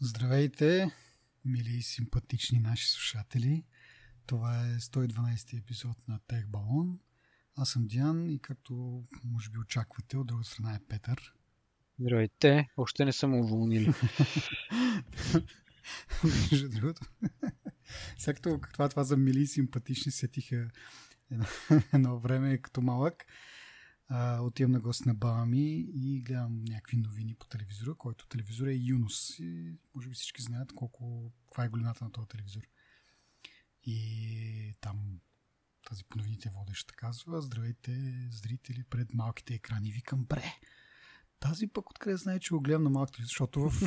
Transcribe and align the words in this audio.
Здравейте, 0.00 0.90
мили 1.44 1.76
и 1.76 1.82
симпатични 1.82 2.58
наши 2.58 2.90
слушатели. 2.90 3.64
Това 4.26 4.66
е 4.66 4.74
112 4.74 5.58
епизод 5.58 6.08
на 6.08 6.18
Тех 6.28 6.46
Балон. 6.46 6.98
Аз 7.56 7.70
съм 7.70 7.86
Диан 7.86 8.30
и 8.30 8.38
както 8.38 9.04
може 9.24 9.50
би 9.50 9.58
очаквате, 9.58 10.16
от 10.16 10.26
друга 10.26 10.44
страна 10.44 10.74
е 10.74 10.80
Петър. 10.88 11.32
Здравейте, 11.98 12.68
още 12.76 13.04
не 13.04 13.12
съм 13.12 13.34
уволнили. 13.34 13.92
Между 16.24 16.68
другото. 16.68 17.02
Сега 18.18 18.40
това, 18.72 18.88
това 18.88 19.04
за 19.04 19.16
мили 19.16 19.40
и 19.40 19.46
симпатични 19.46 20.12
сетиха 20.12 20.70
едно, 21.30 21.46
едно 21.92 22.18
време 22.18 22.58
като 22.58 22.82
малък. 22.82 23.26
А, 24.08 24.40
отивам 24.40 24.72
на 24.72 24.80
гост 24.80 25.06
на 25.06 25.14
баба 25.14 25.46
ми 25.46 25.86
и 25.94 26.20
гледам 26.20 26.64
някакви 26.64 26.96
новини 26.96 27.34
по 27.34 27.46
телевизора, 27.46 27.94
който 27.94 28.26
телевизор 28.26 28.66
е 28.66 28.74
Юнус. 28.74 29.38
И 29.38 29.78
може 29.94 30.08
би 30.08 30.14
всички 30.14 30.42
знаят 30.42 30.72
колко, 30.72 31.32
каква 31.46 31.64
е 31.64 31.68
големината 31.68 32.04
на 32.04 32.12
този 32.12 32.28
телевизор. 32.28 32.62
И 33.84 34.74
там 34.80 35.20
тази 35.86 36.04
по 36.04 36.18
новините 36.18 36.50
водеща 36.54 36.94
казва, 36.94 37.42
здравейте 37.42 38.12
зрители 38.30 38.84
пред 38.90 39.14
малките 39.14 39.54
екрани. 39.54 39.92
Викам, 39.92 40.24
бре, 40.24 40.52
тази 41.40 41.66
пък 41.66 41.90
откъде 41.90 42.16
знае, 42.16 42.40
че 42.40 42.54
го 42.54 42.60
гледам 42.60 42.82
на 42.82 42.90
малък 42.90 43.12
телевизор, 43.12 43.28
защото 43.28 43.60
в, 43.60 43.80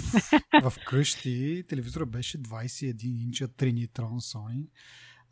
в 0.70 0.74
къщи 0.88 1.64
телевизора 1.70 2.06
беше 2.06 2.42
21 2.42 3.04
инча 3.04 3.48
Trinitron 3.48 4.20
Sony. 4.20 4.70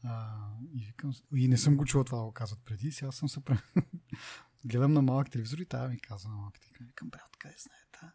А, 0.04 0.36
и, 0.74 0.86
викам, 0.86 1.14
и 1.36 1.48
не 1.48 1.58
съм 1.58 1.78
го 1.78 1.86
чувал 1.86 2.04
това 2.04 2.18
да 2.18 2.24
го 2.24 2.32
казват 2.32 2.60
преди. 2.66 2.92
Сега 2.92 3.12
съм 3.12 3.30
се 3.30 3.40
гледам 4.66 4.94
на 4.94 5.02
малък 5.02 5.32
телевизор 5.32 5.58
и 5.58 5.66
тая 5.66 5.90
ми 5.90 6.00
казва 6.00 6.30
на 6.30 6.36
малките 6.36 6.68
екрани. 6.72 6.88
Викам, 6.88 7.10
брат, 7.10 7.38
къде 7.40 7.56
знае 7.58 7.86
та? 7.92 8.14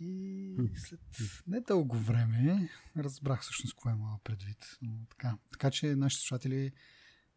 И 0.00 0.56
след 0.76 1.00
не 1.46 1.60
дълго 1.60 1.98
време 1.98 2.70
разбрах 2.96 3.42
всъщност 3.42 3.74
какво 3.74 3.90
има 3.90 4.18
предвид. 4.24 4.78
Но, 4.82 5.06
така. 5.10 5.38
така 5.52 5.70
че 5.70 5.96
нашите 5.96 6.20
слушатели 6.20 6.72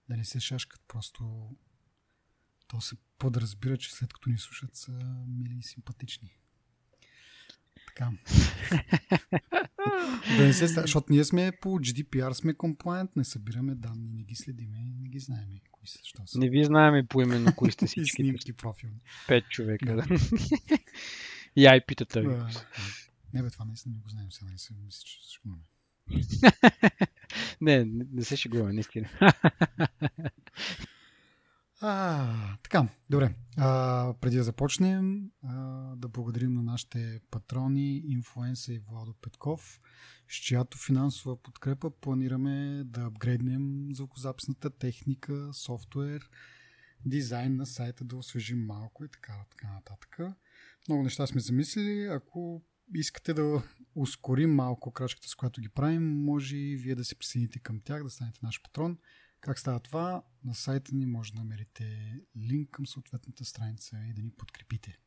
да 0.10 0.18
не 0.18 0.26
се 0.26 0.40
шашкат, 0.40 0.82
просто 0.88 1.56
то 2.68 2.82
се 2.82 2.96
подразбира, 3.18 3.78
че 3.78 3.94
след 3.94 4.14
като 4.14 4.30
ни 4.30 4.38
слушат 4.38 4.76
са 4.76 4.92
мили 5.28 5.58
и 5.60 5.64
симпатични. 5.64 6.39
Така. 7.90 8.12
да 10.38 10.44
не 10.44 10.54
се 10.54 10.68
защото 10.68 11.08
ние 11.10 11.24
сме 11.24 11.52
по 11.62 11.70
GDPR 11.70 12.34
сме 12.34 12.54
compliant, 12.54 13.10
не 13.16 13.24
събираме 13.24 13.76
данни, 13.76 14.10
не 14.14 14.24
ги 14.24 14.36
следиме, 14.36 14.78
не 15.02 15.10
ги 15.10 15.20
знаеме 15.20 15.60
кои 15.72 15.88
са, 15.88 16.00
що 16.04 16.22
са. 16.28 16.40
Не 16.40 16.50
ви 16.50 16.64
знаеме 16.64 17.06
поименно 17.06 17.56
кои 17.56 17.72
сте 17.72 17.88
всички. 17.88 18.24
снимки 18.24 18.54
профилни. 18.54 19.00
Пет 19.28 19.44
човека, 19.50 19.96
да. 19.96 20.04
и 21.56 21.66
IP-тата 21.66 22.22
ви. 22.22 22.60
Не 23.34 23.44
бе, 23.44 23.50
това 23.50 23.66
наистина 23.66 23.96
не 23.96 24.02
го 24.02 24.10
знаем 24.10 24.32
сега, 24.32 24.52
не 24.52 24.58
се 24.58 24.74
мисля, 24.74 25.02
че 25.06 25.20
ще 25.22 25.50
го 25.50 25.56
не, 27.62 27.86
не 27.86 28.24
се 28.24 28.38
шегуваме, 28.38 28.74
наистина. 28.74 29.10
А, 31.82 32.58
така, 32.64 32.88
добре. 33.10 33.36
А, 33.58 34.14
преди 34.22 34.38
да 34.38 34.44
започнем, 34.44 35.32
а, 35.44 35.56
да 35.96 36.08
благодарим 36.08 36.54
на 36.54 36.64
нашите 36.64 37.22
патрони, 37.32 37.98
инфлуенса 37.98 38.74
и 38.74 38.80
Владо 38.80 39.14
Петков, 39.22 39.82
с 40.30 40.34
чиято 40.34 40.78
финансова 40.78 41.42
подкрепа 41.42 41.92
планираме 41.92 42.84
да 42.86 43.02
апгрейднем 43.02 43.88
звукозаписната 43.92 44.70
техника, 44.70 45.50
софтуер, 45.54 46.30
дизайн 47.06 47.56
на 47.56 47.66
сайта, 47.66 48.04
да 48.04 48.16
освежим 48.16 48.66
малко 48.66 49.06
и 49.06 49.10
така, 49.10 49.34
така 49.50 49.74
нататък. 49.74 50.20
Много 50.88 51.04
неща 51.04 51.28
сме 51.28 51.42
замислили. 51.42 52.06
Ако 52.06 52.64
искате 52.94 53.34
да 53.34 53.64
ускорим 53.96 54.56
малко 54.56 54.92
крачката, 54.92 55.28
с 55.28 55.36
която 55.36 55.62
ги 55.62 55.70
правим, 55.70 56.24
може 56.24 56.58
и 56.58 56.76
вие 56.76 56.96
да 56.96 57.06
се 57.06 57.16
присъедините 57.16 57.60
към 57.60 57.82
тях, 57.82 58.04
да 58.04 58.10
станете 58.10 58.40
наш 58.44 58.62
патрон. 58.64 58.98
Как 59.42 59.60
става 59.60 59.80
това? 59.80 60.24
На 60.44 60.56
сайта 60.56 60.96
ни 60.96 61.06
може 61.06 61.34
да 61.34 61.40
намерите 61.40 62.20
линк 62.38 62.70
към 62.70 62.88
съответната 62.88 63.46
страница 63.46 63.98
и 64.10 64.14
да 64.14 64.22
ни 64.22 64.32
подкрепите. 64.32 64.98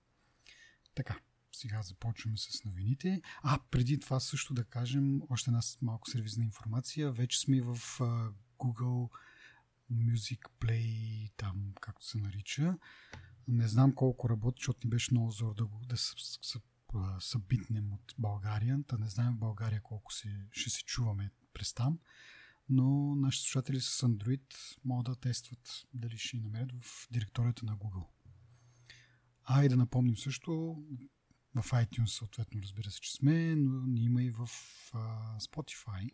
Така, 0.95 1.19
сега 1.53 1.83
започваме 1.83 2.37
с 2.37 2.65
новините. 2.65 3.23
А, 3.43 3.59
преди 3.71 4.01
това 4.01 4.21
също 4.21 4.55
да 4.55 4.65
кажем 4.65 5.23
още 5.31 5.51
една 5.51 5.61
малко 5.83 6.11
сервизна 6.11 6.45
информация. 6.45 7.13
Вече 7.13 7.41
сме 7.41 7.61
в 7.61 7.77
Google 8.59 9.11
Music 9.93 10.41
Play, 10.61 11.31
там 11.37 11.73
както 11.81 12.07
се 12.07 12.19
нарича. 12.19 12.79
Не 13.49 13.69
знам 13.69 13.95
колко 13.95 14.29
работи, 14.29 14.61
защото 14.61 14.87
ни 14.87 14.91
беше 14.91 15.15
много 15.15 15.31
зор 15.31 15.55
да, 15.55 15.67
да 15.87 15.97
събитнем 17.21 17.93
от 17.93 18.15
България. 18.19 18.79
Та 18.87 18.99
не 18.99 19.09
знаем 19.09 19.35
в 19.35 19.39
България 19.39 19.83
колко 19.83 20.13
се, 20.13 20.47
ще 20.53 20.71
се 20.71 20.85
чуваме 20.85 21.31
през 21.55 21.75
там 21.75 21.99
но 22.73 23.15
нашите 23.15 23.45
слушатели 23.45 23.81
с 23.81 24.07
Android 24.09 24.55
могат 24.85 25.05
да 25.05 25.21
тестват 25.21 25.87
дали 25.95 26.19
ще 26.19 26.37
ни 26.37 26.43
намерят 26.43 26.73
в 26.85 27.09
директорията 27.11 27.67
на 27.67 27.77
Google. 27.77 28.07
А 29.45 29.65
и 29.65 29.69
да 29.69 29.77
напомним 29.77 30.17
също, 30.17 30.83
в 31.55 31.63
iTunes 31.63 32.07
съответно 32.07 32.63
разбира 32.63 32.91
се, 32.91 33.01
че 33.01 33.13
сме, 33.13 33.55
но 33.57 33.87
ни 33.87 34.05
има 34.05 34.23
и 34.23 34.31
в 34.31 34.49
а, 34.93 35.39
Spotify, 35.39 36.11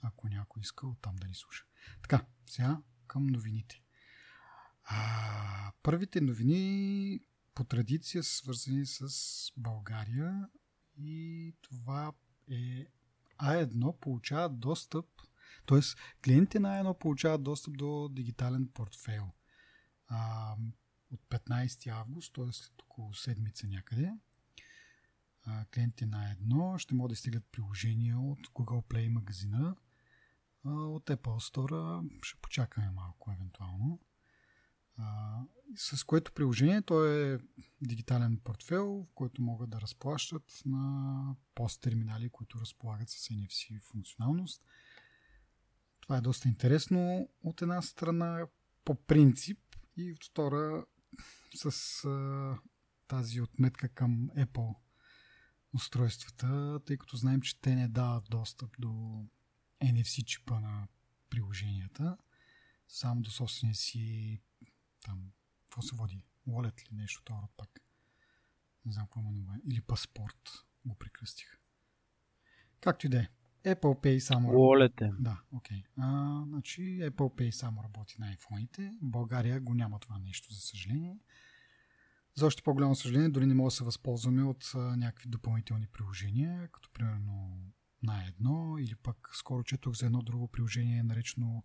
ако 0.00 0.28
някой 0.28 0.60
иска 0.60 0.86
оттам 0.86 1.16
да 1.16 1.26
ни 1.26 1.34
слуша. 1.34 1.64
Така, 2.02 2.26
сега 2.46 2.82
към 3.06 3.26
новините. 3.26 3.82
А, 4.84 5.72
първите 5.82 6.20
новини 6.20 7.20
по 7.54 7.64
традиция 7.64 8.22
са 8.22 8.36
свързани 8.36 8.86
с 8.86 9.08
България 9.56 10.48
и 10.98 11.54
това 11.62 12.12
е 12.50 12.86
А1 13.38 13.98
получава 13.98 14.48
достъп 14.48 15.06
Тоест, 15.68 15.98
клиентите 16.24 16.60
на 16.60 16.78
едно 16.78 16.94
получават 16.94 17.42
достъп 17.42 17.76
до 17.76 18.08
дигитален 18.08 18.68
портфейл. 18.74 19.30
А, 20.06 20.54
от 21.12 21.20
15 21.28 21.86
август, 21.86 22.34
т.е. 22.34 22.82
около 22.84 23.14
седмица 23.14 23.66
някъде, 23.66 24.12
а, 25.46 25.64
клиентите 25.64 26.06
на 26.06 26.30
едно 26.30 26.78
ще 26.78 26.94
могат 26.94 27.10
да 27.10 27.16
стигат 27.16 27.44
приложения 27.52 28.18
от 28.18 28.38
Google 28.38 28.86
Play 28.86 29.08
магазина. 29.08 29.76
А, 30.64 30.70
от 30.70 31.06
Apple 31.06 31.52
Store 31.52 32.08
ще 32.22 32.40
почакаме 32.40 32.90
малко 32.90 33.32
евентуално. 33.32 34.00
А, 34.96 35.38
с 35.76 36.04
което 36.04 36.32
приложение 36.32 36.82
то 36.82 37.06
е 37.06 37.38
дигитален 37.80 38.40
портфел, 38.44 39.06
в 39.10 39.14
който 39.14 39.42
могат 39.42 39.70
да 39.70 39.80
разплащат 39.80 40.62
на 40.66 41.36
пост 41.54 41.80
терминали, 41.80 42.30
които 42.30 42.60
разполагат 42.60 43.08
с 43.08 43.28
NFC 43.28 43.82
функционалност– 43.82 44.62
това 46.08 46.18
е 46.18 46.20
доста 46.20 46.48
интересно 46.48 47.28
от 47.44 47.62
една 47.62 47.82
страна 47.82 48.46
по 48.84 48.94
принцип 48.94 49.58
и 49.96 50.12
от 50.12 50.24
втора 50.24 50.86
с 51.54 52.04
а, 52.04 52.58
тази 53.08 53.40
отметка 53.40 53.88
към 53.88 54.28
Apple 54.28 54.74
устройствата, 55.74 56.80
тъй 56.86 56.96
като 56.96 57.16
знаем, 57.16 57.40
че 57.40 57.60
те 57.60 57.74
не 57.74 57.88
дават 57.88 58.24
достъп 58.30 58.70
до 58.78 58.88
NFC 59.82 60.24
чипа 60.24 60.60
на 60.60 60.88
приложенията, 61.30 62.16
само 62.88 63.20
до 63.20 63.30
собствения 63.30 63.74
си 63.74 64.40
там, 65.04 65.32
какво 65.62 65.82
се 65.82 65.96
води? 65.96 66.22
Wallet 66.48 66.90
ли 66.90 66.96
нещо 66.96 67.22
това 67.24 67.48
пак? 67.56 67.80
Не 68.84 68.92
знам 68.92 69.06
какво 69.06 69.20
му 69.20 69.46
Или 69.70 69.80
паспорт 69.80 70.50
го 70.84 70.94
прикръстих. 70.94 71.58
Както 72.80 73.06
и 73.06 73.10
да 73.10 73.18
е. 73.18 73.28
Apple 73.74 74.02
Pay 74.02 74.18
само 74.18 74.48
Wallet 74.48 75.08
е. 75.08 75.12
Да, 75.18 75.40
окей. 75.52 75.82
Okay. 75.98 76.48
значи 76.48 76.82
Apple 76.82 77.12
Pay 77.12 77.50
само 77.50 77.82
работи 77.82 78.16
на 78.18 78.36
iPhone-ите. 78.36 78.90
В 79.02 79.10
България 79.10 79.60
го 79.60 79.74
няма 79.74 79.98
това 79.98 80.18
нещо, 80.18 80.54
за 80.54 80.60
съжаление. 80.60 81.18
За 82.34 82.46
още 82.46 82.62
по-голямо 82.62 82.94
съжаление, 82.94 83.28
дори 83.28 83.46
не 83.46 83.54
мога 83.54 83.66
да 83.66 83.70
се 83.70 83.84
възползваме 83.84 84.42
от 84.42 84.72
а, 84.74 84.78
някакви 84.78 85.28
допълнителни 85.28 85.86
приложения, 85.86 86.68
като 86.68 86.90
примерно 86.90 87.58
на 88.02 88.26
едно 88.26 88.78
или 88.78 88.94
пък 88.94 89.30
скоро 89.32 89.64
четох 89.64 89.94
за 89.94 90.06
едно 90.06 90.22
друго 90.22 90.48
приложение, 90.48 91.02
наречено 91.02 91.64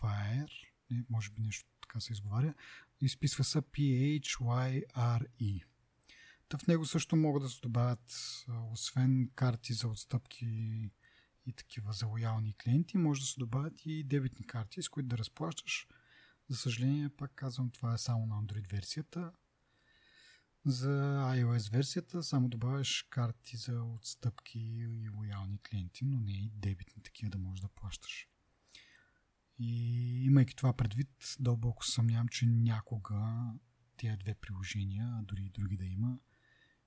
Fire, 0.00 0.50
не, 0.90 1.04
може 1.10 1.30
би 1.30 1.42
нещо 1.42 1.68
така 1.80 2.00
се 2.00 2.12
изговаря, 2.12 2.54
изписва 3.00 3.44
се 3.44 3.62
P-H-Y-R-E. 3.62 5.62
Та 6.48 6.58
в 6.58 6.66
него 6.66 6.84
също 6.84 7.16
могат 7.16 7.42
да 7.42 7.48
се 7.48 7.60
добавят, 7.60 8.14
освен 8.72 9.30
карти 9.34 9.72
за 9.72 9.88
отстъпки 9.88 10.90
и 11.46 11.52
такива 11.52 11.92
за 11.92 12.06
лоялни 12.06 12.54
клиенти, 12.54 12.98
може 12.98 13.20
да 13.20 13.26
се 13.26 13.40
добавят 13.40 13.86
и 13.86 14.04
дебитни 14.04 14.46
карти, 14.46 14.82
с 14.82 14.88
които 14.88 15.08
да 15.08 15.18
разплащаш. 15.18 15.86
За 16.48 16.56
съжаление, 16.56 17.08
пак 17.08 17.34
казвам, 17.34 17.70
това 17.70 17.94
е 17.94 17.98
само 17.98 18.26
на 18.26 18.42
Android 18.42 18.70
версията. 18.70 19.32
За 20.66 21.22
iOS 21.36 21.72
версията 21.72 22.22
само 22.22 22.48
добавяш 22.48 23.06
карти 23.10 23.56
за 23.56 23.82
отстъпки 23.82 24.58
и 24.58 25.08
лоялни 25.08 25.58
клиенти, 25.58 26.04
но 26.04 26.20
не 26.20 26.32
и 26.32 26.50
дебитни 26.54 27.02
такива 27.02 27.30
да 27.30 27.38
можеш 27.38 27.60
да 27.60 27.68
плащаш. 27.68 28.28
И 29.58 30.24
имайки 30.24 30.56
това 30.56 30.72
предвид, 30.72 31.36
дълбоко 31.40 31.86
съмнявам, 31.86 32.28
че 32.28 32.46
някога 32.46 33.52
тези 33.96 34.16
две 34.16 34.34
приложения, 34.34 35.16
а 35.18 35.22
дори 35.22 35.42
и 35.42 35.50
други 35.50 35.76
да 35.76 35.84
има, 35.84 36.18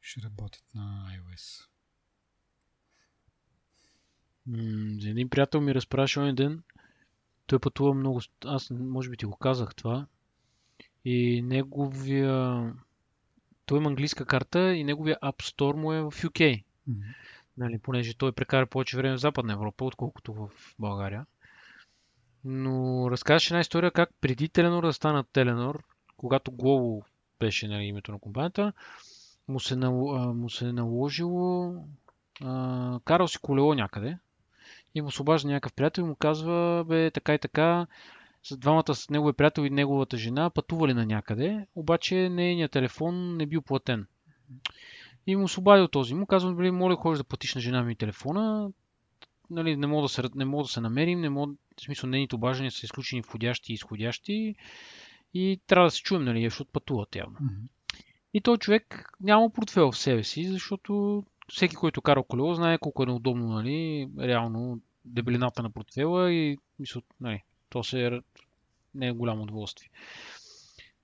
ще 0.02 0.22
работят 0.22 0.64
на 0.74 1.18
iOS. 1.18 1.68
М, 4.48 4.98
един 5.06 5.30
приятел 5.30 5.62
ми 5.62 5.76
разправяше 5.76 6.22
един 6.22 6.36
ден. 6.36 6.64
Той 7.48 7.60
пътува 7.60 7.94
много. 7.94 8.22
Аз 8.46 8.70
може 8.72 9.10
би 9.10 9.18
ти 9.18 9.26
го 9.26 9.36
казах 9.36 9.76
това. 9.76 10.06
И 11.06 11.42
неговия... 11.42 12.64
Той 13.66 13.78
има 13.78 13.90
английска 13.90 14.26
карта 14.26 14.74
и 14.74 14.84
неговия 14.84 15.18
App 15.24 15.44
Store 15.44 15.76
му 15.76 15.94
е 15.94 16.02
в 16.02 16.12
UK. 16.12 16.64
Мгм. 16.88 17.00
Нали, 17.58 17.80
понеже 17.80 18.18
той 18.18 18.32
прекара 18.32 18.66
повече 18.66 18.98
време 18.98 19.18
в 19.18 19.22
Западна 19.22 19.54
Европа, 19.54 19.86
отколкото 19.86 20.34
в 20.34 20.50
България. 20.80 21.26
Но 22.46 23.08
разказваше 23.12 23.54
една 23.54 23.60
история 23.60 23.92
как 23.92 24.10
преди 24.22 24.50
Теленор 24.50 24.86
да 24.86 24.94
станат 24.94 25.28
Теленор, 25.34 25.84
когато 26.18 26.52
Glovo 26.52 27.06
беше 27.40 27.68
нали, 27.68 27.84
името 27.84 28.12
на 28.12 28.20
компанията, 28.20 28.74
му 29.48 29.60
се, 29.60 29.76
нал- 29.76 30.34
му 30.34 30.50
се 30.50 30.68
е 30.68 30.74
наложило, 30.74 31.76
а, 32.44 33.00
карал 33.06 33.28
си 33.28 33.38
колело 33.42 33.74
някъде 33.74 34.18
и 34.96 35.02
му 35.02 35.12
се 35.12 35.22
обажда 35.22 35.48
някакъв 35.48 35.74
приятел 35.74 36.02
и 36.02 36.06
му 36.06 36.16
казва, 36.16 36.86
бе, 36.88 37.12
така 37.12 37.34
и 37.34 37.40
така, 37.40 37.88
с 38.44 38.58
двамата 38.58 38.96
с 38.96 39.10
неговия 39.10 39.34
приятел 39.34 39.62
и 39.62 39.70
неговата 39.70 40.18
жена 40.18 40.50
пътували 40.50 40.94
на 40.94 41.06
някъде, 41.06 41.68
обаче 41.76 42.30
нейният 42.30 42.72
телефон 42.72 43.38
не 43.38 43.46
бил 43.46 43.62
платен. 43.62 44.08
И 45.28 45.36
му 45.36 45.48
се 45.48 45.60
обадил 45.60 45.88
този. 45.88 46.14
Му 46.14 46.26
казвам, 46.26 46.56
били, 46.56 46.72
моля, 46.72 46.96
ходиш 46.96 47.18
да 47.18 47.24
платиш 47.24 47.56
на 47.56 47.62
жена 47.62 47.84
ми 47.84 47.96
телефона. 47.96 48.72
Нали, 49.50 49.76
не 49.76 49.88
мога 49.88 50.02
да 50.02 50.10
се, 50.10 50.24
не 50.36 50.46
мога 50.46 50.64
да 50.64 50.70
се 50.70 50.82
намерим, 50.82 51.22
не 51.22 51.30
мога, 51.30 51.54
в 51.78 51.82
смисъл, 51.82 52.10
нейните 52.10 52.36
обаждания 52.36 52.72
са 52.72 52.86
изключени 52.86 53.22
входящи 53.22 53.72
и 53.72 53.76
изходящи. 53.76 54.56
И 55.34 55.62
трябва 55.68 55.88
да 55.88 55.92
се 55.92 56.02
чуем, 56.02 56.24
нали, 56.24 56.44
защото 56.44 56.72
пътуват 56.72 57.16
явно. 57.16 57.38
Мгм. 57.42 57.62
И 58.34 58.42
той 58.42 58.58
човек 58.58 59.12
няма 59.22 59.50
портфел 59.50 59.92
в 59.92 59.98
себе 59.98 60.24
си, 60.24 60.44
защото 60.44 61.24
всеки, 61.50 61.75
който 61.75 62.01
кара 62.01 62.24
колело, 62.24 62.54
знае 62.56 62.78
колко 62.78 63.04
е 63.04 63.06
неудобно, 63.06 63.48
нали, 63.48 64.10
реално 64.19 64.81
дебелината 65.06 65.63
на 65.63 65.72
портфела 65.72 66.31
и 66.31 66.57
мисля, 66.80 67.01
нали, 67.22 67.44
то 67.69 67.84
се 67.84 68.06
е, 68.06 68.19
не 68.96 69.07
е 69.07 69.12
голямо 69.12 69.44
удоволствие. 69.44 69.90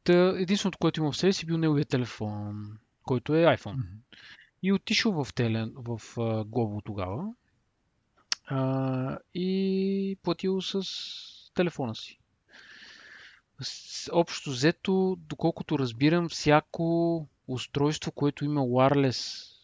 Та, 0.03 0.33
единственото, 0.37 0.77
което 0.77 0.99
има 0.99 1.11
в 1.11 1.17
себе 1.17 1.33
си, 1.33 1.45
бил 1.45 1.57
неговия 1.57 1.85
телефон, 1.85 2.77
който 3.03 3.35
е 3.35 3.45
iPhone. 3.45 3.73
Мгм. 3.73 3.97
И 4.63 4.73
отишъл 4.73 5.23
в, 5.23 5.33
телен, 5.33 5.73
в 5.75 6.01
а, 6.17 6.45
Glovo 6.45 6.83
тогава 6.85 7.33
а, 8.47 9.17
и 9.33 10.17
платил 10.23 10.61
с 10.61 10.83
телефона 11.53 11.95
си. 11.95 12.19
С, 13.61 14.09
общо 14.13 14.49
взето, 14.49 15.17
доколкото 15.19 15.79
разбирам, 15.79 16.29
всяко 16.29 17.27
устройство, 17.47 18.11
което 18.11 18.45
има 18.45 18.61
wireless 18.61 19.54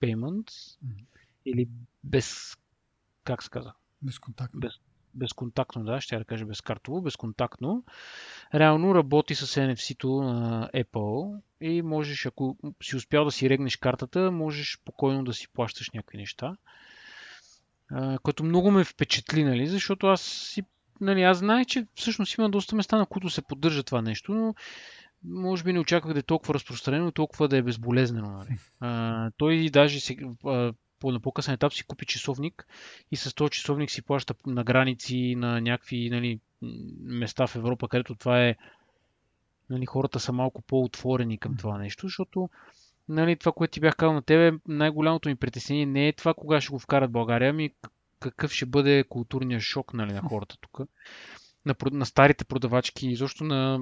payments 0.00 0.78
Мгм. 0.82 1.04
или 1.46 1.68
без, 2.04 2.56
как 3.24 3.42
се 3.42 3.50
каза, 3.50 3.72
Безконтактно. 4.02 4.60
Без- 4.60 4.80
безконтактно, 5.14 5.84
да, 5.84 6.00
ще 6.00 6.14
я 6.14 6.18
да 6.18 6.24
кажа 6.24 6.46
безкартово, 6.46 7.02
безконтактно, 7.02 7.84
реално 8.54 8.94
работи 8.94 9.34
с 9.34 9.46
NFC-то 9.46 10.22
на 10.22 10.70
Apple 10.74 11.40
и 11.60 11.82
можеш, 11.82 12.26
ако 12.26 12.56
си 12.82 12.96
успял 12.96 13.24
да 13.24 13.30
си 13.30 13.50
регнеш 13.50 13.76
картата, 13.76 14.30
можеш 14.30 14.76
спокойно 14.76 15.24
да 15.24 15.34
си 15.34 15.48
плащаш 15.48 15.90
някакви 15.90 16.18
неща. 16.18 16.56
А, 17.90 18.18
което 18.18 18.44
много 18.44 18.70
ме 18.70 18.84
впечатли, 18.84 19.44
нали, 19.44 19.66
защото 19.66 20.06
аз 20.06 20.22
си, 20.22 20.62
нали, 21.00 21.22
аз 21.22 21.38
знаех, 21.38 21.66
че 21.66 21.86
всъщност 21.94 22.38
има 22.38 22.50
доста 22.50 22.76
места, 22.76 22.98
на 22.98 23.06
които 23.06 23.30
се 23.30 23.42
поддържа 23.42 23.82
това 23.82 24.02
нещо, 24.02 24.34
но 24.34 24.54
може 25.28 25.64
би 25.64 25.72
не 25.72 25.80
очаквах 25.80 26.12
да 26.14 26.20
е 26.20 26.22
толкова 26.22 26.54
разпространено 26.54 27.12
толкова 27.12 27.48
да 27.48 27.56
е 27.56 27.62
безболезнено. 27.62 28.30
Нали. 28.30 28.58
А, 28.80 29.30
той 29.36 29.70
даже 29.72 30.00
си, 30.00 30.18
а, 30.46 30.72
по, 31.00 31.12
на 31.12 31.20
по-късен 31.20 31.54
етап 31.54 31.72
си 31.72 31.86
купи 31.86 32.06
часовник 32.06 32.66
и 33.10 33.16
с 33.16 33.34
този 33.34 33.50
часовник 33.50 33.90
си 33.90 34.02
плаща 34.02 34.34
на 34.46 34.64
граници, 34.64 35.34
на 35.36 35.60
някакви 35.60 36.10
нали, 36.10 36.40
места 37.00 37.46
в 37.46 37.56
Европа, 37.56 37.88
където 37.88 38.14
това 38.14 38.44
е 38.44 38.56
нали, 39.70 39.86
хората 39.86 40.20
са 40.20 40.32
малко 40.32 40.62
по-отворени 40.62 41.38
към 41.38 41.56
това 41.56 41.78
нещо, 41.78 42.06
защото 42.06 42.50
нали, 43.08 43.36
това, 43.36 43.52
което 43.52 43.72
ти 43.72 43.80
бях 43.80 43.96
казал 43.96 44.14
на 44.14 44.22
тебе, 44.22 44.58
най-голямото 44.68 45.28
ми 45.28 45.36
притеснение 45.36 45.86
не 45.86 46.08
е 46.08 46.12
това 46.12 46.34
кога 46.34 46.60
ще 46.60 46.70
го 46.70 46.78
вкарат 46.78 47.12
България, 47.12 47.50
ами 47.50 47.70
какъв 48.20 48.52
ще 48.52 48.66
бъде 48.66 49.04
културният 49.08 49.62
шок 49.62 49.94
нали, 49.94 50.12
на 50.12 50.20
хората 50.20 50.56
тук, 50.60 50.80
на, 51.66 51.74
на 51.92 52.06
старите 52.06 52.44
продавачки, 52.44 53.08
изобщо 53.08 53.44
на, 53.44 53.80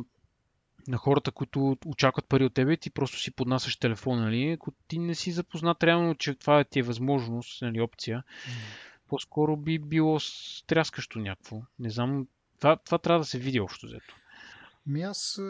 на 0.89 0.97
хората, 0.97 1.33
които 1.33 1.77
очакват 1.87 2.29
пари 2.29 2.45
от 2.45 2.55
тебе, 2.55 2.73
и 2.73 2.77
ти 2.77 2.91
просто 2.91 3.19
си 3.19 3.31
поднасяш 3.31 3.77
телефон, 3.77 4.21
нали, 4.21 4.51
ако 4.51 4.73
ти 4.89 4.99
не 4.99 5.15
си 5.15 5.33
запознат 5.33 5.85
реално, 5.85 6.15
че 6.15 6.35
това 6.35 6.65
ти 6.65 6.79
е 6.79 6.83
възможност, 6.83 7.63
нали, 7.63 7.81
опция, 7.81 8.25
по-скоро 9.09 9.57
би 9.57 9.79
било 9.79 10.21
стряскащо 10.21 11.19
някакво. 11.19 11.63
Не 11.79 11.91
знам, 11.91 12.27
това, 12.59 12.77
това 12.77 12.99
трябва 12.99 13.21
да 13.21 13.27
се 13.27 13.39
види 13.39 13.61
общо 13.61 13.87
взето. 13.87 14.17
Ми 14.87 15.03
аз 15.03 15.41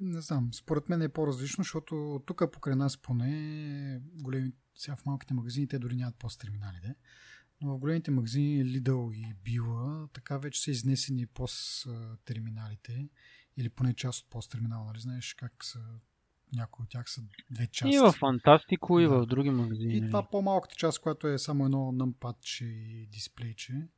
не 0.00 0.20
знам, 0.20 0.50
според 0.52 0.88
мен 0.88 1.02
е 1.02 1.08
по-различно, 1.08 1.64
защото 1.64 2.22
тук 2.26 2.42
покрай 2.52 2.76
нас 2.76 2.96
поне 2.96 4.00
големи, 4.12 4.52
сега 4.74 4.96
в 4.96 5.06
малките 5.06 5.34
магазини 5.34 5.68
те 5.68 5.78
дори 5.78 5.96
нямат 5.96 6.16
пост-терминали, 6.16 6.80
де. 6.82 6.94
но 7.60 7.76
в 7.76 7.78
големите 7.78 8.10
магазини 8.10 8.64
Lidl 8.64 9.14
и 9.14 9.34
Била 9.44 10.08
така 10.12 10.38
вече 10.38 10.60
са 10.60 10.70
изнесени 10.70 11.26
пост-терминалите 11.26 13.08
или 13.56 13.68
поне 13.68 13.94
част 13.94 14.24
от 14.24 14.30
пост-терминала, 14.30 14.86
нали 14.86 15.00
знаеш 15.00 15.34
как 15.34 15.64
са 15.64 15.80
някои 16.52 16.82
от 16.82 16.90
тях 16.90 17.10
са 17.10 17.22
две 17.50 17.66
части. 17.66 17.96
И 17.96 17.98
в 17.98 18.12
Фантастико, 18.12 19.00
и 19.00 19.04
Да. 19.04 19.10
в 19.10 19.26
други 19.26 19.50
магазини. 19.50 19.94
И 19.94 20.00
нали. 20.00 20.10
това 20.10 20.30
по-малката 20.30 20.76
част, 20.76 20.98
която 21.00 21.28
е 21.28 21.38
само 21.38 21.64
едно 21.64 21.92
нъмпадче 21.92 22.64
и 22.64 23.06
дисплейче, 23.06 23.88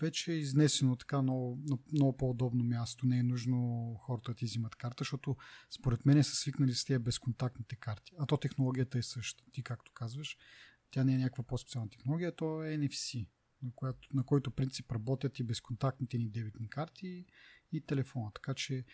вече 0.00 0.32
е 0.32 0.36
изнесено 0.36 0.96
така 0.96 1.22
много, 1.22 1.58
много 1.92 2.16
по-удобно 2.16 2.64
място. 2.64 3.06
Не 3.06 3.18
е 3.18 3.22
нужно 3.22 3.94
хората 4.00 4.30
да 4.30 4.34
ти 4.34 4.44
взимат 4.44 4.76
карта, 4.76 4.96
защото 4.98 5.36
според 5.70 6.06
мен 6.06 6.24
са 6.24 6.36
свикнали 6.36 6.74
с 6.74 6.84
тия 6.84 7.00
безконтактните 7.00 7.76
карти. 7.76 8.12
А 8.18 8.26
то 8.26 8.36
технологията 8.36 8.98
е 8.98 9.02
съща. 9.02 9.44
Ти 9.52 9.62
както 9.62 9.92
казваш, 9.94 10.36
тя 10.90 11.04
не 11.04 11.14
е 11.14 11.18
някаква 11.18 11.44
по-специална 11.44 11.90
технология, 11.90 12.36
то 12.36 12.62
е 12.64 12.78
NFC, 12.78 13.26
на, 13.62 13.70
която, 13.74 14.08
на 14.14 14.24
който 14.24 14.50
принцип 14.50 14.92
работят 14.92 15.38
и 15.38 15.44
безконтактните 15.44 16.18
ни 16.18 16.28
дебитни 16.28 16.68
карти 16.68 17.24
и 17.76 17.80
телефона. 17.80 18.30
Така 18.34 18.54
че 18.54 18.84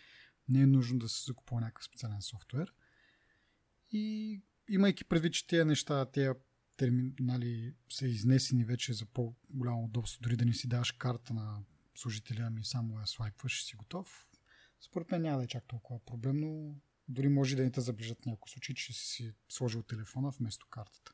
не 0.49 0.61
е 0.61 0.67
нужно 0.67 0.99
да 0.99 1.09
се 1.09 1.25
закупува 1.25 1.61
някакъв 1.61 1.85
специален 1.85 2.21
софтуер. 2.21 2.73
И 3.91 4.41
имайки 4.69 5.03
предвид, 5.03 5.33
че 5.33 5.47
тези 5.47 5.65
неща, 5.65 6.05
тези 6.05 6.29
терминали 6.77 7.75
са 7.89 8.07
изнесени 8.07 8.65
вече 8.65 8.93
за 8.93 9.05
по-голямо 9.05 9.83
удобство, 9.83 10.21
дори 10.21 10.35
да 10.35 10.45
не 10.45 10.53
си 10.53 10.67
даваш 10.67 10.91
карта 10.91 11.33
на 11.33 11.63
служителя, 11.95 12.43
ами 12.47 12.65
само 12.65 12.99
я 12.99 13.07
свайпваш 13.07 13.61
и 13.61 13.65
си 13.65 13.75
готов. 13.75 14.27
Според 14.81 15.11
мен 15.11 15.21
няма 15.21 15.37
да 15.37 15.43
е 15.43 15.47
чак 15.47 15.67
толкова 15.67 16.05
проблемно. 16.05 16.81
Дори 17.07 17.29
може 17.29 17.55
да 17.55 17.63
не 17.63 17.71
те 17.71 17.81
заближат 17.81 18.25
някои 18.25 18.51
случаи, 18.51 18.75
че 18.75 18.93
си 18.93 19.33
сложил 19.49 19.83
телефона 19.83 20.29
вместо 20.29 20.67
картата. 20.69 21.13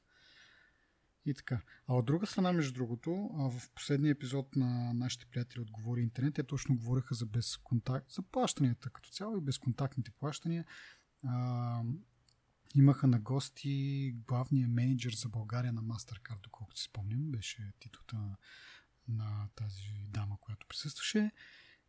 И 1.28 1.34
така. 1.34 1.62
А 1.88 1.96
от 1.96 2.06
друга 2.06 2.28
страна, 2.28 2.54
между 2.54 2.74
другото, 2.74 3.12
в 3.34 3.70
последния 3.76 4.12
епизод 4.12 4.56
на 4.56 4.94
нашите 4.94 5.26
приятели 5.26 5.62
от 5.62 5.72
Говори 5.72 6.02
Интернет, 6.02 6.34
те 6.34 6.44
точно 6.44 6.78
говориха 6.78 7.16
за 7.16 7.26
безконтакт, 7.26 8.12
за 8.12 8.22
плащанията 8.22 8.90
като 8.90 9.10
цяло 9.10 9.38
и 9.38 9.42
безконтактните 9.42 10.12
плащания. 10.12 10.66
А, 11.24 11.84
имаха 12.76 13.08
на 13.08 13.20
гости 13.20 14.12
главния 14.28 14.68
менеджер 14.68 15.12
за 15.12 15.30
България 15.30 15.74
на 15.74 15.84
MasterCard, 15.84 16.42
доколкото 16.44 16.80
си 16.80 16.86
спомням, 16.86 17.32
беше 17.32 17.74
титлата 17.80 18.16
на, 19.08 19.48
тази 19.56 20.08
дама, 20.10 20.38
която 20.42 20.68
присъстваше. 20.68 21.32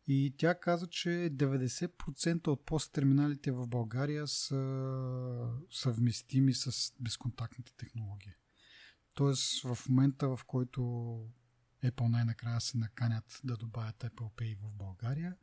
И 0.07 0.35
тя 0.37 0.59
каза, 0.59 0.87
че 0.87 1.09
90% 1.09 2.47
от 2.47 2.65
пост-терминалите 2.65 3.51
в 3.51 3.67
България 3.67 4.27
са 4.27 4.59
съвместими 5.71 6.53
с 6.53 6.93
безконтактните 6.99 7.73
технологии. 7.77 8.33
Тоест 9.19 9.61
в 9.63 9.89
момента, 9.89 10.35
в 10.35 10.39
който 10.47 10.81
Apple 11.83 12.07
най-накрая 12.07 12.61
се 12.61 12.77
наканят 12.77 13.41
да 13.43 13.57
добавят 13.57 13.95
Apple 14.03 14.31
Pay 14.37 14.57
в 14.57 14.71
България, 14.71 15.35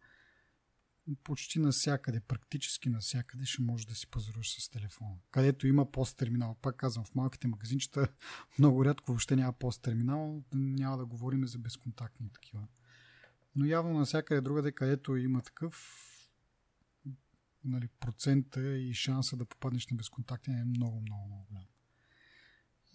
почти 1.25 1.59
навсякъде, 1.59 2.21
практически 2.21 2.89
навсякъде 2.89 3.45
ще 3.45 3.63
можеш 3.63 3.87
да 3.87 3.95
си 3.95 4.07
пазаруваш 4.07 4.63
с 4.63 4.69
телефона. 4.69 5.17
Където 5.31 5.67
има 5.67 5.93
пост-терминал. 5.93 6.57
Пак 6.63 6.77
казвам, 6.77 7.05
в 7.05 7.15
малките 7.15 7.49
магазинчета 7.49 8.09
много 8.59 8.85
рядко 8.85 9.13
въобще 9.13 9.37
няма 9.37 9.53
пост-терминал. 9.53 10.43
Няма 10.53 10.97
да 10.97 11.07
говорим 11.07 11.47
за 11.47 11.59
безконтактни 11.59 12.33
такива. 12.33 12.67
Но 13.57 13.67
явно 13.67 13.99
навсякъде 13.99 14.41
другаде, 14.41 14.73
където 14.73 15.17
има 15.17 15.43
такъв 15.43 16.03
нали, 17.65 17.89
процента 17.89 18.77
и 18.79 18.95
шанса 18.95 19.37
да 19.37 19.45
попаднеш 19.45 19.87
на 19.87 19.97
безконтактен 19.97 20.59
е 20.59 20.65
много, 20.65 21.01
много, 21.01 21.27
много 21.27 21.47
голям. 21.49 21.65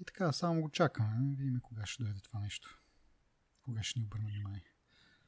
И 0.01 0.05
така, 0.05 0.31
само 0.31 0.62
го 0.62 0.70
чакаме. 0.70 1.36
Видим 1.38 1.60
кога 1.63 1.86
ще 1.86 2.03
дойде 2.03 2.20
това 2.20 2.39
нещо. 2.39 2.79
Кога 3.65 3.84
ще 3.84 4.00
ни 4.00 4.05
обърна 4.05 4.27
внимание. 4.27 4.63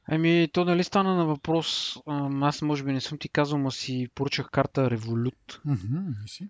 Ами, 0.06 0.48
то 0.52 0.64
нали 0.64 0.84
стана 0.84 1.14
на 1.14 1.26
въпрос, 1.26 1.96
аз 2.42 2.62
може 2.62 2.84
би 2.84 2.92
не 2.92 3.00
съм 3.00 3.18
ти 3.18 3.28
казал, 3.28 3.58
ма 3.58 3.72
си 3.72 4.08
поръчах 4.14 4.50
карта 4.50 4.90
Revolut. 4.90 5.60
Мгм, 5.64 6.24
и 6.26 6.28
си. 6.28 6.48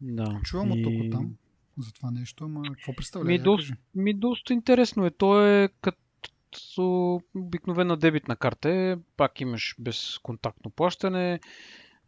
Да. 0.00 0.40
Чувам 0.44 0.70
от 0.72 0.82
тук 0.82 0.92
и- 0.92 1.06
оттам. 1.08 1.36
за 1.78 1.92
това 1.92 2.10
нещо, 2.10 2.44
ама 2.44 2.62
какво 2.62 2.94
представлява? 2.94 3.30
Ми, 3.32 3.38
доста, 3.38 3.74
ми 3.94 4.14
доста 4.14 4.52
интересно 4.52 5.06
е. 5.06 5.10
То 5.10 5.46
е 5.46 5.68
като 5.80 7.20
обикновена 7.34 7.96
дебитна 7.96 8.36
карта. 8.36 8.70
Е, 8.70 8.96
пак 9.16 9.40
имаш 9.40 9.76
безконтактно 9.78 10.70
плащане, 10.70 11.40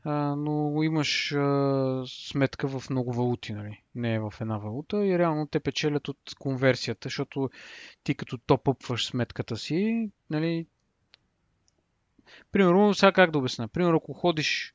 а, 0.05 0.37
но 0.37 0.83
имаш 0.83 1.33
а, 1.33 2.03
сметка 2.07 2.69
в 2.69 2.91
много 2.91 3.13
валути, 3.13 3.53
нали? 3.53 3.83
не 3.95 4.15
е 4.15 4.21
в 4.21 4.35
една 4.41 4.59
валута 4.59 5.07
и 5.07 5.19
реално 5.19 5.47
те 5.47 5.61
печелят 5.61 6.09
от 6.09 6.19
конверсията, 6.39 7.07
защото 7.07 7.51
ти 8.05 8.15
като 8.15 8.39
топ-ъпваш 8.39 9.07
сметката 9.07 9.57
си, 9.57 10.11
нали, 10.31 10.67
Примерно, 12.53 12.95
сега 12.95 13.13
как 13.13 13.31
да 13.31 13.39
обясня? 13.39 13.69
Примерно, 13.69 13.97
ако 13.97 14.13
ходиш, 14.13 14.75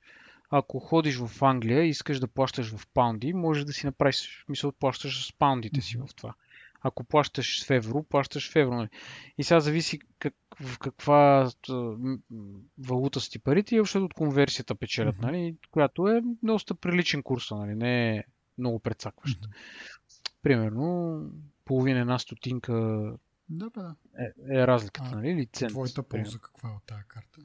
ако 0.50 0.79
ходиш 0.79 1.17
в 1.17 1.43
Англия 1.43 1.83
и 1.83 1.89
искаш 1.89 2.19
да 2.19 2.27
плащаш 2.27 2.75
в 2.75 2.88
паунди, 2.93 3.33
може 3.33 3.65
да 3.65 3.74
си 3.74 3.86
направиш, 3.86 4.45
мисъл, 4.50 4.71
плащаш 4.71 5.27
с 5.27 5.33
паундите 5.33 5.81
си 5.81 5.98
в 5.98 6.15
това. 6.15 6.33
Ако 6.81 7.03
плащаш 7.03 7.65
в 7.65 7.69
евро, 7.69 8.03
плащаш 8.03 8.51
в 8.51 8.55
евро. 8.55 8.75
Нали? 8.75 8.89
И 9.38 9.43
сега 9.43 9.59
зависи 9.59 10.00
как, 10.19 10.33
в 10.62 10.79
каква 10.79 11.51
валута 12.77 13.19
са 13.19 13.29
ти 13.29 13.39
парите 13.39 13.75
и 13.75 13.81
още 13.81 13.98
от 13.98 14.13
конверсията 14.13 14.75
печелят, 14.75 15.15
mm-hmm. 15.15 15.21
нали? 15.21 15.55
която 15.71 16.07
е 16.07 16.21
доста 16.43 16.75
приличен 16.75 17.24
курс, 17.24 17.51
нали? 17.51 17.75
не 17.75 18.17
е 18.17 18.24
много 18.57 18.79
прецакващ. 18.79 19.41
Mm-hmm. 19.41 19.53
Примерно, 20.41 21.21
половина 21.65 22.00
една 22.00 22.19
стотинка 22.19 22.74
да, 23.50 23.69
да. 23.69 23.95
Е, 24.19 24.55
е 24.59 24.67
разликата, 24.67 25.09
а, 25.13 25.15
нали? 25.15 25.36
Лиценз. 25.36 25.74
Твоята 25.74 26.03
полза 26.03 26.39
каква 26.39 26.69
е 26.69 26.74
от 26.74 26.83
тази 26.86 27.03
карта? 27.07 27.41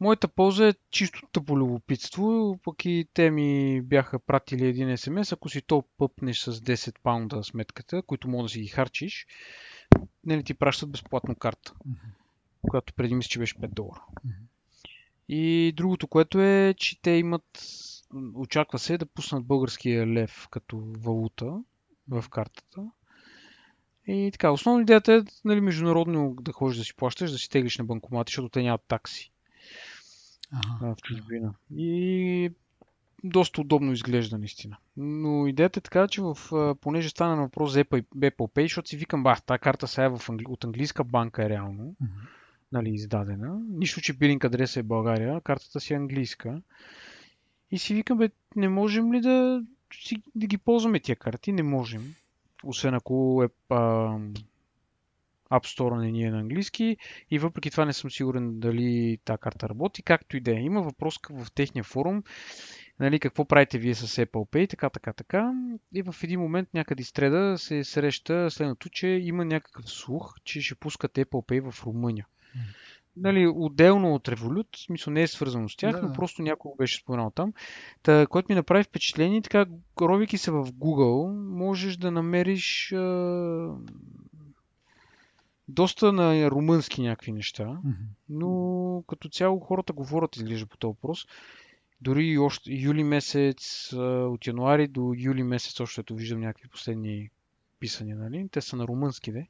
Моята 0.00 0.28
полза 0.28 0.68
е 0.68 0.74
чисто 0.90 1.20
тъпо 1.32 1.58
любопитство, 1.58 2.58
пък 2.64 2.84
и 2.84 3.08
те 3.14 3.30
ми 3.30 3.80
бяха 3.82 4.18
пратили 4.18 4.66
един 4.66 4.96
смс, 4.96 5.32
ако 5.32 5.48
си 5.48 5.62
то 5.62 5.84
пъпнеш 5.98 6.38
с 6.38 6.52
10 6.52 6.94
паунда 7.02 7.44
сметката, 7.44 8.02
които 8.02 8.28
мога 8.28 8.42
да 8.42 8.48
си 8.48 8.60
ги 8.60 8.66
харчиш, 8.66 9.26
нали 10.24 10.44
ти 10.44 10.54
пращат 10.54 10.90
безплатно 10.90 11.34
карта, 11.34 11.72
mm-hmm. 11.72 12.68
която 12.68 12.92
преди 12.94 13.14
мисля, 13.14 13.28
че 13.28 13.38
беше 13.38 13.54
5 13.54 13.68
долара. 13.68 14.02
Mm-hmm. 14.26 14.46
И 15.28 15.72
другото, 15.76 16.08
което 16.08 16.40
е, 16.40 16.74
че 16.76 17.02
те 17.02 17.10
имат, 17.10 17.62
очаква 18.34 18.78
се 18.78 18.98
да 18.98 19.06
пуснат 19.06 19.44
българския 19.44 20.06
лев 20.06 20.48
като 20.50 20.82
валута 20.98 21.62
в 22.08 22.24
картата. 22.30 22.90
И 24.06 24.30
така, 24.32 24.50
основна 24.50 24.82
идеята 24.82 25.12
е 25.12 25.22
нали, 25.44 25.60
международно 25.60 26.36
да 26.40 26.52
ходиш 26.52 26.78
да 26.78 26.84
си 26.84 26.96
плащаш, 26.96 27.30
да 27.30 27.38
си 27.38 27.50
теглиш 27.50 27.78
на 27.78 27.84
банкомати, 27.84 28.30
защото 28.30 28.48
те 28.48 28.62
нямат 28.62 28.84
такси 28.88 29.32
ага, 30.52 30.94
в 30.94 30.96
чужбина. 31.02 31.54
И 31.76 32.50
доста 33.24 33.60
удобно 33.60 33.92
изглежда 33.92 34.38
наистина. 34.38 34.76
Но 34.96 35.46
идеята 35.46 35.78
е 35.78 35.82
така, 35.82 36.08
че 36.08 36.22
в, 36.22 36.36
понеже 36.80 37.08
стана 37.08 37.36
на 37.36 37.42
въпрос 37.42 37.72
за 37.72 37.84
Apple, 37.84 38.30
Pay, 38.30 38.62
защото 38.62 38.88
си 38.88 38.96
викам, 38.96 39.22
бах, 39.22 39.42
тази 39.42 39.58
карта 39.58 39.88
сега 39.88 40.04
е 40.04 40.08
в, 40.08 40.20
от 40.48 40.64
английска 40.64 41.04
банка 41.04 41.44
е 41.44 41.48
реално, 41.48 41.94
uh-huh. 42.02 42.08
нали, 42.72 42.90
издадена. 42.90 43.60
Нищо, 43.68 44.00
че 44.00 44.12
билинг 44.12 44.44
адреса 44.44 44.80
е 44.80 44.82
България, 44.82 45.40
картата 45.40 45.80
си 45.80 45.92
е 45.92 45.96
английска. 45.96 46.62
И 47.70 47.78
си 47.78 47.94
викам, 47.94 48.18
бе, 48.18 48.30
не 48.56 48.68
можем 48.68 49.12
ли 49.12 49.20
да, 49.20 49.62
да 50.34 50.46
ги 50.46 50.58
ползваме 50.58 51.00
тия 51.00 51.16
карти? 51.16 51.52
Не 51.52 51.62
можем 51.62 52.14
освен 52.64 52.94
ако 52.94 53.42
е 53.44 53.74
а, 53.74 54.18
App 55.50 55.78
Store 55.78 56.00
не 56.00 56.10
ни 56.10 56.22
е 56.22 56.30
на 56.30 56.38
английски 56.38 56.96
и 57.30 57.38
въпреки 57.38 57.70
това 57.70 57.84
не 57.84 57.92
съм 57.92 58.10
сигурен 58.10 58.60
дали 58.60 59.18
тази 59.24 59.38
карта 59.40 59.68
работи, 59.68 60.02
както 60.02 60.36
и 60.36 60.40
да 60.40 60.50
е. 60.50 60.60
Има 60.60 60.82
въпрос 60.82 61.18
в 61.30 61.52
техния 61.52 61.84
форум, 61.84 62.22
нали, 63.00 63.20
какво 63.20 63.44
правите 63.44 63.78
вие 63.78 63.94
с 63.94 64.26
Apple 64.26 64.50
Pay, 64.50 64.70
така, 64.70 64.90
така, 64.90 65.12
така. 65.12 65.52
И 65.94 66.02
в 66.02 66.14
един 66.22 66.40
момент 66.40 66.68
някъде 66.74 67.02
стреда 67.02 67.58
се 67.58 67.84
среща 67.84 68.50
следното, 68.50 68.88
че 68.88 69.06
има 69.08 69.44
някакъв 69.44 69.90
слух, 69.90 70.34
че 70.44 70.60
ще 70.60 70.74
пускат 70.74 71.12
Apple 71.12 71.46
Pay 71.46 71.70
в 71.70 71.86
Румъния 71.86 72.26
нали, 73.16 73.52
отделно 73.54 74.14
от 74.14 74.28
Revolut, 74.28 74.84
смисъл 74.84 75.12
не 75.12 75.22
е 75.22 75.26
свързано 75.26 75.68
с 75.68 75.76
тях, 75.76 75.92
да, 75.92 76.02
но 76.02 76.12
просто 76.12 76.42
някой 76.42 76.72
беше 76.78 77.00
споменал 77.00 77.30
там. 77.30 77.52
Та, 78.02 78.26
което 78.26 78.46
ми 78.48 78.54
направи 78.54 78.84
впечатление, 78.84 79.42
така, 79.42 79.66
ровики 80.00 80.38
се 80.38 80.50
в 80.50 80.64
Google, 80.64 81.48
можеш 81.56 81.96
да 81.96 82.10
намериш 82.10 82.92
а, 82.92 82.98
доста 85.68 86.12
на 86.12 86.50
румънски 86.50 87.02
някакви 87.02 87.32
неща, 87.32 87.78
но 88.28 89.04
като 89.08 89.28
цяло 89.28 89.60
хората 89.60 89.92
говорят, 89.92 90.36
изглежда 90.36 90.66
по 90.66 90.76
този 90.76 90.88
въпрос. 90.88 91.26
Дори 92.00 92.38
още 92.38 92.72
юли 92.72 93.04
месец, 93.04 93.92
от 93.92 94.46
януари 94.46 94.88
до 94.88 95.14
юли 95.16 95.42
месец, 95.42 95.80
още 95.80 96.00
ето 96.00 96.14
виждам 96.14 96.40
някакви 96.40 96.68
последни 96.68 97.30
писания, 97.80 98.16
нали? 98.16 98.48
Те 98.52 98.60
са 98.60 98.76
на 98.76 98.86
румънски, 98.86 99.32
де. 99.32 99.48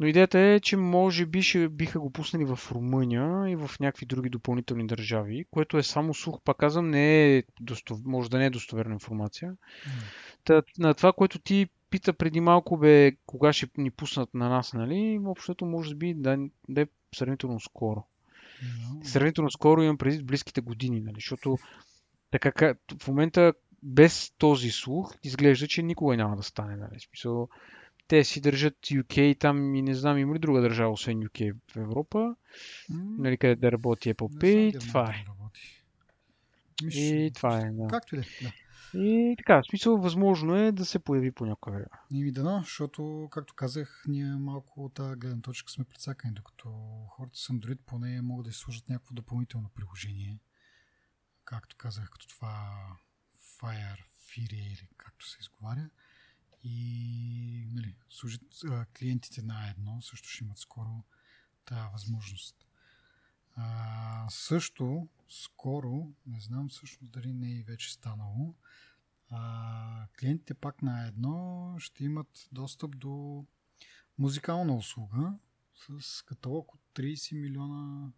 Но 0.00 0.06
идеята 0.06 0.38
е, 0.38 0.60
че 0.60 0.76
може 0.76 1.26
би 1.26 1.42
ще 1.42 1.68
биха 1.68 2.00
го 2.00 2.10
пуснали 2.10 2.44
в 2.44 2.58
Румъния 2.72 3.50
и 3.50 3.56
в 3.56 3.70
някакви 3.80 4.06
други 4.06 4.28
допълнителни 4.28 4.86
държави, 4.86 5.44
което 5.50 5.78
е 5.78 5.82
само 5.82 6.14
слух, 6.14 6.40
пак 6.44 6.56
казвам, 6.56 6.90
не 6.90 7.36
е 7.36 7.42
достов... 7.60 7.98
може 8.04 8.30
да 8.30 8.38
не 8.38 8.46
е 8.46 8.50
достоверна 8.50 8.92
информация. 8.92 9.52
Mm. 9.52 9.56
Та, 10.44 10.62
на 10.78 10.94
това, 10.94 11.12
което 11.12 11.38
ти 11.38 11.68
пита 11.94 12.12
преди 12.12 12.40
малко, 12.40 12.76
бе, 12.76 13.12
кога 13.26 13.52
ще 13.52 13.66
ни 13.76 13.90
пуснат 13.90 14.34
на 14.34 14.48
нас, 14.48 14.72
нали? 14.72 15.20
Общото 15.24 15.66
може 15.66 15.94
би 15.94 16.14
да, 16.14 16.38
да 16.68 16.80
е 16.80 16.86
сравнително 17.14 17.60
скоро. 17.60 18.04
Mm. 18.64 19.04
Сравнително 19.04 19.50
скоро 19.50 19.82
имам 19.82 19.98
преди 19.98 20.22
близките 20.22 20.60
години, 20.60 21.00
нали? 21.00 21.14
Защото 21.14 21.58
така, 22.30 22.74
в 23.02 23.08
момента 23.08 23.52
без 23.82 24.32
този 24.38 24.70
слух 24.70 25.14
изглежда, 25.24 25.68
че 25.68 25.82
никога 25.82 26.16
няма 26.16 26.36
да 26.36 26.42
стане, 26.42 26.76
нали? 26.76 27.00
Смисъл, 27.00 27.48
те 28.08 28.24
си 28.24 28.40
държат 28.40 28.74
UK 28.74 29.38
там 29.38 29.74
и 29.74 29.82
не 29.82 29.94
знам 29.94 30.18
има 30.18 30.34
ли 30.34 30.38
друга 30.38 30.60
държава, 30.60 30.92
освен 30.92 31.22
UK 31.22 31.54
в 31.72 31.76
Европа, 31.76 32.18
mm. 32.18 33.18
нали, 33.18 33.36
къде 33.36 33.54
да 33.56 33.72
работи 33.72 34.14
Apple 34.14 34.42
Pay, 34.42 34.80
това 34.88 35.10
е. 35.10 35.24
Миш... 36.84 36.96
И 36.96 37.30
това 37.34 37.58
е, 37.58 37.70
да. 37.70 37.86
Както 37.86 38.16
и 38.16 38.18
да. 38.18 38.52
И 38.94 39.34
така, 39.38 39.56
в 39.56 39.66
смисъл, 39.66 39.98
възможно 39.98 40.56
е 40.56 40.72
да 40.72 40.84
се 40.84 40.98
появи 40.98 41.32
по 41.32 41.46
някое 41.46 41.72
време. 41.72 41.86
И 42.10 42.22
ми 42.22 42.32
дано, 42.32 42.60
защото, 42.60 43.28
както 43.30 43.54
казах, 43.54 44.04
ние 44.08 44.26
малко 44.26 44.84
от 44.84 44.94
тази 44.94 45.16
гледна 45.16 45.42
точка 45.42 45.72
сме 45.72 45.84
прецакани, 45.84 46.34
докато 46.34 46.68
хората 47.08 47.38
с 47.38 47.48
Android 47.48 47.78
поне 47.86 48.22
могат 48.22 48.46
да 48.46 48.52
сложат 48.52 48.88
някакво 48.88 49.14
допълнително 49.14 49.68
приложение. 49.68 50.40
Както 51.44 51.76
казах, 51.76 52.10
като 52.10 52.28
това 52.28 52.72
Fire, 53.60 53.98
Fury 54.28 54.54
или 54.54 54.88
както 54.96 55.28
се 55.28 55.36
изговаря. 55.40 55.90
И 56.62 57.68
нали, 57.72 57.96
служит, 58.10 58.42
клиентите 58.98 59.42
на 59.42 59.70
едно 59.70 60.02
също 60.02 60.28
ще 60.28 60.44
имат 60.44 60.58
скоро 60.58 61.04
тази 61.64 61.92
възможност. 61.92 62.56
А, 63.56 64.26
също, 64.30 65.08
скоро, 65.42 66.12
не 66.26 66.40
знам 66.40 66.68
всъщност 66.68 67.12
дали 67.12 67.32
не 67.32 67.46
е 67.46 67.58
и 67.58 67.62
вече 67.62 67.92
станало, 67.92 68.54
а, 69.30 70.06
клиентите 70.18 70.54
пак 70.54 70.82
на 70.82 71.06
едно 71.06 71.74
ще 71.78 72.04
имат 72.04 72.48
достъп 72.52 72.98
до 72.98 73.44
музикална 74.18 74.76
услуга 74.76 75.38
с 76.00 76.22
каталог 76.22 76.74
от 76.74 76.80
30 76.94 77.40
милиона 77.40 78.12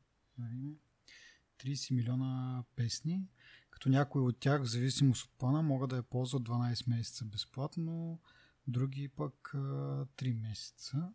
30 1.59 1.95
милиона 1.95 2.65
песни, 2.77 3.29
като 3.71 3.89
някои 3.89 4.23
от 4.23 4.39
тях, 4.39 4.63
в 4.63 4.71
зависимост 4.71 5.25
от 5.25 5.31
плана, 5.39 5.63
могат 5.63 5.91
да 5.91 5.97
я 5.97 6.03
ползват 6.03 6.43
12 6.43 6.89
месеца 6.89 7.25
безплатно, 7.25 8.21
други 8.67 9.09
пък 9.09 9.51
3 9.55 10.41
месеца, 10.41 11.13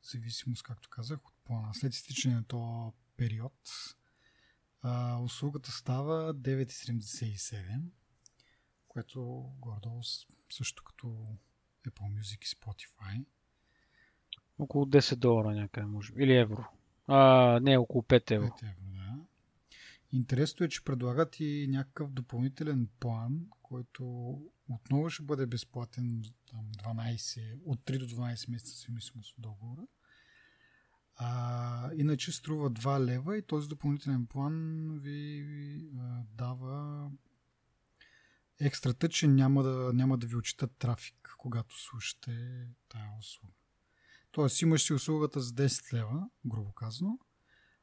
в 0.00 0.10
зависимост, 0.12 0.62
както 0.62 0.88
казах, 0.88 1.26
от 1.26 1.34
плана. 1.44 1.74
След 1.74 1.94
изтичане 1.94 2.34
на 2.34 2.44
този 2.44 2.96
период, 3.16 3.70
а, 4.82 5.18
услугата 5.18 5.70
става 5.70 6.34
9,77, 6.34 7.80
което 8.88 9.22
гордо 9.58 10.00
също 10.52 10.84
като 10.84 11.06
Apple 11.86 12.20
Music 12.20 12.44
и 12.44 12.56
Spotify. 12.56 13.24
Около 14.58 14.84
10 14.86 15.16
долара 15.16 15.54
някъде, 15.54 15.86
може 15.86 16.12
би. 16.12 16.22
Или 16.22 16.36
евро. 16.36 16.64
А, 17.06 17.60
не, 17.60 17.78
около 17.78 18.02
5 18.02 18.30
евро. 18.30 18.46
5 18.46 18.62
евро, 18.62 18.82
да. 18.84 19.24
Интересно 20.12 20.66
е, 20.66 20.68
че 20.68 20.84
предлагат 20.84 21.40
и 21.40 21.66
някакъв 21.70 22.12
допълнителен 22.12 22.88
план, 23.00 23.46
който 23.62 24.04
отново 24.68 25.10
ще 25.10 25.22
бъде 25.22 25.46
безплатен 25.46 26.24
там, 26.50 26.94
12, 26.94 27.58
от 27.64 27.80
3 27.80 27.98
до 27.98 28.06
12 28.06 28.50
месеца, 28.50 28.86
зависимост 28.88 29.34
от 29.38 29.42
договора. 29.42 29.82
А, 31.24 31.90
иначе 31.96 32.32
струва 32.32 32.70
2 32.70 33.04
лева 33.04 33.38
и 33.38 33.42
този 33.42 33.68
допълнителен 33.68 34.26
план 34.26 34.88
ви 35.02 35.44
а, 35.98 36.22
дава 36.34 37.10
екстрата, 38.60 39.08
че 39.08 39.28
няма 39.28 39.62
да, 39.62 39.92
няма 39.92 40.18
да 40.18 40.26
ви 40.26 40.36
отчитат 40.36 40.76
трафик, 40.78 41.34
когато 41.38 41.82
слушате 41.82 42.66
тая 42.88 43.10
услуга. 43.20 43.54
Тоест 44.30 44.62
имаш 44.62 44.82
си 44.82 44.92
услугата 44.92 45.40
за 45.40 45.52
10 45.52 45.92
лева, 45.92 46.28
грубо 46.46 46.72
казано, 46.72 47.18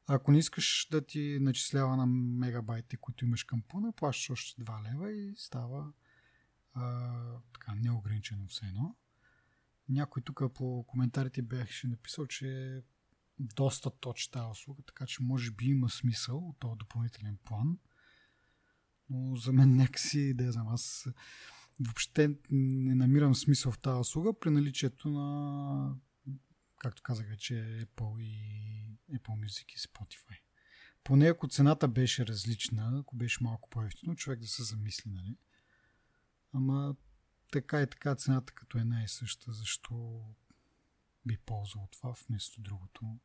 ако 0.06 0.32
не 0.32 0.38
искаш 0.38 0.88
да 0.90 1.06
ти 1.06 1.38
начислява 1.40 1.96
на 1.96 2.06
мегабайти, 2.06 2.96
които 2.96 3.24
имаш 3.24 3.44
към 3.44 3.62
плана, 3.62 3.92
плащаш 3.92 4.30
още 4.30 4.62
2 4.62 4.92
лева 4.92 5.12
и 5.12 5.34
става 5.36 5.92
А, 6.74 7.12
така, 7.52 7.74
неограничено 7.74 8.46
все 8.48 8.66
едно. 8.66 8.96
Някой 9.88 10.22
тук 10.22 10.42
по 10.54 10.84
коментарите 10.86 11.42
беше 11.42 11.86
написал, 11.86 12.26
че 12.26 12.82
доста 13.40 13.90
точ 13.90 14.28
тази 14.28 14.50
услуга, 14.50 14.82
така 14.86 15.06
че 15.06 15.22
може 15.22 15.50
би 15.50 15.64
има 15.64 15.90
смисъл 15.90 16.48
от 16.48 16.58
този 16.58 16.78
допълнителен 16.78 17.38
план. 17.44 17.78
Но 19.10 19.36
за 19.36 19.52
мен 19.52 19.76
някакси, 19.76 20.34
да 20.34 20.44
я 20.44 20.52
знам, 20.52 20.68
аз 20.68 21.06
въобще 21.80 22.36
не 22.50 22.94
намирам 22.94 23.34
смисъл 23.34 23.72
в 23.72 23.78
тази 23.78 24.00
услуга 24.00 24.38
при 24.40 24.50
наличието 24.50 25.10
на, 25.10 25.96
както 26.78 27.02
казах 27.02 27.28
вече, 27.28 27.54
Apple 27.54 28.20
и 28.20 28.98
Apple 29.12 29.46
Music 29.46 29.74
и 29.74 29.78
Spotify. 29.78 30.40
Поне 31.04 31.26
ако 31.26 31.48
цената 31.48 31.88
беше 31.88 32.26
различна, 32.26 32.98
ако 33.00 33.16
беше 33.16 33.44
малко 33.44 33.70
по-ефтино, 33.70 34.16
човек 34.16 34.40
да 34.40 34.46
се 34.46 34.62
замисли, 34.62 35.10
нали? 35.10 35.36
Ама 36.52 36.96
така 37.52 37.82
и 37.82 37.90
така 37.90 38.14
цената 38.14 38.52
като 38.52 38.78
е 38.78 38.84
най 38.84 39.08
съща, 39.08 39.52
защо 39.52 40.24
би 41.26 41.38
ползвал 41.38 41.88
това 41.92 42.14
вместо 42.28 42.60
другото, 42.60 43.18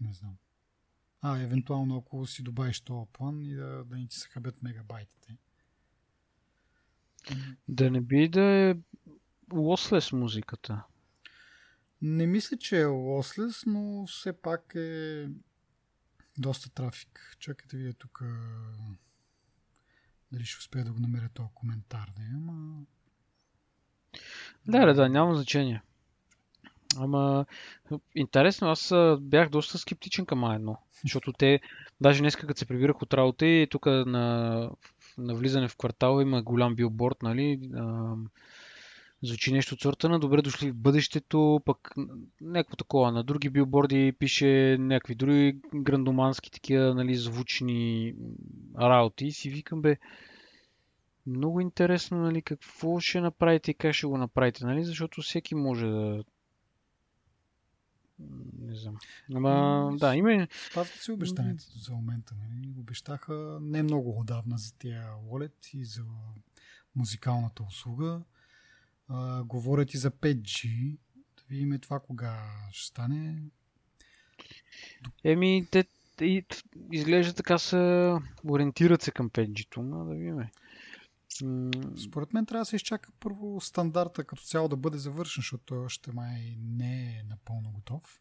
не 0.00 0.12
знам. 0.12 0.36
А, 1.20 1.38
евентуално 1.38 1.96
ако 1.96 2.26
си 2.26 2.42
добавиш 2.42 2.80
този 2.80 3.10
план 3.12 3.40
и 3.40 3.54
да, 3.54 3.84
да 3.84 3.96
ни 3.96 4.08
ти 4.08 4.16
се 4.16 4.28
хабят 4.28 4.62
мегабайтите. 4.62 5.36
Да 7.68 7.90
не 7.90 8.00
би 8.00 8.28
да 8.28 8.42
е 8.42 8.74
lossless 9.50 10.12
музиката. 10.12 10.82
Не 12.02 12.26
мисля, 12.26 12.56
че 12.56 12.80
е 12.80 12.84
lossless, 12.84 13.66
но 13.66 14.06
все 14.06 14.32
пак 14.32 14.74
е 14.74 15.28
доста 16.38 16.70
трафик. 16.70 17.36
Чакайте 17.38 17.76
вие 17.76 17.92
тук 17.92 18.22
дали 20.32 20.44
ще 20.44 20.58
успея 20.58 20.84
да 20.84 20.92
го 20.92 21.00
намеря 21.00 21.28
този 21.28 21.48
коментар. 21.54 22.12
Да, 22.16 22.22
ама... 22.34 22.84
да, 24.66 24.86
да, 24.86 24.94
да, 24.94 25.08
няма 25.08 25.36
значение. 25.36 25.82
Ама, 26.98 27.46
интересно, 28.14 28.68
аз 28.68 28.92
бях 29.20 29.48
доста 29.48 29.78
скептичен 29.78 30.26
към 30.26 30.52
едно. 30.52 30.78
Защото 31.02 31.32
те, 31.32 31.60
даже 32.00 32.20
днес 32.20 32.36
като 32.36 32.58
се 32.58 32.66
прибирах 32.66 33.02
от 33.02 33.14
работа 33.14 33.46
и 33.46 33.66
тук 33.70 33.86
на, 33.86 34.70
на 35.18 35.34
влизане 35.34 35.68
в 35.68 35.76
квартала 35.76 36.22
има 36.22 36.42
голям 36.42 36.74
билборд, 36.74 37.22
нали? 37.22 37.60
Звучи 39.22 39.52
нещо 39.52 39.74
от 39.74 39.80
сорта 39.80 40.08
на 40.08 40.18
добре 40.18 40.42
дошли 40.42 40.70
в 40.70 40.76
бъдещето, 40.76 41.60
пък 41.64 41.94
някакво 42.40 42.76
такова. 42.76 43.12
На 43.12 43.24
други 43.24 43.50
билборди 43.50 44.12
пише 44.18 44.76
някакви 44.80 45.14
други 45.14 45.58
грандомански 45.74 46.50
такива, 46.50 46.94
нали, 46.94 47.14
звучни 47.14 48.14
работи. 48.78 49.26
И 49.26 49.32
си 49.32 49.50
викам, 49.50 49.82
бе, 49.82 49.96
много 51.26 51.60
интересно, 51.60 52.18
нали, 52.18 52.42
какво 52.42 53.00
ще 53.00 53.20
направите 53.20 53.70
и 53.70 53.74
как 53.74 53.92
ще 53.94 54.06
го 54.06 54.18
направите, 54.18 54.64
нали, 54.64 54.84
защото 54.84 55.22
всеки 55.22 55.54
може 55.54 55.86
да 55.86 56.24
не 58.58 58.76
знам. 58.76 58.96
Ама, 59.34 59.96
да, 59.96 60.16
има... 60.16 60.46
Спазват 60.70 61.00
си 61.00 61.12
обещанието 61.12 61.78
за 61.78 61.92
момента. 61.92 62.34
Нали? 62.34 62.74
Обещаха 62.78 63.58
не 63.60 63.82
много 63.82 64.20
отдавна 64.20 64.58
за 64.58 64.74
тия 64.74 65.12
Wallet 65.30 65.74
и 65.74 65.84
за 65.84 66.02
музикалната 66.96 67.62
услуга. 67.62 68.22
А, 69.08 69.42
говорят 69.44 69.94
и 69.94 69.98
за 69.98 70.10
5G. 70.10 70.90
Да 71.36 71.42
видим 71.48 71.78
това 71.80 72.00
кога 72.00 72.38
ще 72.72 72.86
стане. 72.86 73.42
Еми, 75.24 75.66
те 75.70 75.84
и, 76.20 76.44
изглежда 76.92 77.34
така 77.34 77.58
се 77.58 78.12
ориентират 78.48 79.02
се 79.02 79.10
към 79.10 79.30
5G-то, 79.30 79.82
но 79.82 80.04
да 80.04 80.14
видим. 80.14 80.38
Според 82.08 82.32
мен 82.32 82.46
трябва 82.46 82.60
да 82.60 82.64
се 82.64 82.76
изчака 82.76 83.12
първо 83.20 83.60
стандарта 83.60 84.24
като 84.24 84.42
цяло 84.42 84.68
да 84.68 84.76
бъде 84.76 84.98
завършен, 84.98 85.40
защото 85.40 85.64
той 85.64 85.78
още 85.78 86.12
май 86.12 86.56
не 86.60 87.02
е 87.02 87.22
напълно 87.28 87.72
готов. 87.72 88.20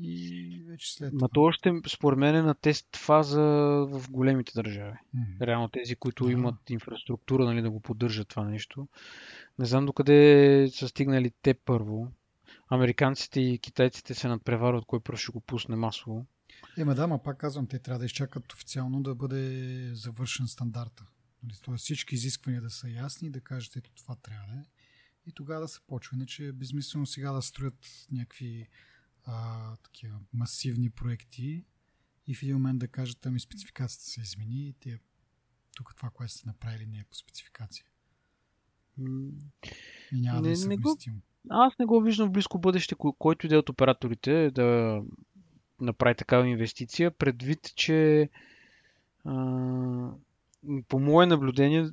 И 0.00 0.64
вече 0.68 0.94
след 0.94 1.12
това. 1.12 1.28
то 1.34 1.42
още, 1.42 1.72
според 1.88 2.18
мен, 2.18 2.34
е 2.34 2.42
на 2.42 2.54
тест 2.54 2.96
фаза 2.96 3.42
в 3.90 4.10
големите 4.10 4.52
държави. 4.54 4.96
Mm. 5.16 5.46
Реално 5.46 5.68
тези, 5.68 5.96
които 5.96 6.24
да. 6.24 6.32
имат 6.32 6.70
инфраструктура 6.70 7.44
нали, 7.44 7.62
да 7.62 7.70
го 7.70 7.80
поддържат 7.80 8.28
това 8.28 8.44
нещо. 8.44 8.88
Не 9.58 9.66
знам 9.66 9.86
докъде 9.86 10.68
са 10.72 10.88
стигнали 10.88 11.32
те 11.42 11.54
първо. 11.54 12.12
Американците 12.70 13.40
и 13.40 13.58
китайците 13.58 14.14
се 14.14 14.28
надпреварват 14.28 14.84
кой 14.84 15.00
първо 15.00 15.18
ще 15.18 15.32
го 15.32 15.40
пусне 15.40 15.76
масово. 15.76 16.26
Ема 16.78 16.94
да, 16.94 17.06
ма 17.06 17.22
пак 17.22 17.38
казвам, 17.38 17.66
те 17.66 17.78
трябва 17.78 17.98
да 17.98 18.04
изчакат 18.04 18.52
официално 18.52 19.02
да 19.02 19.14
бъде 19.14 19.90
завършен 19.94 20.46
стандарта. 20.46 21.06
Нали, 21.42 21.54
тоест 21.62 21.84
всички 21.84 22.14
изисквания 22.14 22.62
да 22.62 22.70
са 22.70 22.88
ясни, 22.88 23.30
да 23.30 23.40
кажат, 23.40 23.76
ето 23.76 23.90
това 23.94 24.16
трябва 24.16 24.46
да 24.46 24.60
е. 24.60 24.64
И 25.26 25.32
тогава 25.32 25.60
да 25.60 25.68
се 25.68 25.80
почва. 25.86 26.16
Иначе 26.16 26.46
е 26.46 26.52
безмислено 26.52 27.06
сега 27.06 27.32
да 27.32 27.42
строят 27.42 28.06
някакви 28.10 28.68
а, 29.24 29.76
такива 29.76 30.20
масивни 30.32 30.90
проекти 30.90 31.64
и 32.26 32.34
в 32.34 32.42
един 32.42 32.56
момент 32.56 32.78
да 32.78 32.88
кажат, 32.88 33.26
ами 33.26 33.40
спецификацията 33.40 34.04
се 34.04 34.20
измени 34.20 34.68
и 34.68 34.72
те, 34.72 34.98
тук 35.76 35.94
това, 35.96 36.10
което 36.10 36.32
сте 36.32 36.48
направили, 36.48 36.86
не 36.86 36.98
е 36.98 37.04
по 37.04 37.16
спецификация. 37.16 37.84
И 40.12 40.20
няма 40.20 40.40
не, 40.40 40.42
да 40.42 40.50
е 40.50 40.56
съвместимо. 40.56 41.16
Не 41.16 41.20
го, 41.20 41.62
аз 41.62 41.78
не 41.78 41.86
го 41.86 42.00
виждам 42.00 42.28
в 42.28 42.32
близко 42.32 42.58
бъдеще, 42.58 42.94
който 43.18 43.46
иде 43.46 43.56
от 43.56 43.68
операторите 43.68 44.50
да 44.50 45.00
направи 45.80 46.14
такава 46.14 46.48
инвестиция, 46.48 47.10
предвид, 47.10 47.72
че 47.76 48.30
а, 49.24 49.34
по 50.88 50.98
мое 50.98 51.26
наблюдение, 51.26 51.88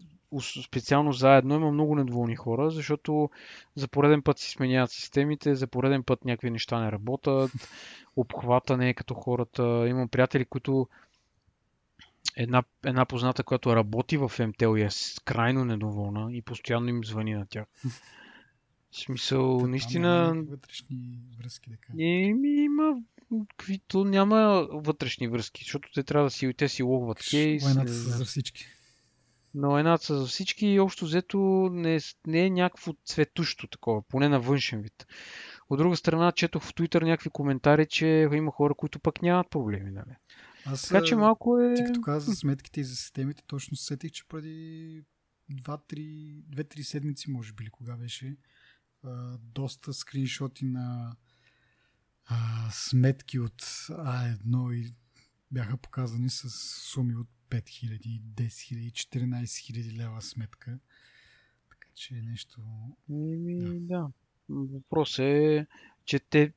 специално 0.63 1.13
заедно, 1.13 1.55
има 1.55 1.71
много 1.71 1.95
недоволни 1.95 2.35
хора, 2.35 2.71
защото 2.71 3.29
за 3.75 3.87
пореден 3.87 4.21
път 4.21 4.39
си 4.39 4.51
сменяват 4.51 4.91
системите, 4.91 5.55
за 5.55 5.67
пореден 5.67 6.03
път 6.03 6.25
някакви 6.25 6.49
неща 6.49 6.81
не 6.81 6.91
работят, 6.91 7.51
обхвата 8.15 8.77
не 8.77 8.89
е 8.89 8.93
като 8.93 9.13
хората. 9.13 9.85
Имам 9.87 10.09
приятели, 10.09 10.45
които 10.45 10.87
една, 12.35 12.63
една 12.85 13.05
позната, 13.05 13.43
която 13.43 13.75
работи 13.75 14.17
в 14.17 14.31
МТЛ 14.39 14.75
и 14.75 14.81
е 14.81 14.89
крайно 15.25 15.65
недоволна 15.65 16.33
и 16.33 16.41
постоянно 16.41 16.89
им 16.89 17.03
звъни 17.03 17.33
на 17.33 17.45
тях. 17.45 17.65
В 18.91 18.97
смисъл, 18.97 19.59
Та, 19.59 19.67
наистина... 19.67 20.33
Вътрешни 20.49 21.19
връзки, 21.39 21.69
да 21.69 21.77
кажа. 21.77 21.97
има 22.01 23.01
каквито 23.57 24.05
няма 24.05 24.67
вътрешни 24.71 25.27
връзки, 25.27 25.63
защото 25.63 25.89
те 25.93 26.03
трябва 26.03 26.25
да 26.25 26.31
си, 26.31 26.53
те 26.57 26.69
си 26.69 26.83
логват 26.83 27.29
кейс. 27.29 27.63
Войната 27.63 27.93
са 27.93 28.09
за 28.09 28.25
всички. 28.25 28.65
Но 29.53 29.69
войната 29.69 30.05
са 30.05 30.17
за 30.17 30.25
всички 30.25 30.67
и 30.67 30.79
общо 30.79 31.05
взето 31.05 31.37
не, 31.71 31.99
не 32.27 32.45
е 32.45 32.49
някакво 32.49 32.93
цветущо 33.05 33.67
такова, 33.67 34.01
поне 34.01 34.29
на 34.29 34.39
външен 34.39 34.81
вид. 34.81 35.07
От 35.69 35.77
друга 35.77 35.95
страна, 35.95 36.31
четох 36.31 36.63
в 36.63 36.73
Twitter 36.73 37.03
някакви 37.03 37.29
коментари, 37.29 37.87
че 37.89 38.29
има 38.33 38.51
хора, 38.51 38.73
които 38.73 38.99
пък 38.99 39.21
нямат 39.21 39.49
проблеми. 39.49 39.91
Нали? 39.91 40.15
Аз, 40.65 40.87
така 40.87 41.03
че 41.03 41.15
малко 41.15 41.59
е... 41.59 41.73
Ти 41.73 41.83
като 41.83 42.01
каза 42.01 42.31
за 42.31 42.35
сметките 42.35 42.79
и 42.79 42.83
за 42.83 42.95
системите, 42.95 43.43
точно 43.47 43.77
сетих, 43.77 44.11
че 44.11 44.27
преди 44.27 45.03
2-3 45.51 46.81
седмици, 46.81 47.31
може 47.31 47.53
би, 47.53 47.69
кога 47.69 47.95
беше, 47.95 48.35
доста 49.39 49.93
скриншоти 49.93 50.65
на 50.65 51.15
а, 52.25 52.69
сметки 52.71 53.39
от 53.39 53.61
А1 53.89 54.73
и 54.73 54.93
бяха 55.51 55.77
показани 55.77 56.29
с 56.29 56.49
суми 56.91 57.15
от 57.15 57.27
5000, 57.49 58.21
10 58.21 58.47
000, 58.47 58.91
14 58.91 59.43
000 59.43 59.97
лева 59.97 60.21
сметка. 60.21 60.79
Така 61.69 61.87
че 61.95 62.15
е 62.15 62.21
нещо... 62.21 62.61
Еми, 63.09 63.79
да. 63.79 63.79
да. 63.79 64.09
Въпрос 64.49 65.19
е, 65.19 65.67
че 66.05 66.19
те 66.19 66.53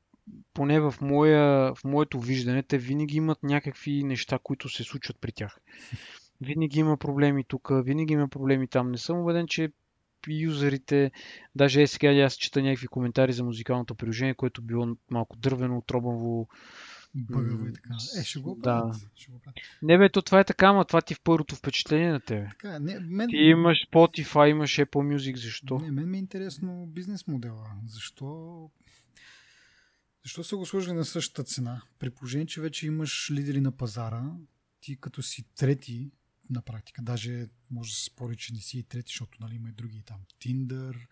поне 0.53 0.79
в, 0.79 0.95
моя, 1.01 1.75
в 1.75 1.83
моето 1.83 2.19
виждане, 2.19 2.63
те 2.63 2.77
винаги 2.77 3.17
имат 3.17 3.43
някакви 3.43 4.03
неща, 4.03 4.39
които 4.43 4.69
се 4.69 4.83
случват 4.83 5.17
при 5.21 5.31
тях. 5.31 5.59
Винаги 6.41 6.79
има 6.79 6.97
проблеми 6.97 7.43
тук, 7.43 7.69
винаги 7.71 8.13
има 8.13 8.27
проблеми 8.27 8.67
там. 8.67 8.91
Не 8.91 8.97
съм 8.97 9.19
убеден, 9.19 9.47
че 9.47 9.71
юзерите, 10.27 11.11
даже 11.55 11.81
е 11.81 11.87
сега 11.87 12.11
аз 12.11 12.33
чета 12.33 12.61
някакви 12.61 12.87
коментари 12.87 13.33
за 13.33 13.43
музикалното 13.43 13.95
приложение, 13.95 14.33
което 14.33 14.61
било 14.61 14.95
малко 15.11 15.37
дървено, 15.37 15.77
отробаво. 15.77 16.47
Бъгаво 17.15 17.67
и 17.67 17.73
така. 17.73 17.89
Е, 18.19 18.23
ще 18.23 18.39
го 18.39 18.55
да. 18.55 18.91
Ще 19.15 19.31
го 19.31 19.41
Не 19.81 19.97
бе, 19.97 20.09
то 20.09 20.21
това 20.21 20.39
е 20.39 20.43
така, 20.43 20.67
ама 20.67 20.85
това 20.85 21.01
ти 21.01 21.13
е 21.13 21.15
в 21.15 21.21
първото 21.23 21.55
впечатление 21.55 22.11
на 22.11 22.19
тебе. 22.19 22.47
Така, 22.49 22.79
не, 22.79 22.99
мен... 22.99 23.29
Ти 23.29 23.35
имаш 23.35 23.77
Spotify, 23.91 24.49
имаш 24.49 24.71
Apple 24.77 25.15
Music, 25.15 25.35
защо? 25.35 25.79
Не, 25.79 25.91
мен 25.91 26.09
ми 26.09 26.17
е 26.17 26.19
интересно 26.19 26.85
бизнес 26.87 27.27
модела. 27.27 27.67
Защо 27.85 28.69
защо 30.23 30.43
са 30.43 30.57
го 30.57 30.65
сложили 30.65 30.93
на 30.93 31.05
същата 31.05 31.43
цена? 31.43 31.81
При 31.99 32.09
положение, 32.09 32.45
че 32.45 32.61
вече 32.61 32.87
имаш 32.87 33.31
лидери 33.31 33.61
на 33.61 33.71
пазара, 33.71 34.23
ти 34.81 34.99
като 34.99 35.21
си 35.21 35.45
трети 35.55 36.11
на 36.49 36.61
практика. 36.61 37.01
Даже 37.01 37.47
може 37.71 37.91
да 37.91 37.95
се 37.95 38.03
спори, 38.03 38.37
че 38.37 38.53
не 38.53 38.59
си 38.59 38.79
и 38.79 38.83
трети, 38.83 39.09
защото 39.09 39.37
нали, 39.41 39.55
има 39.55 39.69
и 39.69 39.71
други 39.71 40.01
там. 40.01 40.21
Tinder, 40.39 41.07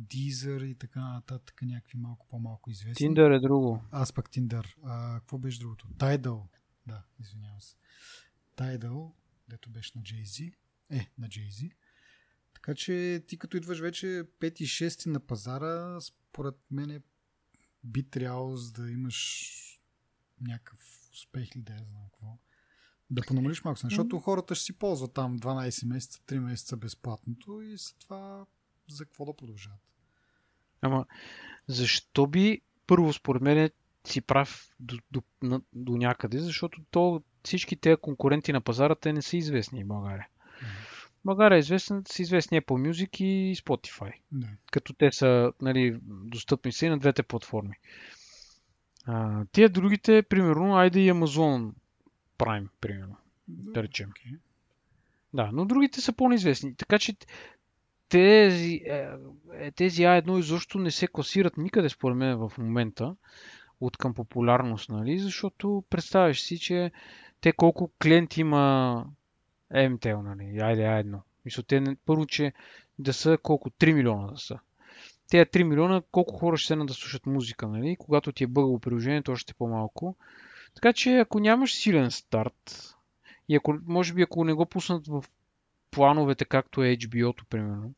Deezer 0.00 0.64
и 0.64 0.74
така 0.74 1.00
нататък, 1.00 1.62
някакви 1.62 1.98
малко 1.98 2.26
по-малко 2.28 2.70
известни. 2.70 3.08
Tinder 3.08 3.36
е 3.36 3.40
друго. 3.40 3.84
Аз 3.90 4.12
пък 4.12 4.30
Tinder. 4.30 4.74
А, 4.84 5.18
какво 5.20 5.38
беше 5.38 5.58
другото? 5.58 5.88
Tidal. 5.88 6.42
Да, 6.86 7.02
извинявам 7.20 7.60
се. 7.60 7.76
Tidal, 8.56 9.12
дето 9.48 9.70
беше 9.70 9.92
на 9.96 10.02
Jay-Z. 10.02 10.52
Е, 10.90 11.10
на 11.18 11.28
Jay-Z. 11.28 11.72
Така 12.54 12.74
че 12.74 13.24
ти 13.26 13.38
като 13.38 13.56
идваш 13.56 13.78
вече 13.80 14.06
5 14.06 14.60
и 14.60 14.66
6 14.66 15.06
на 15.06 15.20
пазара, 15.20 16.00
според 16.00 16.54
мен 16.70 17.02
би 17.84 18.02
трябвало 18.02 18.56
да 18.74 18.90
имаш 18.90 19.52
някакъв 20.40 21.08
успех 21.12 21.54
или 21.54 21.62
да 21.62 21.72
я 21.72 21.84
знам 21.84 22.02
какво. 22.04 22.38
Да 23.10 23.22
понамалиш 23.22 23.64
малко, 23.64 23.80
защото 23.80 24.18
хората 24.18 24.54
ще 24.54 24.64
си 24.64 24.78
ползват 24.78 25.12
там 25.12 25.38
12 25.38 25.86
месеца, 25.86 26.20
3 26.20 26.38
месеца 26.38 26.76
безплатното 26.76 27.62
и 27.62 27.78
след 27.78 27.98
това 27.98 28.46
за 28.88 29.04
какво 29.04 29.24
да 29.24 29.32
продължават. 29.32 29.80
Ама, 30.80 31.06
защо 31.66 32.26
би, 32.26 32.60
първо 32.86 33.12
според 33.12 33.42
мен, 33.42 33.70
си 34.06 34.20
прав 34.20 34.70
до, 34.80 34.98
до, 35.10 35.22
на, 35.42 35.60
до 35.72 35.96
някъде, 35.96 36.38
защото 36.38 36.82
то, 36.90 37.22
всички 37.44 37.76
тези 37.76 37.96
конкуренти 37.96 38.52
на 38.52 38.60
пазара, 38.60 38.94
те 38.94 39.12
не 39.12 39.22
са 39.22 39.36
известни 39.36 39.84
в 39.84 39.86
България. 39.86 40.28
България 41.24 41.56
е 41.56 41.58
известна, 41.58 42.02
са 42.08 42.22
известни 42.22 42.62
Apple 42.62 42.90
Music 42.90 43.24
и 43.24 43.56
Spotify. 43.56 44.12
Да. 44.32 44.46
Като 44.72 44.92
те 44.92 45.12
са 45.12 45.52
нали, 45.62 45.98
достъпни 46.02 46.72
са 46.72 46.86
и 46.86 46.88
на 46.88 46.98
двете 46.98 47.22
платформи. 47.22 47.74
А, 49.04 49.44
тия 49.52 49.68
другите, 49.68 50.22
примерно, 50.22 50.76
айде 50.76 51.00
и 51.00 51.12
Amazon 51.12 51.72
Prime, 52.38 52.68
примерно. 52.80 53.16
Да 53.48 53.82
речем. 53.82 54.10
Okay. 54.10 54.38
Да, 55.34 55.50
но 55.52 55.64
другите 55.64 56.00
са 56.00 56.12
по-неизвестни. 56.12 56.74
Така 56.74 56.98
че 56.98 57.16
тези, 58.08 58.82
е, 58.86 59.08
е, 59.54 59.70
тези 59.70 60.02
А1 60.02 60.38
изобщо 60.38 60.78
не 60.78 60.90
се 60.90 61.06
класират 61.06 61.56
никъде 61.56 61.88
според 61.88 62.16
мен 62.16 62.36
в 62.36 62.52
момента 62.58 63.16
от 63.80 63.96
към 63.96 64.14
популярност, 64.14 64.88
нали? 64.88 65.18
Защото 65.18 65.84
представяш 65.90 66.42
си, 66.42 66.58
че 66.58 66.90
те 67.40 67.52
колко 67.52 67.90
клиенти 68.02 68.40
има 68.40 69.06
MTL, 69.74 70.22
нали? 70.22 70.58
Айде 70.58 70.82
А1. 70.82 71.20
Мисля, 71.44 71.62
те 71.62 71.96
първо, 72.06 72.26
че 72.26 72.52
да 72.98 73.12
са 73.12 73.38
колко? 73.42 73.70
3 73.70 73.92
милиона 73.92 74.26
да 74.26 74.38
са. 74.38 74.58
Те 75.28 75.46
3 75.46 75.62
милиона, 75.62 76.02
колко 76.10 76.34
хора 76.34 76.56
ще 76.56 76.66
седнат 76.66 76.86
да 76.86 76.94
слушат 76.94 77.26
музика, 77.26 77.68
нали? 77.68 77.96
Когато 77.98 78.32
ти 78.32 78.44
е 78.44 78.46
бъгаво 78.46 78.78
приложението, 78.78 79.32
още 79.32 79.54
по-малко. 79.54 80.16
Така 80.76 80.92
че 80.92 81.18
ако 81.18 81.40
нямаш 81.40 81.74
силен 81.74 82.10
старт 82.10 82.94
и 83.48 83.56
ако, 83.56 83.78
може 83.86 84.14
би 84.14 84.22
ако 84.22 84.44
не 84.44 84.52
го 84.52 84.66
пуснат 84.66 85.06
в 85.06 85.24
плановете, 85.90 86.44
както 86.44 86.82
е 86.82 86.96
HBO-то, 86.96 87.44
примерно, 87.44 87.94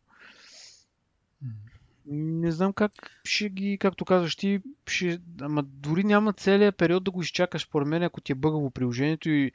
не 2.06 2.52
знам 2.52 2.72
как 2.72 2.92
ще 3.24 3.48
ги, 3.48 3.78
както 3.78 4.04
казваш 4.04 4.36
ти, 4.36 4.60
ще, 4.86 5.20
ама 5.40 5.62
дори 5.62 6.04
няма 6.04 6.32
целият 6.32 6.76
период 6.76 7.04
да 7.04 7.10
го 7.10 7.22
изчакаш, 7.22 7.62
според 7.62 7.88
мен, 7.88 8.02
ако 8.02 8.20
ти 8.20 8.32
е 8.32 8.34
бъгаво 8.34 8.70
приложението 8.70 9.28
и 9.28 9.52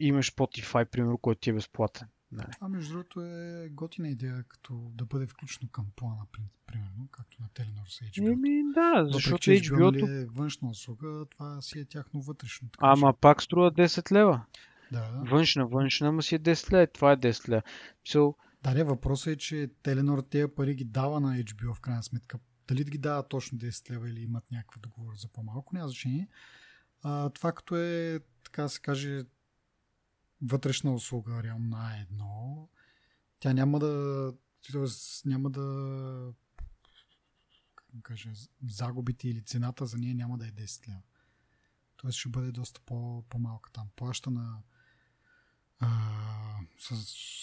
имаш 0.00 0.32
Spotify, 0.32 0.84
примерно, 0.84 1.18
който 1.18 1.40
ти 1.40 1.50
е 1.50 1.52
безплатен. 1.52 2.08
Нали. 2.32 2.46
Това, 2.52 2.68
между 2.68 2.92
другото, 2.92 3.20
е 3.20 3.68
готина 3.72 4.08
идея, 4.08 4.44
като 4.48 4.90
да 4.94 5.04
бъде 5.04 5.26
включено 5.26 5.68
към 5.70 5.86
плана, 5.96 6.26
примерно, 6.66 7.08
както 7.10 7.42
на 7.42 7.48
Теленор 7.54 7.86
с 7.88 8.00
HBO. 8.00 8.32
Еми, 8.32 8.72
да, 8.74 9.06
защото 9.12 9.30
Въпреки, 9.30 9.68
HBO-то... 9.68 10.06
Нали, 10.06 10.20
е 10.20 10.24
външна 10.24 10.68
услуга, 10.68 11.26
това 11.30 11.60
си 11.60 11.78
е 11.78 11.84
тяхно 11.84 12.20
вътрешно. 12.20 12.68
Така, 12.68 12.86
Ама 12.86 13.12
че... 13.12 13.20
пак 13.20 13.42
струва 13.42 13.72
10 13.72 14.12
лева. 14.12 14.44
Да, 14.92 15.10
да. 15.10 15.30
Външна, 15.30 15.66
външна, 15.66 16.08
ама 16.08 16.22
си 16.22 16.34
е 16.34 16.38
10 16.38 16.72
лева. 16.72 16.86
Това 16.86 17.12
е 17.12 17.16
10 17.16 17.48
лева. 17.48 17.62
So, 18.06 18.34
Да, 18.62 18.74
не, 18.74 18.84
въпросът 18.84 19.26
е, 19.26 19.36
че 19.36 19.70
Теленор 19.82 20.18
тези 20.18 20.54
пари 20.56 20.74
ги 20.74 20.84
дава 20.84 21.20
на 21.20 21.36
HBO 21.36 21.74
в 21.74 21.80
крайна 21.80 22.02
сметка. 22.02 22.38
Дали 22.68 22.84
да 22.84 22.90
ги 22.90 22.98
дава 22.98 23.28
точно 23.28 23.58
10 23.58 23.90
лева 23.90 24.10
или 24.10 24.20
имат 24.20 24.44
някаква 24.52 24.80
договор 24.82 25.14
за 25.16 25.28
по-малко, 25.28 25.74
няма 25.74 25.88
значение. 25.88 26.28
А, 27.02 27.30
това 27.30 27.52
като 27.52 27.76
е, 27.76 28.20
така 28.44 28.68
се 28.68 28.80
каже, 28.80 29.22
вътрешна 30.42 30.94
услуга, 30.94 31.42
реално 31.42 31.68
на 31.68 32.00
едно, 32.00 32.68
тя 33.38 33.52
няма 33.52 33.78
да 33.78 34.32
тоест, 34.72 35.26
няма 35.26 35.50
да 35.50 36.32
кажа, 38.02 38.30
загубите 38.68 39.28
или 39.28 39.42
цената 39.42 39.86
за 39.86 39.98
нея 39.98 40.14
няма 40.14 40.38
да 40.38 40.46
е 40.46 40.50
10 40.50 40.88
лева. 40.88 41.02
Тоест 41.96 42.18
ще 42.18 42.28
бъде 42.28 42.52
доста 42.52 42.80
по, 42.80 43.24
по-малка 43.28 43.70
там. 43.72 43.88
Плаща 43.96 44.30
на 44.30 44.58
а, 45.78 45.88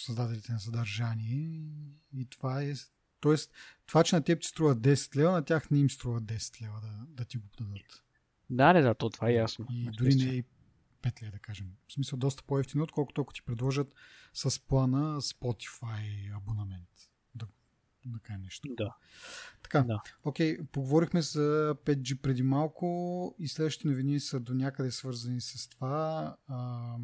създателите 0.06 0.52
на 0.52 0.60
съдържание 0.60 1.36
и, 1.36 1.70
и 2.12 2.26
това 2.26 2.62
е 2.62 2.74
Тоест, 3.20 3.52
това, 3.86 4.04
че 4.04 4.16
на 4.16 4.22
теб 4.22 4.40
ти 4.40 4.48
струва 4.48 4.76
10 4.76 5.16
лева, 5.16 5.32
на 5.32 5.44
тях 5.44 5.70
не 5.70 5.78
им 5.78 5.90
струва 5.90 6.22
10 6.22 6.62
лева 6.62 6.80
да, 6.80 7.06
да 7.06 7.24
ти 7.24 7.38
го 7.38 7.44
дадат. 7.58 8.04
Да, 8.50 8.72
не, 8.72 8.82
да, 8.82 8.94
то 8.94 9.10
това 9.10 9.28
е 9.28 9.32
ясно. 9.32 9.66
И 9.70 9.90
дори 9.90 10.14
не 10.14 10.36
е 10.36 10.42
5 11.02 11.22
лева, 11.22 11.32
да 11.32 11.38
кажем. 11.38 11.66
В 11.88 11.92
смисъл 11.92 12.18
доста 12.18 12.42
по-ефтино, 12.42 12.84
отколкото 12.84 13.20
ако 13.20 13.32
ти 13.32 13.42
предложат 13.42 13.94
с 14.34 14.66
плана 14.66 15.20
Spotify 15.20 16.36
абонамент. 16.36 16.88
Да, 18.04 18.18
кажа 18.22 18.38
нещо. 18.38 18.68
Да. 18.76 18.96
Така, 19.62 19.82
Да. 19.82 20.02
окей, 20.24 20.58
поговорихме 20.72 21.22
за 21.22 21.76
5G 21.84 22.20
преди 22.20 22.42
малко 22.42 23.34
и 23.38 23.48
следващите 23.48 23.88
новини 23.88 24.20
са 24.20 24.40
до 24.40 24.54
някъде 24.54 24.90
свързани 24.90 25.40
с 25.40 25.68
това. 25.68 26.36
А, 26.46 26.96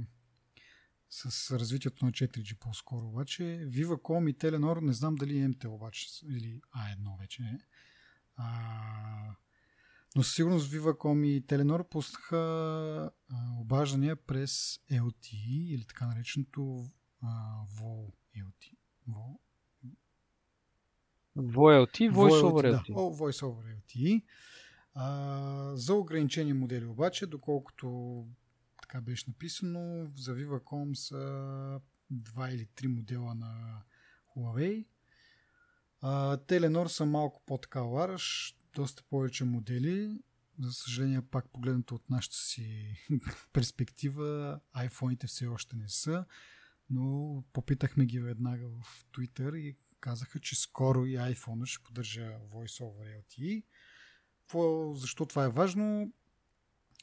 с 1.10 1.58
развитието 1.58 2.04
на 2.04 2.12
4G 2.12 2.58
по-скоро 2.58 3.06
обаче. 3.06 3.42
Viva.com 3.42 4.30
и 4.30 4.34
Telenor, 4.34 4.80
не 4.80 4.92
знам 4.92 5.14
дали 5.14 5.38
е 5.38 5.48
МТ 5.48 5.64
обаче, 5.64 6.08
или 6.28 6.60
А1 6.76 7.18
вече 7.20 7.42
е. 7.42 7.58
А, 8.36 9.36
но 10.16 10.22
със 10.22 10.34
сигурност 10.34 10.72
Viva.com 10.72 11.26
и 11.26 11.42
Telenor 11.42 11.88
пуснаха 11.88 12.36
а, 12.36 13.36
обаждания 13.60 14.16
през 14.16 14.80
LTE 14.90 15.66
или 15.66 15.84
така 15.84 16.06
нареченото 16.06 16.84
а. 17.22 17.28
Vol, 17.80 18.12
VoLTE, 21.36 22.10
Voice 22.10 22.42
over 22.42 22.70
да. 22.70 22.78
LTE. 22.78 22.94
О, 22.94 23.14
Voice 23.14 23.42
over 23.42 23.76
LTE. 23.76 24.22
А, 24.94 25.76
за 25.76 25.94
ограничени 25.94 26.52
модели 26.52 26.84
обаче, 26.84 27.26
доколкото 27.26 28.24
така 28.82 29.00
беше 29.00 29.24
написано, 29.28 30.10
за 30.16 30.34
Viva.com 30.34 30.94
са 30.94 31.80
два 32.10 32.50
или 32.50 32.66
три 32.66 32.88
модела 32.88 33.34
на 33.34 33.82
Huawei. 34.36 34.86
А, 36.00 36.36
Telenor 36.36 36.86
са 36.86 37.06
малко 37.06 37.42
по-така 37.46 37.80
лараш, 37.80 38.56
доста 38.76 39.02
повече 39.10 39.44
модели. 39.44 40.18
За 40.60 40.72
съжаление, 40.72 41.22
пак 41.22 41.50
погледнато 41.52 41.94
от 41.94 42.10
нашата 42.10 42.36
си 42.36 42.96
перспектива, 43.52 44.60
iPhone-ите 44.76 45.26
все 45.26 45.46
още 45.46 45.76
не 45.76 45.88
са, 45.88 46.24
но 46.90 47.44
попитахме 47.52 48.06
ги 48.06 48.20
веднага 48.20 48.68
в 48.68 49.06
Twitter 49.12 49.56
и 49.56 49.76
казаха, 50.00 50.40
че 50.40 50.60
скоро 50.60 51.06
и 51.06 51.16
iPhone 51.16 51.64
ще 51.64 51.82
поддържа 51.84 52.38
Voice 52.52 52.82
over 52.82 53.22
LTE. 53.22 53.64
Защо 55.00 55.26
това 55.26 55.44
е 55.44 55.48
важно? 55.48 56.12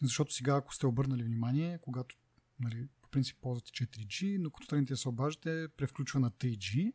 Защото 0.02 0.34
сега, 0.34 0.56
ако 0.56 0.74
сте 0.74 0.88
обърнали 0.88 1.24
внимание, 1.24 1.80
когато 1.82 2.16
нали, 2.60 2.88
по 3.02 3.10
принцип 3.10 3.38
ползвате 3.42 3.72
4G, 3.72 4.38
но 4.38 4.52
като 4.52 4.68
тръгнете 4.68 4.94
да 4.94 4.98
се 4.98 5.10
обаждате, 5.10 5.68
превключва 5.78 6.20
на 6.20 6.32
3G, 6.32 6.94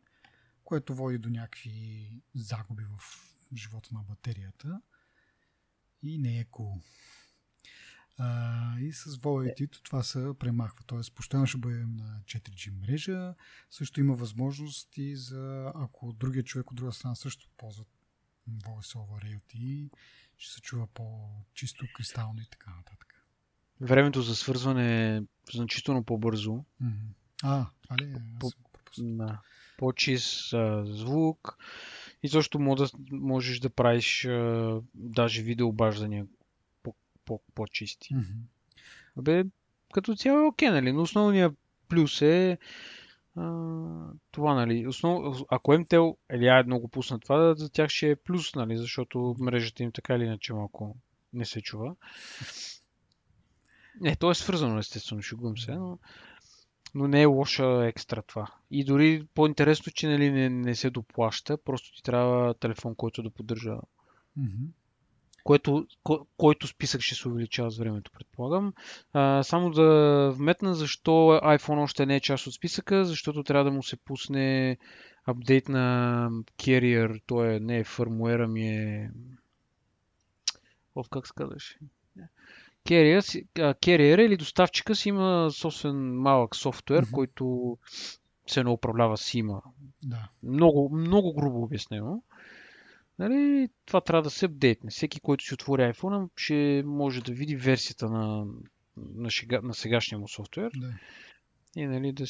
което 0.65 0.95
води 0.95 1.19
до 1.19 1.31
някакви 1.31 2.11
загуби 2.35 2.85
в 2.85 3.29
живота 3.57 3.89
на 3.93 4.03
батерията 4.03 4.81
и 6.03 6.19
не 6.19 6.39
е 6.39 6.45
cool. 6.45 6.83
А, 8.19 8.79
и 8.79 8.93
с 8.93 9.05
VoLTE 9.05 9.83
това 9.83 10.03
се 10.03 10.33
премахва. 10.39 10.85
Т.е. 10.87 11.15
постоянно 11.15 11.47
ще 11.47 11.59
бъдем 11.59 11.97
на 11.97 12.21
4G 12.25 12.81
мрежа. 12.81 13.35
Също 13.71 14.01
има 14.01 14.15
възможност 14.15 14.97
и 14.97 15.17
за 15.17 15.73
ако 15.75 16.13
другия 16.13 16.45
човек 16.45 16.71
от 16.71 16.77
друга 16.77 16.93
страна 16.93 17.15
също 17.15 17.49
ползва 17.57 17.85
Voice 18.49 18.97
over 18.97 19.39
LTE, 19.39 19.91
ще 20.39 20.55
се 20.55 20.61
чува 20.61 20.87
по-чисто, 20.87 21.87
кристално 21.97 22.41
и 22.41 22.47
така 22.51 22.71
нататък. 22.77 23.25
Времето 23.81 24.23
за 24.23 24.37
свързване 24.37 25.17
е 25.17 25.23
значително 25.53 26.05
по-бързо. 26.05 26.65
Мгм. 26.81 27.07
А, 27.43 27.67
това 27.83 27.97
ли 27.97 28.05
е? 28.05 28.15
По-. 28.41 28.51
На 28.99 29.41
по-чист 29.79 30.53
а, 30.53 30.85
звук. 30.87 31.57
И 32.23 32.29
също 32.29 32.59
може 32.59 32.85
можеш 33.11 33.61
да 33.61 33.71
правиш 33.71 34.25
а, 34.25 34.81
даже 34.95 35.43
видеообаждания 35.43 36.27
по, 36.83 36.95
по, 37.25 37.41
по-чисти. 37.55 38.15
Мгм. 38.15 38.25
Абе, 39.19 39.45
като 39.93 40.17
цяло 40.17 40.39
е 40.39 40.47
окей, 40.47 40.71
нали? 40.71 40.93
Но 40.93 41.03
основният 41.03 41.55
плюс 41.89 42.23
е 42.23 42.59
а, 43.37 43.51
това, 44.31 44.55
нали? 44.55 44.87
Основ... 44.87 45.43
Ако 45.49 45.73
MTL 45.73 46.17
или 46.33 46.45
А1 46.45 46.81
го 46.81 46.89
пусна 46.89 47.21
това, 47.21 47.55
за 47.55 47.71
тях 47.71 47.91
ще 47.91 48.11
е 48.11 48.17
плюс, 48.17 48.55
нали? 48.55 48.77
Защото 48.77 49.37
мрежата 49.39 49.83
им 49.83 49.93
така 49.93 50.15
или 50.15 50.25
иначе 50.25 50.53
малко 50.53 50.97
не 51.33 51.45
се 51.45 51.61
чува. 51.61 51.97
Не, 54.01 54.17
то 54.17 54.31
е 54.31 54.35
свързано, 54.35 54.79
естествено, 54.79 55.23
шегувам 55.23 55.59
се, 55.59 55.75
но, 55.75 55.99
но 56.95 57.09
не 57.09 57.23
е 57.23 57.27
лоша 57.27 57.87
екстра 57.87 58.23
това. 58.23 58.47
И 58.71 58.85
дори 58.85 59.27
по-интересно, 59.35 59.93
че 59.93 60.09
нали, 60.09 60.31
не, 60.31 60.49
не 60.49 60.75
се 60.75 60.91
доплаща, 60.91 61.59
просто 61.59 61.97
ти 61.97 62.03
трябва 62.03 62.55
телефон, 62.55 62.95
който 62.95 63.23
да 63.23 63.31
поддържа 63.31 63.77
Мгм. 64.37 64.65
което, 65.45 65.87
ко, 66.03 66.27
който 66.37 66.67
списък 66.67 67.01
ще 67.01 67.15
се 67.15 67.29
увеличава 67.29 67.71
с 67.71 67.79
времето, 67.79 68.11
предполагам. 68.11 68.73
А, 69.13 69.43
само 69.43 69.71
да 69.71 70.31
вметна 70.37 70.75
защо 70.75 71.11
iPhone 71.45 71.83
още 71.83 72.07
не 72.07 72.17
е 72.17 72.21
част 72.21 72.47
от 72.47 72.55
списъка, 72.55 73.05
защото 73.05 73.43
трябва 73.43 73.65
да 73.65 73.71
му 73.71 73.83
се 73.83 73.97
пусне 73.97 74.77
апдейт 75.25 75.69
на 75.69 76.29
Carrier, 76.59 77.23
той 77.27 77.55
е, 77.55 77.61
не 77.61 77.79
е 77.79 77.85
фърмуера 77.85 78.49
ми 78.49 78.69
е... 78.69 79.11
От 80.95 81.09
как 81.09 81.27
се? 81.27 81.35
Carrier, 82.89 84.27
или 84.27 84.37
доставчика 84.37 84.95
си 84.95 85.09
има 85.09 85.51
собствен 85.51 86.21
малък 86.21 86.57
софтуер, 86.57 87.05
mm-hmm. 87.05 87.11
който 87.11 87.79
се 88.47 88.65
не 88.65 88.71
управлява 88.71 89.17
сима. 89.17 89.63
Да. 90.03 90.29
Много, 90.43 90.97
много 90.97 91.35
грубо 91.35 91.63
обяснено. 91.63 92.23
Нали, 93.19 93.69
това 93.87 94.01
трябва 94.01 94.23
да 94.23 94.31
се 94.31 94.47
апдейтне. 94.47 94.91
Всеки, 94.91 95.21
който 95.21 95.45
си 95.45 95.55
отвори 95.55 95.83
iPhone, 95.83 96.29
ще 96.37 96.83
може 96.87 97.23
да 97.23 97.33
види 97.33 97.57
версията 97.57 98.09
на, 98.09 98.47
на, 98.97 99.31
шега, 99.31 99.61
на 99.63 99.75
сегашния 99.75 100.19
му 100.19 100.29
софтуер. 100.29 100.71
Да. 100.77 100.95
И 101.77 101.87
нали, 101.87 102.13
да, 102.13 102.25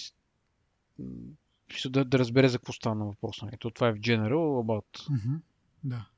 да, 1.89 2.05
да 2.05 2.19
разбере 2.19 2.49
за 2.49 2.59
какво 2.59 2.73
стана 2.73 3.05
въпрос. 3.05 3.43
Нали. 3.43 3.57
То, 3.59 3.71
това 3.71 3.89
е 3.89 3.93
в 3.93 3.99
General 3.99 4.33
About. 4.33 4.99
Mm-hmm. 4.99 5.41
Да. 5.85 6.09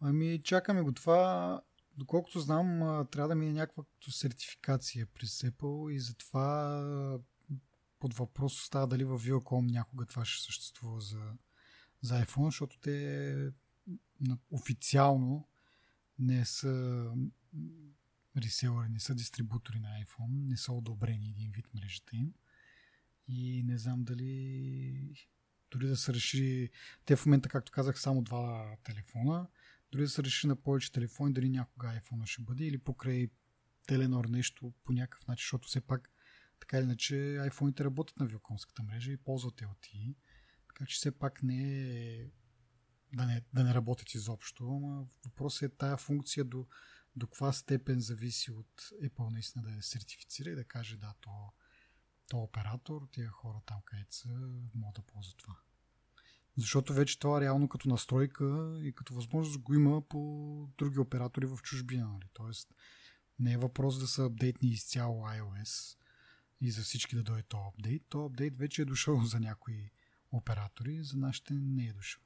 Ами 0.00 0.40
чакаме 0.42 0.82
го 0.82 0.92
това. 0.92 1.60
Доколкото 1.96 2.40
знам, 2.40 2.78
трябва 3.10 3.28
да 3.28 3.34
мине 3.34 3.52
някаква 3.52 3.84
сертификация 4.08 5.06
през 5.06 5.42
Apple 5.42 5.92
и 5.92 6.00
затова 6.00 7.20
под 7.98 8.14
въпрос 8.14 8.60
остава 8.60 8.86
дали 8.86 9.04
в 9.04 9.18
Viacom 9.18 9.72
някога 9.72 10.06
това 10.06 10.24
ще 10.24 10.44
съществува 10.44 11.00
за, 11.00 11.32
за 12.02 12.24
iPhone, 12.24 12.44
защото 12.44 12.78
те 12.78 13.52
официално 14.50 15.48
не 16.18 16.44
са 16.44 17.12
реселери, 18.36 18.88
не 18.88 19.00
са 19.00 19.14
дистрибутори 19.14 19.80
на 19.80 19.88
iPhone, 19.88 20.48
не 20.48 20.56
са 20.56 20.72
одобрени 20.72 21.30
един 21.30 21.52
вид 21.52 21.66
мрежата 21.74 22.16
им. 22.16 22.34
И 23.28 23.62
не 23.62 23.78
знам 23.78 24.04
дали 24.04 25.28
дори 25.70 25.86
да 25.86 25.96
се 25.96 26.14
реши, 26.14 26.70
те 27.04 27.16
в 27.16 27.26
момента, 27.26 27.48
както 27.48 27.72
казах, 27.72 28.00
само 28.00 28.22
два 28.22 28.76
телефона, 28.84 29.48
дори 29.92 30.02
да 30.02 30.08
се 30.08 30.22
реши 30.22 30.46
на 30.46 30.56
повече 30.56 30.92
телефони, 30.92 31.32
дали 31.32 31.48
някога 31.48 32.00
iPhone 32.00 32.26
ще 32.26 32.42
бъде 32.42 32.64
или 32.64 32.78
покрай 32.78 33.30
Теленор 33.86 34.24
нещо 34.24 34.72
по 34.84 34.92
някакъв 34.92 35.26
начин, 35.26 35.42
защото 35.42 35.68
все 35.68 35.80
пак 35.80 36.10
така 36.60 36.78
или 36.78 36.84
иначе 36.84 37.14
iPhone-ите 37.50 37.84
работят 37.84 38.16
на 38.16 38.26
Вилкомската 38.26 38.82
мрежа 38.82 39.12
и 39.12 39.16
ползват 39.16 39.54
LTE, 39.54 40.14
така 40.68 40.86
че 40.86 40.96
все 40.96 41.18
пак 41.18 41.42
не 41.42 41.82
е 41.92 42.30
да 43.12 43.26
не, 43.26 43.42
да 43.52 43.64
не 43.64 43.74
работят 43.74 44.14
изобщо. 44.14 44.64
Но 44.64 45.08
въпросът 45.24 45.62
е 45.62 45.76
тая 45.76 45.96
функция 45.96 46.44
до, 46.44 46.66
до 47.16 47.26
каква 47.26 47.52
степен 47.52 48.00
зависи 48.00 48.52
от 48.52 48.82
Apple 49.02 49.32
наистина 49.32 49.64
да 49.64 49.70
я 49.70 49.82
сертифицира 49.82 50.50
и 50.50 50.54
да 50.54 50.64
каже 50.64 50.96
да, 50.96 51.14
то, 51.20 51.52
то 52.28 52.38
оператор, 52.38 53.08
тия 53.12 53.30
хора 53.30 53.60
там 53.66 53.80
където 53.84 54.14
са, 54.14 54.28
могат 54.74 54.94
да 54.94 55.02
ползват 55.02 55.38
това. 55.38 55.56
Защото 56.56 56.94
вече 56.94 57.18
това 57.18 57.40
реално 57.40 57.68
като 57.68 57.88
настройка 57.88 58.78
и 58.82 58.92
като 58.92 59.14
възможност 59.14 59.58
го 59.58 59.74
има 59.74 60.02
по 60.02 60.68
други 60.78 60.98
оператори 60.98 61.46
в 61.46 61.58
чужбина. 61.62 62.08
Нали? 62.08 62.28
Тоест 62.32 62.74
не 63.38 63.52
е 63.52 63.58
въпрос 63.58 63.98
да 63.98 64.06
са 64.06 64.24
апдейтни 64.24 64.68
изцяло 64.68 65.26
iOS 65.26 65.98
и 66.60 66.70
за 66.70 66.82
всички 66.82 67.16
да 67.16 67.22
дойде 67.22 67.42
то 67.42 67.58
апдейт. 67.58 68.02
То 68.08 68.24
апдейт 68.24 68.58
вече 68.58 68.82
е 68.82 68.84
дошъл 68.84 69.24
за 69.24 69.40
някои 69.40 69.90
оператори, 70.32 71.02
за 71.02 71.16
нашите 71.16 71.54
не 71.54 71.86
е 71.86 71.92
дошъл. 71.92 72.22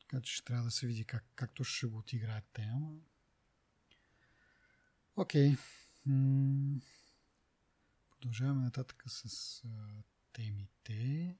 Така 0.00 0.20
че 0.20 0.34
ще 0.34 0.44
трябва 0.44 0.64
да 0.64 0.70
се 0.70 0.86
види 0.86 1.04
как, 1.04 1.24
как 1.34 1.50
ще 1.62 1.86
го 1.86 1.98
отиграят 1.98 2.44
те. 2.52 2.70
Окей. 5.16 5.56
М- 6.06 6.80
продължаваме 8.10 8.62
нататък 8.62 9.04
с 9.06 9.62
темите. 10.32 11.36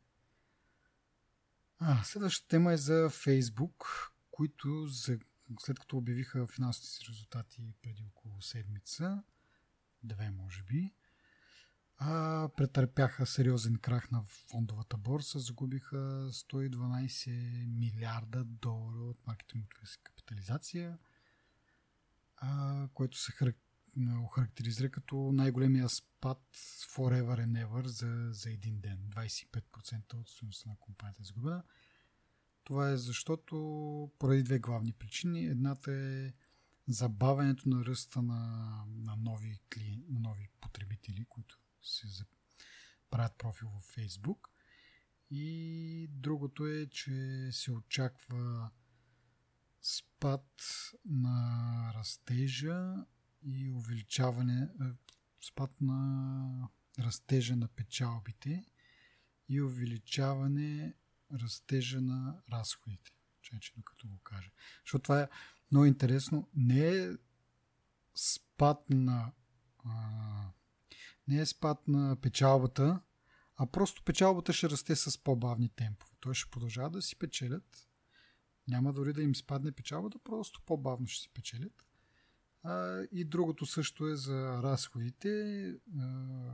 А, 1.79 2.05
следващата 2.05 2.49
тема 2.49 2.73
е 2.73 2.77
за 2.77 3.11
Facebook, 3.11 4.11
които 4.31 4.87
за, 4.87 5.19
след 5.61 5.79
като 5.79 5.97
обявиха 5.97 6.47
финансовите 6.47 6.91
си 6.91 7.05
резултати 7.09 7.75
преди 7.83 8.05
около 8.05 8.43
седмица, 8.43 9.23
две 10.03 10.31
може 10.31 10.63
би, 10.63 10.95
а, 11.99 12.49
претърпяха 12.57 13.27
сериозен 13.27 13.79
крах 13.79 14.11
на 14.11 14.23
фондовата 14.23 14.97
борса, 14.97 15.39
загубиха 15.39 16.29
112 16.33 17.67
милиарда 17.67 18.45
долара 18.45 18.99
от 18.99 19.27
маркетинговата 19.27 19.87
си 19.87 19.99
капитализация, 20.03 20.99
а, 22.37 22.89
което 22.95 23.19
се 23.19 23.33
харак... 23.33 23.57
охарактеризира 24.25 24.91
като 24.91 25.33
най-големия 25.33 25.89
спад 25.89 26.43
forever 26.95 27.47
and 27.47 27.67
ever 27.67 27.87
за, 27.87 28.29
за 28.33 28.51
един 28.51 28.81
ден. 28.81 28.99
25% 29.09 30.15
от 30.15 30.29
стоеността 30.29 30.71
на 30.71 30.77
компанията 30.81 31.23
е 31.23 31.25
загубена. 31.25 31.63
Това 32.65 32.91
е 32.91 32.97
защото 32.97 33.57
поради 34.19 34.43
две 34.43 34.59
главни 34.59 34.93
причини. 34.93 35.47
Едната 35.47 35.93
е 35.93 36.33
забавянето 36.89 37.69
на 37.69 37.85
ръста 37.85 38.23
на, 38.23 38.71
на, 38.89 39.17
нови, 39.17 39.59
клиент, 39.75 40.05
на 40.09 40.21
нови 40.21 40.49
потребители, 40.61 41.25
които 41.29 41.59
си 41.83 42.25
правят 43.11 43.39
профил 43.39 43.69
в 43.69 43.97
Facebook. 43.97 44.49
И 45.31 46.09
другото 46.11 46.67
е, 46.67 46.87
че 46.87 47.49
се 47.53 47.73
очаква 47.73 48.71
спад 49.83 50.51
на 51.05 51.93
растежа 51.95 52.95
и 53.47 53.71
увеличаване, 53.71 54.63
е, 54.63 54.85
спад 55.41 55.71
на 55.81 56.69
растежа 56.99 57.57
на 57.57 57.69
печалбите 57.69 58.65
и 59.49 59.63
увеличаване 59.63 60.95
растежа 61.33 62.01
на 62.01 62.41
разходите. 62.53 63.11
Чече, 63.43 63.73
докато 63.77 64.09
го 64.09 64.19
кажа. 64.19 64.51
Защото 64.85 65.03
това 65.03 65.21
е 65.21 65.29
много 65.73 65.87
интересно. 65.87 66.49
Не 66.55 66.89
е 66.89 67.09
спад 68.15 68.91
на 68.91 69.33
а, 69.85 70.51
не 71.29 71.41
е 71.41 71.47
спад 71.47 71.89
на 71.89 72.17
печалбата, 72.21 73.01
а 73.57 73.67
просто 73.67 74.03
печалбата 74.03 74.53
ще 74.53 74.71
расте 74.71 74.97
с 74.97 75.19
по-бавни 75.19 75.69
темпове. 75.69 76.13
Той 76.21 76.35
ще 76.35 76.51
продължава 76.51 76.91
да 76.91 77.03
си 77.03 77.17
печелят. 77.17 77.89
Няма 78.69 78.93
дори 78.93 79.13
да 79.13 79.23
им 79.23 79.35
спадне 79.35 79.73
печалбата, 79.73 80.19
просто 80.25 80.63
по-бавно 80.67 81.07
ще 81.07 81.23
си 81.23 81.29
печелят. 81.35 81.86
А, 82.67 83.03
и 83.13 83.25
другото 83.25 83.67
също 83.67 84.09
е 84.09 84.17
за 84.17 84.63
разходите. 84.63 85.29
А, 85.99 86.53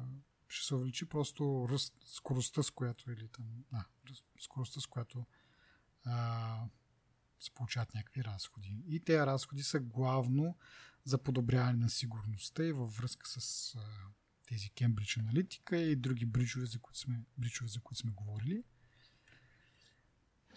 ще 0.49 0.67
се 0.67 0.75
увеличи 0.75 1.09
просто 1.09 1.67
ръст, 1.71 1.97
скоростта, 2.07 2.63
с 2.63 2.71
която 2.71 3.13
или 3.13 3.29
там, 3.29 3.47
да, 3.73 3.85
скоростта, 4.41 4.81
с 4.81 4.87
която 4.87 5.27
а, 6.05 6.65
се 7.39 7.51
получават 7.51 7.95
някакви 7.95 8.25
разходи. 8.25 8.83
И 8.87 9.01
тези 9.01 9.19
разходи 9.19 9.63
са 9.63 9.81
главно 9.81 10.57
за 11.05 11.19
подобряване 11.19 11.79
на 11.79 11.91
сигурността 11.91 12.65
и 12.65 12.73
във 12.73 12.97
връзка 12.97 13.29
с 13.29 13.75
а, 13.75 13.81
тези 14.49 14.71
Кембридж 14.71 15.19
аналитика 15.19 15.77
и 15.77 15.97
други 15.97 16.27
бриджове, 16.27 16.67
за 16.67 16.79
които 16.79 16.99
сме, 16.99 17.21
бриджове, 17.39 17.69
за 17.69 17.81
които 17.81 18.01
сме 18.01 18.11
говорили. 18.11 18.65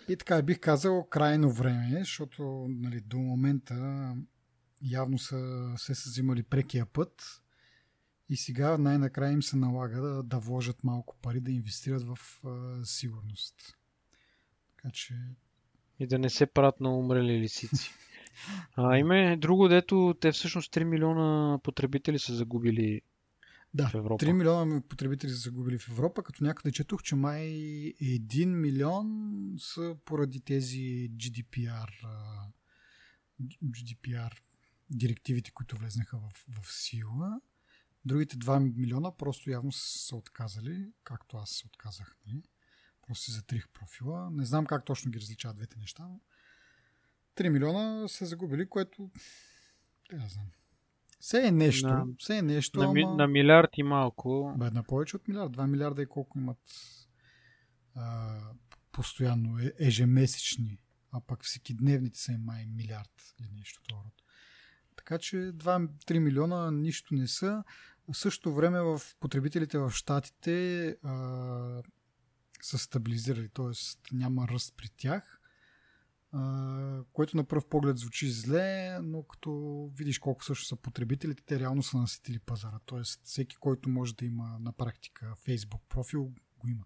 И 0.10 0.18
така 0.18 0.42
бих 0.42 0.60
казал 0.60 1.08
крайно 1.10 1.52
време, 1.52 2.00
защото 2.00 2.68
нали, 2.70 3.02
до 3.02 3.18
момента 3.18 4.16
явно 4.82 5.18
са, 5.18 5.74
се 5.78 5.96
са 5.96 6.10
взимали 6.10 6.44
прекия 6.44 6.86
път 6.86 7.42
и 8.30 8.38
сега 8.38 8.78
най-накрая 8.78 9.32
им 9.32 9.44
се 9.44 9.58
налага 9.58 10.02
да, 10.02 10.24
да 10.24 10.40
вложат 10.40 10.84
малко 10.84 11.16
пари, 11.22 11.40
да 11.40 11.52
инвестират 11.52 12.04
в 12.04 12.18
а, 12.46 12.86
сигурност. 12.86 13.78
Така 14.76 14.92
че... 14.92 15.14
И 16.00 16.08
да 16.08 16.20
не 16.20 16.30
се 16.30 16.46
правят 16.46 16.80
на 16.80 16.98
умрели 16.98 17.40
лисици. 17.40 17.92
А, 18.76 18.98
има 18.98 19.18
е 19.18 19.38
друго, 19.38 19.68
дето 19.68 20.16
те 20.22 20.32
всъщност 20.32 20.74
3 20.74 20.84
милиона 20.84 21.60
потребители 21.64 22.20
са 22.20 22.36
загубили 22.36 23.02
да, 23.74 23.90
в 23.90 23.96
Европа. 23.96 24.26
3 24.26 24.32
милиона 24.32 24.82
потребители 24.90 25.32
са 25.32 25.38
загубили 25.38 25.78
в 25.78 25.90
Европа, 25.90 26.24
като 26.24 26.44
някъде 26.44 26.72
четох, 26.72 27.04
че 27.04 27.16
май 27.16 27.42
1 27.42 28.46
милион 28.46 29.08
са 29.58 29.96
поради 30.06 30.42
тези 30.42 31.12
GDPR, 31.18 31.90
GDPR 33.64 34.32
директивите, 34.90 35.52
които 35.52 35.78
влезнаха 35.78 36.18
в, 36.18 36.46
в 36.62 36.74
сила. 36.74 37.42
Другите 38.06 38.38
2 38.38 38.78
милиона 38.78 39.12
просто 39.12 39.50
явно 39.50 39.72
са 39.72 40.16
отказали, 40.16 40.92
както 41.04 41.38
аз 41.38 41.50
се 41.50 41.68
отказах. 41.68 42.16
Не? 42.26 42.34
Нали? 42.34 42.44
Просто 43.08 43.24
си 43.24 43.32
затрих 43.32 43.70
профила. 43.70 44.30
Не 44.32 44.46
знам 44.46 44.66
как 44.66 44.86
точно 44.86 45.12
ги 45.12 45.20
различават 45.20 45.58
двете 45.58 45.80
неща, 45.80 46.04
но 46.04 46.20
3 47.36 47.50
милиона 47.50 48.08
са 48.08 48.26
загубили, 48.26 48.70
което... 48.70 49.12
Не 50.14 50.30
знам. 50.30 50.46
Все 51.20 51.48
е 51.48 51.52
нещо. 51.52 51.88
На, 51.88 52.06
все 52.20 52.38
е 52.38 52.42
нещо. 52.42 52.80
На, 52.80 52.86
ама... 52.86 53.16
на 53.16 53.28
милиард 53.28 53.70
и 53.78 53.84
малко. 53.84 54.56
Бе, 54.58 54.72
на 54.72 54.84
повече 54.84 55.16
от 55.16 55.28
милиард. 55.28 55.52
Два 55.52 55.68
милиарда 55.68 56.02
и 56.02 56.06
колко 56.06 56.40
имат 56.40 56.60
а, 57.96 58.40
постоянно, 58.92 59.60
е, 59.60 59.74
ежемесечни. 59.80 60.80
А 61.12 61.22
пък 61.22 61.44
всеки 61.44 61.74
дневните 61.74 62.20
са 62.20 62.38
май 62.38 62.66
милиард 62.66 63.34
или 63.40 63.50
нещо 63.52 63.82
това. 63.88 64.02
Така 64.96 65.18
че 65.18 65.36
2-3 65.36 66.20
милиона 66.20 66.72
нищо 66.72 67.14
не 67.14 67.28
са. 67.28 67.64
В 68.12 68.18
същото 68.18 68.54
време 68.54 68.82
в 68.82 69.02
потребителите 69.20 69.78
в 69.78 69.92
Штатите 69.92 70.98
са 72.62 72.78
стабилизирали, 72.78 73.50
т.е. 73.50 73.72
няма 74.16 74.48
ръст 74.48 74.74
при 74.78 74.90
тях, 74.98 75.42
а, 76.32 77.04
което 77.14 77.38
на 77.38 77.44
пръв 77.44 77.66
поглед 77.66 77.98
звучи 77.98 78.32
зле, 78.32 79.00
но 79.02 79.24
като 79.24 79.52
видиш 79.96 80.20
колко 80.20 80.44
също 80.44 80.66
са 80.66 80.76
потребителите, 80.76 81.44
те 81.46 81.60
реално 81.60 81.84
са 81.84 81.98
наситили 81.98 82.40
пазара. 82.40 82.80
Т.е. 82.86 83.02
всеки, 83.24 83.56
който 83.56 83.90
може 83.90 84.16
да 84.16 84.26
има 84.26 84.58
на 84.60 84.74
практика 84.74 85.36
Facebook 85.48 85.82
профил, 85.90 86.32
го 86.60 86.68
има. 86.68 86.84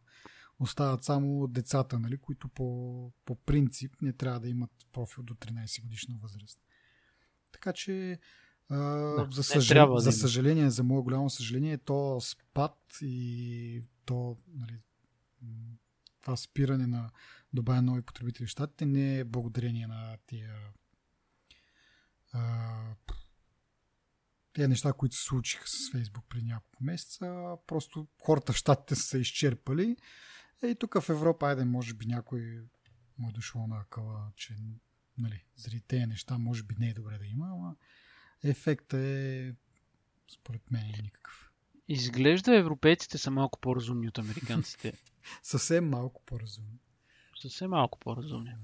Остават 0.59 1.03
само 1.03 1.47
децата, 1.47 1.99
нали, 1.99 2.17
които 2.17 2.47
по, 2.47 3.11
по 3.25 3.35
принцип 3.35 4.01
не 4.01 4.13
трябва 4.13 4.39
да 4.39 4.49
имат 4.49 4.71
профил 4.91 5.23
до 5.23 5.33
13 5.33 5.81
годишна 5.81 6.17
възраст. 6.21 6.61
Така 7.51 7.73
че 7.73 8.19
а, 8.69 8.77
да, 8.77 9.27
за, 9.31 9.43
съжал... 9.43 9.75
трябва 9.75 9.99
за 9.99 10.11
съжаление, 10.11 10.69
за 10.69 10.83
мое 10.83 11.01
голямо 11.01 11.29
съжаление, 11.29 11.77
то 11.77 12.21
спад 12.21 12.77
и 13.01 13.83
то 14.05 14.37
нали, 14.53 14.77
това 16.21 16.35
спиране 16.35 16.87
на 16.87 17.09
добавя 17.53 17.81
нови 17.81 18.01
потребители 18.01 18.45
в 18.45 18.49
щатите 18.49 18.85
не 18.85 19.19
е 19.19 19.23
благодарение 19.23 19.87
на 19.87 20.17
тия 20.27 20.55
а, 22.33 22.95
тия 24.53 24.67
неща, 24.67 24.93
които 24.93 25.15
се 25.15 25.23
случиха 25.23 25.67
с 25.67 25.91
Фейсбук 25.91 26.25
при 26.29 26.41
няколко 26.43 26.83
месеца. 26.83 27.57
Просто 27.67 28.07
хората 28.21 28.53
в 28.53 28.55
щатите 28.55 28.95
са 28.95 29.01
се 29.01 29.17
изчерпали. 29.17 29.97
Е, 30.63 30.67
и 30.67 30.75
тук 30.75 31.01
в 31.01 31.09
Европа, 31.09 31.47
айде, 31.47 31.65
може 31.65 31.93
би 31.93 32.05
някой 32.05 32.63
му 33.17 33.29
е 33.29 33.31
дошло 33.31 33.67
на 33.67 33.79
акъла, 33.79 34.31
че 34.35 34.55
нали, 35.19 35.43
заради 35.55 35.81
тези 35.81 36.05
неща 36.05 36.37
може 36.37 36.63
би 36.63 36.75
не 36.79 36.89
е 36.89 36.93
добре 36.93 37.17
да 37.17 37.25
има, 37.25 37.47
ама 37.51 37.75
ефектът 38.43 38.99
е 38.99 39.55
според 40.33 40.71
мен 40.71 40.81
е 40.81 41.01
никакъв. 41.01 41.51
Изглежда 41.87 42.55
европейците 42.55 43.17
са 43.17 43.31
малко 43.31 43.59
по-разумни 43.59 44.07
от 44.07 44.17
американците. 44.17 44.93
Съвсем 45.43 45.89
малко 45.89 46.21
по-разумни. 46.25 46.79
Съвсем 47.41 47.69
малко 47.69 47.99
по-разумни. 47.99 48.55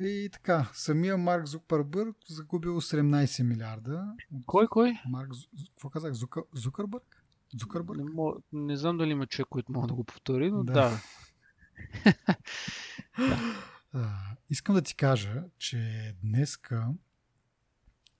И 0.00 0.28
така, 0.32 0.70
самия 0.74 1.18
Марк 1.18 1.46
Зукърбърг 1.46 2.16
загубил 2.28 2.80
17 2.80 3.42
милиарда. 3.42 4.14
Кой, 4.46 4.66
кой? 4.66 4.92
Марк, 5.08 5.30
какво 5.70 5.90
казах? 5.90 6.12
Зука, 6.12 6.42
Зукърбърг? 6.54 7.24
Зукърбърг? 7.60 7.98
Не, 7.98 8.04
мог, 8.04 8.38
не 8.52 8.76
знам 8.76 8.98
дали 8.98 9.10
има 9.10 9.26
човек, 9.26 9.48
който 9.50 9.72
мога 9.72 9.86
да 9.86 9.94
го 9.94 10.04
повтори, 10.04 10.50
но 10.50 10.64
да. 10.64 10.72
да. 10.72 11.00
да. 13.18 13.71
Искам 14.50 14.74
да 14.74 14.82
ти 14.82 14.96
кажа, 14.96 15.44
че 15.58 16.12
днеска 16.22 16.94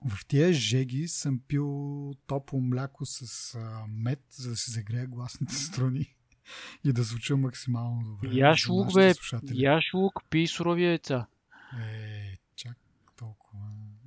в 0.04 0.26
тия 0.26 0.52
жеги 0.52 1.08
съм 1.08 1.40
пил 1.48 2.14
топло 2.26 2.61
мляко 2.61 3.06
с 3.06 3.54
а, 3.54 3.85
мед, 3.88 4.20
за 4.30 4.50
да 4.50 4.56
се 4.56 4.70
загрея 4.70 5.06
гласните 5.06 5.54
струни 5.54 6.16
и 6.85 6.92
да 6.92 7.02
звуча 7.02 7.37
максимално 7.37 8.02
добре. 8.02 8.28
Яш 8.32 8.68
лук, 8.68 8.94
бе, 8.94 9.12
яш 9.52 9.94
лук, 9.94 10.20
пи 10.30 10.46
сурови 10.46 10.85
яйца. 10.85 11.26
Е. 11.80 12.32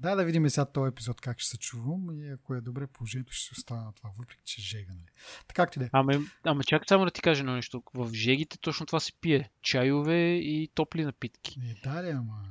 Да, 0.05 0.15
да 0.15 0.25
видим 0.25 0.49
сега 0.49 0.65
този 0.65 0.89
епизод 0.89 1.21
как 1.21 1.39
ще 1.39 1.49
се 1.49 1.57
чувам 1.57 2.19
и 2.19 2.29
ако 2.29 2.55
е 2.55 2.61
добре 2.61 2.87
положението 2.87 3.33
ще 3.33 3.45
се 3.45 3.51
остана 3.59 3.83
на 3.83 3.93
това, 3.93 4.09
въпреки 4.19 4.41
че 4.45 4.61
жега, 4.61 4.93
нали. 4.93 5.11
Така 5.47 5.65
ти 5.65 5.79
да 5.79 5.85
е? 5.85 5.89
Ама, 5.91 6.13
ама 6.43 6.63
чакай 6.63 6.85
само 6.87 7.05
да 7.05 7.11
ти 7.11 7.21
кажа 7.21 7.43
нещо. 7.43 7.83
В 7.93 8.13
жегите 8.13 8.57
точно 8.57 8.85
това 8.85 8.99
се 8.99 9.11
пие. 9.21 9.49
Чайове 9.61 10.35
и 10.35 10.69
топли 10.75 11.05
напитки. 11.05 11.59
Е, 11.59 11.89
да, 11.89 12.03
ли, 12.03 12.09
ама... 12.09 12.43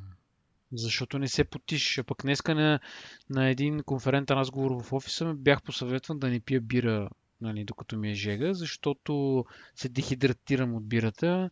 Защото 0.73 1.19
не 1.19 1.29
се 1.29 1.45
потиш. 1.45 1.99
А 1.99 2.05
пък 2.05 2.23
днеска 2.23 2.55
на, 2.55 2.81
на 3.31 3.49
един 3.49 3.83
конферентен 3.83 4.37
разговор 4.37 4.83
в 4.83 4.93
офиса 4.93 5.35
бях 5.35 5.63
посъветван 5.63 6.19
да 6.19 6.29
не 6.29 6.41
пия 6.41 6.61
бира, 6.61 7.11
нали, 7.41 7.65
докато 7.65 7.97
ми 7.97 8.11
е 8.11 8.15
жега, 8.15 8.55
защото 8.55 9.45
се 9.75 9.89
дехидратирам 9.89 10.75
от 10.75 10.89
бирата. 10.89 11.51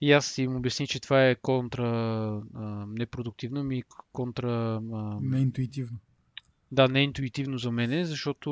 И 0.00 0.12
аз 0.12 0.38
им 0.38 0.56
обясних, 0.56 0.88
че 0.88 1.00
това 1.00 1.28
е 1.28 1.34
контра 1.34 1.86
а, 2.54 2.60
непродуктивно, 2.88 3.64
ми 3.64 3.82
контра... 4.12 4.80
А, 4.92 5.18
неинтуитивно. 5.20 5.98
Да, 6.72 6.88
неинтуитивно 6.88 7.58
за 7.58 7.70
мене, 7.70 8.04
защото 8.04 8.50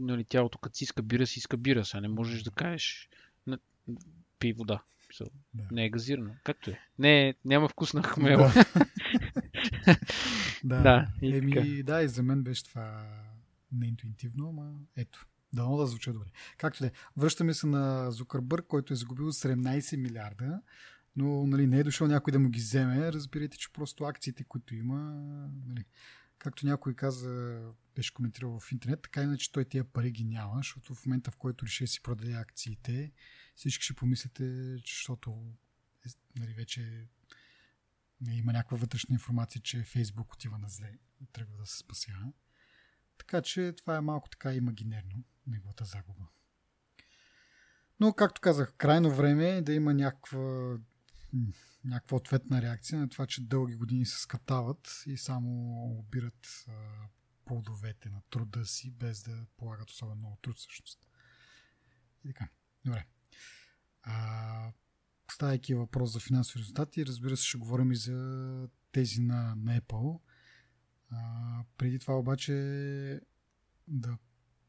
нали, 0.00 0.24
тялото 0.24 0.58
като 0.58 0.76
си 0.76 0.84
иска 0.84 1.02
бира, 1.02 1.26
си 1.26 1.38
иска 1.38 1.56
бира. 1.56 1.84
Сега 1.84 2.00
не 2.00 2.08
можеш 2.08 2.42
да 2.42 2.50
кажеш 2.50 3.08
пи 4.38 4.52
вода. 4.52 4.82
So, 5.14 5.30
да. 5.54 5.64
Не 5.70 5.84
е 5.84 5.90
газирано. 5.90 6.30
Както 6.44 6.70
е. 6.70 6.80
Не, 6.98 7.34
няма 7.44 7.68
вкус 7.68 7.94
на 7.94 8.02
хмел. 8.02 8.38
Да. 8.38 8.64
да. 10.64 10.82
да, 10.82 11.08
и 11.22 11.36
Еми, 11.36 11.52
така. 11.52 11.92
да, 11.92 12.02
и 12.02 12.08
за 12.08 12.22
мен 12.22 12.42
беше 12.42 12.64
това 12.64 13.06
неинтуитивно, 13.72 14.48
ама 14.48 14.72
ето. 14.96 15.26
Дано 15.52 15.76
да 15.76 15.86
звуча 15.86 16.12
добре. 16.12 16.28
Както 16.58 16.82
да 16.82 16.90
Връщаме 17.16 17.54
се 17.54 17.66
на 17.66 18.10
Зукърбърг, 18.10 18.66
който 18.66 18.92
е 18.92 18.96
загубил 18.96 19.32
17 19.32 19.96
милиарда, 19.96 20.62
но 21.16 21.46
нали, 21.46 21.66
не 21.66 21.78
е 21.78 21.84
дошъл 21.84 22.06
някой 22.06 22.32
да 22.32 22.38
му 22.38 22.48
ги 22.48 22.60
вземе. 22.60 23.12
Разбирайте, 23.12 23.58
че 23.58 23.72
просто 23.72 24.04
акциите, 24.04 24.44
които 24.44 24.74
има, 24.74 24.98
нали, 25.66 25.84
както 26.38 26.66
някой 26.66 26.94
каза, 26.94 27.62
беше 27.94 28.14
коментирал 28.14 28.60
в 28.60 28.72
интернет, 28.72 29.02
така 29.02 29.22
иначе 29.22 29.52
той 29.52 29.64
тия 29.64 29.84
пари 29.84 30.10
ги 30.10 30.24
няма, 30.24 30.56
защото 30.56 30.94
в 30.94 31.06
момента, 31.06 31.30
в 31.30 31.36
който 31.36 31.66
реши 31.66 31.84
да 31.84 31.88
си 31.88 32.02
продаде 32.02 32.32
акциите, 32.32 33.12
всички 33.54 33.84
ще 33.84 33.94
помислите, 33.94 34.76
защото 34.76 35.54
е, 36.06 36.08
нали, 36.40 36.54
вече 36.54 37.08
не, 38.20 38.36
има 38.36 38.52
някаква 38.52 38.76
вътрешна 38.76 39.12
информация, 39.12 39.62
че 39.62 39.82
Фейсбук 39.82 40.32
отива 40.32 40.58
на 40.58 40.68
зле 40.68 40.98
и 41.20 41.26
тръгва 41.26 41.58
да 41.58 41.66
се 41.66 41.78
спасява. 41.78 42.32
Така 43.18 43.42
че 43.42 43.72
това 43.76 43.96
е 43.96 44.00
малко 44.00 44.28
така 44.28 44.54
имагинерно, 44.54 45.24
неговата 45.46 45.84
загуба. 45.84 46.24
Но, 48.00 48.12
както 48.12 48.40
казах, 48.40 48.74
крайно 48.76 49.14
време 49.14 49.48
е 49.48 49.62
да 49.62 49.72
има 49.72 49.94
някаква, 49.94 50.76
някаква 51.84 52.16
ответна 52.16 52.62
реакция 52.62 52.98
на 52.98 53.08
това, 53.08 53.26
че 53.26 53.46
дълги 53.46 53.74
години 53.74 54.06
се 54.06 54.18
скатават 54.18 55.02
и 55.06 55.16
само 55.16 55.82
обират 55.98 56.66
плодовете 57.44 58.08
на 58.08 58.20
труда 58.30 58.66
си, 58.66 58.90
без 58.90 59.22
да 59.22 59.46
полагат 59.56 59.90
особено 59.90 60.16
много 60.16 60.36
труд 60.42 60.56
всъщност. 60.56 61.06
И 62.24 62.28
така. 62.28 62.48
Добре. 62.84 63.06
А, 64.02 64.72
ставайки 65.32 65.74
въпрос 65.74 66.12
за 66.12 66.20
финансови 66.20 66.60
резултати, 66.60 67.06
разбира 67.06 67.36
се, 67.36 67.44
ще 67.44 67.58
говорим 67.58 67.92
и 67.92 67.96
за 67.96 68.68
тези 68.92 69.20
на, 69.20 69.54
на 69.56 69.80
Apple. 69.80 70.20
Преди 71.78 71.98
това 71.98 72.18
обаче 72.18 72.52
да 73.88 74.18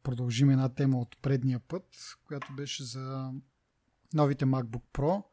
продължим 0.04 0.49
една 0.49 0.69
тема 0.69 0.99
от 0.99 1.17
предния 1.21 1.60
път, 1.60 1.86
която 2.25 2.54
беше 2.54 2.84
за 2.84 3.34
новите 4.13 4.45
MacBook 4.45 4.84
Pro, 4.93 5.23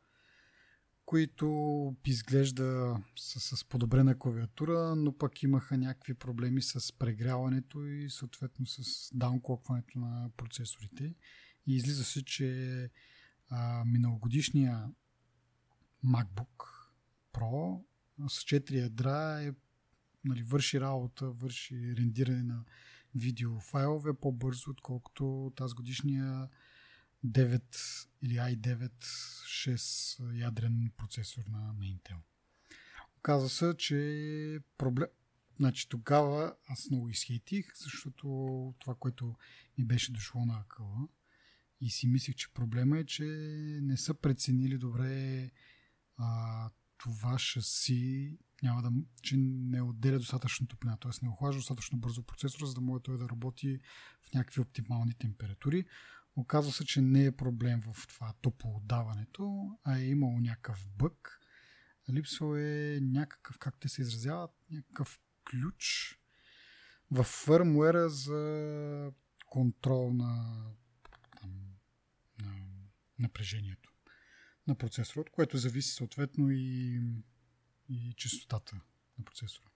които 1.06 1.96
изглежда 2.06 2.98
с, 3.16 3.56
с 3.56 3.64
подобрена 3.64 4.18
клавиатура, 4.18 4.96
но 4.96 5.18
пък 5.18 5.42
имаха 5.42 5.78
някакви 5.78 6.14
проблеми 6.14 6.62
с 6.62 6.98
прегряването 6.98 7.84
и 7.84 8.10
съответно 8.10 8.66
с 8.66 9.10
даунклокването 9.14 9.98
на 9.98 10.30
процесорите. 10.36 11.14
И 11.66 11.76
излиза 11.76 12.04
се, 12.04 12.24
че 12.24 12.90
а, 13.50 13.84
миналогодишния 13.84 14.88
MacBook 16.04 16.64
Pro 17.32 17.84
с 18.28 18.40
4 18.40 18.70
ядра 18.70 19.42
е, 19.42 19.52
нали, 20.26 20.42
върши 20.42 20.80
работа, 20.80 21.30
върши 21.30 21.96
рендиране 21.96 22.42
на 22.42 22.64
видео 23.14 23.60
файлове 23.60 24.14
по-бързо, 24.14 24.70
отколкото 24.70 25.52
тази 25.56 25.74
годишния 25.74 26.48
9 27.26 27.62
или 28.22 28.34
i9 28.34 28.90
6 29.00 30.40
ядрен 30.40 30.90
процесор 30.96 31.42
на, 31.46 31.58
на 31.58 31.84
Intel. 31.84 32.16
Оказва 33.18 33.48
се, 33.48 33.74
че 33.78 34.58
проблем... 34.78 35.08
Значи 35.56 35.88
тогава 35.88 36.54
аз 36.68 36.90
много 36.90 37.08
изхейтих, 37.08 37.66
защото 37.76 38.26
това, 38.78 38.94
което 38.94 39.34
ми 39.78 39.84
беше 39.84 40.12
дошло 40.12 40.44
на 40.44 40.58
акъла 40.60 41.08
и 41.80 41.90
си 41.90 42.06
мислих, 42.06 42.36
че 42.36 42.52
проблема 42.54 42.98
е, 42.98 43.04
че 43.04 43.24
не 43.82 43.96
са 43.96 44.14
преценили 44.14 44.78
добре 44.78 45.50
а, 46.16 46.70
това 46.98 47.38
шаси 47.38 48.38
няма 48.62 48.82
да, 48.82 48.90
че 49.22 49.36
не 49.36 49.82
отделя 49.82 50.18
достатъчно 50.18 50.66
топлина, 50.66 50.96
т.е. 51.00 51.10
не 51.22 51.28
охлажда 51.28 51.58
достатъчно 51.58 51.98
бързо 51.98 52.22
процесора, 52.22 52.66
за 52.66 52.74
да 52.74 52.80
може 52.80 53.02
той 53.02 53.18
да 53.18 53.28
работи 53.28 53.78
в 54.22 54.34
някакви 54.34 54.60
оптимални 54.60 55.14
температури. 55.14 55.86
Оказва 56.36 56.72
се, 56.72 56.84
че 56.84 57.00
не 57.00 57.24
е 57.24 57.36
проблем 57.36 57.80
в 57.80 58.06
това 58.06 58.32
топлоотдаването, 58.42 59.70
а 59.84 59.98
е 59.98 60.04
имало 60.04 60.40
някакъв 60.40 60.88
бък. 60.98 61.40
Липсва 62.12 62.62
е 62.62 63.00
някакъв, 63.00 63.58
как 63.58 63.80
те 63.80 63.88
се 63.88 64.02
изразяват, 64.02 64.50
някакъв 64.70 65.18
ключ 65.50 66.16
в 67.10 67.24
фърмуера 67.24 68.08
за 68.08 69.12
контрол 69.46 70.12
на, 70.12 70.62
там, 71.40 71.50
на 72.42 72.54
напрежението 73.18 73.92
на 74.66 74.74
процесора, 74.74 75.20
от 75.20 75.30
което 75.30 75.56
зависи 75.56 75.90
съответно 75.90 76.50
и 76.50 77.00
и 77.88 78.14
чистотата 78.16 78.76
на 79.18 79.24
процесора. 79.24 79.66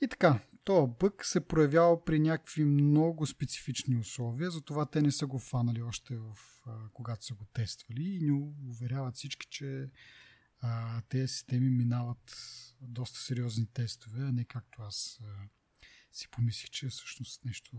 И 0.00 0.08
така, 0.08 0.40
то 0.64 0.86
бък 0.86 1.24
се 1.24 1.48
проявява 1.48 2.04
при 2.04 2.18
някакви 2.20 2.64
много 2.64 3.26
специфични 3.26 3.96
условия, 3.96 4.50
затова 4.50 4.86
те 4.86 5.02
не 5.02 5.12
са 5.12 5.26
го 5.26 5.38
фанали 5.38 5.82
още 5.82 6.16
в, 6.16 6.36
когато 6.92 7.24
са 7.24 7.34
го 7.34 7.44
тествали 7.44 8.02
и 8.02 8.20
ни 8.20 8.52
уверяват 8.70 9.14
всички, 9.14 9.46
че 9.50 9.90
тези 11.08 11.28
системи 11.28 11.70
минават 11.70 12.36
доста 12.80 13.18
сериозни 13.18 13.66
тестове, 13.66 14.22
а 14.22 14.32
не 14.32 14.44
както 14.44 14.82
аз 14.82 15.20
а, 15.22 15.48
си 16.12 16.28
помислих, 16.30 16.70
че 16.70 16.88
всъщност 16.88 17.44
нещо 17.44 17.78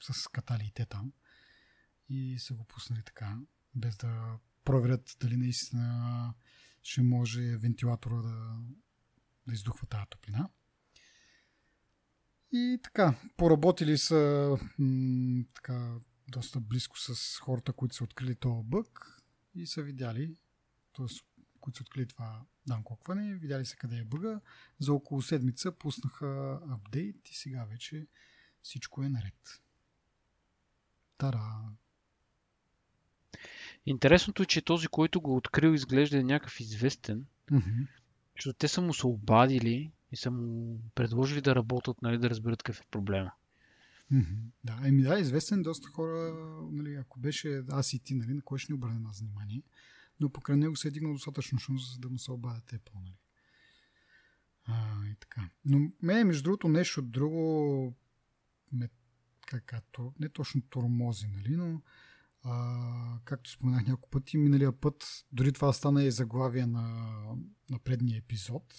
с 0.00 0.28
каталиите 0.28 0.86
там 0.86 1.12
и 2.08 2.38
са 2.38 2.54
го 2.54 2.64
пуснали 2.64 3.02
така, 3.02 3.38
без 3.74 3.96
да 3.96 4.38
проверят 4.64 5.16
дали 5.20 5.36
наистина 5.36 6.34
ще 6.88 7.02
може 7.02 7.56
вентилатора 7.56 8.16
да, 8.22 8.56
да 9.46 9.52
издухва 9.54 9.86
тази 9.86 10.04
топлина. 10.10 10.48
И 12.52 12.80
така, 12.82 13.20
поработили 13.36 13.98
са 13.98 14.56
м- 14.78 15.44
така 15.54 15.94
доста 16.28 16.60
близко 16.60 16.98
с 16.98 17.38
хората, 17.38 17.72
които 17.72 17.94
са 17.94 18.04
открили 18.04 18.34
този 18.34 18.64
бък 18.64 19.22
и 19.54 19.66
са 19.66 19.82
видяли, 19.82 20.36
т.е. 20.96 21.06
които 21.60 21.76
са 21.76 21.82
открили 21.82 22.06
това 22.06 22.42
данкокване, 22.66 23.34
видяли 23.34 23.66
са 23.66 23.76
къде 23.76 23.96
е 23.96 24.04
бъга. 24.04 24.40
За 24.78 24.92
около 24.92 25.22
седмица 25.22 25.72
пуснаха 25.72 26.60
апдейт 26.70 27.28
и 27.28 27.34
сега 27.34 27.64
вече 27.64 28.06
всичко 28.62 29.02
е 29.02 29.08
наред. 29.08 29.62
Тара! 31.18 31.70
Интересното 33.88 34.42
е, 34.42 34.46
че 34.46 34.62
този, 34.62 34.88
който 34.88 35.20
го 35.20 35.36
открил, 35.36 35.74
изглежда 35.74 36.22
някакъв 36.22 36.60
известен. 36.60 37.26
Mm-hmm. 37.52 37.86
Защото 38.36 38.58
те 38.58 38.68
са 38.68 38.80
му 38.80 38.94
се 38.94 39.06
обадили 39.06 39.92
и 40.12 40.16
са 40.16 40.30
му 40.30 40.80
предложили 40.94 41.40
да 41.40 41.54
работят, 41.54 42.02
нали, 42.02 42.18
да 42.18 42.30
разберат 42.30 42.62
какъв 42.62 42.80
е 42.80 42.86
проблема. 42.90 43.32
Mm-hmm. 44.12 44.38
Да, 44.64 44.80
еми 44.84 45.02
да, 45.02 45.18
известен 45.18 45.62
доста 45.62 45.88
хора, 45.88 46.34
нали, 46.72 46.94
ако 46.94 47.20
беше 47.20 47.62
аз 47.70 47.92
и 47.92 47.98
ти, 47.98 48.14
нали, 48.14 48.34
на 48.34 48.42
кой 48.42 48.58
ще 48.58 48.72
ни 48.72 48.74
обърне 48.74 48.98
на 48.98 49.10
внимание, 49.20 49.62
но 50.20 50.30
покрай 50.30 50.56
него 50.56 50.76
се 50.76 50.88
е 50.88 50.90
дигнал 50.90 51.12
достатъчно 51.12 51.58
шум, 51.58 51.78
за 51.78 51.98
да 51.98 52.08
му 52.08 52.18
се 52.18 52.32
обадят 52.32 52.74
по, 52.84 53.00
нали. 53.00 53.16
А, 54.64 55.06
и 55.06 55.14
така. 55.14 55.50
Но 55.64 55.90
мен, 56.02 56.26
между 56.26 56.42
другото, 56.42 56.68
нещо 56.68 57.02
друго 57.02 57.94
ме, 58.72 58.88
как, 59.46 59.64
как, 59.64 59.84
не 60.20 60.28
точно 60.28 60.62
тормози, 60.62 61.26
нали, 61.26 61.56
но 61.56 61.82
а, 62.42 63.20
както 63.24 63.50
споменах 63.50 63.86
няколко 63.86 64.10
пъти, 64.10 64.38
миналия 64.38 64.72
път, 64.72 65.24
дори 65.32 65.52
това 65.52 65.72
стана 65.72 66.04
и 66.04 66.10
заглавие 66.10 66.66
на, 66.66 67.16
на 67.70 67.78
предния 67.78 68.18
епизод, 68.18 68.74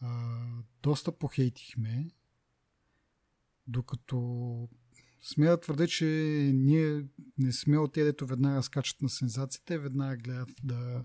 а, 0.00 0.38
доста 0.82 1.18
похейтихме, 1.18 2.10
докато 3.66 4.68
смея 5.20 5.60
твърде, 5.60 5.86
че 5.86 6.04
ние 6.54 7.04
не 7.38 7.52
сме 7.52 7.78
от 7.78 7.92
тези, 7.92 8.04
дето 8.04 8.26
веднага 8.26 8.62
скачат 8.62 9.02
на 9.02 9.08
сензациите, 9.08 9.78
веднага 9.78 10.16
гледат 10.16 10.50
да, 10.64 11.04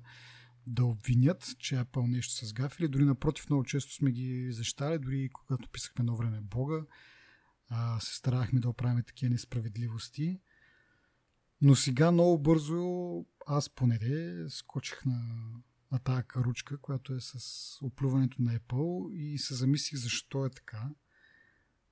да 0.67 0.85
обвинят, 0.85 1.55
че 1.59 1.75
Apple 1.75 2.07
нещо 2.07 2.33
са 2.33 2.45
сгафили. 2.45 2.87
Дори 2.87 3.05
напротив, 3.05 3.49
много 3.49 3.63
често 3.63 3.93
сме 3.93 4.11
ги 4.11 4.51
защитали, 4.51 4.99
дори 4.99 5.29
когато 5.33 5.69
писахме 5.69 6.03
едно 6.03 6.15
време 6.15 6.41
Бога, 6.41 6.85
а, 7.69 7.99
се 7.99 8.15
старахме 8.15 8.59
да 8.59 8.69
оправим 8.69 9.03
такива 9.03 9.29
несправедливости. 9.29 10.39
Но 11.61 11.75
сега 11.75 12.11
много 12.11 12.37
бързо 12.37 13.25
аз 13.47 13.69
поне 13.69 13.99
скочих 14.49 15.05
на, 15.05 15.21
на 15.91 15.99
тая 15.99 16.23
каручка, 16.23 16.77
която 16.77 17.13
е 17.13 17.19
с 17.19 17.39
оплюването 17.81 18.41
на 18.41 18.59
Apple 18.59 19.13
и 19.13 19.37
се 19.37 19.55
замислих 19.55 19.99
защо 19.99 20.45
е 20.45 20.49
така. 20.49 20.89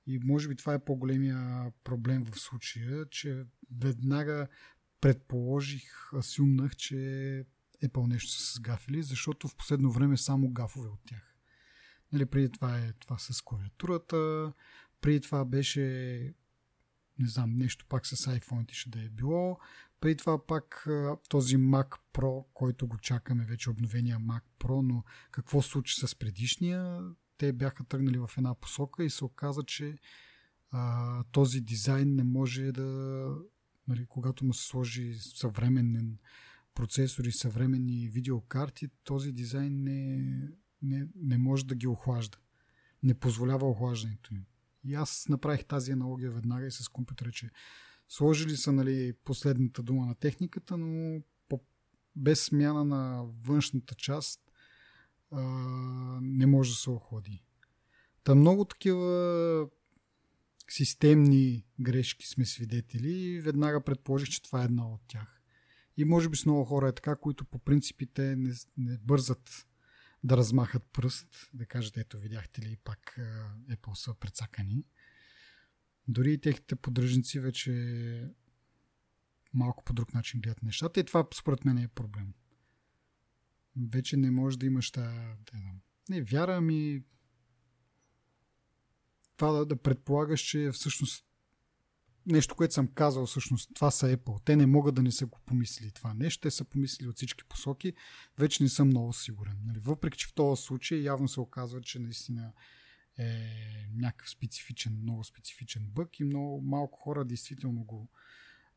И 0.06 0.18
може 0.18 0.48
би 0.48 0.56
това 0.56 0.74
е 0.74 0.84
по-големия 0.84 1.72
проблем 1.84 2.24
в 2.24 2.40
случая, 2.40 3.06
че 3.10 3.44
веднага 3.80 4.48
предположих, 5.00 6.12
асюмнах, 6.14 6.76
че 6.76 6.94
Apple 7.84 8.06
нещо 8.06 8.30
са 8.30 8.54
сгафили, 8.54 9.02
защото 9.02 9.48
в 9.48 9.56
последно 9.56 9.90
време 9.90 10.16
само 10.16 10.50
гафове 10.50 10.88
от 10.88 11.00
тях. 11.06 11.34
Нали, 12.12 12.26
преди 12.26 12.50
това 12.50 12.78
е 12.78 12.92
това 12.92 13.18
с 13.18 13.42
клавиатурата, 13.42 14.52
преди 15.00 15.20
това 15.20 15.44
беше 15.44 16.34
не 17.18 17.28
знам, 17.28 17.56
нещо 17.56 17.86
пак 17.88 18.06
с 18.06 18.16
iPhone 18.16 18.72
ще 18.72 18.90
да 18.90 19.00
е 19.00 19.08
било. 19.08 19.58
Преди 20.00 20.16
това 20.16 20.46
пак 20.46 20.88
този 21.28 21.56
Mac 21.56 21.96
Pro, 22.12 22.44
който 22.54 22.86
го 22.86 22.98
чакаме 22.98 23.44
вече, 23.44 23.70
обновения 23.70 24.18
Mac 24.18 24.42
Pro, 24.60 24.80
но 24.82 25.04
какво 25.30 25.62
случи 25.62 26.06
с 26.06 26.14
предишния? 26.14 27.00
Те 27.38 27.52
бяха 27.52 27.84
тръгнали 27.84 28.18
в 28.18 28.30
една 28.38 28.54
посока 28.54 29.04
и 29.04 29.10
се 29.10 29.24
оказа, 29.24 29.62
че 29.62 29.98
а, 30.70 31.24
този 31.24 31.60
дизайн 31.60 32.14
не 32.14 32.24
може 32.24 32.72
да, 32.72 33.28
нали, 33.88 34.06
когато 34.06 34.44
му 34.44 34.54
се 34.54 34.66
сложи 34.66 35.14
съвременен 35.14 36.18
процесор 36.74 37.24
и 37.24 37.32
съвременни 37.32 38.08
видеокарти, 38.08 38.88
този 39.04 39.32
дизайн 39.32 39.82
не, 39.82 40.32
не, 40.82 41.06
не 41.16 41.38
може 41.38 41.66
да 41.66 41.74
ги 41.74 41.86
охлажда. 41.86 42.38
Не 43.02 43.14
позволява 43.14 43.70
охлаждането 43.70 44.34
им. 44.34 44.44
И 44.84 44.94
аз 44.94 45.26
направих 45.28 45.64
тази 45.64 45.92
аналогия 45.92 46.30
веднага 46.30 46.66
и 46.66 46.70
с 46.70 46.88
компютъра, 46.88 47.30
че 47.32 47.50
сложили 48.08 48.56
са 48.56 48.72
нали, 48.72 49.12
последната 49.24 49.82
дума 49.82 50.06
на 50.06 50.14
техниката, 50.14 50.76
но 50.76 51.22
по, 51.48 51.60
без 52.16 52.44
смяна 52.44 52.84
на 52.84 53.24
външната 53.46 53.94
част 53.94 54.40
а, 55.30 55.40
не 56.22 56.46
може 56.46 56.70
да 56.70 56.76
се 56.76 56.90
охлади. 56.90 57.44
Та 58.24 58.34
много 58.34 58.64
такива 58.64 59.68
системни 60.68 61.66
грешки 61.80 62.26
сме 62.26 62.44
свидетели 62.44 63.12
и 63.12 63.40
веднага 63.40 63.84
предположих, 63.84 64.28
че 64.28 64.42
това 64.42 64.62
е 64.62 64.64
една 64.64 64.88
от 64.88 65.00
тях. 65.08 65.40
И 65.96 66.04
може 66.04 66.28
би 66.28 66.36
с 66.36 66.46
много 66.46 66.64
хора 66.64 66.88
е 66.88 66.92
така, 66.92 67.16
които 67.16 67.44
по 67.44 67.58
принципите 67.58 68.36
не, 68.36 68.52
не 68.76 68.98
бързат 68.98 69.66
да 70.24 70.36
размахат 70.36 70.84
пръст, 70.92 71.50
да 71.54 71.66
кажат, 71.66 71.96
ето 71.96 72.18
видяхте 72.18 72.62
ли 72.62 72.76
пак 72.76 73.20
Apple 73.70 73.94
са 73.94 74.14
прецакани. 74.14 74.84
Дори 76.08 76.32
и 76.32 76.40
техните 76.40 76.76
поддръжници 76.76 77.40
вече 77.40 78.32
малко 79.54 79.84
по 79.84 79.92
друг 79.92 80.14
начин 80.14 80.40
гледат 80.40 80.62
нещата 80.62 81.00
и 81.00 81.04
това 81.04 81.26
според 81.34 81.64
мен 81.64 81.78
е 81.78 81.88
проблем. 81.88 82.34
Вече 83.76 84.16
не 84.16 84.30
може 84.30 84.58
да 84.58 84.66
имаш 84.66 84.90
та, 84.90 85.36
не, 86.08 86.22
вяра 86.22 86.60
ми 86.60 87.04
това 89.36 89.52
да, 89.52 89.66
да 89.66 89.76
предполагаш, 89.76 90.40
че 90.40 90.70
всъщност 90.72 91.26
нещо, 92.26 92.54
което 92.54 92.74
съм 92.74 92.88
казал, 92.88 93.26
всъщност 93.26 93.70
това 93.74 93.90
са 93.90 94.16
Apple. 94.16 94.44
Те 94.44 94.56
не 94.56 94.66
могат 94.66 94.94
да 94.94 95.02
не 95.02 95.12
са 95.12 95.26
го 95.26 95.38
помислили 95.46 95.90
това 95.90 96.14
нещо. 96.14 96.40
Те 96.40 96.50
са 96.50 96.64
помислили 96.64 97.08
от 97.08 97.16
всички 97.16 97.44
посоки. 97.44 97.92
Вече 98.38 98.62
не 98.62 98.68
съм 98.68 98.88
много 98.88 99.12
сигурен. 99.12 99.56
Нали? 99.64 99.78
Въпреки, 99.78 100.18
че 100.18 100.26
в 100.26 100.32
този 100.32 100.62
случай 100.62 100.98
явно 100.98 101.28
се 101.28 101.40
оказва, 101.40 101.80
че 101.80 101.98
наистина 101.98 102.52
е 103.18 103.88
някакъв 103.94 104.30
специфичен, 104.30 104.98
много 105.02 105.24
специфичен 105.24 105.86
бък 105.90 106.20
и 106.20 106.24
много 106.24 106.60
малко 106.60 106.98
хора 106.98 107.24
действително 107.24 107.84
го 107.84 108.08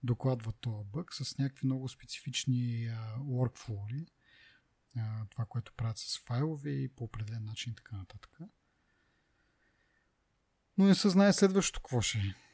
докладват 0.04 0.56
този 0.62 0.88
бък 0.93 1.14
с 1.14 1.38
някакви 1.38 1.66
много 1.66 1.89
специфични 1.89 2.89
workflow 3.20 4.08
това, 5.30 5.45
което 5.45 5.74
правят 5.74 5.98
с 5.98 6.20
файлове 6.20 6.70
и 6.70 6.88
по 6.88 7.04
определен 7.04 7.45
начин 7.45 7.72
и 7.72 7.76
така 7.76 7.98
нататък. 7.98 8.39
Но 10.78 10.86
не 10.86 10.95
се 10.95 11.10
знае 11.10 11.34
следващото 11.34 11.82
какво 11.82 12.02
ще 12.02 12.18
е 12.18 12.47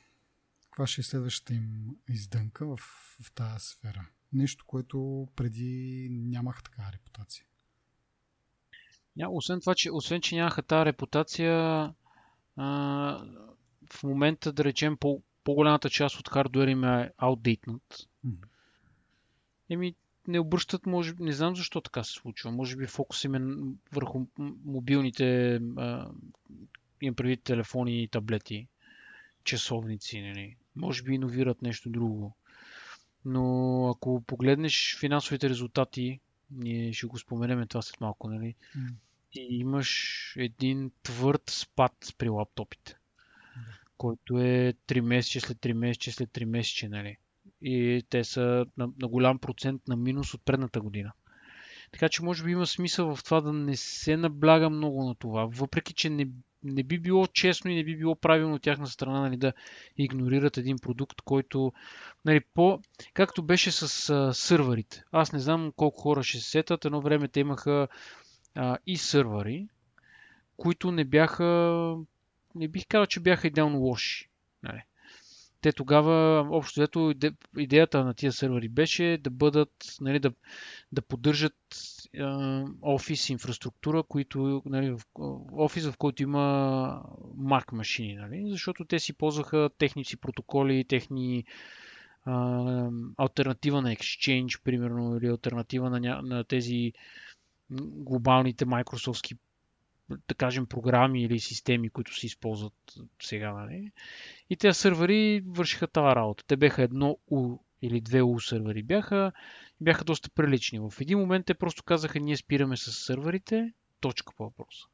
каква 0.74 0.88
ще 0.88 1.02
е 1.02 1.04
следващата 1.04 1.54
им 1.54 1.96
издънка 2.10 2.66
в, 2.66 2.78
в 3.22 3.32
тази 3.32 3.66
сфера. 3.66 4.06
Нещо, 4.34 4.66
което 4.68 5.28
преди 5.36 6.08
нямах 6.12 6.64
такава 6.64 6.92
репутация. 6.94 7.46
Ня, 9.16 9.30
освен 9.30 9.60
това, 9.60 9.76
че, 9.76 9.92
освен, 9.92 10.22
че 10.22 10.36
нямаха 10.36 10.62
тази 10.62 10.86
репутация, 10.86 11.54
а, 12.56 12.68
в 13.94 14.04
момента, 14.04 14.54
да 14.54 14.64
речем, 14.64 14.98
по, 14.98 15.22
по-голямата 15.44 15.90
част 15.90 16.20
от 16.20 16.30
хардуера 16.30 16.72
им 16.72 16.84
е 16.84 17.12
outdated. 17.22 17.80
Mm-hmm. 18.26 18.48
Еми, 19.70 19.96
не 20.28 20.40
обръщат, 20.40 20.86
може 20.86 21.14
не 21.20 21.34
знам 21.34 21.56
защо 21.56 21.82
така 21.82 22.04
се 22.04 22.14
случва. 22.14 22.52
Може 22.52 22.76
би 22.76 22.88
фокус 22.88 23.24
им 23.24 23.36
е 23.36 23.74
върху 23.92 24.26
мобилните, 24.66 25.56
а, 25.78 26.12
им 27.02 27.16
преди 27.16 27.38
телефони 27.38 28.04
и 28.04 28.08
таблети, 28.08 28.68
часовници, 29.44 30.22
нали 30.22 30.56
може 30.76 31.04
би 31.04 31.14
иновират 31.14 31.62
нещо 31.62 31.90
друго. 31.90 32.38
Но 33.26 33.90
ако 33.90 34.24
погледнеш 34.28 34.98
финансовите 35.00 35.50
резултати, 35.50 36.20
ние 36.52 36.94
ще 36.94 37.08
го 37.08 37.20
споменем 37.20 37.68
това 37.68 37.82
след 37.82 38.02
малко, 38.02 38.30
нали? 38.30 38.56
Mm. 38.78 38.94
И 39.34 39.60
имаш 39.60 40.34
един 40.38 40.92
твърд 41.04 41.50
спад 41.50 42.14
при 42.18 42.30
лаптопите, 42.30 42.92
mm. 42.92 43.62
който 43.98 44.38
е 44.38 44.74
3 44.88 45.02
месеца 45.02 45.48
след 45.48 45.58
3 45.58 45.74
месеца 45.74 46.12
след 46.12 46.30
3 46.30 46.46
месеца, 46.46 46.90
нали? 46.90 47.18
И 47.62 48.04
те 48.10 48.24
са 48.24 48.66
на, 48.78 48.90
на 49.02 49.08
голям 49.08 49.40
процент 49.40 49.88
на 49.88 49.96
минус 49.96 50.34
от 50.34 50.46
предната 50.46 50.82
година. 50.82 51.12
Така 51.92 52.10
че 52.10 52.24
може 52.24 52.44
би 52.44 52.52
има 52.52 52.68
смисъл 52.68 53.16
в 53.16 53.24
това 53.24 53.42
да 53.42 53.54
не 53.54 53.78
се 53.78 54.18
набляга 54.18 54.70
много 54.70 55.04
на 55.04 55.16
това, 55.16 55.46
въпреки 55.46 55.94
че 55.94 56.10
не, 56.10 56.28
не 56.64 56.84
би 56.84 56.99
било 56.99 57.28
честно 57.28 57.72
и 57.72 57.76
не 57.76 57.84
би 57.84 57.97
било 57.97 58.16
правилно 58.16 58.55
от 58.55 58.61
тяхна 58.61 58.88
страна 58.88 59.22
нали, 59.22 59.38
да 59.38 59.53
игнорират 59.97 60.57
един 60.57 60.78
продукт, 60.78 61.22
който, 61.22 61.74
нали, 62.26 62.41
по, 62.53 62.80
както 63.14 63.43
беше 63.43 63.72
с 63.72 64.09
а, 64.09 64.34
сървърите. 64.34 65.03
Аз 65.11 65.34
не 65.34 65.39
знам 65.39 65.74
колко 65.76 66.01
хора 66.01 66.24
ще 66.24 66.38
се 66.38 66.49
сетат. 66.49 66.86
Едно 66.86 67.01
време 67.01 67.28
те 67.28 67.39
имаха 67.39 67.88
а, 68.55 68.78
и 68.88 68.97
сървъри, 68.97 69.68
които 70.57 70.91
не 70.91 71.05
бяха, 71.05 71.95
не 72.55 72.68
бих 72.68 72.88
казал, 72.88 73.05
че 73.05 73.20
бяха 73.20 73.47
идеално 73.47 73.80
лоши. 73.80 74.30
Нали. 74.64 74.82
Те 75.61 75.72
тогава, 75.72 76.47
общо 76.51 76.80
взето, 76.80 77.14
идеята 77.57 78.03
на 78.03 78.14
тия 78.14 78.32
сървъри 78.32 78.70
беше 78.70 79.18
да 79.22 79.30
бъдат, 79.30 79.72
нали, 80.01 80.20
да, 80.20 80.32
да 80.91 81.01
поддържат 81.01 81.55
офис 82.82 83.30
инфраструктура, 83.30 84.03
които, 84.03 84.61
нали, 84.66 84.95
офис, 85.51 85.88
в 85.88 85.97
който 85.97 86.24
има 86.24 87.03
Mac 87.38 87.72
машини, 87.72 88.16
нали, 88.16 88.49
защото 88.49 88.86
те 88.86 88.99
си 88.99 89.14
ползваха 89.14 89.70
техници 89.78 90.18
протоколи, 90.18 90.86
техни 90.86 91.45
альтернатива 93.18 93.82
на 93.82 93.95
Exchange, 93.95 94.61
примерно, 94.64 95.18
или 95.18 95.28
альтернатива 95.28 95.89
на, 95.89 96.22
на 96.22 96.43
тези 96.43 96.93
глобалните 97.70 98.66
майкрософтски 98.66 99.36
да 100.28 100.36
кажем, 100.36 100.66
програми 100.66 101.24
или 101.24 101.39
системи, 101.39 101.89
които 101.89 102.20
се 102.20 102.26
използват 102.26 102.74
сега. 103.22 103.53
Нали? 103.53 103.91
И 104.49 104.55
тези 104.55 104.80
сървъри 104.80 105.43
вършиха 105.47 105.88
тази 105.88 106.16
работа. 106.16 106.43
Те 106.47 106.57
бяха 106.57 106.84
едно 106.84 107.18
или 107.84 108.02
две 108.02 108.22
U 108.22 108.50
сървъри 108.50 108.84
бяха, 108.84 109.32
бяха 109.82 110.04
доста 110.04 110.30
прилични. 110.30 110.80
В 110.80 110.94
един 111.02 111.20
момент 111.20 111.46
те 111.46 111.54
просто 111.54 111.84
казаха, 111.84 112.20
ние 112.20 112.38
спираме 112.38 112.78
с 112.78 112.92
сървърите, 112.92 113.74
точка 114.00 114.34
по 114.38 114.44
въпроса. 114.44 114.88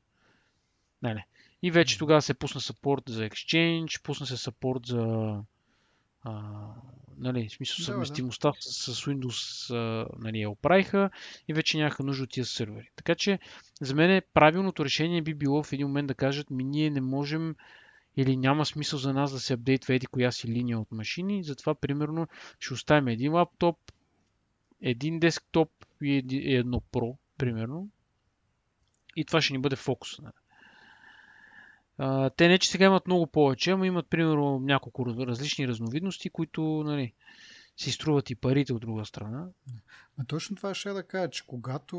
Нали? 1.01 1.23
И 1.63 1.71
вече 1.71 1.97
тогава 1.97 2.21
се 2.21 2.33
пусна 2.33 2.61
саппорт 2.61 3.03
за 3.07 3.29
Exchange, 3.29 4.03
пусна 4.03 4.25
се 4.25 4.37
саппорт 4.37 4.85
за 4.85 5.35
а, 6.23 6.41
нали, 7.17 7.49
в 7.49 7.51
смисъл 7.51 7.85
съвместимостта 7.85 8.47
да, 8.47 8.53
да. 8.53 8.61
С, 8.61 8.95
с 8.95 9.05
Windows 9.05 9.73
а, 9.75 10.07
нали, 10.19 10.39
я 10.39 10.49
оправиха 10.49 11.09
и 11.47 11.53
вече 11.53 11.77
нямаха 11.77 12.03
нужда 12.03 12.23
от 12.23 12.29
тия 12.29 12.45
сървъри. 12.45 12.89
Така 12.95 13.15
че 13.15 13.39
за 13.81 13.95
мен 13.95 14.21
правилното 14.33 14.85
решение 14.85 15.21
би 15.21 15.33
било 15.33 15.63
в 15.63 15.73
един 15.73 15.87
момент 15.87 16.07
да 16.07 16.13
кажат 16.13 16.49
ми 16.49 16.63
ние 16.63 16.89
не 16.89 17.01
можем 17.01 17.55
или 18.19 18.37
няма 18.37 18.65
смисъл 18.65 18.99
за 18.99 19.13
нас 19.13 19.31
да 19.31 19.39
се 19.39 19.53
апдейтва 19.53 19.93
еди 19.93 20.07
коя 20.07 20.31
си 20.31 20.47
линия 20.47 20.79
от 20.79 20.91
машини, 20.91 21.43
затова 21.43 21.75
примерно 21.75 22.27
ще 22.59 22.73
оставим 22.73 23.07
един 23.07 23.33
лаптоп, 23.33 23.77
един 24.81 25.19
десктоп 25.19 25.69
и 26.01 26.55
едно 26.55 26.81
Pro, 26.91 27.17
примерно. 27.37 27.89
И 29.15 29.25
това 29.25 29.41
ще 29.41 29.53
ни 29.53 29.59
бъде 29.59 29.75
фокус. 29.75 30.19
Нали. 30.19 30.33
Те 32.37 32.47
не, 32.47 32.59
че 32.59 32.69
сега 32.69 32.85
имат 32.85 33.07
много 33.07 33.27
повече, 33.27 33.71
ама 33.71 33.87
имат 33.87 34.09
примерно 34.09 34.59
няколко 34.59 35.05
различни 35.05 35.67
разновидности, 35.67 36.29
които 36.29 36.61
нали, 36.85 37.13
си 37.77 37.91
струват 37.91 38.29
и 38.29 38.35
парите 38.35 38.73
от 38.73 38.81
друга 38.81 39.05
страна. 39.05 39.47
А 40.17 40.25
точно 40.25 40.55
това 40.55 40.73
ще 40.73 40.89
да 40.89 41.03
кажа, 41.03 41.29
че 41.29 41.47
когато 41.47 41.97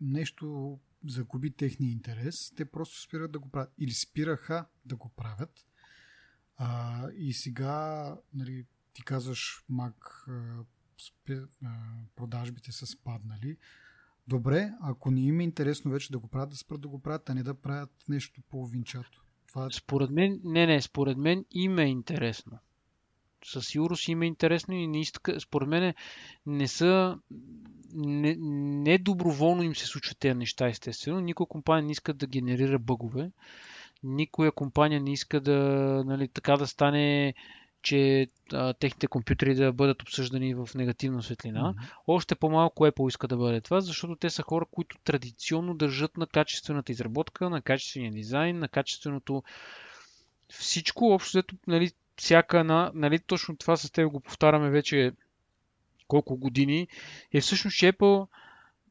нещо 0.00 0.78
загуби 1.06 1.50
техния 1.50 1.92
интерес, 1.92 2.52
те 2.56 2.64
просто 2.64 3.00
спират 3.00 3.32
да 3.32 3.38
го 3.38 3.48
правят. 3.48 3.72
Или 3.78 3.90
спираха 3.90 4.66
да 4.84 4.96
го 4.96 5.08
правят. 5.08 5.66
А, 6.56 7.08
и 7.16 7.32
сега, 7.32 8.16
нали, 8.34 8.66
ти 8.92 9.04
казваш, 9.04 9.64
Мак, 9.68 10.26
продажбите 12.16 12.72
са 12.72 12.86
спаднали. 12.86 13.56
Добре, 14.28 14.72
ако 14.80 15.10
не 15.10 15.20
им 15.20 15.40
е 15.40 15.44
интересно 15.44 15.90
вече 15.90 16.12
да 16.12 16.18
го 16.18 16.28
правят, 16.28 16.50
да 16.50 16.56
спрат 16.56 16.80
да 16.80 16.88
го 16.88 17.02
правят, 17.02 17.30
а 17.30 17.34
не 17.34 17.42
да 17.42 17.54
правят 17.54 17.90
нещо 18.08 18.40
половинчато. 18.50 19.24
Това... 19.46 19.66
Е- 19.66 19.70
според 19.72 20.10
мен, 20.10 20.40
не, 20.44 20.66
не, 20.66 20.82
според 20.82 21.18
мен 21.18 21.44
им 21.50 21.78
е 21.78 21.84
интересно. 21.84 22.58
Със 23.44 23.66
сигурност 23.66 24.08
им 24.08 24.22
е 24.22 24.26
интересно 24.26 24.74
и 24.74 24.86
не 24.86 25.00
иска, 25.00 25.40
според 25.40 25.68
мен 25.68 25.94
не 26.46 26.68
са 26.68 27.18
не, 27.94 28.36
не 28.84 28.98
доброволно 28.98 29.62
им 29.62 29.74
се 29.74 29.86
случват 29.86 30.18
тези 30.18 30.34
неща, 30.34 30.68
естествено. 30.68 31.20
Никоя 31.20 31.46
компания 31.46 31.84
не 31.84 31.92
иска 31.92 32.14
да 32.14 32.26
генерира 32.26 32.78
бъгове. 32.78 33.30
Никоя 34.02 34.52
компания 34.52 35.00
не 35.00 35.12
иска 35.12 35.40
да, 35.40 35.58
нали, 36.06 36.28
така 36.28 36.56
да 36.56 36.66
стане 36.66 37.34
че 37.82 38.26
а, 38.52 38.74
техните 38.74 39.06
компютри 39.06 39.54
да 39.54 39.72
бъдат 39.72 40.02
обсъждани 40.02 40.54
в 40.54 40.68
негативна 40.74 41.22
светлина. 41.22 41.60
Mm-hmm. 41.60 41.92
Още 42.06 42.34
по-малко 42.34 42.86
Apple 42.86 43.08
иска 43.08 43.28
да 43.28 43.36
бъде 43.36 43.60
това, 43.60 43.80
защото 43.80 44.16
те 44.16 44.30
са 44.30 44.42
хора, 44.42 44.66
които 44.70 44.98
традиционно 45.04 45.74
държат 45.74 46.16
на 46.16 46.26
качествената 46.26 46.92
изработка, 46.92 47.50
на 47.50 47.62
качествения 47.62 48.12
дизайн, 48.12 48.58
на 48.58 48.68
качественото 48.68 49.42
всичко. 50.48 51.12
Общо, 51.12 51.42
нали, 51.66 51.90
всяка 52.16 52.58
една, 52.58 52.90
нали, 52.94 53.18
точно 53.18 53.56
това 53.56 53.76
с 53.76 53.90
теб 53.90 54.10
го 54.10 54.20
повтаряме 54.20 54.70
вече 54.70 55.12
колко 56.08 56.36
години, 56.36 56.88
е 57.32 57.40
всъщност, 57.40 57.76
че 57.76 57.92
Apple 57.92 58.28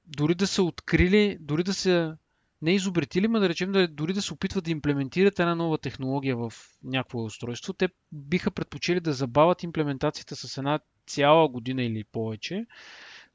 дори 0.05 0.36
да 0.36 0.47
са 0.47 0.63
открили, 0.63 1.38
дори 1.39 1.63
да 1.63 1.74
са 1.74 2.18
не 2.61 2.76
изобретили, 2.76 3.28
ма 3.28 3.39
да 3.39 3.49
речем 3.49 3.72
да, 3.72 3.88
дори 3.88 4.13
да 4.13 4.22
се 4.22 4.34
опитват 4.34 4.63
да 4.63 4.72
имплементират 4.72 5.39
една 5.39 5.55
нова 5.55 5.78
технология 5.78 6.38
в 6.38 6.53
някакво 6.84 7.24
устройство, 7.24 7.74
те 7.74 7.89
биха 8.11 8.51
предпочели 8.51 8.99
да 8.99 9.13
забавят 9.13 9.63
имплементацията 9.63 10.36
с 10.36 10.57
една 10.57 10.80
цяла 11.07 11.47
година 11.47 11.84
или 11.84 12.03
повече, 12.03 12.65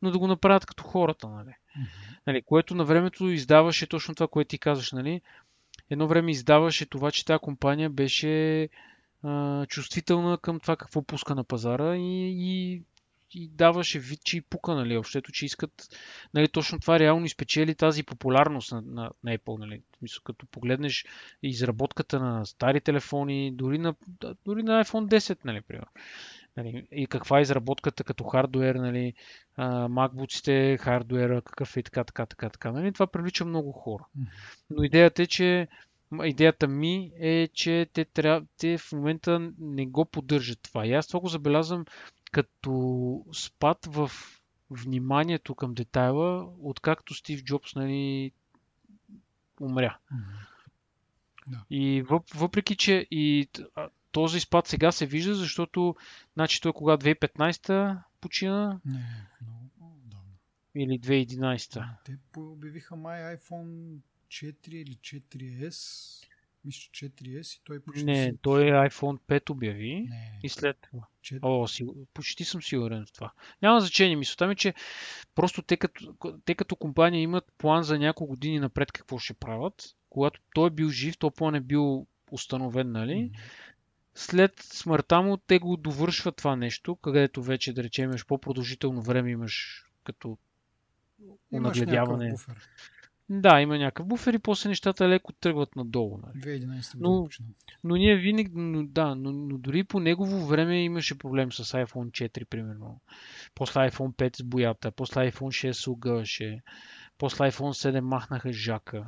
но 0.02 0.10
да 0.10 0.18
го 0.18 0.26
направят 0.26 0.66
като 0.66 0.84
хората, 0.84 1.28
нали? 1.28 1.48
Mm-hmm. 1.48 2.18
нали 2.26 2.42
което 2.42 2.74
на 2.74 2.84
времето 2.84 3.28
издаваше 3.28 3.86
точно 3.86 4.14
това, 4.14 4.28
което 4.28 4.48
ти 4.48 4.58
казваш, 4.58 4.92
нали? 4.92 5.20
Едно 5.90 6.06
време 6.08 6.30
издаваше 6.30 6.86
това, 6.86 7.10
че 7.10 7.24
тази 7.24 7.38
компания 7.38 7.90
беше 7.90 8.68
а, 9.22 9.66
чувствителна 9.66 10.38
към 10.38 10.60
това 10.60 10.76
какво 10.76 11.02
пуска 11.02 11.34
на 11.34 11.44
пазара 11.44 11.96
и, 11.96 12.32
и 12.36 12.82
и 13.34 13.48
даваше 13.48 13.98
вид, 13.98 14.24
че 14.24 14.36
и 14.36 14.40
пука, 14.40 14.74
нали, 14.74 14.96
общото, 14.96 15.32
че 15.32 15.46
искат, 15.46 15.88
нали, 16.34 16.48
точно 16.48 16.80
това 16.80 16.98
реално 16.98 17.26
изпечели 17.26 17.74
тази 17.74 18.02
популярност 18.02 18.72
на, 18.72 18.82
на, 18.82 19.10
на 19.24 19.38
Apple, 19.38 19.58
нали, 19.58 19.82
мисля, 20.02 20.20
като 20.24 20.46
погледнеш 20.46 21.06
изработката 21.42 22.20
на 22.20 22.46
стари 22.46 22.80
телефони, 22.80 23.52
дори 23.52 23.78
на, 23.78 23.94
дори 24.44 24.62
на 24.62 24.84
iPhone 24.84 25.06
10, 25.06 25.38
нали, 25.44 25.60
примерно. 25.60 25.90
Нали, 26.56 26.86
и 26.92 27.06
каква 27.06 27.38
е 27.38 27.42
изработката 27.42 28.04
като 28.04 28.24
хардуер, 28.24 28.74
нали, 28.74 29.14
MacBook-сте, 29.58 30.78
хардуера, 30.78 31.42
какъв 31.42 31.76
е 31.76 31.80
и 31.80 31.82
така, 31.82 32.04
така, 32.04 32.26
така, 32.26 32.48
така. 32.48 32.72
Нали, 32.72 32.92
това 32.92 33.06
привлича 33.06 33.44
много 33.44 33.72
хора. 33.72 34.04
Но 34.70 34.84
идеята 34.84 35.22
е, 35.22 35.26
че 35.26 35.68
идеята 36.24 36.68
ми 36.68 37.12
е, 37.18 37.48
че 37.48 37.86
те, 37.92 38.04
трябва, 38.04 38.46
те 38.58 38.78
в 38.78 38.92
момента 38.92 39.52
не 39.58 39.86
го 39.86 40.04
поддържат 40.04 40.62
това. 40.62 40.86
И 40.86 40.92
аз 40.92 41.06
това 41.06 41.20
го 41.20 41.28
забелязвам 41.28 41.84
като 42.32 43.24
спад 43.32 43.86
в 43.86 44.10
вниманието 44.70 45.54
към 45.54 45.74
детайла, 45.74 46.52
откакто 46.60 47.14
Стив 47.14 47.44
Джобс 47.44 47.74
нали, 47.74 48.32
умря. 49.60 49.98
Да. 51.46 51.64
И 51.70 52.02
въпреки, 52.34 52.76
че 52.76 53.06
и 53.10 53.48
този 54.12 54.40
спад 54.40 54.66
сега 54.66 54.92
се 54.92 55.06
вижда, 55.06 55.34
защото 55.34 55.96
значи 56.34 56.60
той 56.60 56.72
кога 56.72 56.96
2015 56.96 57.98
почина? 58.20 58.80
Не, 58.84 59.28
много 59.42 60.00
давно. 60.04 60.34
Или 60.74 61.00
2011? 61.00 61.84
Те 62.04 62.18
обявиха 62.36 62.96
май 62.96 63.36
iPhone 63.36 63.96
4 64.32 64.68
или 64.68 64.96
4S 64.96 66.28
мисля, 66.64 66.90
4S 66.92 67.56
и 67.56 67.60
той 67.64 67.80
почти... 67.80 68.04
Не, 68.04 68.34
той 68.42 68.62
е 68.62 68.72
iPhone 68.72 69.18
5 69.28 69.50
обяви 69.50 70.06
не, 70.10 70.38
и 70.42 70.48
след 70.48 70.76
това. 70.80 71.06
4... 71.22 71.38
О, 71.42 71.68
си, 71.68 71.86
почти 72.14 72.44
съм 72.44 72.62
сигурен 72.62 73.06
в 73.06 73.12
това. 73.12 73.32
Няма 73.62 73.80
значение. 73.80 74.16
Мисълта 74.16 74.46
ми, 74.46 74.56
че 74.56 74.74
просто 75.34 75.62
те 75.62 75.76
като, 75.76 76.14
те 76.44 76.54
като 76.54 76.76
компания 76.76 77.22
имат 77.22 77.52
план 77.58 77.82
за 77.82 77.98
няколко 77.98 78.30
години 78.30 78.60
напред 78.60 78.92
какво 78.92 79.18
ще 79.18 79.34
правят. 79.34 79.96
Когато 80.10 80.40
той 80.54 80.66
е 80.66 80.70
бил 80.70 80.88
жив, 80.88 81.18
то 81.18 81.30
план 81.30 81.54
е 81.54 81.60
бил 81.60 82.06
установен, 82.30 82.92
нали? 82.92 83.12
Mm-hmm. 83.12 83.38
След 84.14 84.52
смъртта 84.58 85.22
му 85.22 85.36
те 85.36 85.58
го 85.58 85.76
довършват 85.76 86.36
това 86.36 86.56
нещо, 86.56 86.96
където 86.96 87.42
вече, 87.42 87.72
да 87.72 87.82
речем, 87.82 88.04
имаш 88.04 88.26
по-продължително 88.26 89.02
време, 89.02 89.30
имаш 89.30 89.84
като 90.04 90.38
нагледяване. 91.52 92.34
Да, 93.28 93.60
има 93.60 93.78
някакъв 93.78 94.06
буфер 94.06 94.34
и 94.34 94.38
после 94.38 94.68
нещата 94.68 95.08
леко 95.08 95.32
тръгват 95.32 95.76
надолу. 95.76 96.18
Нали. 96.18 96.60
2011 96.60 96.94
но, 97.00 97.28
но 97.84 97.96
ние 97.96 98.16
винаги, 98.16 98.50
но, 98.54 98.82
да, 98.82 99.14
но, 99.14 99.32
но 99.32 99.58
дори 99.58 99.84
по 99.84 100.00
негово 100.00 100.46
време 100.46 100.84
имаше 100.84 101.18
проблем 101.18 101.52
с 101.52 101.64
iPhone 101.64 102.10
4, 102.10 102.44
примерно. 102.44 103.00
После 103.54 103.80
iPhone 103.80 104.12
5 104.12 104.36
с 104.36 104.42
боята, 104.42 104.90
после 104.90 105.30
iPhone 105.30 105.68
6 105.68 105.72
се 105.72 105.90
огъваше, 105.90 106.62
после 107.18 107.44
iPhone 107.44 107.90
7 107.90 108.00
махнаха 108.00 108.52
жака. 108.52 109.06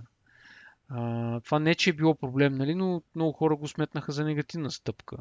А, 0.88 1.40
това 1.40 1.58
не, 1.58 1.74
че 1.74 1.90
е 1.90 1.92
било 1.92 2.14
проблем, 2.14 2.54
нали, 2.54 2.74
но 2.74 3.02
много 3.14 3.32
хора 3.32 3.56
го 3.56 3.68
сметнаха 3.68 4.12
за 4.12 4.24
негативна 4.24 4.70
стъпка. 4.70 5.16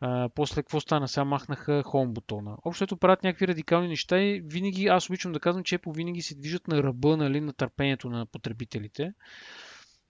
А, 0.00 0.28
после 0.34 0.62
какво 0.62 0.80
стана? 0.80 1.08
Сега 1.08 1.24
махнаха 1.24 1.82
хом 1.82 2.14
бутона. 2.14 2.56
Общото 2.64 2.96
правят 2.96 3.24
някакви 3.24 3.48
радикални 3.48 3.88
неща 3.88 4.20
и 4.20 4.40
винаги, 4.40 4.86
аз 4.86 5.10
обичам 5.10 5.32
да 5.32 5.40
казвам, 5.40 5.64
че 5.64 5.78
Apple 5.78 5.96
винаги 5.96 6.22
се 6.22 6.34
движат 6.34 6.68
на 6.68 6.82
ръба 6.82 7.16
нали, 7.16 7.40
на 7.40 7.52
търпението 7.52 8.10
на 8.10 8.26
потребителите. 8.26 9.12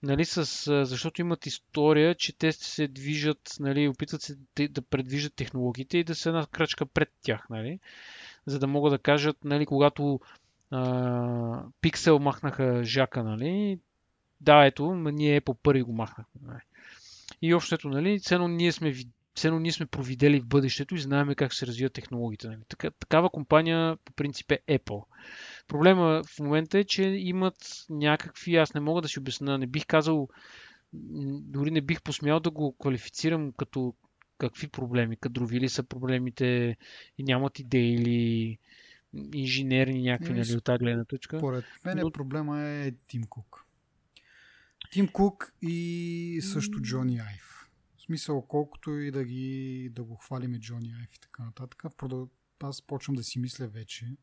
нали, 0.05 0.24
с, 0.24 0.45
защото 0.85 1.20
имат 1.20 1.47
история, 1.47 2.14
че 2.14 2.39
те 2.39 2.53
се 2.53 2.89
движат, 2.89 3.57
нали, 3.61 3.89
опитват 3.89 4.22
се 4.22 4.37
да 4.68 4.82
предвиждат 4.82 5.35
технологиите 5.35 5.99
и 5.99 6.05
да 6.05 6.14
се 6.14 6.28
една 6.28 6.47
крачка 6.47 6.87
пред 6.87 7.09
тях, 7.22 7.47
нали, 7.51 7.80
за 8.47 8.59
да 8.59 8.66
могат 8.66 8.93
да 8.93 8.99
кажат, 8.99 9.45
нали, 9.45 9.66
когато 9.66 10.20
Pixel 11.82 12.18
махнаха 12.18 12.85
Жака, 12.85 13.24
нали, 13.24 13.78
да, 14.41 14.66
ето, 14.66 14.95
ние 14.95 15.41
по 15.41 15.55
първи 15.55 15.82
го 15.82 15.93
махнахме. 15.93 16.41
Нали. 16.43 16.61
И 17.43 17.55
общото, 17.55 17.89
нали, 17.89 18.20
цено 18.20 18.49
ние 18.49 18.72
сме 18.72 18.95
Цено 19.35 19.59
ние 19.59 19.72
сме 19.72 19.87
провидели 19.87 20.41
в 20.41 20.47
бъдещето 20.47 20.95
и 20.95 20.99
знаем 20.99 21.35
как 21.37 21.55
се 21.55 21.66
развиват 21.66 21.93
технологиите. 21.93 22.49
Нали. 22.49 22.61
Така, 22.68 22.91
такава 22.91 23.30
компания 23.30 23.97
по 24.05 24.12
принцип 24.12 24.51
е 24.51 24.59
Apple. 24.68 25.05
Проблема 25.68 26.22
в 26.26 26.41
момента 26.41 26.78
е, 26.78 26.85
че 26.85 27.03
имат 27.03 27.85
някакви, 27.91 28.57
аз 28.57 28.74
не 28.74 28.80
мога 28.80 29.03
да 29.03 29.09
си 29.09 29.18
обясня, 29.18 29.59
не 29.59 29.66
бих 29.66 29.87
казал, 29.87 30.28
дори 30.93 31.70
не 31.70 31.80
бих 31.80 32.03
посмял 32.03 32.41
да 32.41 32.51
го 32.51 32.76
квалифицирам 32.78 33.53
като 33.53 33.95
какви 34.39 34.68
проблеми, 34.68 35.16
кадрови 35.16 35.61
ли 35.61 35.68
са 35.68 35.82
проблемите 35.82 36.76
и 37.18 37.22
нямат 37.22 37.59
идеи 37.59 37.95
или 37.95 38.59
инженерни 39.35 40.03
някакви, 40.03 40.32
нали, 40.32 40.57
от 40.57 40.64
тази 40.64 40.78
гледна 40.78 41.05
точка. 41.05 41.39
Поред 41.39 41.64
мен 41.85 41.99
Но... 41.99 42.11
проблема 42.11 42.62
е 42.62 42.93
Тим 43.07 43.24
Кук. 43.24 43.64
Тим 44.91 45.09
Кук 45.09 45.53
и 45.62 46.41
също 46.43 46.80
Джони 46.80 47.18
Айв. 47.18 47.53
Смисъл, 48.05 48.42
колкото 48.42 48.90
и 48.90 49.11
да 49.11 49.24
ги 49.24 49.88
да 49.92 50.05
го 50.05 50.16
хвалиме 50.16 50.61
Джони 50.61 50.92
Айв 50.92 51.14
и 51.14 51.20
така 51.20 51.44
нататък, 51.44 51.82
аз 52.61 52.82
почвам 52.82 53.16
да 53.16 53.24
си 53.24 53.38
мисля 53.38 53.68
вече, 53.68 54.16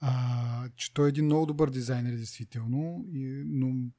а, 0.00 0.68
че 0.76 0.94
той 0.94 1.06
е 1.06 1.08
един 1.08 1.24
много 1.24 1.46
добър 1.46 1.70
дизайнер, 1.70 2.16
действително, 2.16 3.04
и, 3.12 3.42
но 3.46 3.90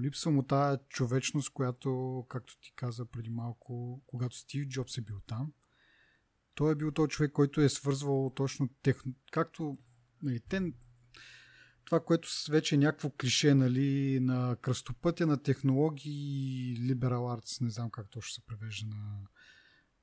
липсва 0.00 0.30
му 0.30 0.42
тази 0.42 0.78
човечност, 0.88 1.50
която, 1.50 2.24
както 2.28 2.58
ти 2.60 2.72
каза 2.76 3.04
преди 3.04 3.30
малко, 3.30 4.02
когато 4.06 4.36
Стив 4.36 4.68
Джобс 4.68 4.98
е 4.98 5.00
бил 5.00 5.20
там, 5.26 5.52
той 6.54 6.72
е 6.72 6.74
бил 6.74 6.92
този 6.92 7.08
човек, 7.08 7.32
който 7.32 7.60
е 7.60 7.68
свързвал 7.68 8.32
точно 8.36 8.68
техно... 8.82 9.14
Както 9.32 9.78
нали, 10.22 10.40
те, 10.40 10.72
това, 11.90 12.00
което 12.00 12.28
вече 12.50 12.74
е 12.74 12.78
някакво 12.78 13.10
клише 13.10 13.54
нали, 13.54 14.20
на 14.20 14.56
кръстопътя 14.60 15.26
на 15.26 15.42
технологии 15.42 16.76
liberal 16.78 17.38
arts, 17.38 17.62
не 17.62 17.70
знам 17.70 17.90
как 17.90 18.10
точно 18.10 18.32
се 18.32 18.46
превежда 18.46 18.86
на, 18.86 19.18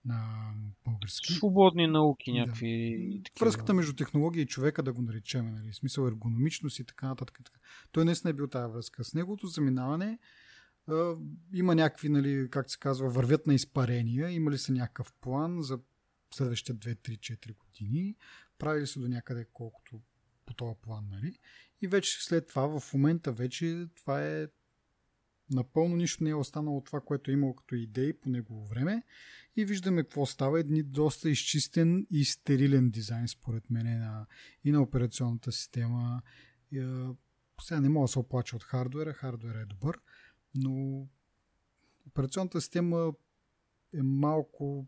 на 0.05 0.51
български. 0.85 1.33
Свободни 1.33 1.87
науки, 1.87 2.31
някакви. 2.31 3.21
Да. 3.23 3.45
Връзката 3.45 3.73
между 3.73 3.93
технология 3.93 4.41
и 4.41 4.47
човека, 4.47 4.83
да 4.83 4.93
го 4.93 5.01
наречем, 5.01 5.53
нали? 5.53 5.73
смисъл 5.73 6.07
ергономичност 6.07 6.79
и 6.79 6.85
така 6.85 7.07
нататък. 7.07 7.39
Той 7.91 8.05
наистина 8.05 8.29
е 8.31 8.33
бил 8.33 8.47
тази 8.47 8.73
връзка. 8.73 9.03
С 9.03 9.13
неговото 9.13 9.47
заминаване 9.47 10.19
а, 10.87 11.15
има 11.53 11.75
някакви, 11.75 12.09
нали, 12.09 12.47
как 12.51 12.71
се 12.71 12.79
казва, 12.79 13.09
вървят 13.09 13.47
на 13.47 13.53
изпарения. 13.53 14.29
Имали 14.29 14.57
са 14.57 14.73
някакъв 14.73 15.13
план 15.21 15.61
за 15.61 15.79
следващите 16.33 16.95
2-3-4 16.95 17.55
години. 17.57 18.15
Правили 18.57 18.87
се 18.87 18.99
до 18.99 19.07
някъде 19.07 19.45
колкото 19.53 20.01
по 20.47 20.53
този 20.53 20.75
план, 20.81 21.07
нали? 21.11 21.39
И 21.81 21.87
вече 21.87 22.23
след 22.23 22.47
това, 22.47 22.79
в 22.79 22.93
момента 22.93 23.31
вече 23.31 23.87
това 23.95 24.25
е 24.25 24.47
Напълно 25.49 25.95
нищо 25.95 26.23
не 26.23 26.29
е 26.29 26.35
останало 26.35 26.81
това, 26.81 27.01
което 27.01 27.31
е 27.31 27.33
имало 27.33 27.55
като 27.55 27.75
идеи 27.75 28.13
по 28.13 28.29
негово 28.29 28.65
време. 28.65 29.03
И 29.55 29.65
виждаме 29.65 30.03
какво 30.03 30.25
става. 30.25 30.59
Едни 30.59 30.83
доста 30.83 31.29
изчистен 31.29 32.07
и 32.11 32.25
стерилен 32.25 32.89
дизайн, 32.89 33.27
според 33.27 33.69
мен, 33.69 33.99
на, 33.99 34.25
и 34.63 34.71
на 34.71 34.81
операционната 34.81 35.51
система. 35.51 36.21
И, 36.71 36.79
а, 36.79 37.15
сега 37.61 37.81
не 37.81 37.89
мога 37.89 38.03
да 38.03 38.07
се 38.07 38.19
оплача 38.19 38.55
от 38.55 38.63
хардуера. 38.63 39.13
Хардуера 39.13 39.59
е 39.59 39.65
добър, 39.65 39.99
но 40.55 41.07
операционната 42.07 42.61
система 42.61 43.13
е 43.93 44.03
малко 44.03 44.87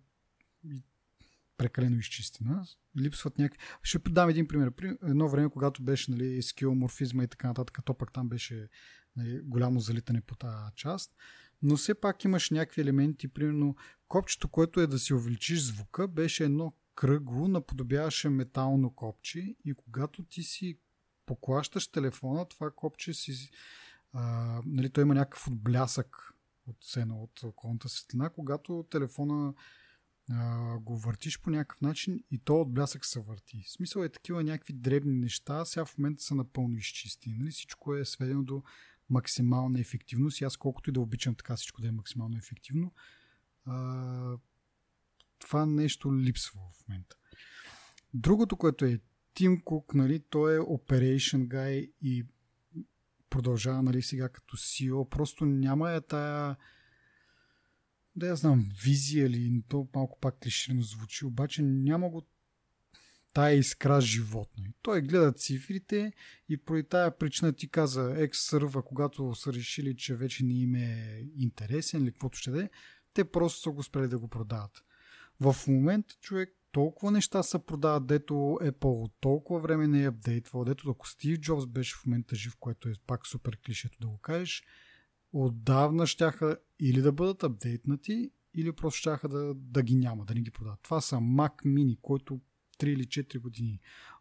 прекалено 1.59 1.97
изчистена. 1.97 2.65
Липсват 2.97 3.37
някакви... 3.37 3.59
Ще 3.83 3.99
дам 3.99 4.29
един 4.29 4.47
пример. 4.47 4.71
При 4.71 4.97
едно 5.03 5.29
време, 5.29 5.49
когато 5.49 5.83
беше 5.83 6.11
нали, 6.11 6.41
скиломорфизма 6.41 7.23
и 7.23 7.27
така 7.27 7.47
нататък, 7.47 7.79
то 7.85 7.93
пък 7.93 8.13
там 8.13 8.29
беше 8.29 8.69
нали, 9.15 9.41
голямо 9.43 9.79
залитане 9.79 10.21
по 10.21 10.35
тази 10.35 10.75
част. 10.75 11.15
Но 11.61 11.77
все 11.77 11.93
пак 11.93 12.23
имаш 12.23 12.49
някакви 12.49 12.81
елементи, 12.81 13.27
примерно 13.27 13.75
копчето, 14.07 14.47
което 14.47 14.81
е 14.81 14.87
да 14.87 14.99
си 14.99 15.13
увеличиш 15.13 15.61
звука, 15.61 16.07
беше 16.07 16.43
едно 16.43 16.73
кръгло, 16.95 17.47
наподобяваше 17.47 18.29
метално 18.29 18.95
копче 18.95 19.55
и 19.65 19.73
когато 19.73 20.23
ти 20.23 20.43
си 20.43 20.79
поклащаш 21.25 21.87
телефона, 21.87 22.45
това 22.45 22.71
копче 22.71 23.13
си... 23.13 23.49
А, 24.13 24.21
нали, 24.65 24.89
той 24.89 25.01
има 25.01 25.13
някакъв 25.13 25.47
отблясък 25.47 26.33
от 26.67 26.77
сена 26.81 27.21
от 27.21 27.43
околната 27.43 27.89
светлина, 27.89 28.29
когато 28.29 28.85
телефона 28.91 29.53
а, 30.31 30.77
го 30.79 30.97
въртиш 30.97 31.39
по 31.39 31.49
някакъв 31.49 31.81
начин 31.81 32.23
и 32.31 32.37
то 32.37 32.61
от 32.61 32.73
блясък 32.73 33.05
се 33.05 33.19
върти. 33.19 33.63
В 33.65 33.71
смисъл 33.71 34.01
е 34.01 34.09
такива 34.09 34.43
някакви 34.43 34.73
дребни 34.73 35.13
неща, 35.13 35.65
сега 35.65 35.85
в 35.85 35.97
момента 35.97 36.23
са 36.23 36.35
напълно 36.35 36.77
изчисти. 36.77 37.29
Нали? 37.29 37.51
Всичко 37.51 37.95
е 37.95 38.05
сведено 38.05 38.43
до 38.43 38.63
максимална 39.09 39.79
ефективност 39.79 40.41
и 40.41 40.43
аз 40.43 40.57
колкото 40.57 40.89
и 40.89 40.93
да 40.93 41.01
обичам 41.01 41.35
така 41.35 41.55
всичко 41.55 41.81
да 41.81 41.87
е 41.87 41.91
максимално 41.91 42.37
ефективно, 42.37 42.93
а, 43.65 44.37
това 45.39 45.65
нещо 45.65 46.17
липсва 46.17 46.59
в 46.73 46.87
момента. 46.87 47.15
Другото, 48.13 48.57
което 48.57 48.85
е 48.85 48.99
Тим 49.33 49.61
Кук, 49.61 49.93
нали, 49.93 50.19
той 50.29 50.55
е 50.55 50.59
Operation 50.59 51.47
Guy 51.47 51.91
и 52.01 52.25
продължава 53.29 53.83
нали, 53.83 54.01
сега 54.01 54.29
като 54.29 54.57
CEO. 54.57 55.09
Просто 55.09 55.45
няма 55.45 55.91
е 55.91 56.01
тая 56.01 56.55
да 58.15 58.27
я 58.27 58.35
знам, 58.35 58.69
визия 58.83 59.25
или 59.25 59.63
то 59.69 59.87
малко 59.95 60.19
пак 60.19 60.39
клиширано 60.39 60.81
звучи, 60.81 61.25
обаче 61.25 61.61
няма 61.61 62.09
го 62.09 62.27
тая 63.33 63.55
искра 63.55 64.01
животно. 64.01 64.65
Той 64.81 65.01
гледа 65.01 65.33
цифрите 65.33 66.13
и 66.49 66.57
поради 66.57 66.83
тая 66.83 67.17
причина 67.17 67.53
ти 67.53 67.69
каза 67.69 68.01
X-Server, 68.01 68.83
когато 68.83 69.35
са 69.35 69.53
решили, 69.53 69.97
че 69.97 70.15
вече 70.15 70.45
не 70.45 70.53
им 70.53 70.75
е 70.75 71.23
интересен 71.35 72.03
или 72.03 72.11
каквото 72.11 72.37
ще 72.37 72.51
да 72.51 72.63
е, 72.63 72.69
те 73.13 73.31
просто 73.31 73.61
са 73.61 73.69
го 73.69 73.83
спрели 73.83 74.07
да 74.07 74.19
го 74.19 74.27
продават. 74.27 74.83
В 75.39 75.55
момента 75.67 76.15
човек 76.21 76.55
толкова 76.71 77.11
неща 77.11 77.43
се 77.43 77.65
продават, 77.65 78.07
дето 78.07 78.33
Apple 78.61 79.11
толкова 79.19 79.59
време 79.59 79.87
не 79.87 80.03
е 80.03 80.07
апдейтвал, 80.07 80.65
дето 80.65 80.89
ако 80.89 81.09
Стив 81.09 81.39
Джобс 81.39 81.65
беше 81.65 81.95
в 81.95 82.05
момента 82.05 82.35
жив, 82.35 82.55
което 82.59 82.89
е 82.89 82.93
пак 83.07 83.27
супер 83.27 83.57
клишето 83.65 83.97
да 84.01 84.07
го 84.07 84.17
кажеш, 84.17 84.63
отдавна 85.33 86.07
щяха 86.07 86.57
или 86.79 87.01
да 87.01 87.11
бъдат 87.11 87.43
апдейтнати, 87.43 88.31
или 88.53 88.71
просто 88.71 88.97
щяха 88.97 89.29
да, 89.29 89.53
да 89.55 89.83
ги 89.83 89.95
няма, 89.95 90.25
да 90.25 90.33
не 90.33 90.41
ги 90.41 90.51
продават. 90.51 90.79
Това 90.81 91.01
са 91.01 91.15
Mac 91.15 91.63
Mini, 91.65 91.99
който 92.01 92.41
3 92.79 92.85
или 92.85 93.03
4 93.03 93.39
години. 93.39 93.79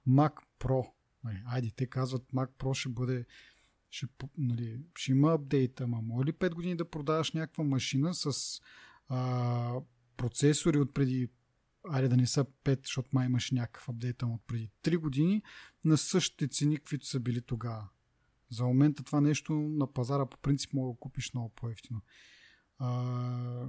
Mac 0.08 0.32
Pro. 0.60 0.90
Нали, 1.24 1.42
айде, 1.46 1.70
те 1.76 1.86
казват 1.86 2.22
Mac 2.32 2.50
Pro 2.58 2.74
ще 2.74 2.88
бъде 2.88 3.26
ще, 3.90 4.06
нали, 4.38 4.80
ще 4.96 5.10
има 5.10 5.32
апдейт, 5.32 5.80
ама 5.80 6.02
може 6.02 6.26
ли 6.26 6.32
5 6.32 6.54
години 6.54 6.76
да 6.76 6.90
продаваш 6.90 7.32
някаква 7.32 7.64
машина 7.64 8.14
с 8.14 8.60
а, 9.08 9.80
процесори 10.16 10.78
от 10.78 10.94
преди 10.94 11.28
айде 11.88 12.08
да 12.08 12.16
не 12.16 12.26
са 12.26 12.44
5, 12.44 12.86
защото 12.86 13.08
май 13.12 13.26
имаш 13.26 13.50
някакъв 13.50 13.88
апдейт 13.88 14.22
от 14.22 14.42
преди 14.46 14.70
3 14.82 14.96
години 14.96 15.42
на 15.84 15.96
същите 15.96 16.48
цени, 16.48 16.76
каквито 16.76 17.06
са 17.06 17.20
били 17.20 17.42
тогава. 17.42 17.88
За 18.50 18.64
момента 18.64 19.02
това 19.02 19.20
нещо 19.20 19.52
на 19.52 19.92
пазара 19.92 20.26
по 20.26 20.38
принцип 20.38 20.72
мога 20.72 20.92
да 20.92 20.98
купиш 20.98 21.34
много 21.34 21.48
по-ефтино. 21.48 22.00
А, 22.78 23.66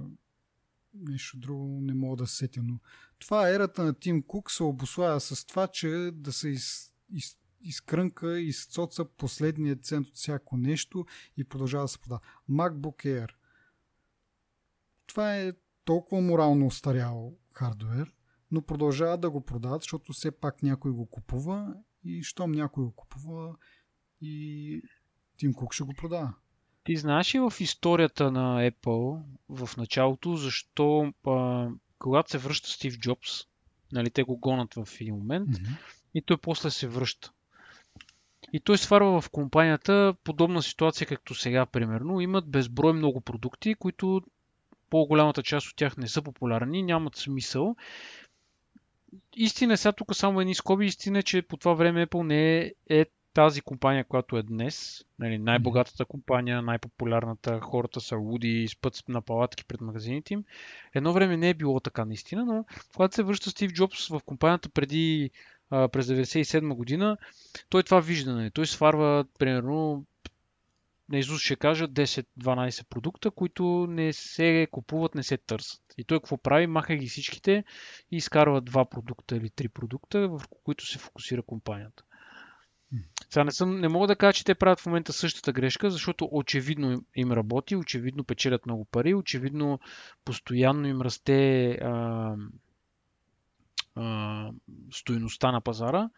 нещо 0.94 1.38
друго 1.38 1.80
не 1.80 1.94
мога 1.94 2.16
да 2.16 2.26
сетя, 2.26 2.62
но 2.62 2.78
това 3.18 3.50
ерата 3.50 3.84
на 3.84 3.94
Тим 3.94 4.22
Кук 4.22 4.50
се 4.50 4.62
обославя 4.62 5.20
с 5.20 5.46
това, 5.46 5.66
че 5.66 6.10
да 6.14 6.32
се 6.32 6.48
из, 6.48 6.94
из, 7.12 7.38
изкрънка, 7.60 8.40
изцоца 8.40 9.04
последния 9.04 9.76
цент 9.76 10.08
от 10.08 10.14
всяко 10.14 10.56
нещо 10.56 11.06
и 11.36 11.44
продължава 11.44 11.84
да 11.84 11.88
се 11.88 11.98
продава. 11.98 12.20
MacBook 12.50 13.04
Air. 13.04 13.30
Това 15.06 15.36
е 15.36 15.52
толкова 15.84 16.22
морално 16.22 16.66
устарял 16.66 17.36
хардвер, 17.52 18.14
но 18.50 18.62
продължава 18.62 19.18
да 19.18 19.30
го 19.30 19.44
продават, 19.44 19.82
защото 19.82 20.12
все 20.12 20.30
пак 20.30 20.62
някой 20.62 20.92
го 20.92 21.06
купува 21.06 21.74
и 22.04 22.22
щом 22.22 22.52
някой 22.52 22.84
го 22.84 22.92
купува 22.92 23.56
и 24.20 24.82
Тим 25.36 25.54
Кук 25.54 25.74
ще 25.74 25.84
го 25.84 25.94
продава. 25.94 26.34
Ти 26.84 26.96
знаеш 26.96 27.34
ли 27.34 27.38
в 27.38 27.52
историята 27.60 28.30
на 28.30 28.70
Apple 28.70 29.22
в 29.48 29.76
началото, 29.76 30.36
защо 30.36 31.12
а, 31.26 31.68
когато 31.98 32.30
се 32.30 32.38
връща 32.38 32.68
Стив 32.68 32.98
Джобс, 32.98 33.30
нали, 33.92 34.10
те 34.10 34.22
го 34.22 34.36
гонат 34.36 34.74
в 34.74 34.88
един 35.00 35.14
момент 35.14 35.48
mm-hmm. 35.48 35.76
и 36.14 36.22
той 36.22 36.36
после 36.36 36.70
се 36.70 36.88
връща. 36.88 37.32
И 38.52 38.60
той 38.60 38.78
сварва 38.78 39.20
в 39.20 39.30
компанията 39.30 40.14
подобна 40.24 40.62
ситуация, 40.62 41.06
както 41.06 41.34
сега, 41.34 41.66
примерно. 41.66 42.20
Имат 42.20 42.50
безброй 42.50 42.92
много 42.92 43.20
продукти, 43.20 43.74
които 43.74 44.22
по-голямата 44.90 45.42
част 45.42 45.68
от 45.68 45.76
тях 45.76 45.96
не 45.96 46.08
са 46.08 46.22
популярни, 46.22 46.82
нямат 46.82 47.16
смисъл. 47.16 47.76
Истина 49.36 49.72
е 49.72 49.76
сега 49.76 49.92
тук 49.92 50.16
само 50.16 50.40
едни 50.40 50.54
скоби. 50.54 50.86
Истина 50.86 51.18
е, 51.18 51.22
че 51.22 51.42
по 51.42 51.56
това 51.56 51.74
време 51.74 52.06
Apple 52.06 52.22
не 52.22 52.58
е, 52.58 52.72
е 52.88 53.06
тази 53.34 53.60
компания, 53.60 54.04
която 54.04 54.36
е 54.36 54.42
днес, 54.42 55.04
нали, 55.18 55.38
най-богатата 55.38 56.04
компания, 56.04 56.62
най-популярната, 56.62 57.60
хората 57.60 58.00
са 58.00 58.16
луди, 58.16 58.68
спът 58.68 59.02
на 59.08 59.22
палатки 59.22 59.64
пред 59.64 59.80
магазините 59.80 60.34
им. 60.34 60.44
Едно 60.94 61.12
време 61.12 61.36
не 61.36 61.50
е 61.50 61.54
било 61.54 61.80
така 61.80 62.04
наистина, 62.04 62.44
но 62.44 62.64
когато 62.96 63.14
се 63.14 63.22
връща 63.22 63.50
Стив 63.50 63.72
Джобс 63.72 64.08
в 64.08 64.20
компанията 64.26 64.68
преди 64.68 65.30
а, 65.70 65.88
през 65.88 66.06
97 66.06 66.74
година, 66.74 67.16
той 67.68 67.82
това 67.82 68.00
вижда. 68.00 68.34
Нали. 68.34 68.50
Той 68.50 68.66
сварва, 68.66 69.24
примерно, 69.38 70.04
на 71.10 71.18
Изус 71.18 71.42
ще 71.42 71.56
кажа 71.56 71.88
10-12 71.88 72.88
продукта, 72.88 73.30
които 73.30 73.86
не 73.88 74.12
се 74.12 74.68
купуват, 74.70 75.14
не 75.14 75.22
се 75.22 75.36
търсят. 75.36 75.82
И 75.98 76.04
той 76.04 76.18
какво 76.18 76.36
прави? 76.36 76.66
Маха 76.66 76.96
ги 76.96 77.06
всичките 77.06 77.64
и 78.10 78.16
изкарва 78.16 78.60
два 78.60 78.84
продукта 78.84 79.36
или 79.36 79.50
три 79.50 79.68
продукта, 79.68 80.28
върху 80.28 80.56
които 80.64 80.86
се 80.86 80.98
фокусира 80.98 81.42
компанията. 81.42 82.02
Сега 83.30 83.44
не, 83.44 83.50
съм, 83.50 83.80
не 83.80 83.88
мога 83.88 84.06
да 84.06 84.16
кажа, 84.16 84.32
че 84.32 84.44
те 84.44 84.54
правят 84.54 84.80
в 84.80 84.86
момента 84.86 85.12
същата 85.12 85.52
грешка, 85.52 85.90
защото 85.90 86.28
очевидно 86.32 87.04
им 87.16 87.32
работи, 87.32 87.76
очевидно 87.76 88.24
печелят 88.24 88.66
много 88.66 88.84
пари, 88.84 89.14
очевидно 89.14 89.80
постоянно 90.24 90.88
им 90.88 91.00
расте 91.00 91.70
а, 91.70 92.34
а, 93.94 94.50
стоеността 94.92 95.52
на 95.52 95.60
пазара, 95.60 96.10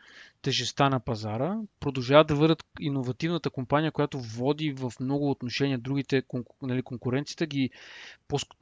тежестта 0.43 0.89
на 0.89 1.01
пазара, 1.01 1.57
продължават 1.81 2.27
да 2.27 2.37
бъдат 2.37 2.65
иновативната 2.81 3.51
компания, 3.51 3.93
която 3.93 4.21
води 4.21 4.73
в 4.73 4.93
много 5.01 5.31
отношения 5.31 5.79
другите 5.79 6.23
нали, 6.63 6.83
конкуренцията, 6.83 7.47
ги 7.47 7.71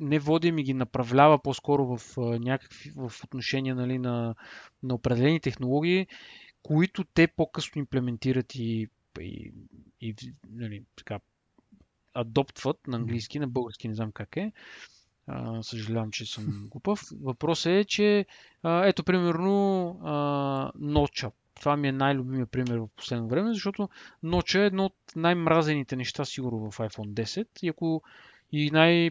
не 0.00 0.18
води 0.18 0.52
ми 0.52 0.62
ги 0.62 0.74
направлява 0.74 1.42
по-скоро 1.42 1.96
в 1.96 2.16
някакви 2.16 2.92
в 2.96 3.12
отношения 3.24 3.74
нали, 3.74 3.98
на, 3.98 4.34
на 4.82 4.94
определени 4.94 5.40
технологии, 5.40 6.06
които 6.62 7.04
те 7.04 7.26
по-късно 7.26 7.78
имплементират 7.78 8.54
и, 8.54 8.88
и, 9.20 9.52
и 10.00 10.14
нали, 10.50 10.84
така, 10.96 11.20
адоптват 12.14 12.86
на 12.86 12.96
английски, 12.96 13.38
на 13.38 13.48
български 13.48 13.88
не 13.88 13.94
знам 13.94 14.12
как 14.12 14.36
е. 14.36 14.52
А, 15.26 15.62
съжалявам, 15.62 16.10
че 16.10 16.32
съм 16.32 16.68
глупав. 16.70 17.00
Въпросът 17.20 17.70
е, 17.70 17.84
че 17.84 18.26
а, 18.62 18.86
ето 18.86 19.04
примерно 19.04 19.88
а, 20.04 20.72
ноча. 20.78 21.30
Това 21.54 21.76
ми 21.76 21.88
е 21.88 21.92
най-любимия 21.92 22.46
пример 22.46 22.78
в 22.78 22.88
последно 22.96 23.28
време, 23.28 23.52
защото 23.54 23.88
ноча 24.22 24.62
е 24.62 24.66
едно 24.66 24.84
от 24.84 24.96
най-мразените 25.16 25.96
неща 25.96 26.24
сигурно 26.24 26.70
в 26.70 26.78
iPhone 26.78 27.12
10 27.12 27.46
и 27.62 27.68
ако 27.68 28.02
и 28.52 28.70
най- 28.70 29.10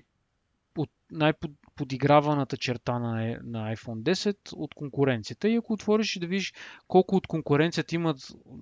най-подиграваната 1.80 2.58
черта 2.58 3.00
на, 3.00 3.24
е, 3.24 3.38
на 3.44 3.76
iPhone 3.76 4.02
10 4.02 4.54
от 4.54 4.74
конкуренцията. 4.74 5.50
И 5.50 5.56
ако 5.56 5.74
отвориш 5.74 6.20
да 6.20 6.28
видиш 6.28 6.54
колко 6.88 7.16
от 7.16 7.28
конкуренцията 7.28 7.96
имат 7.96 8.18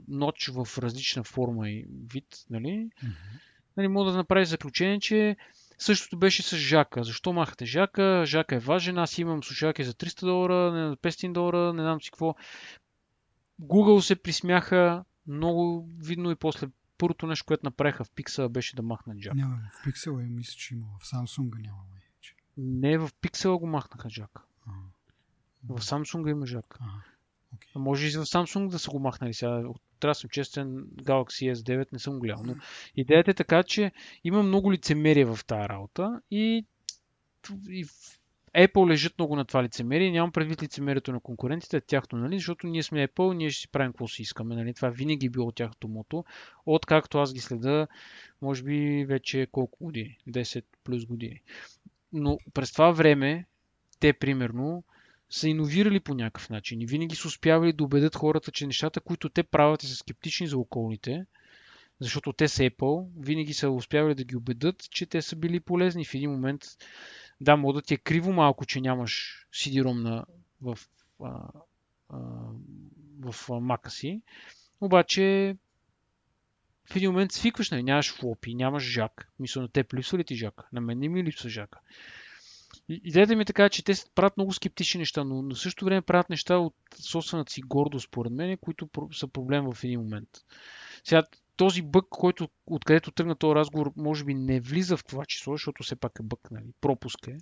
ноч 0.08 0.52
в 0.54 0.68
различна 0.78 1.24
форма 1.24 1.70
и 1.70 1.86
вид, 2.14 2.26
нали, 2.50 2.68
mm-hmm. 2.68 3.14
нали 3.78 3.88
мога 3.88 4.12
да 4.12 4.18
направиш 4.18 4.48
заключение, 4.48 5.00
че 5.00 5.38
Същото 5.80 6.18
беше 6.18 6.44
с 6.44 6.58
Жака. 6.58 7.04
Защо 7.04 7.34
махате 7.34 7.66
Жака? 7.66 8.24
Жака 8.26 8.56
е 8.56 8.60
важен. 8.60 8.98
Аз 8.98 9.18
имам 9.18 9.44
слушалки 9.44 9.84
за 9.84 9.94
300 9.94 10.20
долара, 10.20 10.96
500 10.96 11.32
долара, 11.32 11.74
не 11.74 11.82
знам 11.82 12.02
си 12.02 12.12
какво. 12.12 12.36
Google 13.62 14.00
се 14.00 14.16
присмяха 14.16 15.04
много 15.28 15.90
видно 16.00 16.32
и 16.32 16.36
после 16.36 16.68
първото 16.98 17.28
нещо, 17.28 17.46
което 17.46 17.66
направиха 17.66 18.04
в 18.04 18.10
Pixel 18.10 18.50
беше 18.50 18.76
да 18.76 18.82
махнат 18.82 19.20
Жака. 19.20 19.36
Няма, 19.36 19.60
в 19.74 19.88
Pixel 19.88 20.26
е, 20.26 20.30
мисля, 20.30 20.54
че 20.58 20.74
има. 20.74 20.86
В 21.00 21.06
Samsung 21.06 21.62
няма. 21.62 21.97
Не, 22.58 22.98
в 22.98 23.10
Pixel 23.22 23.60
го 23.60 23.68
махнаха 23.68 24.10
Жака. 24.10 24.42
В 25.70 25.82
Samsung 25.82 26.32
има 26.32 26.46
Жака. 26.46 26.80
Okay. 27.56 27.76
Може 27.76 28.08
и 28.08 28.10
в 28.10 28.26
Samsung 28.26 28.68
да 28.70 28.80
са 28.80 28.92
го 28.92 29.00
махнали 29.00 29.34
сега. 29.34 29.64
Трябва 30.00 30.16
съм 30.16 30.30
честен, 30.30 30.86
Galaxy 30.96 31.54
S9 31.54 31.88
не 31.94 32.00
съм 32.00 32.20
гледал. 32.20 32.44
Но 32.46 32.56
идеята 32.96 33.32
е 33.32 33.34
така, 33.34 33.64
че 33.64 33.92
има 34.24 34.44
много 34.44 34.72
лицемерие 34.72 35.26
в 35.26 35.40
тази 35.48 35.70
работа 35.70 36.22
и, 36.32 36.66
и 37.70 37.86
Apple 38.58 38.90
лежат 38.90 39.14
много 39.20 39.36
на 39.36 39.46
това 39.46 39.64
лицемерие. 39.64 40.12
Нямам 40.12 40.32
предвид 40.32 40.64
лицемерието 40.64 41.12
на 41.12 41.20
конкурентите, 41.20 41.82
тяхто, 41.82 42.18
нали? 42.18 42.38
защото 42.38 42.68
ние 42.68 42.84
сме 42.84 43.08
Apple, 43.08 43.34
ние 43.34 43.50
ще 43.50 43.62
си 43.62 43.68
правим 43.68 43.92
какво 43.92 44.08
си 44.08 44.22
искаме. 44.22 44.56
Нали? 44.56 44.74
Това 44.74 44.90
винаги 44.90 45.26
е 45.26 45.30
било 45.30 45.52
тяхното 45.52 45.88
мото. 45.88 46.26
Откакто 46.66 47.20
аз 47.20 47.34
ги 47.34 47.40
следа, 47.40 47.88
може 48.42 48.64
би 48.64 49.06
вече 49.06 49.48
колко 49.52 49.86
години? 49.86 50.18
10 50.28 50.64
плюс 50.84 51.06
години. 51.06 51.42
Но 52.14 52.38
през 52.54 52.72
това 52.72 52.92
време, 52.92 53.46
те 54.00 54.14
примерно, 54.14 54.84
са 55.30 55.50
иновирали 55.50 56.00
по 56.00 56.14
някакъв 56.14 56.50
начин 56.50 56.82
и 56.82 56.86
винаги 56.86 57.16
са 57.16 57.28
успявали 57.28 57.74
да 57.74 57.84
убедят 57.84 58.16
хората, 58.16 58.52
че 58.52 58.68
нещата, 58.68 59.02
които 59.02 59.30
те 59.30 59.44
правят 59.44 59.84
и 59.84 59.88
са 59.88 59.96
скептични 59.96 60.48
за 60.48 60.58
околните, 60.58 61.26
защото 62.00 62.34
те 62.34 62.48
са 62.48 62.64
Apple, 62.64 63.08
винаги 63.20 63.54
са 63.54 63.70
успявали 63.70 64.16
да 64.16 64.24
ги 64.24 64.36
убедят, 64.36 64.90
че 64.90 65.06
те 65.06 65.22
са 65.22 65.36
били 65.36 65.60
полезни. 65.60 66.06
В 66.06 66.14
един 66.14 66.32
момент, 66.32 66.62
да, 67.42 67.58
мога 67.58 67.74
да 67.74 67.82
ти 67.82 67.94
е 67.94 67.98
криво 67.98 68.34
малко, 68.34 68.66
че 68.66 68.82
нямаш 68.82 69.46
CD-ROM 69.54 70.02
на, 70.02 70.26
в, 70.62 70.78
а, 71.24 71.48
а, 72.10 72.20
в 73.20 73.50
мака 73.62 73.90
си, 73.90 74.22
обаче 74.82 75.56
в 76.92 76.96
един 76.96 77.12
момент 77.12 77.32
свикваш, 77.32 77.72
нали, 77.72 77.84
нямаш 77.84 78.14
флопи, 78.14 78.56
нямаш 78.56 78.84
жак. 78.84 79.32
Мисля, 79.40 79.62
на 79.62 79.68
теб 79.68 79.94
липсва 79.94 80.18
ли 80.18 80.24
ти 80.24 80.36
жак? 80.36 80.68
На 80.74 80.82
мен 80.82 81.00
не 81.00 81.08
ми 81.08 81.24
липсва 81.24 81.50
жака. 81.50 81.80
Идеята 82.90 83.36
ми 83.36 83.42
е 83.42 83.46
така, 83.46 83.70
че 83.70 83.84
те 83.84 83.94
правят 84.16 84.38
много 84.38 84.54
скептични 84.54 85.00
неща, 85.00 85.24
но 85.24 85.42
на 85.42 85.56
същото 85.56 85.86
време 85.86 86.02
правят 86.02 86.30
неща 86.30 86.58
от 86.58 86.76
собствената 86.96 87.52
си 87.52 87.62
гордост, 87.62 88.08
според 88.08 88.32
мен, 88.32 88.58
които 88.58 88.90
са 89.12 89.28
проблем 89.28 89.74
в 89.74 89.84
един 89.84 90.00
момент. 90.00 90.30
Сега, 91.04 91.24
този 91.58 91.82
бък, 91.82 92.06
който, 92.10 92.50
откъдето 92.66 93.12
тръгна 93.12 93.36
този 93.36 93.56
разговор, 93.56 93.94
може 93.96 94.24
би 94.24 94.34
не 94.34 94.60
влиза 94.60 94.98
в 94.98 95.06
това 95.06 95.26
число, 95.26 95.54
защото 95.54 95.84
все 95.84 95.96
пак 95.96 96.12
е 96.20 96.24
бък, 96.24 96.52
нали, 96.52 96.74
пропуск 96.82 97.28
е. 97.28 97.38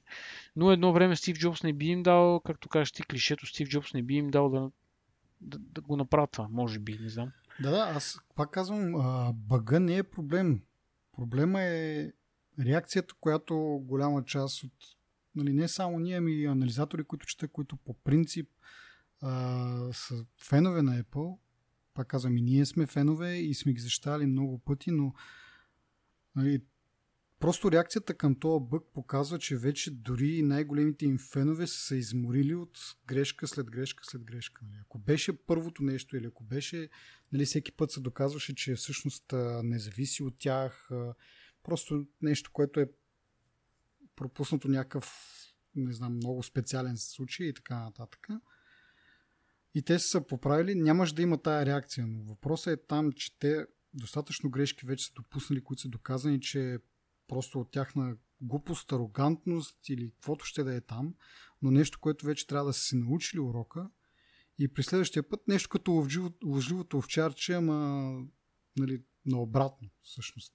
Но 0.56 0.72
едно 0.72 0.94
време 0.94 1.16
Стив 1.16 1.38
Джобс 1.38 1.64
не 1.64 1.74
би 1.74 1.86
им 1.86 2.04
дал, 2.04 2.42
както 2.46 2.70
кажеш 2.70 2.92
ти 2.92 3.04
клишето, 3.04 3.46
Стив 3.46 3.70
Джобс 3.70 3.94
не 3.94 4.04
би 4.04 4.16
им 4.16 4.30
дал 4.30 4.50
да, 4.50 4.72
да, 5.42 5.58
да 5.60 5.82
го 5.82 5.98
направят 5.98 6.32
това, 6.32 6.48
може 6.52 6.80
би, 6.80 6.98
не 7.02 7.10
знам. 7.10 7.32
Да, 7.62 7.72
да, 7.72 7.92
аз 7.96 8.20
пак 8.36 8.52
казвам, 8.52 8.94
бъга 9.34 9.80
не 9.80 9.98
е 9.98 10.04
проблем. 10.04 10.62
Проблема 11.14 11.62
е 11.62 12.12
реакцията, 12.60 13.14
която 13.20 13.56
голяма 13.84 14.24
част 14.24 14.64
от, 14.64 14.74
нали, 15.36 15.54
не 15.54 15.68
само 15.68 16.00
ние, 16.00 16.18
ами 16.18 16.34
и 16.34 16.46
анализатори, 16.46 17.04
които 17.04 17.28
чета, 17.28 17.48
които 17.48 17.78
по 17.78 17.94
принцип 17.94 18.50
а, 19.22 19.94
са 19.94 20.26
фенове 20.42 20.82
на 20.82 21.04
Apple. 21.04 21.38
Пак 21.94 22.08
казвам, 22.08 22.38
и 22.38 22.42
ние 22.42 22.66
сме 22.66 22.86
фенове 22.86 23.36
и 23.36 23.54
сме 23.54 23.74
ги 23.74 23.82
защитали 23.82 24.26
много 24.26 24.60
пъти, 24.60 24.92
но 24.92 25.14
нали, 26.36 26.62
Просто 27.46 27.72
реакцията 27.72 28.14
към 28.14 28.36
този 28.36 28.66
бък 28.66 28.84
показва, 28.94 29.40
че 29.40 29.58
вече 29.58 29.92
дори 29.92 30.42
най-големите 30.42 31.06
им 31.06 31.18
фенове 31.18 31.68
са 31.68 31.80
се 31.80 31.96
изморили 31.96 32.56
от 32.56 32.80
грешка 33.08 33.48
след 33.48 33.72
грешка 33.72 34.06
след 34.06 34.24
грешка. 34.24 34.62
Нали. 34.66 34.78
Ако 34.82 35.00
беше 35.00 35.38
първото 35.38 35.84
нещо 35.84 36.18
или 36.18 36.26
ако 36.26 36.44
беше, 36.44 36.90
нали, 37.32 37.46
всеки 37.46 37.72
път 37.72 37.92
се 37.92 38.00
доказваше, 38.00 38.56
че 38.56 38.76
всъщност 38.76 39.34
не 39.64 39.80
зависи 39.80 40.24
от 40.24 40.40
тях, 40.40 40.90
просто 41.64 42.06
нещо, 42.22 42.52
което 42.54 42.80
е 42.80 42.90
пропуснато 44.16 44.68
някакъв, 44.68 45.14
не 45.76 45.94
знам, 45.94 46.16
много 46.16 46.44
специален 46.44 46.98
случай 46.98 47.48
и 47.48 47.54
така 47.54 47.80
нататък. 47.80 48.28
И 49.76 49.82
те 49.82 50.00
са 50.00 50.28
поправили, 50.28 50.76
нямаш 50.76 51.14
да 51.14 51.22
има 51.22 51.42
тая 51.42 51.66
реакция, 51.66 52.08
но 52.08 52.24
въпросът 52.24 52.80
е 52.80 52.86
там, 52.88 53.12
че 53.12 53.40
те 53.40 53.66
достатъчно 53.94 54.50
грешки 54.50 54.86
вече 54.86 55.06
са 55.06 55.14
допуснали, 55.14 55.64
които 55.64 55.82
са 55.82 55.90
доказани, 55.90 56.42
че 56.42 56.78
просто 57.28 57.60
от 57.60 57.72
тяхна 57.72 58.18
глупост, 58.42 58.92
арогантност 58.92 59.90
или 59.90 60.12
каквото 60.12 60.46
ще 60.46 60.64
да 60.64 60.76
е 60.76 60.82
там, 60.82 61.14
но 61.62 61.72
нещо, 61.72 62.00
което 62.00 62.26
вече 62.26 62.48
трябва 62.48 62.66
да 62.66 62.74
са 62.74 62.84
се 62.84 62.96
научили 62.96 63.40
урока 63.40 63.90
и 64.60 64.68
при 64.68 64.84
следващия 64.84 65.30
път 65.30 65.48
нещо 65.48 65.70
като 65.70 66.08
лъжливото 66.46 66.98
овчарче, 66.98 67.54
ама 67.54 68.12
нали, 68.78 69.04
наобратно 69.26 69.90
всъщност. 70.04 70.54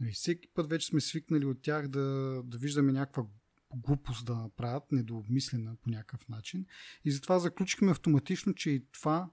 Нали, 0.00 0.12
всеки 0.12 0.48
път 0.54 0.70
вече 0.70 0.86
сме 0.86 1.00
свикнали 1.00 1.46
от 1.46 1.62
тях 1.62 1.88
да, 1.88 2.40
да 2.44 2.58
виждаме 2.58 2.92
някаква 2.92 3.26
глупост 3.74 4.26
да 4.26 4.34
направят, 4.34 4.92
недообмислена 4.92 5.76
по 5.76 5.90
някакъв 5.90 6.28
начин. 6.28 6.66
И 7.04 7.10
затова 7.10 7.38
заключихме 7.38 7.90
автоматично, 7.90 8.54
че 8.54 8.70
и 8.70 8.86
това 8.92 9.30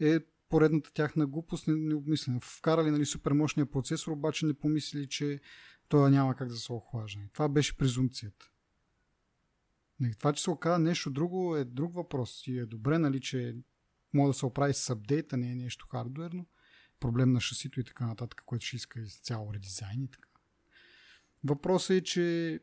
е 0.00 0.18
поредната 0.48 0.92
тяхна 0.92 1.26
глупост 1.26 1.64
необмислена. 1.68 2.40
Вкарали 2.40 2.90
нали, 2.90 3.06
супермощния 3.06 3.66
процесор, 3.66 4.12
обаче 4.12 4.46
не 4.46 4.54
помислили, 4.54 5.08
че 5.08 5.40
той 5.88 6.10
няма 6.10 6.34
как 6.36 6.48
да 6.48 6.56
се 6.56 6.72
охлажда. 6.72 7.20
Това 7.32 7.48
беше 7.48 7.76
презумцията. 7.76 8.50
Това, 10.18 10.32
че 10.32 10.42
се 10.42 10.50
оказа 10.50 10.78
нещо 10.78 11.10
друго 11.10 11.56
е 11.56 11.64
друг 11.64 11.94
въпрос. 11.94 12.46
И 12.46 12.58
е 12.58 12.66
добре, 12.66 12.98
нали, 12.98 13.20
че 13.20 13.56
може 14.14 14.26
да 14.26 14.34
се 14.34 14.46
оправи 14.46 14.74
с 14.74 14.90
апдейт, 14.90 15.32
а 15.32 15.36
не 15.36 15.52
е 15.52 15.54
нещо 15.54 15.86
хардуерно. 15.86 16.46
Проблем 17.00 17.32
на 17.32 17.40
шасито 17.40 17.80
и 17.80 17.84
така 17.84 18.06
нататък, 18.06 18.42
което 18.46 18.64
ще 18.64 18.76
иска 18.76 19.00
изцяло 19.00 19.54
редизайн 19.54 20.02
и 20.02 20.10
така. 20.10 20.28
Въпросът 21.44 21.90
е, 21.90 22.02
че 22.02 22.60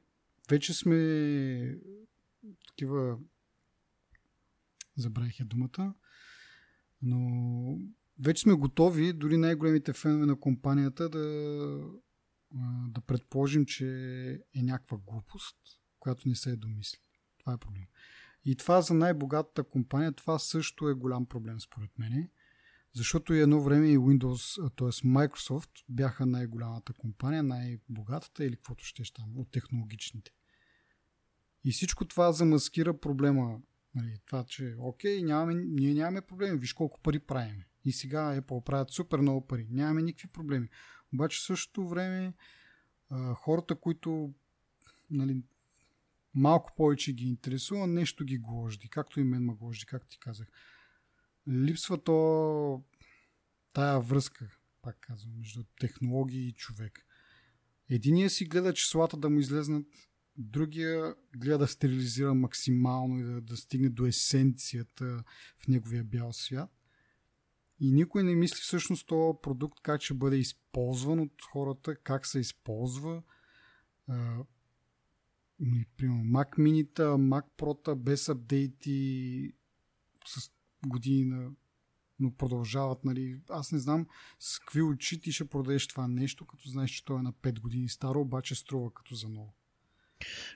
вече 0.49 0.74
сме 0.74 1.80
такива 2.67 3.17
забравих 4.95 5.39
я 5.39 5.45
думата, 5.45 5.93
но 7.01 7.19
вече 8.19 8.41
сме 8.41 8.53
готови, 8.53 9.13
дори 9.13 9.38
най-големите 9.38 9.93
фенове 9.93 10.26
на 10.26 10.39
компанията, 10.39 11.09
да, 11.09 11.19
да 12.88 13.02
предположим, 13.02 13.66
че 13.66 13.88
е 14.56 14.62
някаква 14.62 14.97
глупост, 14.97 15.58
която 15.99 16.30
не 16.30 16.36
се 16.36 16.52
е 16.52 16.56
домисли. 16.56 16.99
Това 17.39 17.54
е 17.54 17.58
проблем. 17.58 17.86
И 18.45 18.56
това 18.56 18.82
за 18.82 18.93
най-богатата 18.93 19.64
компания, 19.64 20.12
това 20.12 20.39
също 20.39 20.89
е 20.89 20.93
голям 20.93 21.26
проблем 21.26 21.60
според 21.60 21.99
мен. 21.99 22.30
Защото 22.93 23.34
едно 23.34 23.62
време 23.62 23.88
и 23.88 23.97
Windows, 23.97 24.76
т.е. 24.76 25.08
Microsoft 25.08 25.70
бяха 25.89 26.26
най-голямата 26.26 26.93
компания, 26.93 27.43
най-богатата 27.43 28.45
или 28.45 28.56
каквото 28.56 28.86
ще 28.86 29.04
там, 29.14 29.38
от 29.38 29.52
технологичните. 29.52 30.32
И 31.64 31.72
всичко 31.72 32.06
това 32.06 32.32
замаскира 32.32 32.99
проблема. 32.99 33.60
Нали, 33.95 34.20
това, 34.26 34.43
че 34.43 34.76
окей, 34.80 35.24
нямаме, 35.24 35.54
ние 35.56 35.93
нямаме 35.93 36.22
проблеми, 36.22 36.60
виж 36.60 36.74
колко 36.74 37.02
пари 37.02 37.20
правим. 37.20 37.64
И 37.86 37.91
сега 37.91 38.41
Apple 38.41 38.64
правят 38.64 38.91
супер 38.91 39.20
много 39.20 39.47
пари. 39.47 39.68
Нямаме 39.70 40.02
никакви 40.02 40.28
проблеми. 40.28 40.70
Обаче 41.14 41.39
в 41.39 41.43
същото 41.43 41.88
време 41.88 42.34
хората, 43.36 43.76
които 43.76 44.34
нали, 45.09 45.43
малко 46.34 46.72
повече 46.78 47.14
ги 47.14 47.28
интересува, 47.28 47.88
нещо 47.88 48.26
ги 48.26 48.38
гложди, 48.38 48.89
както 48.89 49.20
и 49.20 49.24
мен 49.24 49.45
ме 49.45 49.53
гложди, 49.53 49.86
както 49.86 50.07
ти 50.07 50.20
казах. 50.20 50.47
Липсва 51.49 52.03
то 52.03 52.84
тая 53.74 53.99
връзка, 53.99 54.57
пак 54.82 54.97
казвам, 54.99 55.38
между 55.38 55.64
технологии 55.80 56.47
и 56.47 56.53
човек. 56.53 57.05
Единия 57.89 58.30
си 58.30 58.45
гледа 58.45 58.74
числата 58.74 59.18
да 59.18 59.30
му 59.30 59.39
излезнат, 59.39 59.86
другия 60.38 61.16
гледа 61.38 61.57
да 61.57 61.68
стерилизира 61.68 62.34
максимално 62.34 63.20
и 63.20 63.24
да, 63.24 63.41
да 63.41 63.57
стигне 63.57 63.89
до 63.89 64.05
есенцията 64.05 65.24
в 65.57 65.68
неговия 65.68 66.03
бял 66.03 66.34
свят. 66.34 66.70
И 67.82 67.92
никой 67.92 68.24
не 68.24 68.36
мисли 68.36 68.60
всъщност 68.62 69.08
този 69.08 69.38
продукт 69.44 69.80
как 69.82 70.02
ще 70.02 70.14
бъде 70.14 70.38
използван 70.38 71.20
от 71.20 71.34
хората, 71.52 71.96
как 71.96 72.26
се 72.26 72.40
използва. 72.40 73.24
Примерно 75.98 76.24
Mac 76.24 76.58
mini 76.58 76.88
Mac 77.18 77.44
Pro 77.58 77.96
без 77.96 78.30
апдейти 78.30 79.54
с 80.26 80.52
години 80.88 81.26
на 81.26 81.52
но 82.22 82.32
продължават, 82.32 83.06
нали, 83.06 83.40
аз 83.50 83.72
не 83.72 83.80
знам 83.80 84.08
с 84.40 84.60
какви 84.60 84.82
очи 84.82 85.22
ти 85.22 85.32
ще 85.32 85.50
продадеш 85.50 85.88
това 85.88 86.08
нещо, 86.08 86.46
като 86.46 86.70
знаеш, 86.70 86.92
че 86.92 87.06
то 87.06 87.18
е 87.18 87.22
на 87.22 87.34
5 87.34 87.60
години 87.60 87.90
старо, 87.90 88.22
обаче 88.22 88.56
струва 88.56 88.94
като 88.94 89.16
за 89.16 89.30
ново. 89.30 89.54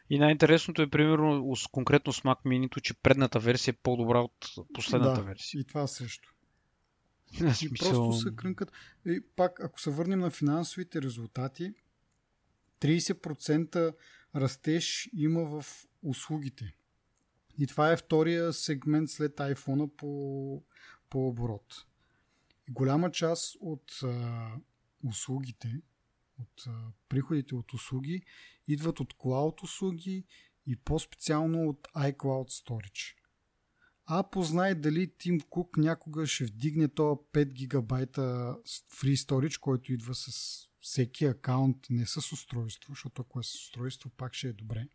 И 0.09 0.19
най-интересното 0.19 0.81
е, 0.81 0.89
примерно, 0.89 1.53
конкретно 1.71 2.13
с 2.13 2.21
Mac 2.21 2.45
Mini, 2.45 2.81
че 2.81 2.93
предната 2.93 3.39
версия 3.39 3.71
е 3.71 3.81
по-добра 3.83 4.19
от 4.19 4.55
последната 4.73 5.21
да, 5.21 5.27
версия. 5.27 5.61
и 5.61 5.63
това 5.63 5.87
също. 5.87 6.34
Просто 7.79 8.13
се 8.13 8.35
крънкат. 8.35 8.71
И 9.05 9.21
пак, 9.35 9.59
ако 9.59 9.81
се 9.81 9.89
върнем 9.89 10.19
на 10.19 10.29
финансовите 10.29 11.01
резултати, 11.01 11.73
30% 12.81 13.95
растеж 14.35 15.09
има 15.13 15.61
в 15.61 15.65
услугите. 16.03 16.75
И 17.57 17.67
това 17.67 17.91
е 17.91 17.97
втория 17.97 18.53
сегмент 18.53 19.09
след 19.09 19.35
iPhone 19.35 19.87
по, 19.87 20.63
по 21.09 21.27
оборот. 21.27 21.85
И 22.69 22.71
голяма 22.71 23.11
част 23.11 23.55
от 23.59 23.99
а, 24.03 24.51
услугите, 25.03 25.81
от 26.39 26.63
а, 26.67 26.71
приходите 27.09 27.55
от 27.55 27.73
услуги, 27.73 28.21
идват 28.67 28.99
от 28.99 29.13
Cloud 29.13 29.63
услуги 29.63 30.25
и 30.67 30.75
по-специално 30.75 31.69
от 31.69 31.87
iCloud 31.95 32.63
Storage. 32.63 33.15
А 34.07 34.23
познай 34.23 34.75
дали 34.75 35.11
Тим 35.17 35.39
Кук 35.39 35.77
някога 35.77 36.27
ще 36.27 36.45
вдигне 36.45 36.87
този 36.87 37.19
5 37.33 37.45
гигабайта 37.45 38.21
free 38.67 39.15
storage, 39.15 39.59
който 39.59 39.93
идва 39.93 40.15
с 40.15 40.29
всеки 40.81 41.25
акаунт, 41.25 41.77
не 41.89 42.05
с 42.05 42.17
устройство, 42.17 42.93
защото 42.93 43.21
ако 43.21 43.39
е 43.39 43.43
с 43.43 43.53
устройство, 43.55 44.09
пак 44.09 44.33
ще 44.33 44.47
е 44.47 44.53
добре. 44.53 44.87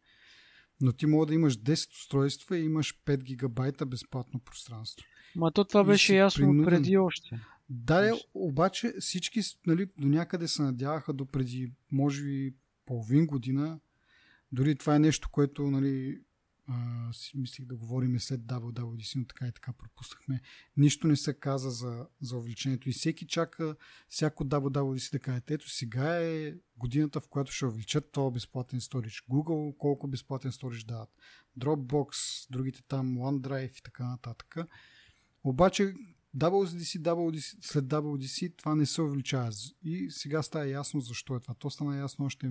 Но 0.81 0.93
ти 0.93 1.07
мога 1.07 1.27
да 1.27 1.35
имаш 1.35 1.59
10 1.59 1.93
устройства 1.93 2.59
и 2.59 2.65
имаш 2.65 3.01
5 3.07 3.23
гигабайта 3.23 3.87
безплатно 3.87 4.41
пространство. 4.41 5.07
Ма 5.37 5.53
то 5.53 5.65
това 5.65 5.81
и 5.81 5.87
беше 5.87 6.17
ясно 6.17 6.47
принуден... 6.47 6.65
преди 6.65 6.97
още. 6.97 7.41
Да, 7.69 8.19
обаче 8.35 8.93
всички 9.01 9.41
нали, 9.67 9.87
до 9.99 10.09
някъде 10.09 10.49
се 10.49 10.63
надяваха 10.63 11.13
до 11.13 11.27
преди, 11.27 11.73
може 11.93 12.23
би, 12.23 12.55
половин 12.87 13.27
година. 13.27 13.81
Дори 14.53 14.77
това 14.77 14.97
е 14.97 14.99
нещо, 14.99 15.29
което 15.33 15.63
нали, 15.63 16.21
си 17.13 17.39
мислих 17.39 17.67
да 17.67 17.77
говорим 17.77 18.21
след 18.21 18.41
WWDC, 18.41 19.17
но 19.17 19.25
така 19.25 19.47
и 19.47 19.53
така 19.53 19.73
пропуснахме. 19.73 20.41
Нищо 20.77 21.07
не 21.07 21.17
се 21.17 21.35
каза 21.35 21.71
за, 21.71 22.07
за 22.21 22.37
увеличението 22.37 22.89
и 22.89 22.93
всеки 22.93 23.27
чака 23.27 23.77
всяко 24.09 24.45
WWDC 24.45 25.13
да 25.13 25.19
каже, 25.19 25.43
ето 25.49 25.71
сега 25.71 26.17
е 26.17 26.55
годината, 26.77 27.21
в 27.21 27.29
която 27.29 27.53
ще 27.53 27.67
увеличат 27.67 28.13
това 28.13 28.31
безплатен 28.31 28.81
сторич. 28.81 29.25
Google 29.31 29.77
колко 29.77 30.09
безплатен 30.09 30.53
сторич 30.53 30.85
дават. 30.85 31.11
Dropbox, 31.59 32.13
другите 32.51 32.83
там, 32.83 33.19
OneDrive 33.19 33.79
и 33.79 33.83
така 33.83 34.05
нататък. 34.09 34.57
Обаче 35.45 35.95
WDC, 36.37 37.03
WDC, 37.03 37.57
след 37.61 37.85
WDC 37.85 38.57
това 38.57 38.75
не 38.75 38.87
се 38.87 39.03
увеличава. 39.03 39.51
И 39.83 40.11
сега 40.11 40.43
става 40.43 40.67
ясно 40.67 41.01
защо 41.01 41.37
е 41.37 41.41
това. 41.41 41.55
То 41.55 41.71
стана 41.71 41.99
ясно 41.99 42.25
още 42.25 42.51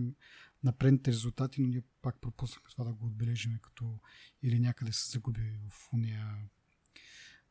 на 0.64 0.72
предните 0.72 1.12
резултати, 1.12 1.62
но 1.62 1.68
ние 1.68 1.82
пак 2.02 2.22
пропуснахме 2.22 2.70
това 2.70 2.84
да 2.84 2.94
го 2.94 3.06
отбележим 3.06 3.60
като 3.62 4.00
или 4.44 4.60
някъде 4.60 4.92
се 4.92 5.12
загуби 5.12 5.42
в 5.70 5.94
уния 5.94 6.36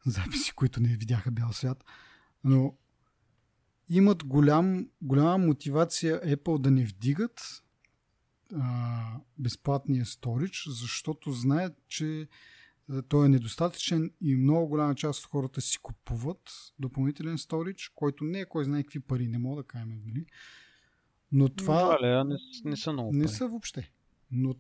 записи, 0.07 0.53
които 0.53 0.81
не 0.81 0.97
видяха 0.97 1.31
бял 1.31 1.53
свят. 1.53 1.85
Но 2.45 2.77
имат 3.89 4.25
голям, 4.25 4.89
голяма 5.03 5.39
мотивация 5.39 6.21
Apple 6.21 6.61
да 6.61 6.71
не 6.71 6.85
вдигат 6.85 7.63
а, 8.55 9.21
безплатния 9.39 10.07
сторич, 10.07 10.67
защото 10.69 11.33
знаят, 11.33 11.77
че 11.89 12.29
той 13.09 13.27
е 13.27 13.29
недостатъчен 13.29 14.11
и 14.21 14.37
много 14.37 14.69
голяма 14.69 14.95
част 14.95 15.25
от 15.25 15.31
хората 15.31 15.61
си 15.61 15.79
купуват 15.83 16.51
допълнителен 16.79 17.39
сторич, 17.39 17.93
който 17.95 18.25
не 18.25 18.41
е 18.41 18.47
кой 18.47 18.65
знае 18.65 18.83
какви 18.83 19.01
пари, 19.01 19.29
не 19.29 19.39
мога 19.39 19.63
да 19.63 19.67
кажем, 19.67 20.03
нали? 20.07 20.27
Но 21.33 21.49
това... 21.49 21.85
Валя, 21.85 22.25
не, 22.25 22.37
не 22.65 22.77
са 22.77 22.93
много 22.93 23.13
Не 23.13 23.25
пари. 23.25 23.35
са 23.35 23.49
въобще. 23.49 23.93
Но 24.31 24.55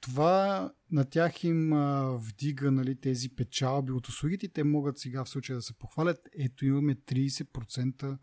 това 0.00 0.72
на 0.90 1.04
тях 1.04 1.44
им 1.44 1.72
а, 1.72 2.16
вдига 2.16 2.70
нали, 2.70 3.00
тези 3.00 3.28
печалби 3.28 3.92
от 3.92 4.08
услугите. 4.08 4.48
Те 4.48 4.64
могат 4.64 4.98
сега 4.98 5.24
в 5.24 5.28
случая 5.28 5.56
да 5.56 5.62
се 5.62 5.78
похвалят. 5.78 6.28
Ето 6.38 6.66
имаме 6.66 6.94
30% 6.94 8.18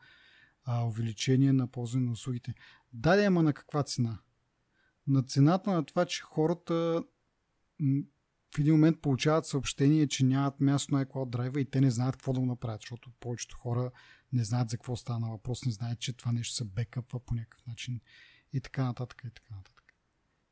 а, 0.64 0.86
увеличение 0.86 1.54
на 1.54 1.68
ползване 1.68 2.06
на 2.06 2.12
услугите. 2.12 2.54
Да, 2.94 3.26
ама 3.26 3.44
на 3.44 3.54
каква 3.54 3.84
цена? 3.84 4.20
На 5.08 5.24
цената 5.24 5.72
на 5.72 5.86
това, 5.86 6.06
че 6.06 6.22
хората 6.22 7.04
в 8.56 8.60
един 8.60 8.74
момент 8.74 9.02
получават 9.02 9.46
съобщение, 9.46 10.08
че 10.08 10.26
нямат 10.26 10.60
място 10.60 10.96
на 10.96 11.06
iCloud 11.06 11.38
Drive 11.38 11.60
и 11.60 11.70
те 11.70 11.82
не 11.82 11.92
знаят 11.92 12.16
какво 12.16 12.34
да 12.34 12.40
го 12.40 12.46
направят, 12.46 12.82
защото 12.82 13.12
повечето 13.20 13.58
хора 13.58 13.92
не 14.34 14.44
знаят 14.44 14.70
за 14.70 14.78
какво 14.78 14.96
стана 14.96 15.30
въпрос, 15.30 15.66
не 15.66 15.72
знаят, 15.72 16.00
че 16.00 16.14
това 16.14 16.32
нещо 16.32 16.56
се 16.56 16.66
бекъпва 16.66 17.20
по 17.20 17.36
някакъв 17.36 17.66
начин 17.68 18.02
и 18.54 18.62
така 18.62 18.86
нататък 18.86 19.22
и 19.26 19.34
така 19.34 19.56
нататък. 19.56 19.94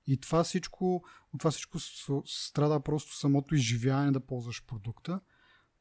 И 0.07 0.17
това 0.17 0.43
всичко, 0.43 1.03
от 1.33 1.39
това 1.39 1.51
всичко 1.51 1.79
страда 2.25 2.79
просто 2.79 3.15
самото 3.15 3.55
изживяване 3.55 4.11
да 4.11 4.19
ползваш 4.19 4.65
продукта, 4.65 5.19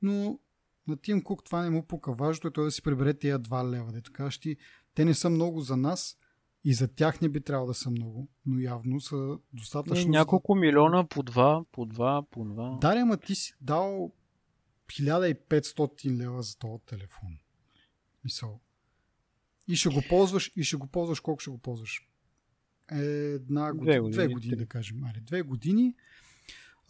но 0.02 0.38
на 0.86 0.96
Тим 0.96 1.22
Кук 1.22 1.44
това 1.44 1.62
не 1.62 1.70
му 1.70 1.86
пука. 1.86 2.12
Важното 2.12 2.48
е 2.48 2.52
той 2.52 2.64
да 2.64 2.70
си 2.70 2.82
прибере 2.82 3.14
тези 3.14 3.34
2 3.34 3.70
лева. 3.70 3.92
Дето 3.92 4.12
кажеш 4.12 4.38
ти, 4.38 4.56
те 4.94 5.04
не 5.04 5.14
са 5.14 5.30
много 5.30 5.60
за 5.60 5.76
нас, 5.76 6.18
и 6.64 6.74
за 6.74 6.88
тях 6.88 7.20
не 7.20 7.28
би 7.28 7.40
трябвало 7.40 7.66
да 7.66 7.74
са 7.74 7.90
много, 7.90 8.28
но 8.46 8.60
явно 8.60 9.00
са 9.00 9.38
достатъчно. 9.52 10.04
Не, 10.04 10.18
няколко 10.18 10.54
милиона 10.54 11.06
по 11.06 11.22
два, 11.22 11.64
по 11.72 11.86
два, 11.86 12.22
по 12.30 12.44
два. 12.44 12.78
Да, 12.80 12.94
ама 12.96 13.16
ти 13.16 13.34
си 13.34 13.54
дал 13.60 14.12
1500 14.88 16.16
лева 16.16 16.42
за 16.42 16.58
този 16.58 16.82
телефон. 16.86 17.38
Мисъл. 18.24 18.60
И 19.68 19.76
ще 19.76 19.88
го 19.88 20.02
ползваш, 20.08 20.52
и 20.56 20.64
ще 20.64 20.76
го 20.76 20.86
ползваш 20.86 21.20
колко 21.20 21.40
ще 21.40 21.50
го 21.50 21.58
ползваш? 21.58 22.08
Една 22.90 23.72
година, 23.72 23.84
две 23.84 24.00
години, 24.00 24.12
две 24.12 24.28
години 24.28 24.56
да 24.56 24.66
кажем. 24.66 25.04
Али, 25.04 25.20
две 25.20 25.42
години, 25.42 25.94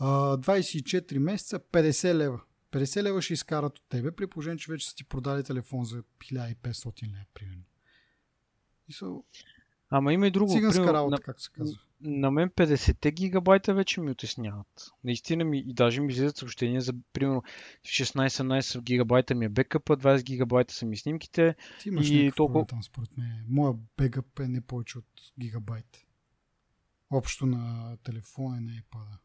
24 0.01 1.18
месеца, 1.18 1.61
50 1.61 2.14
лева. 2.14 2.41
50 2.72 3.03
лева 3.03 3.22
ще 3.22 3.32
изкарат 3.32 3.78
от 3.78 3.85
тебе, 3.89 4.12
при 4.12 4.26
положение, 4.26 4.59
че 4.59 4.72
вече 4.72 4.89
са 4.89 4.95
ти 4.95 5.05
продали 5.05 5.45
телефон 5.45 5.85
за 5.85 6.03
1500 6.03 7.03
лева, 7.03 7.24
примерно. 7.35 7.64
И 8.89 8.93
са... 8.93 9.07
Ама 9.97 10.12
има 10.12 10.26
и 10.26 10.30
друго. 10.30 10.53
Циганска 10.53 10.82
Пример, 10.82 10.95
работа, 10.95 11.11
на, 11.11 11.18
как 11.18 11.40
се 11.40 11.51
казва. 11.51 11.78
На 12.01 12.30
мен 12.30 12.51
50 12.51 13.12
гигабайта 13.12 13.74
вече 13.74 14.01
ми 14.01 14.11
отесняват. 14.11 14.92
Наистина 15.05 15.45
ми, 15.45 15.59
и 15.59 15.74
даже 15.74 16.01
ми 16.01 16.12
излизат 16.12 16.36
съобщения 16.36 16.80
за, 16.80 16.92
примерно, 17.12 17.42
16-17 17.86 18.82
гигабайта 18.82 19.34
ми 19.34 19.45
е 19.45 19.49
бекъпа, 19.49 19.97
20 19.97 20.22
гигабайта 20.22 20.74
са 20.74 20.86
ми 20.86 20.97
снимките. 20.97 21.55
Ти 21.80 21.88
имаш 21.88 22.11
и 22.11 22.32
толкова... 22.36 22.66
там, 22.66 22.82
според 22.82 23.18
мен. 23.18 23.45
Моя 23.49 23.74
бекъп 23.97 24.40
е 24.40 24.49
не 24.49 24.61
повече 24.61 24.99
от 24.99 25.07
гигабайт. 25.40 26.05
Общо 27.11 27.47
на 27.47 27.97
телефона 28.05 28.57
и 28.57 28.61
на 28.61 28.72
iPad. 28.72 29.18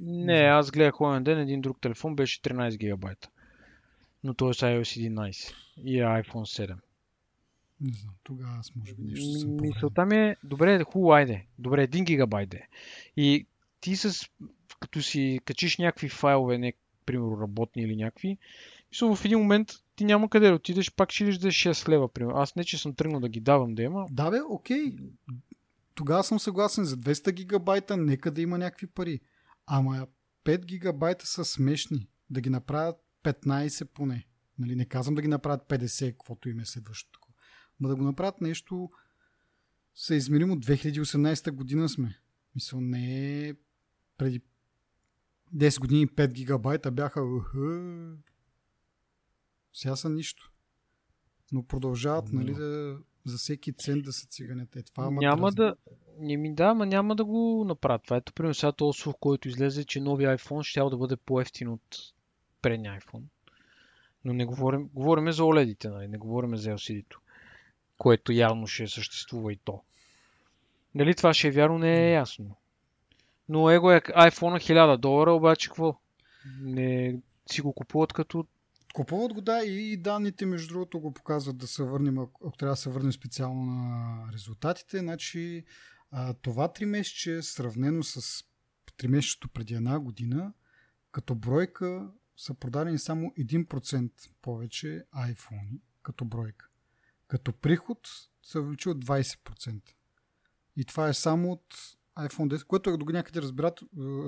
Не, 0.00 0.40
аз 0.40 0.70
гледах 0.70 1.00
онен 1.00 1.24
ден, 1.24 1.38
един 1.38 1.60
друг 1.60 1.80
телефон 1.80 2.16
беше 2.16 2.40
13 2.40 2.76
гигабайта. 2.78 3.28
но 4.24 4.34
той 4.34 4.50
е 4.50 4.54
с 4.54 4.60
iOS 4.60 5.10
11 5.10 5.54
и 5.84 6.00
е 6.00 6.04
iPhone 6.04 6.66
7. 6.66 6.76
Не 7.80 7.92
знам, 7.92 8.14
тогава 8.22 8.56
аз 8.58 8.76
може 8.76 8.94
би 8.94 9.02
нещо 9.02 9.38
съм 9.38 9.56
Мисълта 9.60 10.06
ми 10.06 10.16
е, 10.16 10.36
добре, 10.44 10.84
хубаво, 10.84 11.12
айде. 11.12 11.46
Добре, 11.58 11.88
1 11.88 12.04
гигабайт 12.04 12.54
е. 12.54 12.68
И 13.16 13.46
ти 13.80 13.96
с, 13.96 14.28
като 14.80 15.02
си 15.02 15.40
качиш 15.44 15.78
някакви 15.78 16.08
файлове, 16.08 16.58
не, 16.58 16.72
примерно 17.06 17.40
работни 17.40 17.82
или 17.82 17.96
някакви, 17.96 18.38
мисля, 18.90 19.16
в 19.16 19.24
един 19.24 19.38
момент 19.38 19.68
ти 19.96 20.04
няма 20.04 20.30
къде 20.30 20.48
да 20.48 20.54
отидеш, 20.54 20.92
пак 20.92 21.12
ще 21.12 21.24
да 21.24 21.30
6 21.30 21.88
лева, 21.88 22.08
примерно. 22.08 22.38
Аз 22.38 22.56
не, 22.56 22.64
че 22.64 22.78
съм 22.78 22.94
тръгнал 22.94 23.20
да 23.20 23.28
ги 23.28 23.40
давам 23.40 23.74
да 23.74 23.82
има. 23.82 24.06
Да, 24.10 24.30
бе, 24.30 24.40
окей. 24.48 24.96
Тогава 25.94 26.24
съм 26.24 26.40
съгласен 26.40 26.84
за 26.84 26.96
200 26.96 27.32
гигабайта, 27.32 27.96
нека 27.96 28.30
да 28.30 28.42
има 28.42 28.58
някакви 28.58 28.86
пари. 28.86 29.20
Ама 29.66 30.06
5 30.44 30.64
гигабайта 30.64 31.26
са 31.26 31.44
смешни. 31.44 32.08
Да 32.30 32.40
ги 32.40 32.50
направят 32.50 32.96
15 33.24 33.84
поне. 33.84 34.26
Нали, 34.58 34.76
не 34.76 34.84
казвам 34.84 35.14
да 35.14 35.22
ги 35.22 35.28
направят 35.28 35.68
50, 35.68 36.10
каквото 36.10 36.48
им 36.48 36.60
е 36.60 36.64
следващото. 36.64 37.20
Ма 37.80 37.88
да 37.88 37.96
го 37.96 38.02
направят 38.02 38.40
нещо 38.40 38.90
съизмеримо 39.94 40.52
от 40.52 40.66
2018 40.66 41.50
година 41.50 41.88
сме. 41.88 42.18
Мисля, 42.54 42.80
не 42.80 43.48
е 43.48 43.54
преди 44.18 44.40
10 45.54 45.80
години 45.80 46.08
5 46.08 46.32
гигабайта 46.32 46.90
бяха 46.90 47.22
сега 49.72 49.96
са 49.96 50.10
нищо. 50.10 50.52
Но 51.52 51.62
продължават, 51.62 52.32
нали, 52.32 52.54
да, 52.54 52.98
за 53.24 53.36
всеки 53.36 53.72
цент 53.72 54.04
да 54.04 54.12
се 54.12 54.26
циганят. 54.26 54.76
Е, 54.76 54.82
това 54.82 55.10
няма 55.10 55.52
да, 55.52 55.74
не 56.18 56.36
ми 56.36 56.54
да, 56.54 56.64
ама 56.64 56.86
няма 56.86 57.16
да 57.16 57.24
го 57.24 57.64
направят. 57.66 58.02
Това 58.04 58.16
ето, 58.16 58.32
примерно, 58.32 58.54
сега 58.54 58.72
този 58.72 59.00
слух, 59.00 59.14
който 59.20 59.48
излезе, 59.48 59.84
че 59.84 60.00
новия 60.00 60.38
iPhone 60.38 60.62
ще 60.62 60.80
да 60.80 60.96
бъде 60.96 61.16
по-ефтин 61.16 61.68
от 61.68 61.96
предния 62.62 63.00
iPhone. 63.00 63.22
Но 64.24 64.32
не 64.32 64.44
говорим, 64.44 64.90
говорим 64.94 65.32
за 65.32 65.42
OLED-ите, 65.42 65.88
нали? 65.88 66.08
не 66.08 66.18
говорим 66.18 66.56
за 66.56 66.70
LCD-то, 66.70 67.20
което 67.98 68.32
явно 68.32 68.66
ще 68.66 68.86
съществува 68.86 69.52
и 69.52 69.56
то. 69.56 69.82
Дали 70.94 71.14
това 71.14 71.34
ще 71.34 71.48
е 71.48 71.50
вярно, 71.50 71.78
не 71.78 72.08
е 72.08 72.12
ясно. 72.12 72.56
Но 73.48 73.70
его 73.70 73.92
е 73.92 74.00
iPhone 74.00 74.72
1000 74.72 74.96
долара, 74.96 75.32
обаче 75.32 75.68
какво? 75.68 76.00
Не 76.60 77.18
си 77.52 77.60
го 77.60 77.72
купуват 77.72 78.12
като 78.12 78.46
Купуват 78.94 79.32
го, 79.32 79.40
да, 79.40 79.64
и 79.64 79.96
данните, 79.96 80.46
между 80.46 80.68
другото, 80.68 81.00
го 81.00 81.12
показват 81.12 81.56
да 81.56 81.66
се 81.66 81.82
върнем, 81.82 82.18
ако 82.18 82.56
трябва 82.58 82.72
да 82.72 82.76
се 82.76 82.90
върнем 82.90 83.12
специално 83.12 83.64
на 83.64 84.32
резултатите. 84.32 84.98
Значи, 84.98 85.64
това 86.42 86.72
три 86.72 86.86
месече, 86.86 87.42
сравнено 87.42 88.02
с 88.02 88.44
три 88.96 89.08
месечето 89.08 89.48
преди 89.48 89.74
една 89.74 89.98
година, 89.98 90.52
като 91.12 91.34
бройка 91.34 92.10
са 92.36 92.54
продадени 92.54 92.98
само 92.98 93.32
1% 93.38 94.10
повече 94.42 95.04
iPhone 95.16 95.80
като 96.02 96.24
бройка. 96.24 96.68
Като 97.28 97.52
приход 97.52 98.08
се 98.42 98.58
увеличи 98.58 98.88
от 98.88 99.04
20%. 99.04 99.80
И 100.76 100.84
това 100.84 101.08
е 101.08 101.14
само 101.14 101.52
от 101.52 101.74
iPhone 102.18 102.54
10, 102.56 102.66
което 102.66 102.90
е 102.90 102.96
до 102.96 103.04
някъде 103.04 103.42
разбират, 103.42 103.80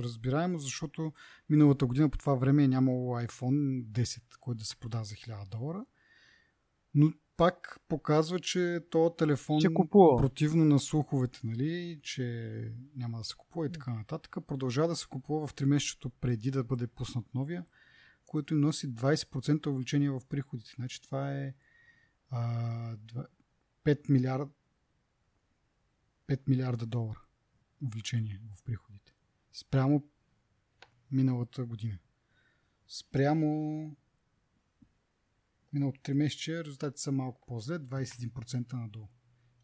разбираемо, 0.03 0.59
защото 0.59 1.13
миналата 1.49 1.87
година 1.87 2.09
по 2.09 2.19
това 2.19 2.35
време 2.35 2.65
е 2.65 2.69
нямало 2.69 3.17
iPhone 3.17 3.85
10, 3.85 4.23
който 4.41 4.59
да 4.59 4.65
се 4.65 4.77
продава 4.77 5.05
за 5.05 5.15
1000 5.15 5.49
долара. 5.49 5.85
Но 6.95 7.13
пак 7.37 7.81
показва, 7.89 8.41
че 8.41 8.81
то 8.91 9.15
телефон 9.19 9.61
че 9.61 9.75
купува. 9.75 10.17
противно 10.17 10.65
на 10.65 10.79
слуховете, 10.79 11.41
нали, 11.45 12.01
че 12.03 12.73
няма 12.97 13.19
да 13.19 13.25
се 13.25 13.35
купува 13.35 13.67
и 13.67 13.73
така 13.73 13.95
нататък, 13.95 14.37
продължава 14.47 14.89
да 14.89 14.97
се 14.97 15.07
купува 15.07 15.47
в 15.47 15.55
3 15.55 15.65
месечето 15.65 16.11
преди 16.11 16.51
да 16.51 16.65
бъде 16.65 16.87
пуснат 16.87 17.35
новия, 17.35 17.65
което 18.27 18.55
им 18.55 18.61
носи 18.61 18.95
20% 18.95 19.67
увеличение 19.67 20.11
в 20.11 20.21
приходите. 20.29 20.71
Значи 20.77 21.03
това 21.03 21.33
е 21.35 21.55
а, 22.31 22.97
5 23.85 24.09
милиарда 24.09 24.49
5 26.29 26.41
милиарда 26.49 26.87
долара 26.87 27.21
увеличение 27.87 28.41
в 28.57 28.63
приходите. 28.63 29.13
Спрямо 29.53 30.05
миналата 31.13 31.65
година. 31.65 31.99
Спрямо 32.89 33.97
миналото 35.73 36.01
3 36.01 36.13
месече 36.13 36.65
резултатите 36.65 37.01
са 37.01 37.13
малко 37.13 37.41
по-зле, 37.47 37.79
21% 37.79 38.73
надолу. 38.73 39.09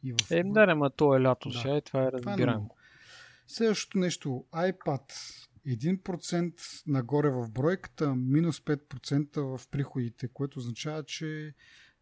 И 0.03 0.13
в... 0.13 0.17
Е, 0.31 0.43
да, 0.45 0.75
ма 0.75 0.91
то 0.91 1.17
е 1.17 1.21
лято 1.21 1.49
да. 1.49 1.59
сега 1.59 1.77
и 1.77 1.83
това 1.83 2.03
е, 2.03 2.07
е 2.07 2.13
разбираемо. 2.13 2.71
Е 2.73 2.85
Следващото 3.47 3.99
нещо, 3.99 4.47
iPad 4.53 5.13
1% 5.67 6.83
нагоре 6.87 7.31
в 7.31 7.51
бройката, 7.51 8.15
минус 8.15 8.61
5% 8.61 9.59
в 9.59 9.69
приходите, 9.69 10.29
което 10.29 10.59
означава, 10.59 11.05
че 11.05 11.55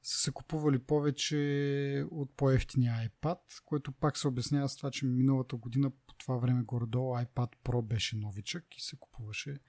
са 0.02 0.18
се 0.18 0.32
купували 0.32 0.78
повече 0.78 2.06
от 2.10 2.36
по-ефтиния 2.36 3.10
iPad, 3.10 3.62
което 3.64 3.92
пак 3.92 4.18
се 4.18 4.28
обяснява 4.28 4.68
с 4.68 4.76
това, 4.76 4.90
че 4.90 5.06
миналата 5.06 5.56
година 5.56 5.90
по 5.90 6.14
това 6.14 6.36
време 6.36 6.62
горе-долу 6.62 7.14
iPad 7.14 7.52
Pro 7.64 7.82
беше 7.82 8.16
новичък 8.16 8.76
и 8.76 8.80
се 8.80 8.96
купуваше 8.96 9.60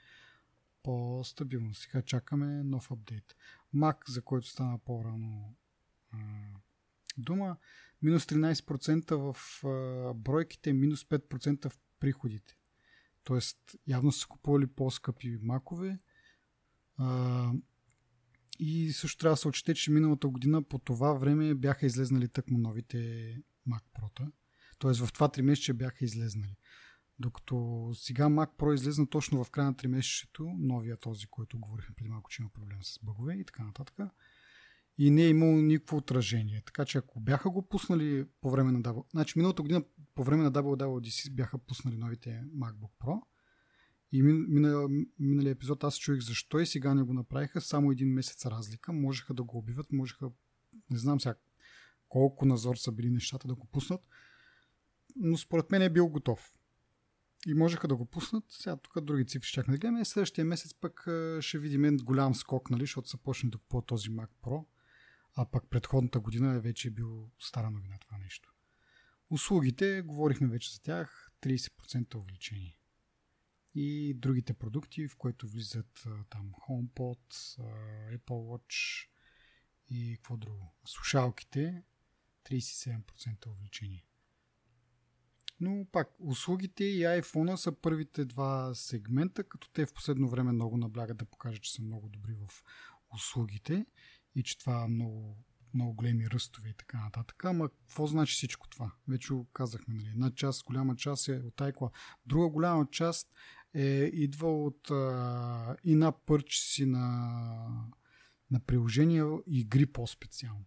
по-стабилно. 0.84 1.73
Сега 1.73 2.01
чакаме 2.01 2.63
нов 2.63 2.91
апдейт. 2.91 3.36
Mac, 3.75 4.09
за 4.09 4.21
който 4.21 4.47
стана 4.47 4.79
по-рано 4.79 5.55
дума, 7.17 7.57
минус 8.01 8.25
13% 8.25 9.34
в 9.34 9.38
бройките, 10.15 10.73
минус 10.73 11.03
5% 11.03 11.69
в 11.69 11.79
приходите. 11.99 12.57
Тоест, 13.23 13.75
явно 13.88 14.11
са 14.11 14.27
купували 14.27 14.67
по-скъпи 14.67 15.39
макове. 15.41 15.97
И 18.59 18.93
също 18.93 19.17
трябва 19.17 19.33
да 19.33 19.37
се 19.37 19.47
отчете, 19.47 19.73
че 19.73 19.91
миналата 19.91 20.27
година 20.27 20.63
по 20.63 20.79
това 20.79 21.13
време 21.13 21.55
бяха 21.55 21.85
излезнали 21.85 22.27
тъкмо 22.27 22.57
новите 22.57 22.97
Mac 23.69 23.83
Pro. 23.95 24.31
Тоест 24.79 25.05
в 25.05 25.13
това 25.13 25.29
3 25.29 25.41
месече 25.41 25.73
бяха 25.73 26.05
излезнали. 26.05 26.55
Докато 27.19 27.89
сега 27.95 28.25
Mac 28.25 28.57
Pro 28.57 28.73
излезна 28.73 29.09
точно 29.09 29.43
в 29.43 29.51
края 29.51 29.67
на 29.67 29.75
3 29.75 29.87
месечето, 29.87 30.55
новия 30.57 30.97
този, 30.97 31.27
който 31.27 31.59
говорихме 31.59 31.95
преди 31.95 32.09
малко, 32.09 32.29
че 32.29 32.41
има 32.41 32.49
проблем 32.49 32.83
с 32.83 32.99
бъгове 33.03 33.33
и 33.33 33.45
така 33.45 33.63
нататък. 33.63 33.99
И 34.97 35.11
не 35.11 35.23
е 35.23 35.29
имало 35.29 35.51
никакво 35.51 35.97
отражение. 35.97 36.61
Така 36.65 36.85
че 36.85 36.97
ако 36.97 37.19
бяха 37.19 37.49
го 37.49 37.67
пуснали 37.67 38.25
по 38.41 38.51
време 38.51 38.71
на 38.71 38.81
WWDC, 38.81 39.11
значи 39.11 39.33
миналата 39.39 39.61
година 39.61 39.83
по 40.15 40.23
време 40.23 40.43
на 40.43 40.51
WWDC 40.51 41.31
бяха 41.31 41.57
пуснали 41.57 41.97
новите 41.97 42.43
MacBook 42.57 42.91
Pro, 42.99 43.21
и 44.14 44.22
мина, 44.22 44.88
миналия 45.20 45.51
епизод 45.51 45.84
аз 45.84 45.97
чуих 45.97 46.22
защо 46.22 46.59
и 46.59 46.66
сега 46.66 46.93
не 46.93 47.03
го 47.03 47.14
направиха. 47.14 47.61
Само 47.61 47.91
един 47.91 48.14
месец 48.14 48.45
разлика. 48.45 48.93
Можеха 48.93 49.34
да 49.34 49.43
го 49.43 49.57
убиват, 49.57 49.91
можеха, 49.91 50.32
не 50.89 50.97
знам 50.97 51.20
сега 51.20 51.36
колко 52.09 52.45
назор 52.45 52.76
са 52.76 52.91
били 52.91 53.09
нещата 53.09 53.47
да 53.47 53.55
го 53.55 53.68
пуснат. 53.68 54.01
Но 55.16 55.38
според 55.38 55.72
мен 55.72 55.82
е 55.82 55.89
бил 55.89 56.07
готов. 56.07 56.53
И 57.47 57.53
можеха 57.53 57.88
да 57.88 57.95
го 57.95 58.05
пуснат. 58.05 58.43
Сега 58.49 58.78
тук 58.78 59.01
други 59.01 59.26
цифри 59.26 59.47
ще 59.47 59.64
да 59.64 59.68
гледаме. 59.68 60.05
Следващия 60.05 60.45
месец 60.45 60.74
пък 60.74 61.07
ще 61.39 61.59
видим 61.59 61.97
голям 61.97 62.36
скок, 62.36 62.70
нали, 62.70 62.84
защото 62.84 63.09
са 63.09 63.18
почнали 63.18 63.51
да 63.51 63.57
купуват 63.57 63.86
този 63.86 64.09
Mac 64.09 64.30
Pro. 64.43 64.66
А 65.36 65.45
пък 65.45 65.64
предходната 65.70 66.20
година 66.20 66.55
е 66.55 66.59
вече 66.59 66.89
бил 66.89 67.32
стара 67.39 67.70
новина 67.70 67.97
това 67.99 68.18
нещо. 68.18 68.53
Услугите, 69.30 70.01
говорихме 70.01 70.47
вече 70.47 70.74
за 70.74 70.82
тях, 70.82 71.32
30% 71.41 72.16
увеличение 72.16 72.78
и 73.76 74.13
другите 74.13 74.53
продукти, 74.53 75.07
в 75.07 75.15
които 75.15 75.47
влизат 75.47 76.07
там 76.30 76.51
HomePod, 76.69 77.19
Apple 78.17 78.19
Watch 78.28 79.07
и 79.89 80.15
какво 80.15 80.38
друго. 80.38 80.76
Слушалките 80.86 81.84
37% 82.45 83.47
увеличение. 83.47 84.05
Но 85.59 85.86
пак, 85.91 86.09
услугите 86.19 86.84
и 86.84 87.01
iPhone 87.01 87.55
са 87.55 87.71
първите 87.71 88.26
два 88.26 88.74
сегмента, 88.74 89.43
като 89.43 89.69
те 89.69 89.86
в 89.86 89.93
последно 89.93 90.30
време 90.30 90.51
много 90.51 90.78
наблягат 90.78 91.17
да 91.17 91.26
покажат, 91.26 91.63
че 91.63 91.74
са 91.74 91.82
много 91.82 92.09
добри 92.09 92.34
в 92.34 92.63
услугите 93.15 93.86
и 94.36 94.43
че 94.43 94.57
това 94.57 94.88
много, 94.88 95.38
много 95.74 95.93
големи 95.93 96.30
ръстове 96.30 96.69
и 96.69 96.74
така 96.74 96.99
нататък. 96.99 97.45
Ама 97.45 97.69
какво 97.69 98.07
значи 98.07 98.34
всичко 98.34 98.69
това? 98.69 98.91
Вече 99.07 99.34
казахме, 99.53 99.93
нали? 99.93 100.07
Една 100.07 100.32
част, 100.32 100.63
голяма 100.63 100.95
част 100.95 101.28
е 101.28 101.36
от 101.36 101.55
iCloud. 101.55 101.91
Друга 102.26 102.49
голяма 102.49 102.88
част 102.91 103.34
е 103.74 104.09
идва 104.13 104.63
от 104.63 104.91
а, 104.91 105.76
и 105.84 105.95
на 105.95 106.11
пърчи 106.11 106.86
на, 106.86 107.89
на 108.51 108.59
приложения 108.59 109.26
игри 109.47 109.86
по-специално. 109.86 110.65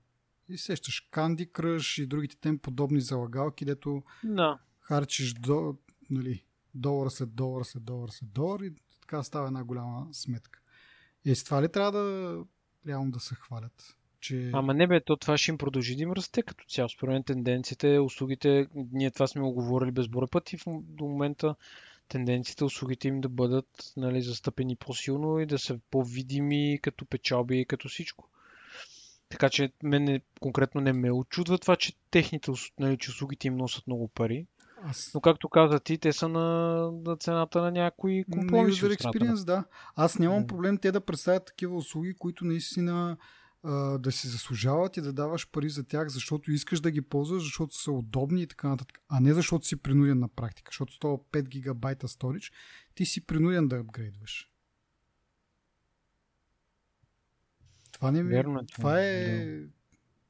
И 0.49 0.59
сещаш 0.59 1.09
Candy 1.13 1.51
Crush 1.53 2.03
и 2.03 2.07
другите 2.07 2.37
тем 2.41 2.59
подобни 2.59 3.01
залагалки, 3.01 3.65
дето 3.65 4.03
да. 4.25 4.59
харчиш 4.81 5.33
до, 5.33 5.77
нали, 6.11 6.45
долар 6.75 7.09
след 7.09 7.35
долар 7.35 7.65
след 7.65 7.85
долар 7.85 8.09
след 8.09 8.33
долар 8.33 8.61
и 8.61 8.73
така 9.01 9.23
става 9.23 9.47
една 9.47 9.65
голяма 9.65 10.09
сметка. 10.13 10.61
И 11.25 11.35
с 11.35 11.45
това 11.45 11.63
ли 11.63 11.69
трябва 11.69 11.93
да 11.93 12.45
реално 12.87 13.11
да 13.11 13.21
се 13.21 13.35
хвалят? 13.35 13.97
Че... 14.21 14.51
Ама 14.55 14.75
не 14.75 14.87
бе, 14.87 15.01
то 15.05 15.17
това 15.17 15.39
ще 15.39 15.51
им 15.51 15.59
продължи 15.59 15.97
да 15.97 16.03
им 16.03 16.13
расте 16.13 16.43
като 16.43 16.65
цяло. 16.69 16.89
Според 16.89 17.13
мен 17.13 17.25
тенденцията 17.25 17.89
е 17.89 17.99
услугите, 17.99 18.67
ние 18.75 19.11
това 19.11 19.27
сме 19.27 19.43
го 19.43 19.53
говорили 19.53 19.91
безборен 19.91 20.29
път 20.31 20.53
и 20.53 20.57
в, 20.57 20.65
до 20.83 21.05
момента 21.05 21.55
тенденцията 22.09 22.65
услугите 22.65 23.09
им 23.09 23.21
да 23.21 23.29
бъдат 23.29 23.93
нали, 23.97 24.23
застъпени 24.23 24.77
по-силно 24.77 25.39
и 25.41 25.47
да 25.47 25.59
са 25.59 25.79
по-видими 25.91 26.79
като 26.83 27.07
печалби 27.07 27.61
и 27.61 27.65
като 27.65 27.89
всичко. 27.89 28.29
Така 29.29 29.49
че 29.51 29.73
мен 29.83 30.21
конкретно 30.41 30.81
не 30.81 30.93
ме 30.93 31.13
очудва 31.13 31.59
това, 31.59 31.77
че 31.77 31.93
техните 32.11 32.51
нали, 32.79 32.99
че 32.99 33.11
услугите 33.11 33.49
им 33.49 33.57
носят 33.57 33.87
много 33.87 34.09
пари. 34.09 34.47
Аз... 34.83 35.11
Но 35.15 35.21
както 35.21 35.49
каза 35.49 35.81
ти, 35.81 35.99
те 35.99 36.13
са 36.13 36.29
на, 36.29 36.77
на 37.07 37.17
цената 37.17 37.63
на 37.63 37.71
някои 37.71 38.25
компромиси. 38.33 38.83
User 38.83 38.97
experience, 38.97 39.45
да. 39.45 39.65
Аз 39.97 40.19
нямам 40.19 40.47
проблем 40.47 40.79
те 40.79 40.93
да 40.93 41.01
представят 41.01 41.45
такива 41.45 41.77
услуги, 41.77 42.15
които 42.15 42.45
наистина 42.45 43.17
а, 43.63 43.99
да 43.99 44.13
си 44.13 44.29
заслужават 44.29 44.97
и 44.97 45.01
да 45.01 45.13
даваш 45.13 45.51
пари 45.51 45.69
за 45.69 45.85
тях, 45.85 46.09
защото 46.09 46.53
искаш 46.53 46.81
да 46.81 46.91
ги 46.91 47.03
ползваш, 47.03 47.43
защото 47.43 47.75
са 47.75 47.93
удобни 47.93 48.43
и 48.43 48.47
така 48.47 48.69
нататък. 48.69 48.99
А 49.09 49.21
не 49.21 49.35
защото 49.35 49.67
си 49.67 49.77
принуден 49.77 50.19
на 50.19 50.29
практика. 50.29 50.71
Защото 50.73 50.95
с 50.95 50.99
това 50.99 51.17
5 51.17 51.49
гигабайта 51.49 52.09
сторич, 52.09 52.53
ти 52.95 53.07
си 53.07 53.27
принуден 53.27 53.69
да 53.69 53.77
апгрейдваш. 53.77 54.51
Това, 57.93 58.11
не 58.11 58.23
ми... 58.23 58.31
Верно, 58.31 58.59
е 58.59 58.67
това 58.67 59.01
е 59.01 59.27
да. 59.27 59.69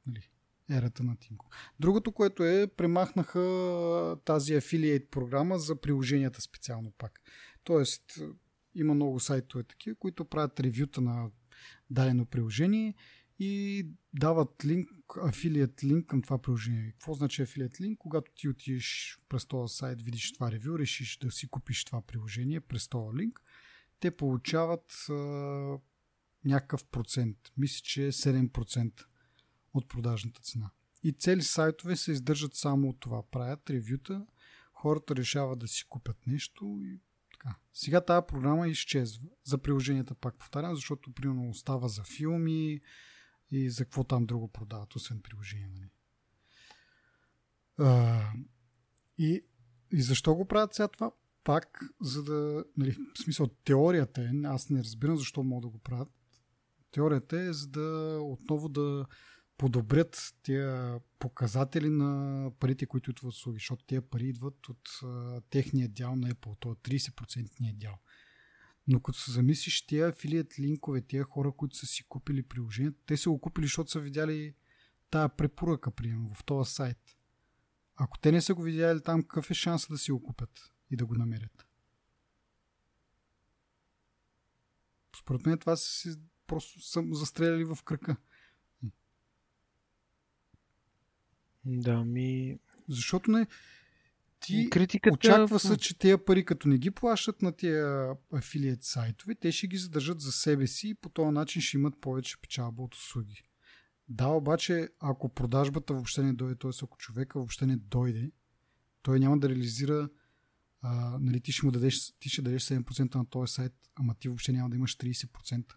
нали, 0.07 0.29
ерата 0.71 1.03
на 1.03 1.15
Тинко. 1.15 1.49
Другото, 1.79 2.11
което 2.11 2.43
е, 2.43 2.67
премахнаха 2.67 4.17
тази 4.25 4.55
афилиейт 4.55 5.09
програма 5.09 5.59
за 5.59 5.81
приложенията 5.81 6.41
специално 6.41 6.91
пак. 6.97 7.21
Тоест, 7.63 8.03
има 8.75 8.93
много 8.93 9.19
сайтове 9.19 9.63
такива, 9.63 9.95
които 9.95 10.25
правят 10.25 10.59
ревюта 10.59 11.01
на 11.01 11.29
дадено 11.89 12.25
приложение 12.25 12.95
и 13.39 13.85
дават 14.13 14.65
линк, 14.65 14.89
афилият 15.23 15.83
линк 15.83 16.05
към 16.05 16.21
това 16.21 16.41
приложение. 16.41 16.91
Какво 16.91 17.13
значи 17.13 17.41
афилият 17.41 17.81
линк? 17.81 17.99
Когато 17.99 18.31
ти 18.35 18.49
отидеш 18.49 19.19
през 19.29 19.45
този 19.45 19.75
сайт, 19.75 20.01
видиш 20.01 20.33
това 20.33 20.51
ревю, 20.51 20.79
решиш 20.79 21.17
да 21.17 21.31
си 21.31 21.47
купиш 21.47 21.85
това 21.85 22.01
приложение 22.01 22.59
през 22.59 22.87
този 22.87 23.17
линк, 23.17 23.41
те 23.99 24.11
получават 24.11 25.05
а, 25.09 25.13
някакъв 26.45 26.85
процент. 26.85 27.37
Мисля, 27.57 27.81
че 27.83 28.07
е 28.07 28.11
7% 28.11 29.03
от 29.73 29.89
продажната 29.89 30.41
цена. 30.41 30.71
И 31.03 31.11
цели 31.11 31.41
сайтове 31.41 31.95
се 31.95 32.11
издържат 32.11 32.55
само 32.55 32.89
от 32.89 32.99
това. 32.99 33.23
Правят 33.31 33.69
ревюта, 33.69 34.25
хората 34.73 35.15
решават 35.15 35.59
да 35.59 35.67
си 35.67 35.85
купят 35.89 36.27
нещо 36.27 36.79
и 36.81 36.99
така. 37.31 37.55
Сега 37.73 38.01
тази 38.01 38.25
програма 38.27 38.67
изчезва. 38.67 39.29
За 39.43 39.57
приложенията 39.57 40.15
пак 40.15 40.35
повтарям, 40.35 40.75
защото 40.75 41.13
примерно 41.13 41.49
остава 41.49 41.87
за 41.87 42.03
филми 42.03 42.81
и 43.51 43.69
за 43.69 43.85
какво 43.85 44.03
там 44.03 44.25
друго 44.25 44.47
продават, 44.47 44.95
освен 44.95 45.21
приложения. 45.21 45.69
Нали? 45.69 45.89
А, 47.77 48.21
и, 49.17 49.45
и 49.91 50.01
защо 50.01 50.35
го 50.35 50.45
правят 50.45 50.73
сега 50.73 50.87
това? 50.87 51.11
Пак, 51.43 51.79
за 52.01 52.23
да, 52.23 52.65
нали, 52.77 52.91
в 52.91 53.23
смисъл, 53.23 53.47
теорията 53.47 54.21
е, 54.21 54.31
аз 54.45 54.69
не 54.69 54.83
разбирам 54.83 55.17
защо 55.17 55.43
могат 55.43 55.61
да 55.61 55.69
го 55.69 55.79
правят. 55.79 56.09
Теорията 56.91 57.41
е, 57.41 57.53
за 57.53 57.67
да 57.67 58.19
отново 58.21 58.69
да 58.69 59.05
подобрят 59.57 60.33
тия 60.43 60.99
показатели 61.19 61.89
на 61.89 62.51
парите, 62.59 62.85
които 62.85 63.09
идват 63.09 63.23
от 63.23 63.33
услуги, 63.33 63.55
защото 63.55 63.85
тия 63.85 64.01
пари 64.01 64.27
идват 64.27 64.69
от 64.69 64.89
а, 65.03 65.41
техния 65.41 65.89
дял 65.89 66.15
на 66.15 66.29
Apple, 66.29 66.59
то 66.59 66.71
е 66.71 66.75
30% 66.75 67.77
дял. 67.77 67.97
Но 68.87 68.99
като 68.99 69.19
се 69.19 69.31
замислиш, 69.31 69.85
тия 69.85 70.07
афилият 70.07 70.59
линкове, 70.59 71.01
тия 71.01 71.23
хора, 71.23 71.51
които 71.51 71.75
са 71.75 71.85
си 71.85 72.03
купили 72.03 72.43
приложението, 72.43 72.99
те 73.05 73.17
са 73.17 73.29
го 73.29 73.41
купили, 73.41 73.65
защото 73.65 73.91
са 73.91 73.99
видяли 73.99 74.55
тая 75.09 75.29
препоръка, 75.29 75.91
прием 75.91 76.29
в 76.35 76.43
този 76.43 76.73
сайт. 76.73 77.17
Ако 77.95 78.19
те 78.19 78.31
не 78.31 78.41
са 78.41 78.55
го 78.55 78.61
видяли 78.61 79.03
там, 79.03 79.21
какъв 79.21 79.51
е 79.51 79.53
шанс 79.53 79.87
да 79.89 79.97
си 79.97 80.11
го 80.11 80.23
купят 80.23 80.71
и 80.91 80.95
да 80.95 81.05
го 81.05 81.15
намерят? 81.15 81.67
Според 85.19 85.45
мен 85.45 85.57
това 85.57 85.75
си 85.75 86.15
просто 86.47 86.81
са 86.81 87.03
застреляли 87.11 87.63
в 87.63 87.77
кръка. 87.83 88.15
Да, 91.65 92.03
ми... 92.03 92.59
Защото 92.89 93.31
не... 93.31 93.47
Ти 94.47 94.69
Критиката... 94.69 95.13
очаква 95.13 95.59
се, 95.59 95.77
че 95.77 95.97
тези 95.97 96.17
пари, 96.25 96.45
като 96.45 96.67
не 96.67 96.77
ги 96.77 96.91
плащат 96.91 97.41
на 97.41 97.51
тия 97.51 98.09
афилиет 98.33 98.83
сайтове, 98.83 99.35
те 99.35 99.51
ще 99.51 99.67
ги 99.67 99.77
задържат 99.77 100.21
за 100.21 100.31
себе 100.31 100.67
си 100.67 100.89
и 100.89 100.93
по 100.93 101.09
този 101.09 101.31
начин 101.31 101.61
ще 101.61 101.77
имат 101.77 102.01
повече 102.01 102.41
печалба 102.41 102.83
от 102.83 102.95
услуги. 102.95 103.43
Да, 104.09 104.27
обаче, 104.27 104.89
ако 104.99 105.29
продажбата 105.29 105.93
въобще 105.93 106.23
не 106.23 106.33
дойде, 106.33 106.55
т.е. 106.55 106.71
ако 106.83 106.97
човека 106.97 107.39
въобще 107.39 107.65
не 107.65 107.75
дойде, 107.75 108.31
той 109.01 109.19
няма 109.19 109.39
да 109.39 109.49
реализира 109.49 110.09
а, 110.81 111.17
нали, 111.21 111.41
ти 111.41 111.51
ще 111.51 111.65
му 111.65 111.71
дадеш, 111.71 112.13
ти 112.19 112.29
ще 112.29 112.41
дадеш 112.41 112.63
7% 112.63 113.15
на 113.15 113.25
този 113.25 113.53
сайт, 113.53 113.73
ама 113.95 114.15
ти 114.15 114.27
въобще 114.27 114.51
няма 114.51 114.69
да 114.69 114.75
имаш 114.75 114.97
30%. 114.97 115.73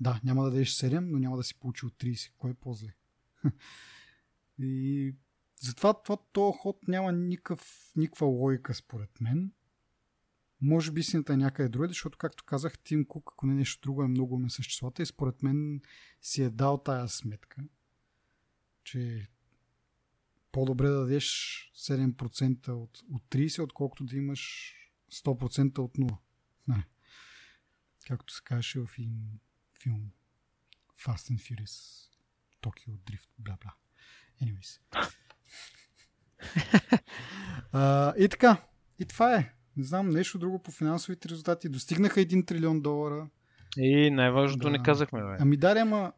Да, 0.00 0.20
няма 0.24 0.44
да 0.44 0.50
дадеш 0.50 0.74
7, 0.74 0.98
но 0.98 1.18
няма 1.18 1.36
да 1.36 1.42
си 1.42 1.54
получи 1.54 1.86
от 1.86 1.94
30. 1.94 2.32
Кой 2.38 2.50
е 2.50 2.54
по-зле? 2.54 2.94
И 4.58 5.14
затова 5.60 6.02
това, 6.02 6.16
този 6.32 6.58
ход 6.58 6.88
няма 6.88 7.12
никакъв, 7.12 7.92
никаква 7.96 8.26
логика 8.26 8.74
според 8.74 9.20
мен. 9.20 9.52
Може 10.60 10.92
би 10.92 11.00
истината 11.00 11.32
е 11.32 11.36
някъде 11.36 11.68
друга, 11.68 11.88
защото, 11.88 12.18
както 12.18 12.44
казах, 12.44 12.78
Тим 12.78 13.04
Кук, 13.04 13.30
ако 13.32 13.46
не 13.46 13.54
нещо 13.54 13.80
друго, 13.82 14.02
е 14.02 14.08
много 14.08 14.34
умен 14.34 14.50
с 14.50 14.62
числата 14.62 15.02
и 15.02 15.06
според 15.06 15.42
мен 15.42 15.80
си 16.22 16.42
е 16.42 16.50
дал 16.50 16.78
тая 16.78 17.08
сметка, 17.08 17.62
че 18.84 19.28
по-добре 20.52 20.88
да 20.88 20.98
дадеш 21.00 21.26
7% 21.76 22.68
от, 22.68 23.02
от 23.10 23.22
30, 23.22 23.62
отколкото 23.62 24.04
да 24.04 24.16
имаш 24.16 24.74
100% 25.12 25.78
от 25.78 25.98
0. 25.98 26.16
Не. 26.68 26.86
Както 28.06 28.34
се 28.34 28.42
казваше 28.44 28.80
в 28.80 28.90
един 28.98 29.40
филм 29.82 30.10
Fast 30.98 31.32
and 31.32 31.38
Furious, 31.38 32.08
Tokyo 32.62 32.90
Drift, 32.90 33.28
бла 33.38 33.56
бла. 33.60 33.74
Anyways. 34.42 34.80
А, 37.72 38.14
и 38.18 38.28
така. 38.28 38.56
И 38.98 39.04
това 39.04 39.34
е. 39.34 39.52
Не 39.76 39.84
знам, 39.84 40.08
нещо 40.08 40.38
друго 40.38 40.62
по 40.62 40.70
финансовите 40.70 41.28
резултати. 41.28 41.68
Достигнаха 41.68 42.20
1 42.20 42.46
трилион 42.46 42.80
долара. 42.80 43.28
И 43.76 44.10
най-важното 44.10 44.66
да. 44.66 44.70
не 44.70 44.82
казахме, 44.82 45.20
бе. 45.20 45.36
Ами 45.40 45.56
да, 45.56 45.74
ама 45.80 46.12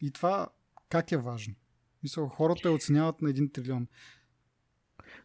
и 0.00 0.10
това 0.10 0.48
как 0.88 1.12
е 1.12 1.16
важно? 1.16 1.54
Мисля, 2.02 2.28
хората 2.28 2.68
я 2.68 2.74
оценяват 2.74 3.22
на 3.22 3.28
1 3.28 3.52
трилион. 3.52 3.86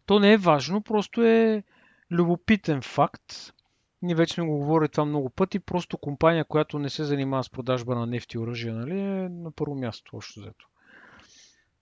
То 0.06 0.20
не 0.20 0.34
е 0.34 0.38
важно, 0.38 0.82
просто 0.82 1.24
е 1.24 1.64
любопитен 2.12 2.82
факт. 2.82 3.54
Ние 4.02 4.16
вече 4.16 4.34
сме 4.34 4.46
го 4.46 4.58
говорили 4.58 4.90
това 4.90 5.06
много 5.06 5.30
пъти. 5.30 5.60
Просто 5.60 5.98
компания, 5.98 6.46
която 6.46 6.80
не 6.80 6.90
се 6.90 7.04
занимава 7.04 7.44
с 7.44 7.50
продажба 7.50 7.96
на 7.96 8.08
нефти 8.08 8.38
и 8.38 8.40
оръжия, 8.40 8.74
нали, 8.74 9.00
е 9.00 9.30
на 9.30 9.52
първо 9.52 9.76
място, 9.76 10.18
още 10.18 10.40
взето. 10.40 10.68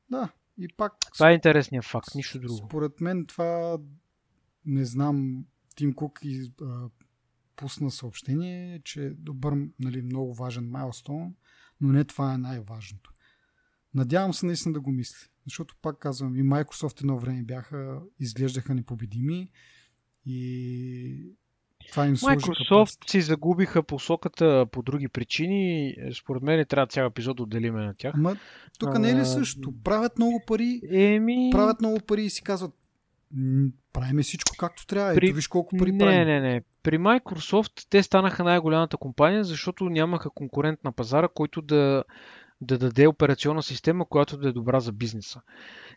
Да, 0.09 0.29
и 0.57 0.67
пак... 0.67 0.93
Това 1.13 1.31
е 1.31 1.33
интересният 1.33 1.85
факт, 1.85 2.07
нищо 2.15 2.39
друго. 2.39 2.57
Според 2.67 3.01
мен 3.01 3.25
това, 3.25 3.77
не 4.65 4.85
знам, 4.85 5.45
Тим 5.75 5.93
Кук 5.93 6.19
и, 6.23 6.51
а, 6.61 6.89
пусна 7.55 7.91
съобщение, 7.91 8.81
че 8.83 9.05
е 9.05 9.09
добър, 9.09 9.53
нали, 9.79 10.01
много 10.01 10.33
важен 10.33 10.69
майлстон, 10.69 11.35
но 11.81 11.91
не 11.91 12.03
това 12.03 12.33
е 12.33 12.37
най-важното. 12.37 13.13
Надявам 13.93 14.33
се 14.33 14.45
наистина 14.45 14.73
да 14.73 14.81
го 14.81 14.91
мисли, 14.91 15.29
защото 15.45 15.75
пак 15.81 15.99
казвам, 15.99 16.35
и 16.35 16.43
Microsoft 16.43 17.01
едно 17.01 17.19
време 17.19 17.43
бяха, 17.43 18.01
изглеждаха 18.19 18.75
непобедими 18.75 19.51
и 20.25 21.31
това 21.91 22.05
им 22.05 22.15
Microsoft 22.15 23.09
си 23.09 23.21
загубиха 23.21 23.83
посоката 23.83 24.65
по 24.71 24.81
други 24.81 25.07
причини. 25.07 25.95
Според 26.19 26.43
мен 26.43 26.65
трябва 26.65 26.87
цял 26.87 27.05
епизод 27.05 27.37
да 27.37 27.43
отделиме 27.43 27.85
на 27.85 27.93
тях. 27.93 28.13
Ама 28.15 28.37
тук 28.79 28.99
не 28.99 29.09
е 29.09 29.15
ли 29.15 29.25
също? 29.25 29.73
Правят 29.83 30.17
много 30.17 30.43
пари, 30.47 30.81
Еми... 30.91 31.49
правят 31.51 31.81
много 31.81 31.99
пари 31.99 32.23
и 32.23 32.29
си 32.29 32.43
казват 32.43 32.73
правиме 33.93 34.23
всичко 34.23 34.55
както 34.57 34.87
трябва. 34.87 35.15
При... 35.15 35.25
Ето 35.25 35.35
виж 35.35 35.47
колко 35.47 35.77
пари 35.77 35.91
не, 35.91 35.97
правим. 35.97 36.19
Не, 36.19 36.25
не, 36.25 36.39
не. 36.39 36.61
При 36.83 36.97
Microsoft 36.97 37.87
те 37.89 38.03
станаха 38.03 38.43
най-голямата 38.43 38.97
компания, 38.97 39.43
защото 39.43 39.89
нямаха 39.89 40.29
конкурент 40.29 40.83
на 40.83 40.91
пазара, 40.91 41.27
който 41.27 41.61
да, 41.61 42.03
да 42.61 42.77
даде 42.77 43.07
операционна 43.07 43.63
система, 43.63 44.05
която 44.05 44.37
да 44.37 44.49
е 44.49 44.51
добра 44.51 44.79
за 44.79 44.91
бизнеса 44.91 45.41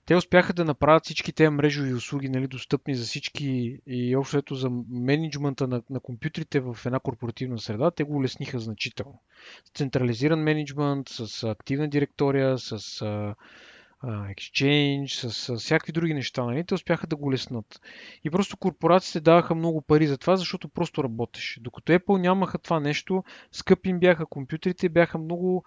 те 0.07 0.17
успяха 0.17 0.53
да 0.53 0.65
направят 0.65 1.05
всички 1.05 1.33
тези 1.33 1.49
мрежови 1.49 1.95
услуги 1.95 2.29
нали, 2.29 2.47
достъпни 2.47 2.95
за 2.95 3.05
всички 3.05 3.79
и 3.87 4.17
общо 4.17 4.55
за 4.55 4.71
менеджмента 4.91 5.69
на, 5.69 5.83
на 5.91 6.01
компютрите 6.01 6.61
в 6.61 6.79
една 6.87 7.01
корпоративна 7.01 7.59
среда, 7.59 7.91
те 7.91 8.05
го 8.05 8.17
улесниха 8.17 8.59
значително. 8.59 9.23
С 9.65 9.71
централизиран 9.79 10.43
менеджмент, 10.43 11.09
с 11.09 11.49
активна 11.49 11.89
директория, 11.89 12.59
с 12.59 12.79
uh, 12.79 13.35
Exchange, 14.05 15.07
с, 15.07 15.33
с 15.33 15.57
всякакви 15.57 15.93
други 15.93 16.15
неща. 16.15 16.45
Нали? 16.45 16.65
Те 16.65 16.75
успяха 16.75 17.07
да 17.07 17.17
го 17.17 17.33
леснат. 17.33 17.81
И 18.25 18.31
просто 18.31 18.57
корпорациите 18.57 19.21
даваха 19.21 19.55
много 19.55 19.83
пари 19.83 20.07
за 20.07 20.19
това, 20.19 20.37
защото 20.37 20.69
просто 20.69 21.05
работеше. 21.05 21.61
Докато 21.61 21.93
Apple 21.93 22.21
нямаха 22.21 22.59
това 22.59 22.81
нещо, 22.81 23.25
скъпи 23.53 23.89
им 23.89 23.99
бяха 23.99 24.27
компютрите, 24.27 24.89
бяха 24.89 25.19
много 25.19 25.65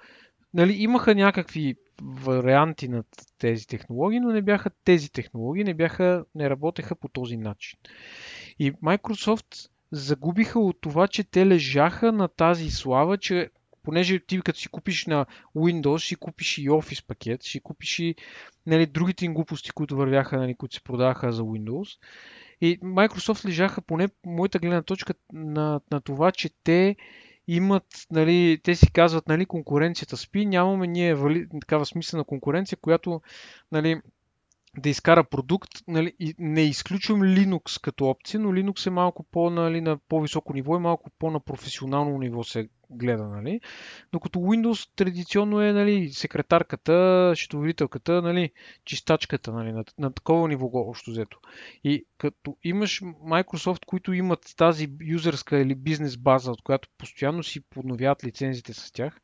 нали, 0.54 0.74
имаха 0.74 1.16
някакви 1.16 1.76
варианти 2.02 2.88
на 2.88 3.04
тези 3.38 3.68
технологии, 3.68 4.20
но 4.20 4.32
не 4.32 4.42
бяха 4.42 4.70
тези 4.84 5.12
технологии, 5.12 5.64
не, 5.64 5.74
бяха, 5.74 6.26
не 6.36 6.50
работеха 6.50 6.96
по 6.96 7.08
този 7.08 7.38
начин. 7.38 7.80
И 8.60 8.74
Microsoft 8.74 9.70
загубиха 9.92 10.60
от 10.60 10.82
това, 10.82 11.08
че 11.08 11.24
те 11.24 11.48
лежаха 11.48 12.12
на 12.12 12.28
тази 12.28 12.70
слава, 12.70 13.18
че 13.18 13.50
понеже 13.84 14.20
ти 14.20 14.42
като 14.42 14.60
си 14.60 14.68
купиш 14.68 15.06
на 15.06 15.26
Windows, 15.56 16.08
си 16.08 16.16
купиш 16.16 16.58
и 16.58 16.70
Office 16.70 17.08
пакет, 17.08 17.44
си 17.44 17.60
купиш 17.60 18.00
и 18.00 18.16
нали, 18.66 18.86
другите 18.86 19.26
им 19.26 19.34
глупости, 19.34 19.72
които 19.72 19.96
вървяха, 19.96 20.38
нали, 20.38 20.56
които 20.56 20.76
се 20.76 20.84
продаваха 20.84 21.32
за 21.32 21.42
Windows. 21.42 21.98
И 22.62 22.80
Microsoft 22.80 23.46
лежаха, 23.46 23.82
поне 23.82 24.10
моята 24.26 24.60
гледна 24.60 24.82
точка, 24.82 25.14
на, 25.34 25.82
на 25.92 26.02
това, 26.02 26.32
че 26.32 26.50
те 26.64 26.96
имат, 27.48 27.86
нали, 28.12 28.60
те 28.64 28.76
си 28.76 28.92
казват, 28.92 29.28
нали, 29.28 29.46
конкуренцията 29.46 30.18
спи, 30.18 30.46
нямаме 30.46 30.88
ние 30.88 31.16
вали, 31.16 31.48
такава 31.62 31.86
смислена 31.86 32.24
конкуренция, 32.24 32.78
която, 32.82 33.22
нали, 33.72 34.02
да 34.78 34.90
изкара 34.90 35.24
продукт. 35.24 35.70
Нали, 35.88 36.14
не 36.40 36.62
изключвам 36.62 37.22
Linux 37.22 37.82
като 37.82 38.06
опция, 38.06 38.40
но 38.40 38.50
Linux 38.50 38.88
е 38.88 38.90
малко 38.90 39.24
по, 39.24 39.50
нали, 39.50 39.82
на 39.82 39.98
по-високо 40.10 40.54
ниво 40.54 40.76
и 40.76 40.80
малко 40.80 41.10
по-на 41.20 41.40
професионално 41.40 42.18
ниво 42.18 42.44
се 42.44 42.70
гледа. 42.96 43.28
Нали. 43.28 43.62
Докато 44.12 44.40
Windows 44.40 44.90
традиционно 44.96 45.62
е 45.62 45.74
нали, 45.74 46.10
секретарката, 46.10 47.34
счетоводителката, 47.36 48.22
нали, 48.22 48.52
чистачката 48.86 49.52
нали, 49.54 49.72
на, 49.72 49.84
на 50.00 50.14
такова 50.14 50.48
ниво 50.48 50.70
общо 50.74 51.12
взето. 51.12 51.40
И 51.84 52.06
като 52.18 52.58
имаш 52.64 53.02
Microsoft, 53.02 53.86
които 53.86 54.14
имат 54.14 54.54
тази 54.58 54.88
юзерска 55.02 55.58
или 55.58 55.76
бизнес 55.76 56.18
база, 56.18 56.52
от 56.52 56.62
която 56.62 56.90
постоянно 56.98 57.44
си 57.44 57.62
подновяват 57.70 58.24
лицензите 58.24 58.74
с 58.74 58.92
тях, 58.92 59.22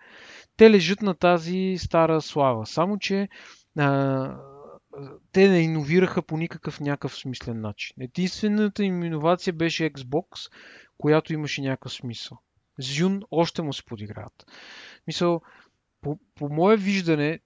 те 0.58 0.72
лежат 0.72 1.02
на 1.02 1.14
тази 1.14 1.76
стара 1.80 2.22
слава. 2.22 2.66
Само, 2.66 3.00
че 3.00 3.30
а, 3.78 4.36
те 5.32 5.50
не 5.50 5.60
иновираха 5.60 6.22
по 6.22 6.38
никакъв 6.38 6.80
някакъв 6.80 7.16
смислен 7.16 7.62
начин. 7.62 7.96
Единствената 8.00 8.84
им 8.84 9.04
иновация 9.04 9.54
беше 9.54 9.92
Xbox, 9.92 10.52
която 10.98 11.34
имаше 11.34 11.62
някакъв 11.62 11.94
смисъл. 11.94 12.38
Зюн 12.80 13.22
още 13.32 13.62
му 13.62 13.74
се 13.74 13.86
подиграват. 13.86 14.46
Мисъл, 15.08 15.42
по, 16.02 16.20
по 16.36 16.50
мое 16.50 16.78
виждане, 16.78 17.40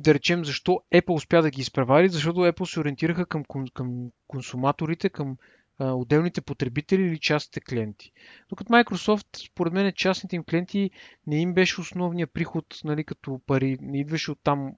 да 0.00 0.14
речем 0.14 0.44
защо 0.44 0.80
Apple 0.94 1.14
успя 1.14 1.42
да 1.42 1.50
ги 1.50 1.60
изпревари, 1.60 2.08
защото 2.08 2.40
Apple 2.40 2.64
се 2.64 2.80
ориентираха 2.80 3.26
към, 3.26 3.44
към 3.74 4.10
консуматорите, 4.28 5.08
към 5.08 5.36
а, 5.78 5.92
отделните 5.92 6.40
потребители 6.40 7.02
или 7.02 7.18
частните 7.18 7.60
клиенти. 7.60 8.12
Докато 8.48 8.72
Microsoft, 8.72 9.46
според 9.50 9.72
мен, 9.72 9.92
частните 9.96 10.36
им 10.36 10.44
клиенти 10.44 10.90
не 11.26 11.40
им 11.40 11.54
беше 11.54 11.80
основния 11.80 12.26
приход, 12.26 12.66
нали, 12.84 13.04
като 13.04 13.40
пари, 13.46 13.78
не 13.80 14.00
идваше 14.00 14.30
от 14.30 14.38
там 14.42 14.72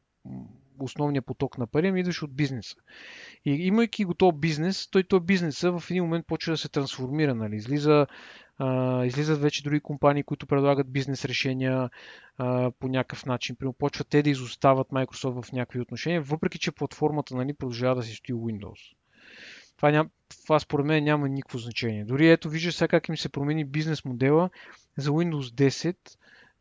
основния 0.79 1.23
поток 1.23 1.59
на 1.59 1.67
пари, 1.67 1.89
ами 1.89 2.01
идваше 2.01 2.25
от 2.25 2.37
бизнеса. 2.37 2.77
И 3.45 3.51
имайки 3.51 4.05
го 4.05 4.33
бизнес, 4.33 4.89
той 4.91 5.05
този 5.05 5.25
бизнеса 5.25 5.79
в 5.79 5.91
един 5.91 6.03
момент 6.03 6.27
почва 6.27 6.53
да 6.53 6.57
се 6.57 6.69
трансформира. 6.69 7.35
Нали? 7.35 7.57
Излиза, 7.57 8.07
излизат 9.05 9.41
вече 9.41 9.63
други 9.63 9.81
компании, 9.81 10.23
които 10.23 10.47
предлагат 10.47 10.93
бизнес 10.93 11.25
решения 11.25 11.91
а, 12.39 12.71
по 12.71 12.89
някакъв 12.89 13.27
начин. 13.27 13.57
Примерно 13.57 13.73
почват 13.73 14.09
те 14.09 14.23
да 14.23 14.31
изостават 14.31 14.89
Microsoft 14.89 15.43
в 15.43 15.53
някакви 15.53 15.81
отношения, 15.81 16.23
въпреки 16.23 16.59
че 16.59 16.73
платформата 16.73 17.37
нали, 17.37 17.53
продължава 17.53 17.95
да 17.95 18.03
си 18.03 18.15
стои 18.15 18.35
Windows. 18.35 18.95
Това, 19.77 19.91
ням, 19.91 20.11
това 20.45 20.61
според 20.61 20.87
мен 20.87 21.05
няма 21.05 21.29
никакво 21.29 21.59
значение. 21.59 22.05
Дори 22.05 22.31
ето 22.31 22.51
виждаш 22.51 22.75
сега 22.75 22.89
как 22.89 23.09
им 23.09 23.17
се 23.17 23.29
промени 23.29 23.65
бизнес 23.65 24.05
модела 24.05 24.51
за 24.97 25.11
Windows 25.11 25.71
10 25.71 25.97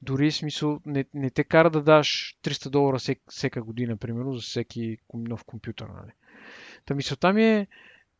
дори 0.01 0.31
смисъл 0.31 0.79
не, 0.85 1.05
не 1.13 1.29
те 1.29 1.43
кара 1.43 1.69
да 1.69 1.81
даш 1.81 2.37
300 2.43 2.69
долара 2.69 2.97
всек, 2.97 3.21
всека 3.29 3.63
година, 3.63 3.97
примерно, 3.97 4.33
за 4.33 4.41
всеки 4.41 4.97
нов 5.13 5.43
компютър. 5.43 5.87
Нали. 5.87 6.11
Та 6.85 6.95
мисълта 6.95 7.33
ми 7.33 7.45
е, 7.45 7.67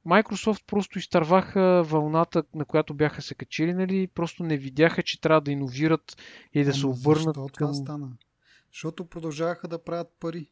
Microsoft 0.05 0.63
просто 0.67 0.99
изтърваха 0.99 1.83
вълната, 1.83 2.43
на 2.55 2.65
която 2.65 2.93
бяха 2.93 3.21
се 3.21 3.35
качили, 3.35 3.73
нали, 3.73 4.07
просто 4.07 4.43
не 4.43 4.57
видяха, 4.57 5.03
че 5.03 5.21
трябва 5.21 5.41
да 5.41 5.51
иновират 5.51 6.17
и 6.53 6.63
да 6.63 6.69
Ама 6.69 6.79
се 6.79 6.87
обърнат 6.87 7.35
защо 7.35 7.47
към... 7.47 7.51
това 7.53 7.73
стана? 7.73 8.11
Защото 8.73 9.05
продължаваха 9.05 9.67
да 9.67 9.83
правят 9.83 10.07
пари. 10.19 10.49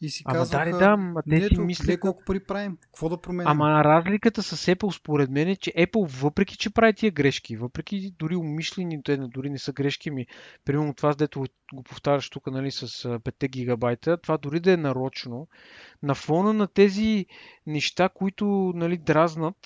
И 0.00 0.10
си 0.10 0.22
Ама 0.26 0.38
казаха, 0.38 0.70
да, 0.70 0.78
да, 0.78 0.96
ма 0.96 1.22
те 1.30 1.48
си 1.48 1.60
мислят... 1.60 2.00
колко 2.00 2.22
пари 2.24 2.44
правим, 2.44 2.78
какво 2.80 3.08
да 3.08 3.20
променим? 3.20 3.48
Ама 3.48 3.84
разликата 3.84 4.42
с 4.42 4.66
Apple 4.74 4.98
според 4.98 5.30
мен 5.30 5.48
е, 5.48 5.56
че 5.56 5.72
Apple 5.72 6.08
въпреки, 6.20 6.56
че 6.56 6.70
прави 6.70 6.94
тия 6.94 7.10
грешки, 7.12 7.56
въпреки 7.56 8.14
дори 8.18 8.36
умишлени, 8.36 9.02
те 9.02 9.16
дори 9.16 9.50
не 9.50 9.58
са 9.58 9.72
грешки 9.72 10.10
ми, 10.10 10.26
примерно 10.64 10.94
това, 10.94 11.14
дето 11.14 11.44
го 11.74 11.82
повтаряш 11.82 12.30
тук 12.30 12.46
нали, 12.46 12.70
с 12.70 12.86
5 12.86 13.48
гигабайта, 13.48 14.16
това 14.16 14.36
дори 14.36 14.60
да 14.60 14.72
е 14.72 14.76
нарочно, 14.76 15.48
на 16.02 16.14
фона 16.14 16.52
на 16.52 16.66
тези 16.66 17.26
неща, 17.66 18.08
които 18.08 18.72
нали, 18.74 18.96
дразнат, 18.96 19.56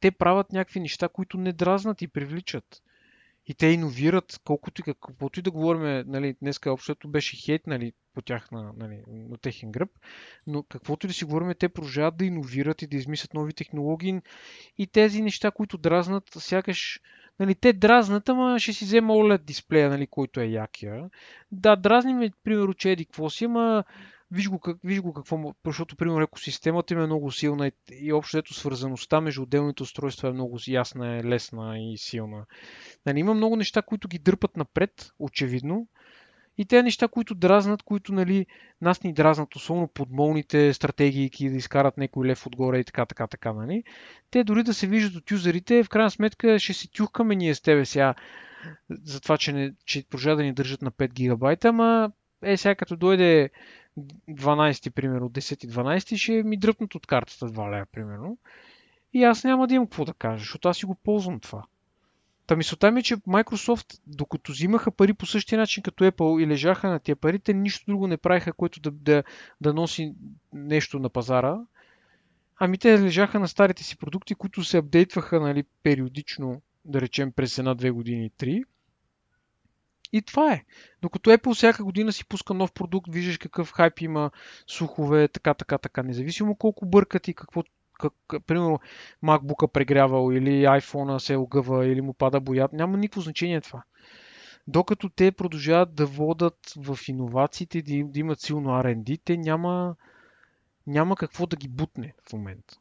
те 0.00 0.10
правят 0.10 0.52
някакви 0.52 0.80
неща, 0.80 1.08
които 1.08 1.38
не 1.38 1.52
дразнат 1.52 2.02
и 2.02 2.08
привличат 2.08 2.82
и 3.46 3.54
те 3.54 3.66
иновират, 3.66 4.40
колкото 4.44 4.80
и 4.80 4.84
каквото 4.84 5.38
и 5.38 5.42
да 5.42 5.50
говорим, 5.50 6.04
нали, 6.06 6.36
днеска 6.42 6.72
общото 6.72 7.08
беше 7.08 7.36
хейт 7.36 7.66
нали, 7.66 7.92
по 8.14 8.22
тях 8.22 8.50
на, 8.50 8.72
нали, 8.76 9.02
на 9.08 9.38
техен 9.38 9.72
гръб, 9.72 9.90
но 10.46 10.62
каквото 10.62 11.06
и 11.06 11.08
да 11.08 11.14
си 11.14 11.24
говорим, 11.24 11.52
те 11.58 11.68
продължават 11.68 12.16
да 12.16 12.24
иновират 12.24 12.82
и 12.82 12.86
да 12.86 12.96
измислят 12.96 13.34
нови 13.34 13.52
технологии 13.52 14.20
и 14.78 14.86
тези 14.86 15.22
неща, 15.22 15.50
които 15.50 15.78
дразнат, 15.78 16.24
сякаш 16.38 17.00
Нали, 17.38 17.54
те 17.54 17.72
дразнат, 17.72 18.28
ама 18.28 18.58
ще 18.58 18.72
си 18.72 18.84
взема 18.84 19.12
OLED 19.12 19.42
дисплея, 19.42 19.90
нали, 19.90 20.06
който 20.06 20.40
е 20.40 20.44
якия. 20.44 21.10
Да, 21.52 21.76
дразним, 21.76 22.30
примерно, 22.44 22.74
че 22.74 22.90
еди 22.90 23.04
какво 23.04 23.30
си, 23.30 23.44
ама 23.44 23.84
виж 24.30 24.48
го, 24.48 24.58
как, 24.58 24.76
виж 24.84 25.00
го 25.00 25.12
какво, 25.12 25.54
защото, 25.66 25.96
примерно, 25.96 26.22
екосистемата 26.22 26.94
им 26.94 27.00
е 27.00 27.06
много 27.06 27.32
силна 27.32 27.66
и, 27.68 27.72
и 27.90 28.12
общо 28.12 28.38
ето 28.38 28.54
свързаността 28.54 29.20
между 29.20 29.42
отделните 29.42 29.82
устройства 29.82 30.28
е 30.28 30.32
много 30.32 30.58
ясна, 30.68 31.16
е 31.16 31.24
лесна 31.24 31.78
и 31.78 31.98
силна. 31.98 32.46
Нали, 33.06 33.18
има 33.18 33.34
много 33.34 33.56
неща, 33.56 33.82
които 33.82 34.08
ги 34.08 34.18
дърпат 34.18 34.56
напред, 34.56 35.12
очевидно, 35.18 35.88
и 36.58 36.64
те 36.64 36.82
неща, 36.82 37.08
които 37.08 37.34
дразнат, 37.34 37.82
които 37.82 38.12
нали, 38.12 38.46
нас 38.80 39.02
ни 39.02 39.12
дразнат, 39.12 39.56
особено 39.56 39.88
подмолните 39.88 40.74
стратегии, 40.74 41.30
да 41.40 41.56
изкарат 41.56 41.96
някой 41.96 42.26
лев 42.26 42.46
отгоре 42.46 42.78
и 42.78 42.84
така, 42.84 43.06
така, 43.06 43.26
така. 43.26 43.52
Нали. 43.52 43.84
Те 44.30 44.44
дори 44.44 44.62
да 44.62 44.74
се 44.74 44.86
виждат 44.86 45.14
от 45.14 45.30
юзерите, 45.30 45.84
в 45.84 45.88
крайна 45.88 46.10
сметка 46.10 46.58
ще 46.58 46.72
си 46.72 46.90
тюхкаме 46.92 47.36
ние 47.36 47.54
с 47.54 47.60
тебе 47.60 47.84
сега 47.84 48.14
за 48.90 49.20
това, 49.20 49.38
че, 49.38 49.52
не, 49.52 49.72
че 49.84 50.04
да 50.12 50.42
ни 50.42 50.52
държат 50.52 50.82
на 50.82 50.90
5 50.90 51.12
гигабайта, 51.12 51.68
ама 51.68 52.12
е 52.42 52.56
сега 52.56 52.74
като 52.74 52.96
дойде 52.96 53.50
12, 53.98 54.90
примерно, 54.90 55.30
10-12, 55.30 56.16
ще 56.16 56.42
ми 56.42 56.56
дръпнат 56.56 56.94
от 56.94 57.06
картата 57.06 57.48
2 57.48 57.72
лея, 57.72 57.86
примерно. 57.92 58.38
И 59.12 59.24
аз 59.24 59.44
няма 59.44 59.66
да 59.66 59.74
имам 59.74 59.86
какво 59.86 60.04
да 60.04 60.14
кажа, 60.14 60.38
защото 60.38 60.68
аз 60.68 60.76
си 60.76 60.86
го 60.86 60.94
ползвам 60.94 61.40
това. 61.40 61.64
Та 62.46 62.56
мисълта 62.56 62.90
ми 62.90 63.00
е, 63.00 63.02
че 63.02 63.16
Microsoft, 63.16 64.00
докато 64.06 64.52
взимаха 64.52 64.90
пари 64.90 65.14
по 65.14 65.26
същия 65.26 65.58
начин 65.58 65.82
като 65.82 66.04
Apple 66.04 66.42
и 66.42 66.46
лежаха 66.46 66.88
на 66.88 67.00
тия 67.00 67.16
пари, 67.16 67.38
те 67.38 67.54
нищо 67.54 67.84
друго 67.86 68.06
не 68.06 68.16
правиха, 68.16 68.52
което 68.52 68.80
да, 68.80 68.90
да, 68.90 69.22
да 69.60 69.74
носи 69.74 70.14
нещо 70.52 70.98
на 70.98 71.08
пазара. 71.08 71.58
Ами 72.58 72.78
те 72.78 73.02
лежаха 73.02 73.40
на 73.40 73.48
старите 73.48 73.84
си 73.84 73.96
продукти, 73.96 74.34
които 74.34 74.64
се 74.64 74.78
апдейтваха 74.78 75.40
нали, 75.40 75.64
периодично, 75.82 76.62
да 76.84 77.00
речем 77.00 77.32
през 77.32 77.58
една-две 77.58 77.90
години, 77.90 78.30
три. 78.38 78.64
И 80.12 80.22
това 80.22 80.52
е. 80.52 80.64
Докато 81.02 81.30
Apple 81.30 81.54
всяка 81.54 81.84
година 81.84 82.12
си 82.12 82.28
пуска 82.28 82.54
нов 82.54 82.72
продукт, 82.72 83.12
виждаш 83.12 83.38
какъв 83.38 83.72
хайп 83.72 84.00
има, 84.00 84.30
слухове, 84.66 85.28
така, 85.28 85.54
така, 85.54 85.78
така, 85.78 86.02
независимо 86.02 86.56
колко 86.56 86.86
бъркат 86.86 87.28
и 87.28 87.34
какво, 87.34 87.62
как, 88.00 88.12
примерно 88.46 88.80
MacBook 89.24 89.72
прегрявал 89.72 90.32
или 90.32 90.50
iPhone 90.50 91.18
се 91.18 91.36
огъва 91.36 91.86
или 91.86 92.00
му 92.00 92.14
пада 92.14 92.40
боят, 92.40 92.72
няма 92.72 92.96
никакво 92.96 93.20
значение 93.20 93.60
това. 93.60 93.82
Докато 94.68 95.08
те 95.08 95.32
продължават 95.32 95.94
да 95.94 96.06
водат 96.06 96.58
в 96.76 96.98
иновациите, 97.08 97.82
да, 97.82 98.04
да 98.04 98.18
имат 98.18 98.40
силно 98.40 98.70
R&D, 98.70 99.20
те 99.24 99.36
няма, 99.36 99.96
няма 100.86 101.16
какво 101.16 101.46
да 101.46 101.56
ги 101.56 101.68
бутне 101.68 102.14
в 102.28 102.32
момента. 102.32 102.74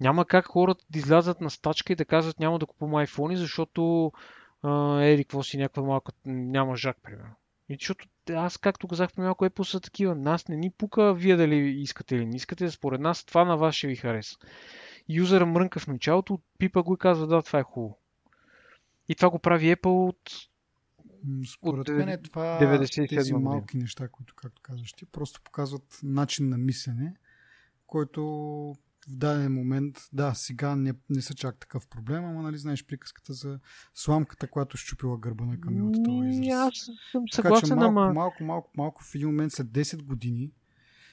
Няма 0.00 0.24
как 0.24 0.46
хората 0.46 0.84
да 0.90 0.98
излязат 0.98 1.40
на 1.40 1.50
стачка 1.50 1.92
и 1.92 1.96
да 1.96 2.04
казват 2.04 2.40
няма 2.40 2.58
да 2.58 2.66
купувам 2.66 3.06
iPhone, 3.06 3.34
защото 3.34 4.12
ери, 5.02 5.24
какво 5.24 5.42
си 5.42 5.58
някаква 5.58 5.82
малка, 5.82 6.12
няма 6.26 6.76
жак, 6.76 6.96
примерно. 7.02 7.34
И 7.68 7.76
защото 7.80 8.08
аз, 8.34 8.58
както 8.58 8.88
казах 8.88 9.12
при 9.12 9.22
малко, 9.22 9.44
Apple 9.44 9.62
са 9.62 9.80
такива. 9.80 10.14
Нас 10.14 10.48
не 10.48 10.56
ни 10.56 10.70
пука 10.70 11.14
вие 11.14 11.36
дали 11.36 11.56
искате 11.56 12.16
или 12.16 12.26
не 12.26 12.36
искате. 12.36 12.70
Според 12.70 13.00
нас 13.00 13.24
това 13.24 13.44
на 13.44 13.56
вас 13.56 13.74
ще 13.74 13.86
ви 13.86 13.96
хареса. 13.96 14.36
Юзера 15.08 15.46
мрънка 15.46 15.80
в 15.80 15.86
началото, 15.86 16.40
пипа 16.58 16.82
го 16.82 16.94
и 16.94 16.98
казва, 16.98 17.26
да, 17.26 17.42
това 17.42 17.58
е 17.58 17.62
хубаво. 17.62 17.98
И 19.08 19.14
това 19.14 19.30
го 19.30 19.38
прави 19.38 19.76
Apple 19.76 20.08
от 20.08 20.30
според 21.54 21.88
от 21.88 21.96
мен 21.96 22.08
е 22.08 22.22
това 22.22 22.58
97 22.60 23.08
тези 23.08 23.32
малки 23.32 23.76
неща, 23.76 24.08
които, 24.08 24.34
както 24.34 24.62
казваш 24.62 24.92
ти, 24.92 25.06
просто 25.06 25.42
показват 25.42 26.00
начин 26.02 26.48
на 26.48 26.58
мислене, 26.58 27.14
който 27.86 28.74
в 29.10 29.16
даден 29.16 29.54
момент, 29.54 30.08
да, 30.12 30.34
сега 30.34 30.76
не, 30.76 30.94
не 31.10 31.22
са 31.22 31.34
чак 31.34 31.56
такъв 31.60 31.86
проблем, 31.86 32.24
ама 32.24 32.42
нали 32.42 32.58
знаеш 32.58 32.86
приказката 32.86 33.32
за 33.32 33.58
сламката, 33.94 34.46
която 34.46 34.76
щупила 34.76 35.18
гърба 35.18 35.44
на 35.44 35.60
камилата. 35.60 36.00
Аз 36.52 36.74
съм 37.12 37.24
съгласен, 37.32 37.60
така, 37.60 37.66
че 37.66 37.74
малко, 37.74 38.00
ама... 38.00 38.12
малко, 38.12 38.44
малко, 38.44 38.70
малко 38.76 39.02
в 39.04 39.14
един 39.14 39.28
момент 39.28 39.52
след 39.52 39.66
10 39.66 40.02
години 40.02 40.52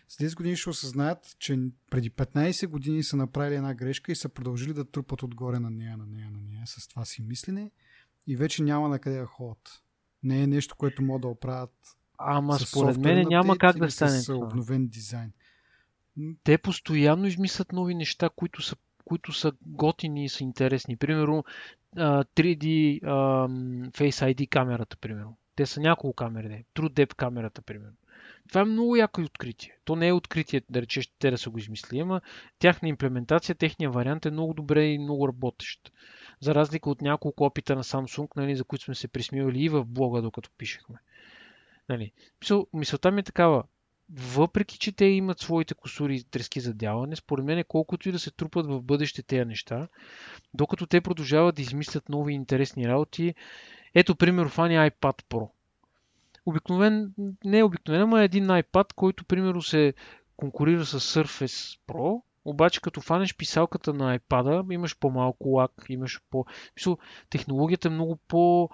След 0.09 0.31
10 0.31 0.35
години 0.35 0.55
ще 0.55 0.69
осъзнаят, 0.69 1.35
че 1.39 1.59
преди 1.91 2.11
15 2.11 2.67
години 2.67 3.03
са 3.03 3.17
направили 3.17 3.55
една 3.55 3.73
грешка 3.73 4.11
и 4.11 4.15
са 4.15 4.29
продължили 4.29 4.73
да 4.73 4.91
трупат 4.91 5.23
отгоре 5.23 5.59
на 5.59 5.69
нея, 5.69 5.97
на 5.97 6.05
нея, 6.05 6.31
на 6.31 6.41
нея 6.41 6.63
с 6.65 6.87
това 6.87 7.05
си 7.05 7.21
мислене 7.21 7.71
и 8.27 8.35
вече 8.35 8.63
няма 8.63 8.89
на 8.89 8.99
къде 8.99 9.19
да 9.19 9.25
ходят. 9.25 9.83
Не 10.23 10.43
е 10.43 10.47
нещо, 10.47 10.75
което 10.75 11.01
могат 11.01 11.21
да 11.21 11.27
оправят 11.27 11.73
Ама 12.17 12.59
според 12.59 12.97
мен 12.97 13.27
няма 13.27 13.57
как 13.57 13.77
да 13.77 13.91
стане 13.91 14.19
с 14.19 14.25
това. 14.25 14.45
обновен 14.45 14.87
дизайн. 14.87 15.31
Те 16.43 16.57
постоянно 16.57 17.27
измислят 17.27 17.71
нови 17.71 17.95
неща, 17.95 18.29
които 18.35 18.61
са, 18.61 18.75
които 19.05 19.33
са 19.33 19.51
готини 19.65 20.25
и 20.25 20.29
са 20.29 20.43
интересни. 20.43 20.97
Примерно 20.97 21.43
3D 21.95 23.01
Face 23.89 24.33
ID 24.33 24.49
камерата, 24.49 24.97
примерно. 24.97 25.37
Те 25.55 25.65
са 25.65 25.79
няколко 25.79 26.15
камери. 26.15 26.65
True 26.75 26.89
Depth 26.89 27.15
камерата, 27.15 27.61
примерно. 27.61 27.95
Това 28.49 28.61
е 28.61 28.65
много 28.65 28.95
яко 28.95 29.21
откритие. 29.21 29.77
То 29.85 29.95
не 29.95 30.07
е 30.07 30.13
откритие, 30.13 30.61
да 30.69 30.81
речеш, 30.81 31.11
те 31.19 31.31
да 31.31 31.37
са 31.37 31.49
го 31.49 31.57
измислили, 31.57 31.99
ама 31.99 32.21
тяхна 32.59 32.89
имплементация, 32.89 33.55
техния 33.55 33.91
вариант 33.91 34.25
е 34.25 34.31
много 34.31 34.53
добре 34.53 34.85
и 34.85 34.99
много 34.99 35.27
работещ. 35.27 35.91
За 36.39 36.55
разлика 36.55 36.89
от 36.89 37.01
няколко 37.01 37.45
опита 37.45 37.75
на 37.75 37.83
Samsung, 37.83 38.27
нали, 38.35 38.55
за 38.55 38.63
които 38.63 38.85
сме 38.85 38.95
се 38.95 39.07
присмивали 39.07 39.63
и 39.63 39.69
в 39.69 39.85
блога, 39.85 40.21
докато 40.21 40.49
пишехме. 40.57 40.95
Нали. 41.89 42.11
Мисъл, 42.41 42.67
мисълта 42.73 43.11
ми 43.11 43.19
е 43.19 43.23
такава. 43.23 43.63
Въпреки, 44.13 44.79
че 44.79 44.91
те 44.91 45.05
имат 45.05 45.39
своите 45.39 45.73
косури 45.73 46.15
и 46.15 46.23
трески 46.23 46.59
за 46.59 46.73
дяване, 46.73 47.15
според 47.15 47.45
мен 47.45 47.63
колкото 47.67 48.09
и 48.09 48.11
да 48.11 48.19
се 48.19 48.31
трупат 48.31 48.67
в 48.67 48.81
бъдеще 48.81 49.23
тези 49.23 49.45
неща, 49.45 49.87
докато 50.53 50.85
те 50.87 51.01
продължават 51.01 51.55
да 51.55 51.61
измислят 51.61 52.09
нови 52.09 52.33
интересни 52.33 52.87
работи, 52.87 53.35
ето 53.93 54.15
пример 54.15 54.47
фани 54.47 54.75
iPad 54.75 55.23
Pro. 55.23 55.49
Обикновен, 56.45 57.13
не 57.45 57.59
е 57.59 57.63
обикновен, 57.63 58.01
ама 58.01 58.21
е 58.21 58.25
един 58.25 58.47
iPad, 58.47 58.93
който 58.93 59.25
примерно 59.25 59.61
се 59.61 59.93
конкурира 60.37 60.85
с 60.85 60.99
Surface 60.99 61.79
Pro, 61.87 62.21
обаче 62.45 62.81
като 62.81 63.01
фанеш 63.01 63.35
писалката 63.35 63.93
на 63.93 64.19
iPad, 64.19 64.73
имаш 64.73 64.97
по-малко 64.99 65.49
лак, 65.49 65.71
имаш 65.89 66.21
по... 66.29 66.45
Мисъл, 66.75 66.97
технологията 67.29 67.87
е 67.87 67.91
много 67.91 68.15
по 68.15 68.69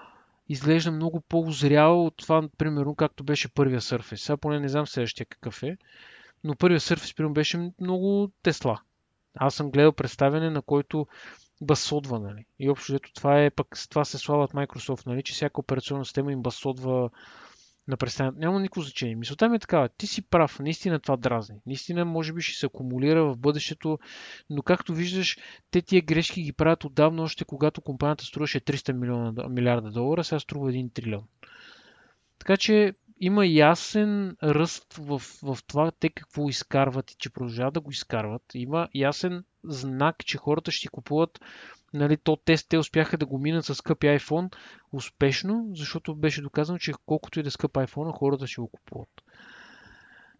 изглежда 0.49 0.91
много 0.91 1.21
по-озрял 1.21 2.05
от 2.05 2.17
това, 2.17 2.49
примерно, 2.57 2.95
както 2.95 3.23
беше 3.23 3.53
първия 3.53 3.81
Surface. 3.81 4.15
Сега 4.15 4.37
поне 4.37 4.59
не 4.59 4.69
знам 4.69 4.87
следващия 4.87 5.25
какъв 5.25 5.63
е, 5.63 5.77
но 6.43 6.55
първия 6.55 6.79
Surface, 6.79 7.15
примерно, 7.15 7.33
беше 7.33 7.71
много 7.81 8.31
Тесла. 8.43 8.81
Аз 9.35 9.55
съм 9.55 9.71
гледал 9.71 9.91
представяне, 9.91 10.49
на 10.49 10.61
който 10.61 11.07
басодва, 11.61 12.19
нали? 12.19 12.45
И 12.59 12.69
общо 12.69 12.99
това 13.15 13.43
е, 13.43 13.49
пък 13.49 13.67
това 13.89 14.05
се 14.05 14.17
слават 14.17 14.51
Microsoft, 14.51 15.05
нали? 15.05 15.23
Че 15.23 15.33
всяка 15.33 15.61
операционна 15.61 16.05
система 16.05 16.31
им 16.31 16.41
басодва 16.41 17.09
на 17.87 17.97
представянето. 17.97 18.39
Няма 18.39 18.59
никакво 18.59 18.81
значение. 18.81 19.15
Мисълта 19.15 19.49
ми 19.49 19.55
е 19.55 19.59
такава. 19.59 19.89
Ти 19.89 20.07
си 20.07 20.21
прав. 20.21 20.59
Наистина 20.59 20.99
това 20.99 21.17
дразни. 21.17 21.55
Наистина 21.65 22.05
може 22.05 22.33
би 22.33 22.41
ще 22.41 22.59
се 22.59 22.65
акумулира 22.65 23.25
в 23.25 23.37
бъдещето, 23.37 23.99
но 24.49 24.61
както 24.61 24.93
виждаш, 24.93 25.37
те 25.71 25.81
тия 25.81 26.01
грешки 26.01 26.41
ги 26.41 26.53
правят 26.53 26.83
отдавна, 26.83 27.23
още 27.23 27.45
когато 27.45 27.81
компанията 27.81 28.25
струваше 28.25 28.59
300 28.59 28.93
милиона, 28.93 29.47
милиарда 29.49 29.91
долара, 29.91 30.23
сега 30.23 30.39
струва 30.39 30.71
1 30.71 30.93
трилион. 30.93 31.23
Така 32.39 32.57
че 32.57 32.93
има 33.19 33.45
ясен 33.45 34.35
ръст 34.43 34.93
в, 34.93 35.21
в 35.43 35.57
това 35.67 35.91
те 35.91 36.09
какво 36.09 36.49
изкарват 36.49 37.11
и 37.11 37.15
че 37.17 37.29
продължават 37.29 37.73
да 37.73 37.81
го 37.81 37.91
изкарват. 37.91 38.43
Има 38.53 38.87
ясен 38.95 39.43
знак, 39.63 40.25
че 40.25 40.37
хората 40.37 40.71
ще 40.71 40.87
купуват 40.87 41.39
нали, 41.93 42.17
то 42.17 42.35
тест 42.35 42.69
те 42.69 42.77
успяха 42.77 43.17
да 43.17 43.25
го 43.25 43.39
минат 43.39 43.65
с 43.65 43.75
скъпи 43.75 44.07
iPhone 44.07 44.55
успешно, 44.91 45.67
защото 45.75 46.15
беше 46.15 46.41
доказано, 46.41 46.79
че 46.79 46.93
колкото 47.05 47.39
и 47.39 47.43
да 47.43 47.47
е 47.47 47.51
скъп 47.51 47.73
iPhone, 47.73 48.17
хората 48.17 48.47
ще 48.47 48.61
го 48.61 48.67
купуват. 48.67 49.09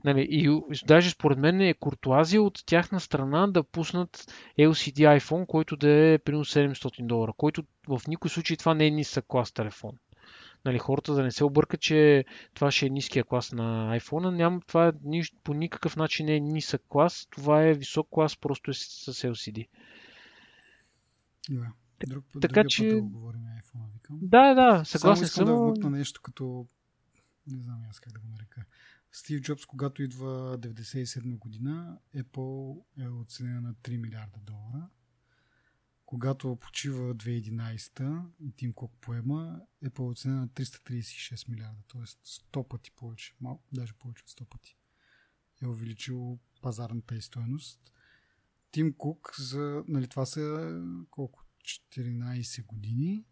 Нали, 0.04 0.28
и 0.30 0.60
даже 0.88 1.10
според 1.10 1.38
мен 1.38 1.62
е 1.62 1.74
куртуазия 1.74 2.44
от 2.44 2.66
тяхна 2.66 3.00
страна 3.00 3.48
да 3.48 3.64
пуснат 3.64 4.34
LCD 4.60 5.20
iPhone, 5.20 5.46
който 5.46 5.76
да 5.76 5.90
е 5.90 6.18
примерно 6.18 6.46
700 6.46 7.06
долара, 7.06 7.34
който 7.38 7.64
в 7.88 8.02
никой 8.08 8.30
случай 8.30 8.58
това 8.58 8.74
не 8.74 8.88
е 8.88 8.92
нисък 8.92 9.26
клас 9.28 9.52
телефон. 9.52 9.92
Нали, 10.66 10.80
хората 10.80 11.14
да 11.14 11.24
не 11.24 11.32
се 11.32 11.44
объркат, 11.44 11.82
че 11.82 12.26
това 12.54 12.72
ще 12.72 12.86
е 12.86 12.90
ниския 12.90 13.24
клас 13.24 13.52
на 13.52 14.00
iPhone. 14.00 14.36
Няма, 14.36 14.62
това 14.68 14.92
по 15.44 15.54
никакъв 15.54 15.96
начин 15.96 16.26
не 16.26 16.36
е 16.36 16.40
нисък 16.40 16.82
клас, 16.90 17.28
това 17.32 17.64
е 17.64 17.74
висок 17.74 18.08
клас, 18.12 18.38
просто 18.38 18.72
е 18.72 18.74
с 18.74 19.14
LCD. 19.14 19.68
Да. 21.50 21.74
Друг, 22.08 22.26
така 22.42 22.64
че... 22.68 22.90
Път 22.90 22.96
да 22.96 23.02
говорим 23.02 23.42
iPhone, 23.42 23.94
викам. 23.94 24.20
Да, 24.22 24.54
да, 24.54 24.86
съгласен 24.86 25.28
съм. 25.28 25.46
да 25.46 25.56
вмъкна 25.56 25.90
нещо 25.90 26.22
като... 26.22 26.68
Не 27.48 27.58
знам 27.58 27.82
аз 27.90 28.00
как 28.00 28.14
да 28.14 28.20
го 28.20 28.28
нарека. 28.28 28.66
Стив 29.12 29.42
Джобс, 29.42 29.66
когато 29.66 30.04
идва 30.04 30.60
97 30.60 31.38
година, 31.38 31.98
Apple 32.16 32.84
е 32.98 33.08
оценена 33.08 33.62
на 33.62 33.74
3 33.74 33.98
милиарда 33.98 34.40
долара. 34.40 34.90
Когато 36.06 36.56
почива 36.56 37.16
2011 37.16 38.26
и 38.40 38.52
Тим 38.52 38.74
Кок 38.74 38.94
поема, 39.02 39.62
Apple 39.86 40.00
е 40.00 40.12
оценена 40.12 40.42
на 40.42 40.48
336 40.48 41.50
милиарда, 41.50 41.82
т.е. 41.88 42.02
100 42.02 42.68
пъти 42.68 42.92
повече, 42.92 43.34
малко, 43.42 43.64
даже 43.72 43.94
повече 43.94 44.24
от 44.24 44.30
100 44.30 44.50
пъти. 44.50 44.78
Е 45.62 45.68
увеличил 45.68 46.40
пазарната 46.62 47.16
и 47.16 47.22
стоеност. 47.22 47.93
Тим 48.74 48.94
Кук 48.94 49.36
за, 49.40 49.84
нали, 49.88 50.08
това 50.08 50.26
са 50.26 50.74
колко? 51.10 51.46
14 51.64 52.66
години. 52.66 53.26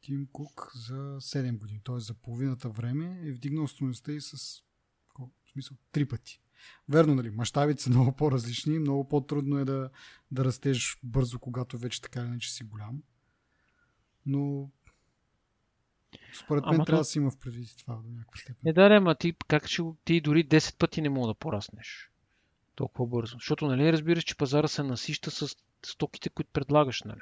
Тим 0.00 0.28
Кук 0.32 0.70
за 0.74 0.94
7 1.20 1.58
години, 1.58 1.80
т.е. 1.84 1.98
за 1.98 2.14
половината 2.14 2.68
време 2.70 3.20
е 3.24 3.32
вдигнал 3.32 3.68
стоеността 3.68 4.12
и 4.12 4.20
с 4.20 4.62
колко, 5.14 5.32
в 5.46 5.50
смисъл, 5.50 5.76
3 5.92 6.08
пъти. 6.08 6.40
Верно, 6.88 7.14
нали, 7.14 7.30
мащабите 7.30 7.82
са 7.82 7.90
много 7.96 8.12
по-различни, 8.12 8.78
много 8.78 9.08
по-трудно 9.08 9.58
е 9.58 9.64
да, 9.64 9.90
да 10.30 10.44
растеш 10.44 10.98
бързо, 11.02 11.38
когато 11.38 11.78
вече 11.78 12.02
така 12.02 12.20
или 12.20 12.26
иначе 12.26 12.52
си 12.52 12.64
голям. 12.64 13.02
Но 14.26 14.70
според 16.44 16.64
мен 16.64 16.74
ама 16.74 16.84
трябва 16.84 16.98
то... 16.98 17.00
да 17.00 17.04
си 17.04 17.18
има 17.18 17.30
в 17.30 17.38
предвид 17.38 17.68
това 17.78 17.94
до 17.94 18.08
някаква 18.08 18.40
степен. 18.40 18.70
Е, 18.70 18.72
да, 18.72 18.96
ама 18.96 19.14
ти, 19.14 19.34
как 19.48 19.68
ще, 19.68 19.82
ти 20.04 20.20
дори 20.20 20.48
10 20.48 20.78
пъти 20.78 21.02
не 21.02 21.08
мога 21.08 21.26
да 21.26 21.34
пораснеш 21.34 22.10
толкова 22.76 23.06
бързо. 23.06 23.36
Защото, 23.36 23.66
нали, 23.66 23.92
разбираш, 23.92 24.24
че 24.24 24.36
пазара 24.36 24.68
се 24.68 24.82
насища 24.82 25.30
с 25.30 25.56
стоките, 25.86 26.30
които 26.30 26.50
предлагаш, 26.52 27.02
нали. 27.02 27.20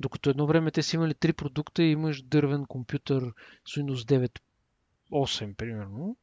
Докато 0.00 0.30
едно 0.30 0.46
време 0.46 0.70
те 0.70 0.82
са 0.82 0.96
имали 0.96 1.14
три 1.14 1.32
продукта 1.32 1.82
и 1.82 1.90
имаш 1.90 2.22
дървен 2.22 2.66
компютър 2.66 3.32
с 3.66 3.70
Windows 3.74 4.28
9 4.28 4.38
8, 5.12 5.54
примерно, 5.54 6.16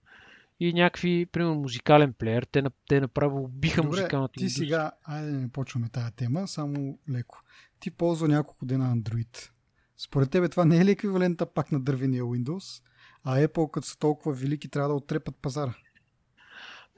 и 0.59 0.73
някакви, 0.73 1.25
примерно, 1.25 1.55
музикален 1.55 2.13
плеер. 2.13 2.43
Те, 2.51 2.63
те 2.87 3.01
направо 3.01 3.47
биха 3.47 3.81
Добре, 3.81 3.87
музикалната 3.87 4.33
ти 4.33 4.43
индустрия. 4.43 4.67
сега, 4.67 4.91
айде 5.03 5.31
да 5.31 5.37
не 5.37 5.49
почваме 5.49 5.89
тази 5.89 6.11
тема, 6.11 6.47
само 6.47 6.99
леко. 7.09 7.41
Ти 7.79 7.91
ползва 7.91 8.27
няколко 8.27 8.65
дена 8.65 8.95
Android. 8.95 9.49
Според 9.97 10.31
тебе 10.31 10.49
това 10.49 10.65
не 10.65 10.77
е 10.77 10.85
ли 10.85 10.91
еквивалента 10.91 11.45
пак 11.45 11.71
на 11.71 11.79
дървения 11.79 12.23
Windows? 12.23 12.83
А 13.23 13.47
Apple, 13.47 13.71
като 13.71 13.87
са 13.87 13.97
толкова 13.97 14.33
велики, 14.33 14.69
трябва 14.69 14.89
да 14.89 14.95
отрепат 14.95 15.35
пазара. 15.35 15.73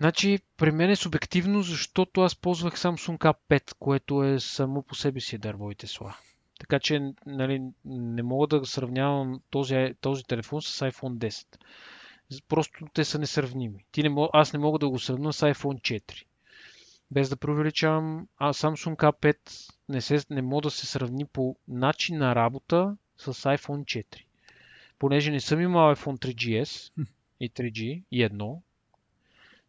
Значи, 0.01 0.39
при 0.57 0.71
мен 0.71 0.89
е 0.89 0.95
субективно, 0.95 1.61
защото 1.61 2.21
аз 2.21 2.35
ползвах 2.35 2.77
Samsung 2.77 3.17
K5, 3.17 3.73
което 3.79 4.23
е 4.23 4.39
само 4.39 4.83
по 4.83 4.95
себе 4.95 5.19
си 5.19 5.37
дърво 5.37 5.71
и 5.71 5.75
Тесла. 5.75 6.17
Така 6.59 6.79
че 6.79 7.13
нали, 7.25 7.61
не 7.85 8.23
мога 8.23 8.47
да 8.47 8.65
сравнявам 8.65 9.41
този, 9.49 9.93
този 10.01 10.23
телефон 10.23 10.61
с 10.61 10.91
iPhone 10.91 11.17
10. 11.17 11.45
Просто 12.47 12.85
те 12.93 13.05
са 13.05 13.19
несравними. 13.19 13.85
Ти 13.91 14.03
не 14.03 14.09
мог, 14.09 14.29
аз 14.33 14.53
не 14.53 14.59
мога 14.59 14.79
да 14.79 14.89
го 14.89 14.99
сравня 14.99 15.33
с 15.33 15.53
iPhone 15.53 16.01
4. 16.01 16.23
Без 17.11 17.29
да 17.29 17.37
преувеличавам, 17.37 18.27
а 18.37 18.53
Samsung 18.53 18.95
K5 18.95 19.37
не, 19.89 20.01
се, 20.01 20.19
не 20.29 20.41
мога 20.41 20.61
да 20.61 20.71
се 20.71 20.85
сравни 20.85 21.25
по 21.25 21.55
начин 21.67 22.17
на 22.17 22.35
работа 22.35 22.97
с 23.17 23.33
iPhone 23.33 23.83
4. 23.83 24.05
Понеже 24.99 25.31
не 25.31 25.39
съм 25.39 25.61
имал 25.61 25.95
iPhone 25.95 26.25
3GS 26.25 26.91
и 27.39 27.49
3G 27.49 28.03
и 28.11 28.23
едно, 28.23 28.61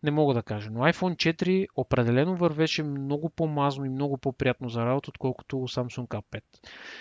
не 0.02 0.10
мога 0.10 0.34
да 0.34 0.42
кажа. 0.42 0.70
Но 0.70 0.80
iPhone 0.80 1.34
4 1.34 1.66
определено 1.76 2.36
вървеше 2.36 2.82
много 2.82 3.30
по-мазно 3.30 3.84
и 3.84 3.88
много 3.88 4.18
по-приятно 4.18 4.68
за 4.68 4.86
работа, 4.86 5.10
отколкото 5.10 5.56
Samsung 5.56 6.06
K5. 6.06 6.42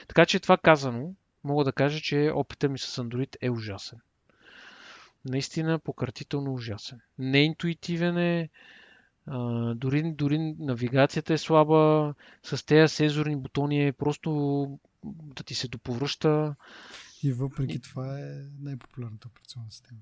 Така 0.08 0.26
че 0.26 0.40
това 0.40 0.58
казано, 0.58 1.14
мога 1.44 1.64
да 1.64 1.72
кажа, 1.72 2.00
че 2.00 2.32
опита 2.36 2.70
ми 2.70 2.80
с 2.80 3.04
Android 3.04 3.36
е 3.42 3.50
ужасен. 3.50 4.00
Наистина 5.26 5.80
пократително 5.80 6.54
ужасен. 6.54 7.00
Неинтуитивен 7.18 8.18
е, 8.18 8.50
а, 9.26 9.74
дори, 9.76 10.14
дори 10.14 10.56
навигацията 10.60 11.34
е 11.34 11.38
слаба, 11.38 12.14
с 12.44 12.66
тези 12.66 12.94
сензорни 12.94 13.36
бутони 13.36 13.88
е 13.88 13.94
просто 13.94 14.80
да 15.04 15.44
ти 15.44 15.56
се 15.56 15.68
доповръща. 15.68 16.56
И 17.24 17.34
въпреки 17.34 17.82
това 17.82 18.20
е 18.20 18.24
най-популярната 18.60 19.28
операционна 19.28 19.72
система. 19.72 20.00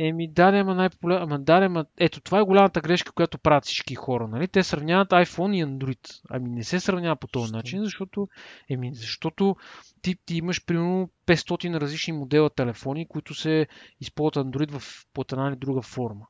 Еми, 0.00 0.28
да, 0.28 0.42
ама 0.42 0.74
най-популярно. 0.74 1.24
Ама, 1.24 1.38
да, 1.38 1.52
ама, 1.52 1.86
ето, 1.98 2.20
това 2.20 2.38
е 2.38 2.42
голямата 2.42 2.80
грешка, 2.80 3.12
която 3.12 3.38
правят 3.38 3.64
всички 3.64 3.94
хора. 3.94 4.28
Нали? 4.28 4.48
Те 4.48 4.62
сравняват 4.62 5.10
iPhone 5.10 5.56
и 5.56 5.64
Android. 5.64 6.20
Ами 6.30 6.50
не 6.50 6.64
се 6.64 6.80
сравнява 6.80 7.16
по 7.16 7.26
този 7.26 7.52
начин, 7.52 7.84
защото, 7.84 8.28
еми, 8.68 8.94
защото 8.94 9.56
ти, 10.02 10.16
ти 10.26 10.36
имаш 10.36 10.64
примерно 10.64 11.10
500 11.26 11.80
различни 11.80 12.12
модела 12.12 12.50
телефони, 12.50 13.08
които 13.08 13.34
се 13.34 13.66
използват 14.00 14.46
Android 14.46 14.78
в, 14.78 15.06
под 15.14 15.32
една 15.32 15.48
или 15.48 15.56
друга 15.56 15.82
форма. 15.82 16.26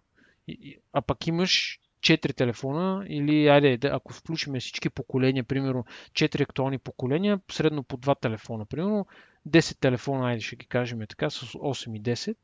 И, 0.48 0.76
а 0.92 1.02
пък 1.02 1.26
имаш 1.26 1.80
4 2.00 2.36
телефона 2.36 3.06
или 3.08 3.48
айде, 3.48 3.78
ако 3.82 4.12
включим 4.12 4.60
всички 4.60 4.90
поколения, 4.90 5.44
примерно 5.44 5.84
4 6.12 6.42
актуални 6.42 6.78
поколения, 6.78 7.40
средно 7.50 7.82
по 7.82 7.96
2 7.96 8.20
телефона, 8.20 8.66
примерно 8.66 9.06
10 9.48 9.80
телефона, 9.80 10.28
айде 10.28 10.40
ще 10.40 10.56
ги 10.56 10.66
кажем 10.66 11.00
така, 11.08 11.30
с 11.30 11.40
8 11.40 11.96
и 11.96 12.02
10, 12.02 12.36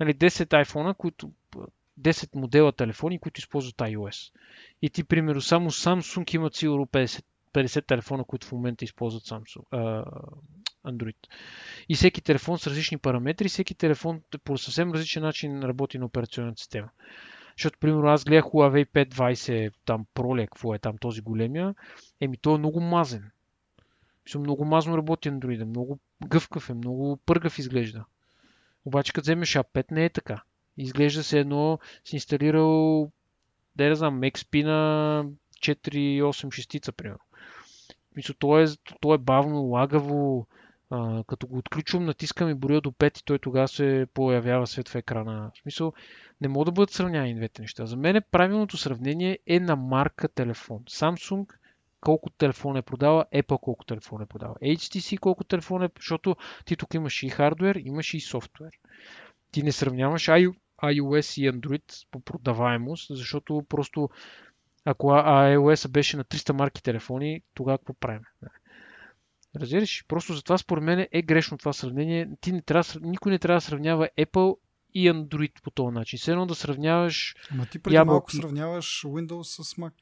нали, 0.00 0.14
10 0.14 0.64
iPhone, 0.64 0.96
които 0.96 1.32
10 2.00 2.36
модела 2.36 2.72
телефони, 2.72 3.18
които 3.18 3.38
използват 3.38 3.76
iOS. 3.76 4.32
И 4.82 4.90
ти, 4.90 5.04
примерно, 5.04 5.40
само 5.40 5.70
Samsung 5.70 6.34
имат 6.34 6.54
сигурно 6.54 6.86
50, 6.86 7.24
50 7.52 7.86
телефона, 7.86 8.24
които 8.24 8.46
в 8.46 8.52
момента 8.52 8.84
използват 8.84 9.22
Samsung, 9.22 9.62
а, 9.70 10.04
Android. 10.86 11.16
И 11.88 11.94
всеки 11.94 12.22
телефон 12.22 12.58
с 12.58 12.66
различни 12.66 12.98
параметри, 12.98 13.48
всеки 13.48 13.74
телефон 13.74 14.20
по 14.44 14.58
съвсем 14.58 14.92
различен 14.92 15.22
начин 15.22 15.62
работи 15.62 15.98
на 15.98 16.06
операционната 16.06 16.60
система. 16.60 16.90
Защото, 17.56 17.78
примерно, 17.78 18.08
аз 18.08 18.24
гледах 18.24 18.44
Huawei 18.44 18.86
520, 18.86 19.72
там 19.84 20.06
Pro, 20.14 20.46
какво 20.46 20.74
е 20.74 20.78
там 20.78 20.98
този 20.98 21.20
големия, 21.20 21.74
еми 22.20 22.36
той 22.36 22.54
е 22.54 22.58
много 22.58 22.80
мазен. 22.80 23.30
Мисля, 24.30 24.40
много 24.40 24.64
мазно 24.64 24.96
работи 24.96 25.30
Android, 25.30 25.64
много 25.64 25.98
гъвкав 26.26 26.70
е, 26.70 26.74
много 26.74 27.18
пъргав 27.26 27.58
изглежда. 27.58 28.04
Обаче, 28.84 29.12
като 29.12 29.22
вземеш 29.22 29.52
A5, 29.52 29.92
не 29.92 30.04
е 30.04 30.10
така. 30.10 30.42
Изглежда 30.78 31.22
се 31.22 31.38
едно 31.38 31.78
си 32.04 32.16
инсталирал, 32.16 33.10
да 33.76 33.84
я 33.84 33.96
знам, 33.96 34.20
XP 34.20 34.64
на 34.64 35.24
4-8 35.60 36.52
шестица, 36.52 36.92
примерно. 36.92 37.20
Мисля, 38.16 38.34
то 38.38 38.60
е, 38.60 38.66
то 39.00 39.14
е 39.14 39.18
бавно, 39.18 39.62
лагаво. 39.62 40.46
А, 40.90 41.24
като 41.26 41.46
го 41.46 41.58
отключвам, 41.58 42.04
натискам 42.04 42.48
и 42.48 42.54
броя 42.54 42.80
до 42.80 42.90
5 42.90 43.20
и 43.20 43.24
той 43.24 43.38
тогава 43.38 43.68
се 43.68 44.06
появява 44.14 44.66
свет 44.66 44.88
в 44.88 44.94
екрана. 44.94 45.50
В 45.54 45.58
смисъл, 45.62 45.92
не 46.40 46.48
могат 46.48 46.66
да 46.66 46.72
бъдат 46.72 46.90
сравняни 46.90 47.34
двете 47.34 47.62
неща. 47.62 47.86
За 47.86 47.96
мен 47.96 48.22
правилното 48.30 48.76
сравнение 48.76 49.38
е 49.46 49.60
на 49.60 49.76
марка 49.76 50.28
телефон. 50.28 50.78
Samsung 50.84 51.46
колко 52.00 52.30
телефон 52.30 52.76
е 52.76 52.82
продава, 52.82 53.24
Apple 53.34 53.60
колко 53.60 53.84
телефон 53.84 54.22
е 54.22 54.26
продава, 54.26 54.54
HTC 54.54 55.18
колко 55.18 55.44
телефон 55.44 55.82
е, 55.82 55.90
защото 55.96 56.36
ти 56.64 56.76
тук 56.76 56.94
имаш 56.94 57.22
и 57.22 57.28
хардвер, 57.28 57.76
имаш 57.76 58.14
и 58.14 58.20
софтуер. 58.20 58.72
Ти 59.52 59.62
не 59.62 59.72
сравняваш 59.72 60.28
iOS 60.82 61.40
и 61.40 61.52
Android 61.52 62.06
по 62.10 62.20
продаваемост, 62.20 63.16
защото 63.16 63.64
просто 63.68 64.10
ако 64.84 65.06
iOS 65.06 65.88
беше 65.88 66.16
на 66.16 66.24
300 66.24 66.52
марки 66.52 66.82
телефони, 66.82 67.42
тогава 67.54 67.78
какво 67.78 67.94
правим? 67.94 68.22
Разбираш? 69.56 70.04
Просто 70.08 70.34
затова 70.34 70.58
според 70.58 70.84
мен 70.84 71.06
е 71.12 71.22
грешно 71.22 71.58
това 71.58 71.72
сравнение. 71.72 72.28
Ти 72.40 72.52
не 72.52 72.62
трябва, 72.62 73.00
никой 73.00 73.32
не 73.32 73.38
трябва 73.38 73.56
да 73.56 73.60
сравнява 73.60 74.08
Apple 74.18 74.56
и 74.94 75.10
Android 75.10 75.62
по 75.62 75.70
този 75.70 75.94
начин. 75.94 76.18
Все 76.18 76.30
едно 76.30 76.46
да 76.46 76.54
сравняваш. 76.54 77.34
Ама 77.50 77.66
ти 77.66 77.78
преди 77.78 77.94
ябълки... 77.94 78.12
малко 78.12 78.30
сравняваш 78.30 79.02
Windows 79.02 79.62
с 79.62 79.74
Mac. 79.74 79.92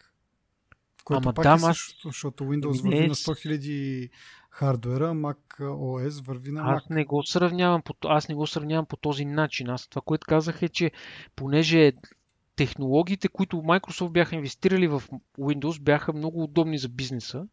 Което 1.09 1.29
Ама 1.29 1.35
пак 1.35 1.43
да, 1.43 1.55
е 1.55 1.59
същото, 1.59 2.09
защото 2.09 2.45
Windows 2.45 2.83
върви 2.83 3.09
на 3.09 3.15
100 3.15 3.59
000 3.59 4.11
хардуера, 4.51 5.13
Mac 5.13 5.59
OS 5.61 6.27
върви 6.27 6.53
на 6.53 6.61
Mac. 6.61 6.77
Аз 6.77 6.89
не 6.91 7.05
го 7.05 7.23
сравнявам 7.23 7.83
по, 7.83 7.95
аз 8.05 8.29
не 8.29 8.35
го 8.35 8.47
сравнявам 8.47 8.87
по 8.87 8.97
този 8.97 9.25
начин. 9.25 9.71
Аз 9.71 9.89
това, 9.89 10.03
което 10.03 10.27
казах 10.29 10.63
е, 10.63 10.69
че 10.69 10.91
понеже 11.37 11.93
технологиите, 12.57 13.29
които 13.29 13.57
Microsoft 13.57 14.11
бяха 14.11 14.37
инвестирали 14.37 14.89
в 14.89 15.03
Windows, 15.39 15.83
бяха 15.83 16.13
много 16.13 16.43
удобни 16.43 16.79
за 16.79 16.89
бизнеса. 16.89 17.47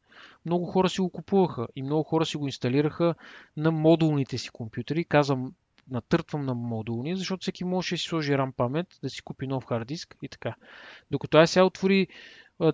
Много 0.46 0.66
хора 0.66 0.90
си 0.90 1.02
го 1.02 1.10
купуваха 1.10 1.68
и 1.76 1.84
много 1.84 2.04
хора 2.04 2.26
си 2.26 2.38
го 2.38 2.46
инсталираха 2.46 3.16
на 3.58 3.72
модулните 3.72 4.38
си 4.38 4.50
компютъри. 4.50 5.06
Казвам, 5.06 5.54
натъртвам 5.92 6.46
на 6.46 6.54
модулни, 6.54 7.18
защото 7.18 7.42
всеки 7.42 7.64
може 7.64 7.96
да 7.96 7.98
си 7.98 8.08
сложи 8.08 8.32
RAM 8.32 8.52
памет, 8.52 8.88
да 9.04 9.10
си 9.10 9.22
купи 9.22 9.48
нов 9.48 9.66
хард 9.66 9.88
диск 9.88 10.16
и 10.22 10.30
така. 10.30 10.56
Докато 11.12 11.38
аз 11.38 11.52
сега 11.52 11.66
отвори 11.66 12.08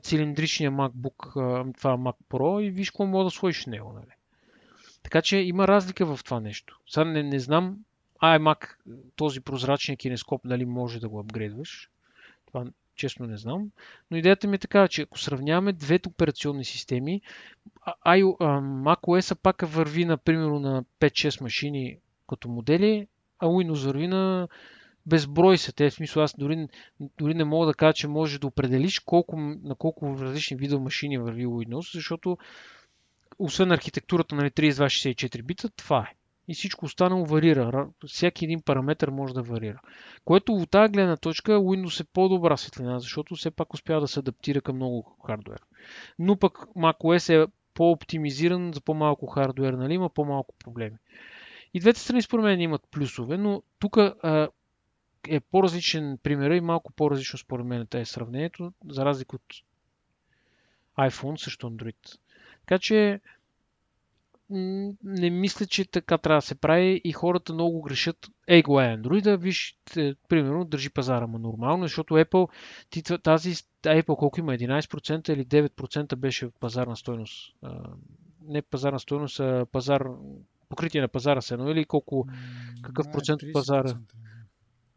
цилиндричния 0.01 0.71
MacBook, 0.71 1.33
това 1.77 1.97
Mac 1.97 2.15
Pro 2.29 2.61
и 2.61 2.71
виж 2.71 2.91
какво 2.91 3.05
мога 3.05 3.23
да 3.23 3.29
сложиш 3.29 3.65
него. 3.65 3.93
Нали? 3.93 4.15
Така 5.03 5.21
че 5.21 5.37
има 5.37 5.67
разлика 5.67 6.15
в 6.15 6.23
това 6.23 6.39
нещо. 6.39 6.79
Сега 6.87 7.05
не, 7.05 7.23
не 7.23 7.39
знам 7.39 7.77
iMac, 8.23 8.75
този 9.15 9.41
прозрачния 9.41 9.97
кинескоп, 9.97 10.41
дали 10.45 10.65
може 10.65 10.99
да 10.99 11.09
го 11.09 11.19
апгрейдваш. 11.19 11.89
Това 12.47 12.65
честно 12.95 13.27
не 13.27 13.37
знам. 13.37 13.71
Но 14.11 14.17
идеята 14.17 14.47
ми 14.47 14.55
е 14.55 14.59
така, 14.59 14.87
че 14.87 15.01
ако 15.01 15.19
сравняваме 15.19 15.73
двете 15.73 16.09
операционни 16.09 16.65
системи, 16.65 17.21
macOS 18.05 19.35
пак 19.35 19.63
върви, 19.67 20.05
например, 20.05 20.47
на 20.47 20.83
5-6 20.99 21.41
машини 21.41 21.97
като 22.29 22.49
модели, 22.49 23.07
а 23.39 23.45
Windows 23.45 23.85
върви 23.85 24.07
на 24.07 24.47
безброй 25.05 25.57
са 25.57 25.73
те. 25.73 25.89
В 25.89 25.93
смисъл, 25.93 26.23
аз 26.23 26.35
дори, 26.37 26.67
дори 27.17 27.33
не 27.33 27.43
мога 27.43 27.67
да 27.67 27.73
кажа, 27.73 27.93
че 27.93 28.07
можеш 28.07 28.39
да 28.39 28.47
определиш 28.47 28.99
колко, 28.99 29.37
на 29.37 29.75
колко 29.75 30.17
различни 30.19 30.57
вида 30.57 30.79
машини 30.79 31.17
върви 31.17 31.45
Windows, 31.45 31.93
защото 31.93 32.37
освен 33.39 33.71
архитектурата 33.71 34.35
на 34.35 34.41
нали, 34.41 34.51
3264 34.51 35.43
бита, 35.43 35.69
това 35.69 35.99
е. 35.99 36.15
И 36.47 36.53
всичко 36.53 36.85
останало 36.85 37.25
варира. 37.25 37.89
Всеки 38.07 38.45
един 38.45 38.61
параметр 38.61 39.09
може 39.11 39.33
да 39.33 39.41
варира. 39.41 39.81
Което 40.25 40.53
от 40.53 40.69
тази 40.69 40.91
гледна 40.91 41.17
точка 41.17 41.51
Windows 41.51 42.01
е 42.01 42.07
по-добра 42.13 42.57
светлина, 42.57 42.99
защото 42.99 43.35
все 43.35 43.51
пак 43.51 43.73
успява 43.73 44.01
да 44.01 44.07
се 44.07 44.19
адаптира 44.19 44.61
към 44.61 44.75
много 44.75 45.17
хардвер. 45.27 45.59
Но 46.19 46.37
пък 46.37 46.57
macOS 46.57 47.43
е 47.43 47.47
по-оптимизиран 47.73 48.71
за 48.73 48.81
по-малко 48.81 49.27
хардвер, 49.27 49.73
нали? 49.73 49.93
има 49.93 50.09
по-малко 50.09 50.55
проблеми. 50.59 50.97
И 51.73 51.79
двете 51.79 51.99
страни 51.99 52.21
според 52.21 52.43
мен 52.43 52.61
имат 52.61 52.81
плюсове, 52.91 53.37
но 53.37 53.63
тук 53.79 53.97
е 55.27 55.39
по-различен 55.39 56.17
пример 56.23 56.51
и 56.51 56.61
малко 56.61 56.93
по-различно 56.93 57.39
според 57.39 57.65
мен 57.65 57.87
е 57.93 58.05
сравнението, 58.05 58.73
за 58.89 59.05
разлика 59.05 59.35
от 59.35 59.55
iPhone 60.99 61.43
също 61.43 61.69
Android. 61.69 62.17
Така 62.59 62.79
че 62.79 63.21
не 65.03 65.29
мисля, 65.29 65.65
че 65.65 65.85
така 65.85 66.17
трябва 66.17 66.37
да 66.37 66.41
се 66.41 66.55
прави 66.55 67.01
и 67.03 67.11
хората 67.11 67.53
много 67.53 67.81
грешат. 67.81 68.27
Ей, 68.47 68.61
го 68.61 68.81
е 68.81 68.83
Android, 68.83 69.37
виж, 69.37 69.77
примерно, 70.29 70.65
държи 70.65 70.89
пазара 70.89 71.27
му 71.27 71.37
нормално, 71.37 71.83
защото 71.83 72.13
Apple, 72.13 72.49
ти, 72.89 73.03
тази 73.03 73.53
Apple 73.83 74.15
колко 74.15 74.39
има, 74.39 74.53
11% 74.53 75.29
или 75.29 75.45
9% 75.45 76.15
беше 76.15 76.49
пазарна 76.59 76.95
стойност. 76.95 77.55
Не 78.41 78.61
пазарна 78.61 78.99
стойност, 78.99 79.39
а 79.39 79.65
пазар, 79.71 80.07
покритие 80.69 81.01
на 81.01 81.07
пазара 81.07 81.41
се, 81.41 81.53
или 81.53 81.85
колко, 81.85 82.27
какъв 82.81 83.11
процент 83.11 83.43
от 83.43 83.53
пазара? 83.53 83.97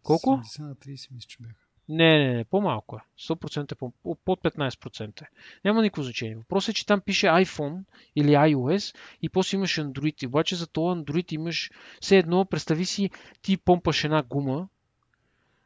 Колко? 0.05 0.31
70 0.31 0.63
на 0.63 0.75
30 0.75 1.13
мисля, 1.13 1.29
че 1.29 1.37
бяха. 1.41 1.55
Не, 1.89 2.19
не, 2.19 2.35
не, 2.35 2.45
по-малко 2.45 2.97
е. 2.97 3.01
100% 3.21 3.73
е 3.73 3.75
по- 3.75 4.17
под 4.25 4.43
15% 4.43 5.23
е. 5.23 5.27
Няма 5.65 5.83
никакво 5.83 6.03
значение. 6.03 6.37
Въпросът 6.37 6.69
е, 6.69 6.75
че 6.75 6.87
там 6.87 7.01
пише 7.01 7.27
iPhone 7.27 7.85
или 8.17 8.29
iOS 8.29 8.97
и 9.23 9.29
после 9.29 9.57
имаш 9.57 9.75
Android. 9.75 10.27
Обаче 10.27 10.57
за 10.57 10.67
това 10.67 10.97
Android 10.97 11.33
имаш 11.33 11.71
все 12.01 12.19
едно, 12.19 12.45
представи 12.45 12.85
си, 12.85 13.11
ти 13.43 13.57
помпаш 13.57 14.05
една 14.05 14.23
гума 14.23 14.69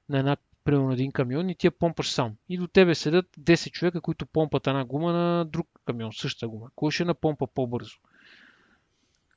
на 0.09 0.19
една 0.19 0.37
примерно 0.65 0.93
един 0.93 1.13
камион 1.13 1.49
и 1.49 1.55
ти 1.55 1.67
я 1.67 1.71
помпаш 1.71 2.11
сам. 2.11 2.37
И 2.49 2.59
до 2.59 2.67
тебе 2.67 2.95
седят 2.95 3.27
10 3.41 3.71
човека, 3.71 4.01
които 4.01 4.27
помпат 4.27 4.67
една 4.67 4.85
гума 4.85 5.13
на 5.13 5.45
друг 5.45 5.69
камион, 5.85 6.13
същата 6.13 6.49
гума. 6.49 6.71
Кой 6.77 6.91
ще 6.91 7.05
напомпа 7.05 7.47
по-бързо? 7.47 7.97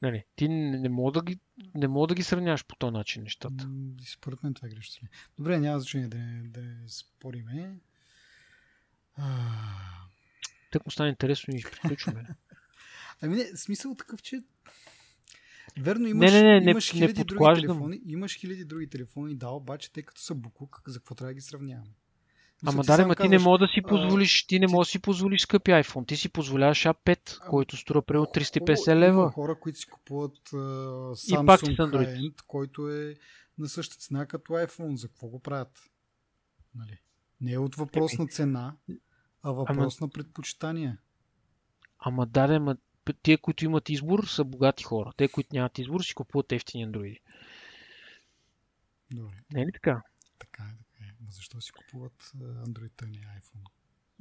Нали, 0.02 0.24
ти 0.36 0.48
не, 0.48 0.80
не 0.80 0.90
мога 0.90 1.12
да 1.12 1.24
ги, 1.24 1.40
не 1.76 1.88
мога 1.88 2.08
да 2.08 2.16
ги 2.16 2.24
сравняваш 2.24 2.66
по 2.66 2.76
този 2.76 2.94
начин 2.94 3.24
нещата. 3.24 3.70
Според 4.14 4.44
мен 4.44 4.54
това 4.54 4.68
е 4.68 4.72
грешно. 4.72 5.08
Добре, 5.38 5.60
няма 5.60 5.80
значение 5.80 6.08
да, 6.08 6.18
да 6.60 6.64
спориме. 6.88 7.80
А... 9.16 9.28
Так 10.72 10.86
му 10.86 10.92
стане 10.92 11.10
интересно 11.10 11.56
и 11.56 11.64
приключваме. 11.72 12.28
ами 13.22 13.36
не, 13.36 13.46
смисъл 13.58 13.96
такъв, 13.96 14.22
че 14.22 14.42
Верно, 15.78 16.08
имаш, 16.08 16.32
не, 16.32 16.44
не, 16.44 16.60
не, 16.60 16.72
имаш 16.72 16.94
не, 16.94 17.00
хиляди 17.00 17.20
не 17.20 17.24
други 17.24 17.62
телефони, 17.62 18.02
имаш 18.06 18.38
хиляди 18.38 18.66
други 18.66 18.88
телефони, 18.88 19.36
да, 19.36 19.50
обаче 19.50 19.92
те 19.92 20.02
като 20.02 20.22
са 20.22 20.36
буклук, 20.36 20.82
за 20.88 21.00
какво 21.00 21.16
трябва 21.16 21.30
да 21.30 21.34
ги 21.34 21.42
сравняваме? 21.42 21.94
Ама 22.66 22.84
да, 22.84 23.08
ма 23.08 23.16
ти 23.16 23.30
не 23.30 23.40
мога 23.40 23.58
да 23.58 23.68
си 23.68 23.82
позволиш, 23.82 24.48
ти 24.48 24.60
не 24.60 24.68
можеш 24.68 24.90
да 24.90 24.92
си 24.92 25.02
позволиш 25.02 25.42
скъпи 25.42 25.72
iPhone. 25.72 26.08
Ти 26.08 26.16
си 26.18 26.30
позволяваш 26.30 26.84
A5, 26.84 27.40
а, 27.42 27.50
който 27.50 27.78
струва 27.78 28.02
пред 28.02 28.18
350 28.18 28.96
лева. 28.96 29.22
Има 29.22 29.32
хора, 29.32 29.60
които 29.60 29.80
си 29.80 29.86
купуват 29.86 30.38
uh, 30.50 31.12
Samsung 31.12 31.44
и 31.44 31.46
пак 31.46 31.62
High-End, 31.62 32.42
който 32.48 32.90
е 32.90 33.16
на 33.58 33.68
същата 33.70 34.02
цена 34.02 34.26
като 34.26 34.54
iPhone. 34.54 34.96
За 34.96 35.08
какво 35.08 35.28
го 35.28 35.40
правят? 35.40 35.80
Нали? 36.76 36.98
Не 37.42 37.52
е 37.52 37.58
от 37.58 37.76
въпрос 37.76 38.18
на 38.18 38.28
цена, 38.28 38.76
а 39.44 39.52
въпрос 39.52 39.78
ама... 39.78 40.08
на 40.08 40.10
предпочитание. 40.10 40.98
Ама 42.00 42.26
да, 42.26 42.60
ма, 42.60 42.78
тия, 43.24 43.38
които 43.38 43.66
имат 43.66 43.90
избор, 43.90 44.24
са 44.24 44.44
богати 44.44 44.84
хора. 44.84 45.12
Те, 45.18 45.28
които 45.28 45.50
нямат 45.54 45.80
избор, 45.80 46.02
си 46.02 46.14
купуват 46.14 46.52
ефтини 46.52 46.84
андроиди. 46.84 47.20
Добре. 49.12 49.38
Не 49.54 49.62
е 49.62 49.66
ли 49.66 49.72
така? 49.72 50.02
Защо 51.32 51.62
си 51.62 51.72
купуват 51.72 52.32
Android, 52.68 53.04
а 53.04 53.06
не 53.06 53.18
iPhone? 53.18 53.70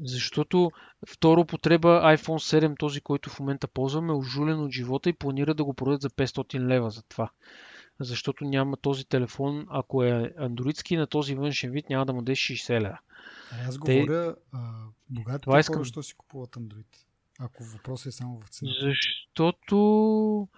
Защото 0.02 0.70
второ 1.06 1.44
потреба 1.44 1.88
iPhone 1.88 2.60
7, 2.60 2.78
този, 2.78 3.00
който 3.00 3.30
в 3.30 3.40
момента 3.40 3.68
ползваме, 3.68 4.12
е 4.12 4.16
ожулен 4.16 4.60
от 4.60 4.72
живота 4.72 5.10
и 5.10 5.12
планира 5.12 5.54
да 5.54 5.64
го 5.64 5.74
продадат 5.74 6.02
за 6.02 6.10
500 6.10 6.60
лева 6.60 6.90
за 6.90 7.02
това. 7.02 7.30
Защото 8.00 8.44
няма 8.44 8.76
този 8.76 9.04
телефон, 9.04 9.66
ако 9.70 10.04
е 10.04 10.34
андроидски, 10.38 10.96
на 10.96 11.06
този 11.06 11.34
външен 11.34 11.70
вид 11.70 11.90
няма 11.90 12.06
да 12.06 12.12
му 12.12 12.22
даде 12.22 12.32
60 12.32 12.80
лева. 12.80 12.98
Аз 13.66 13.78
говоря, 13.78 14.36
а, 14.52 14.84
богатите 15.10 15.42
Това 15.42 15.60
искам. 15.60 15.76
хора, 15.76 15.84
що 15.84 16.02
си 16.02 16.14
купуват 16.14 16.50
Android? 16.50 16.86
Ако 17.38 17.64
въпросът 17.64 18.06
е 18.06 18.16
само 18.16 18.40
в 18.40 18.48
цена. 18.48 18.70
Защото 18.82 20.48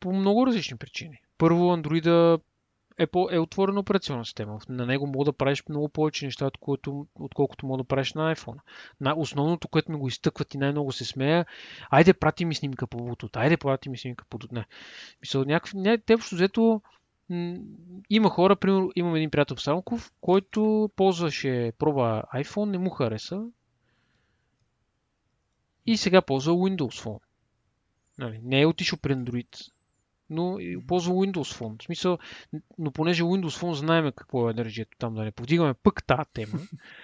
по 0.00 0.12
много 0.12 0.46
различни 0.46 0.76
причини. 0.76 1.22
Първо, 1.38 1.76
Android 1.76 2.40
е, 3.00 3.06
по, 3.06 3.28
е 3.32 3.38
отворена 3.38 3.80
операционна 3.80 4.24
система. 4.24 4.58
На 4.68 4.86
него 4.86 5.06
мога 5.06 5.24
да 5.24 5.32
правиш 5.32 5.64
много 5.68 5.88
повече 5.88 6.24
неща, 6.24 6.46
отколкото, 6.46 7.06
отколкото 7.14 7.66
мога 7.66 7.82
да 7.82 7.88
правиш 7.88 8.14
на 8.14 8.34
iPhone. 8.36 8.56
На 9.00 9.14
основното, 9.16 9.68
което 9.68 9.92
ми 9.92 9.98
го 9.98 10.08
изтъкват 10.08 10.54
и 10.54 10.58
най-много 10.58 10.92
се 10.92 11.04
смея, 11.04 11.46
айде 11.90 12.14
прати 12.14 12.44
ми 12.44 12.54
снимка 12.54 12.86
по 12.86 12.98
Bluetooth, 12.98 13.36
айде 13.36 13.56
прати 13.56 13.88
ми 13.88 13.98
снимка 13.98 14.24
по 14.30 14.38
Bluetooth. 14.38 14.52
Не. 14.52 14.66
Мисъл, 15.20 15.44
някакъв, 15.44 15.74
не, 15.74 15.98
те 15.98 16.14
общо 16.14 16.34
взето 16.34 16.82
има 18.10 18.28
хора, 18.30 18.56
примерно 18.56 18.90
имам 18.96 19.14
един 19.14 19.30
приятел 19.30 19.56
в 19.56 19.62
Салков, 19.62 20.12
който 20.20 20.90
ползваше 20.96 21.72
проба 21.78 22.22
iPhone, 22.34 22.70
не 22.70 22.78
му 22.78 22.90
хареса 22.90 23.42
и 25.86 25.96
сега 25.96 26.22
ползва 26.22 26.52
Windows 26.52 27.04
Phone. 27.04 27.20
Нали, 28.18 28.40
не 28.42 28.60
е 28.60 28.66
отишъл 28.66 28.98
при 29.02 29.14
Android, 29.14 29.70
но 30.30 30.58
ползва 30.86 31.14
Windows 31.14 31.58
Phone. 31.58 31.82
В 31.82 31.84
смисъл, 31.84 32.18
но 32.78 32.90
понеже 32.90 33.22
Windows 33.22 33.60
Phone 33.60 33.72
знаеме 33.72 34.12
какво 34.12 34.50
е 34.50 34.54
държето 34.54 34.98
там, 34.98 35.14
да 35.14 35.24
не 35.24 35.30
повдигаме 35.30 35.74
пък 35.74 36.04
тази 36.06 36.22
тема, 36.32 36.58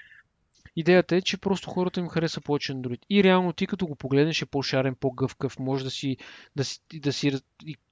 идеята 0.77 1.17
е, 1.17 1.23
че 1.23 1.37
просто 1.37 1.71
хората 1.71 2.01
им 2.01 2.09
хареса 2.09 2.41
повече 2.41 2.73
Android. 2.73 3.01
И 3.11 3.25
реално 3.25 3.53
ти 3.53 3.67
като 3.67 3.87
го 3.87 3.97
погледнеш 3.97 4.43
е 4.43 4.47
по-шарен, 4.47 4.95
по-гъвкав, 4.95 5.59
може 5.59 5.85
да 5.85 5.91
си, 5.91 6.17
да 6.57 6.65
си, 6.65 6.81
да 6.95 7.13
си 7.13 7.33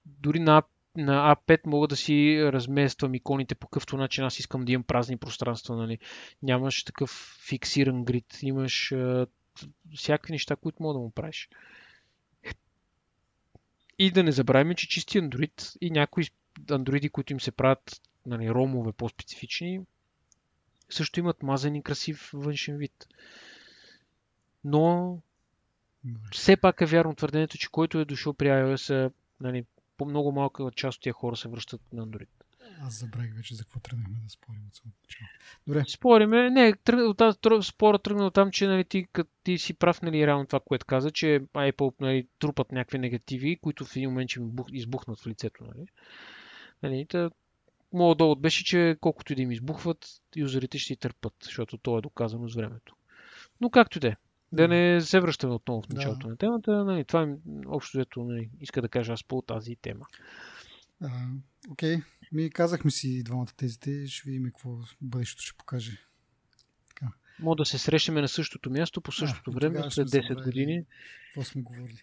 дори 0.07 0.41
на, 0.41 0.63
на 0.97 1.37
A5 1.37 1.61
мога 1.67 1.89
да 1.89 1.97
си 1.97 2.41
размествам 2.43 3.15
иконите 3.15 3.55
по 3.55 3.67
какъвто 3.67 3.97
начин 3.97 4.25
аз 4.25 4.39
искам 4.39 4.65
да 4.65 4.73
имам 4.73 4.83
празни 4.83 5.17
пространства, 5.17 5.77
нали. 5.77 5.99
Нямаш 6.43 6.85
такъв 6.85 7.39
фиксиран 7.49 8.05
грид, 8.05 8.39
имаш 8.43 8.93
а, 8.93 9.27
всякакви 9.97 10.33
неща, 10.33 10.57
които 10.57 10.83
мога 10.83 10.95
да 10.95 11.01
му 11.01 11.11
правиш. 11.11 11.49
И 13.99 14.11
да 14.11 14.23
не 14.23 14.33
забравяме, 14.33 14.75
че 14.75 14.89
чисти 14.89 15.21
Android 15.21 15.77
и 15.81 15.91
някои 15.91 16.25
андроиди, 16.71 17.09
които 17.09 17.33
им 17.33 17.41
се 17.41 17.51
правят 17.51 18.03
нали, 18.27 18.51
ромове 18.51 18.93
по-специфични, 18.93 19.81
също 20.91 21.21
имат 21.21 21.43
мазен 21.43 21.75
и 21.75 21.83
красив 21.83 22.31
външен 22.33 22.77
вид. 22.77 23.07
Но 24.65 25.19
все 26.33 26.57
пак 26.57 26.81
е 26.81 26.87
вярно 26.87 27.15
твърдението, 27.15 27.59
че 27.59 27.71
който 27.71 27.99
е 27.99 28.05
дошъл 28.05 28.35
при 28.35 28.47
iOS, 28.47 29.13
нали, 29.41 29.65
по 29.97 30.05
много 30.05 30.33
малка 30.33 30.71
част 30.77 30.97
от 30.97 31.03
тия 31.03 31.13
хора 31.13 31.37
се 31.37 31.49
връщат 31.49 31.81
на 31.93 32.07
Android. 32.07 32.44
Аз 32.81 32.99
забравих 33.01 33.35
вече 33.35 33.55
за 33.55 33.65
какво 33.65 33.81
тръгнахме 33.81 34.19
да 34.25 34.31
спорим 34.31 34.63
от 34.69 34.75
самото 34.75 34.97
начало. 35.03 35.29
Добре. 35.67 35.85
Спориме, 35.89 36.51
не, 36.51 36.73
тръг, 36.73 37.01
от 37.01 37.19
тази 37.19 37.39
спора 37.63 37.99
тръгна 37.99 38.27
от 38.27 38.35
там, 38.35 38.51
че 38.51 38.67
нали, 38.67 38.85
ти, 38.85 39.07
кът, 39.13 39.29
ти 39.45 39.59
си 39.59 39.75
прав, 39.75 40.03
нали, 40.03 40.27
реално 40.27 40.47
това, 40.47 40.61
което 40.61 40.87
каза, 40.87 41.11
че 41.11 41.41
Apple 41.55 41.95
нали, 42.01 42.27
трупат 42.39 42.73
някакви 42.73 42.99
негативи, 42.99 43.57
които 43.57 43.85
в 43.85 43.97
един 43.97 44.11
момент 44.11 44.31
ще 44.31 44.41
избухнат 44.73 45.21
в 45.21 45.27
лицето. 45.27 45.65
Нали. 45.65 45.87
Нали, 46.83 47.07
та, 47.09 47.31
моят 47.93 48.19
довод 48.19 48.41
беше, 48.41 48.65
че 48.65 48.97
колкото 49.01 49.33
и 49.33 49.37
да 49.37 49.43
им 49.43 49.53
избухват, 49.53 50.07
юзерите 50.37 50.79
ще 50.79 50.97
търпат, 50.97 51.35
защото 51.43 51.79
то 51.79 51.99
е 51.99 52.03
доказано 52.03 52.49
с 52.49 52.55
времето. 52.55 52.97
Но 53.61 53.71
както 53.71 53.99
и 53.99 54.01
да 54.01 54.09
е. 54.09 54.17
Да 54.53 54.69
не 54.69 55.01
се 55.01 55.21
връщаме 55.21 55.55
отново 55.55 55.83
в 55.83 55.89
началото 55.89 56.27
да. 56.27 56.31
на 56.31 56.37
темата. 56.37 56.85
Нали, 56.85 57.05
това 57.05 57.23
е 57.23 57.29
общо 57.67 57.99
взето 57.99 58.25
нали, 58.25 58.51
иска 58.61 58.83
да 58.83 58.89
кажа 58.89 59.13
аз 59.13 59.25
по 59.25 59.43
тази 59.43 59.77
тема. 59.77 60.07
Окей, 61.71 61.97
okay. 61.97 62.03
Ми 62.33 62.51
казахме 62.51 62.91
си 62.91 63.23
двамата 63.23 63.47
тезите, 63.57 64.07
ще 64.07 64.31
видим 64.31 64.45
какво 64.45 64.79
бъдещето 65.01 65.43
ще 65.43 65.57
покаже. 65.57 65.99
Така. 66.89 67.13
Мога 67.41 67.57
да 67.57 67.65
се 67.65 67.79
срещаме 67.79 68.21
на 68.21 68.29
същото 68.29 68.71
място 68.71 69.01
по 69.01 69.13
същото 69.13 69.51
а, 69.51 69.55
време 69.55 69.91
след 69.91 70.09
10 70.09 70.29
забрали, 70.29 70.45
години. 70.45 70.85
Какво 71.27 71.45
сме 71.45 71.63
говорили? 71.63 72.03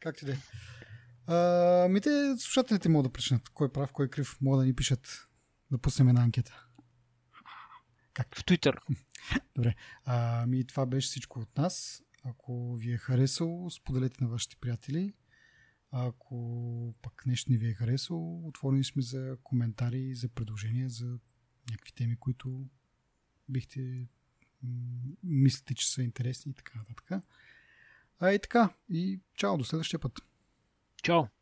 Как 0.00 0.16
ти 0.16 0.24
да 0.24 0.32
е? 0.32 1.88
Ми 1.88 2.00
те 2.00 2.34
слушателите 2.38 2.88
могат 2.88 3.10
да 3.10 3.12
причинат 3.12 3.48
кой 3.48 3.66
е 3.66 3.72
прав, 3.72 3.92
кой 3.92 4.06
е 4.06 4.08
крив. 4.08 4.36
Могат 4.40 4.60
да 4.60 4.66
ни 4.66 4.74
пишат 4.74 5.28
да 5.70 5.78
пуснем 5.78 6.08
една 6.08 6.22
анкета. 6.22 6.64
Как? 8.12 8.36
В 8.36 8.44
Twitter. 8.44 8.78
Добре. 9.56 9.74
А, 10.04 10.46
ми 10.46 10.66
това 10.66 10.86
беше 10.86 11.06
всичко 11.06 11.40
от 11.40 11.56
нас. 11.56 12.02
Ако 12.24 12.76
ви 12.76 12.92
е 12.92 12.96
харесало, 12.96 13.70
споделете 13.70 14.24
на 14.24 14.28
вашите 14.28 14.56
приятели. 14.56 15.14
Ако 15.90 16.94
пък 17.02 17.26
нещо 17.26 17.52
не 17.52 17.58
ви 17.58 17.68
е 17.68 17.74
харесало, 17.74 18.48
отворени 18.48 18.84
сме 18.84 19.02
за 19.02 19.36
коментари, 19.42 20.14
за 20.14 20.28
предложения, 20.28 20.88
за 20.88 21.18
някакви 21.70 21.92
теми, 21.92 22.16
които 22.16 22.66
бихте 23.48 24.06
мислите, 25.22 25.74
че 25.74 25.90
са 25.90 26.02
интересни 26.02 26.50
и 26.50 26.54
така 26.54 26.78
нататък. 26.78 27.10
А 28.20 28.32
и 28.32 28.38
така. 28.38 28.74
И 28.88 29.20
чао, 29.34 29.58
до 29.58 29.64
следващия 29.64 30.00
път. 30.00 30.20
Чао. 31.02 31.28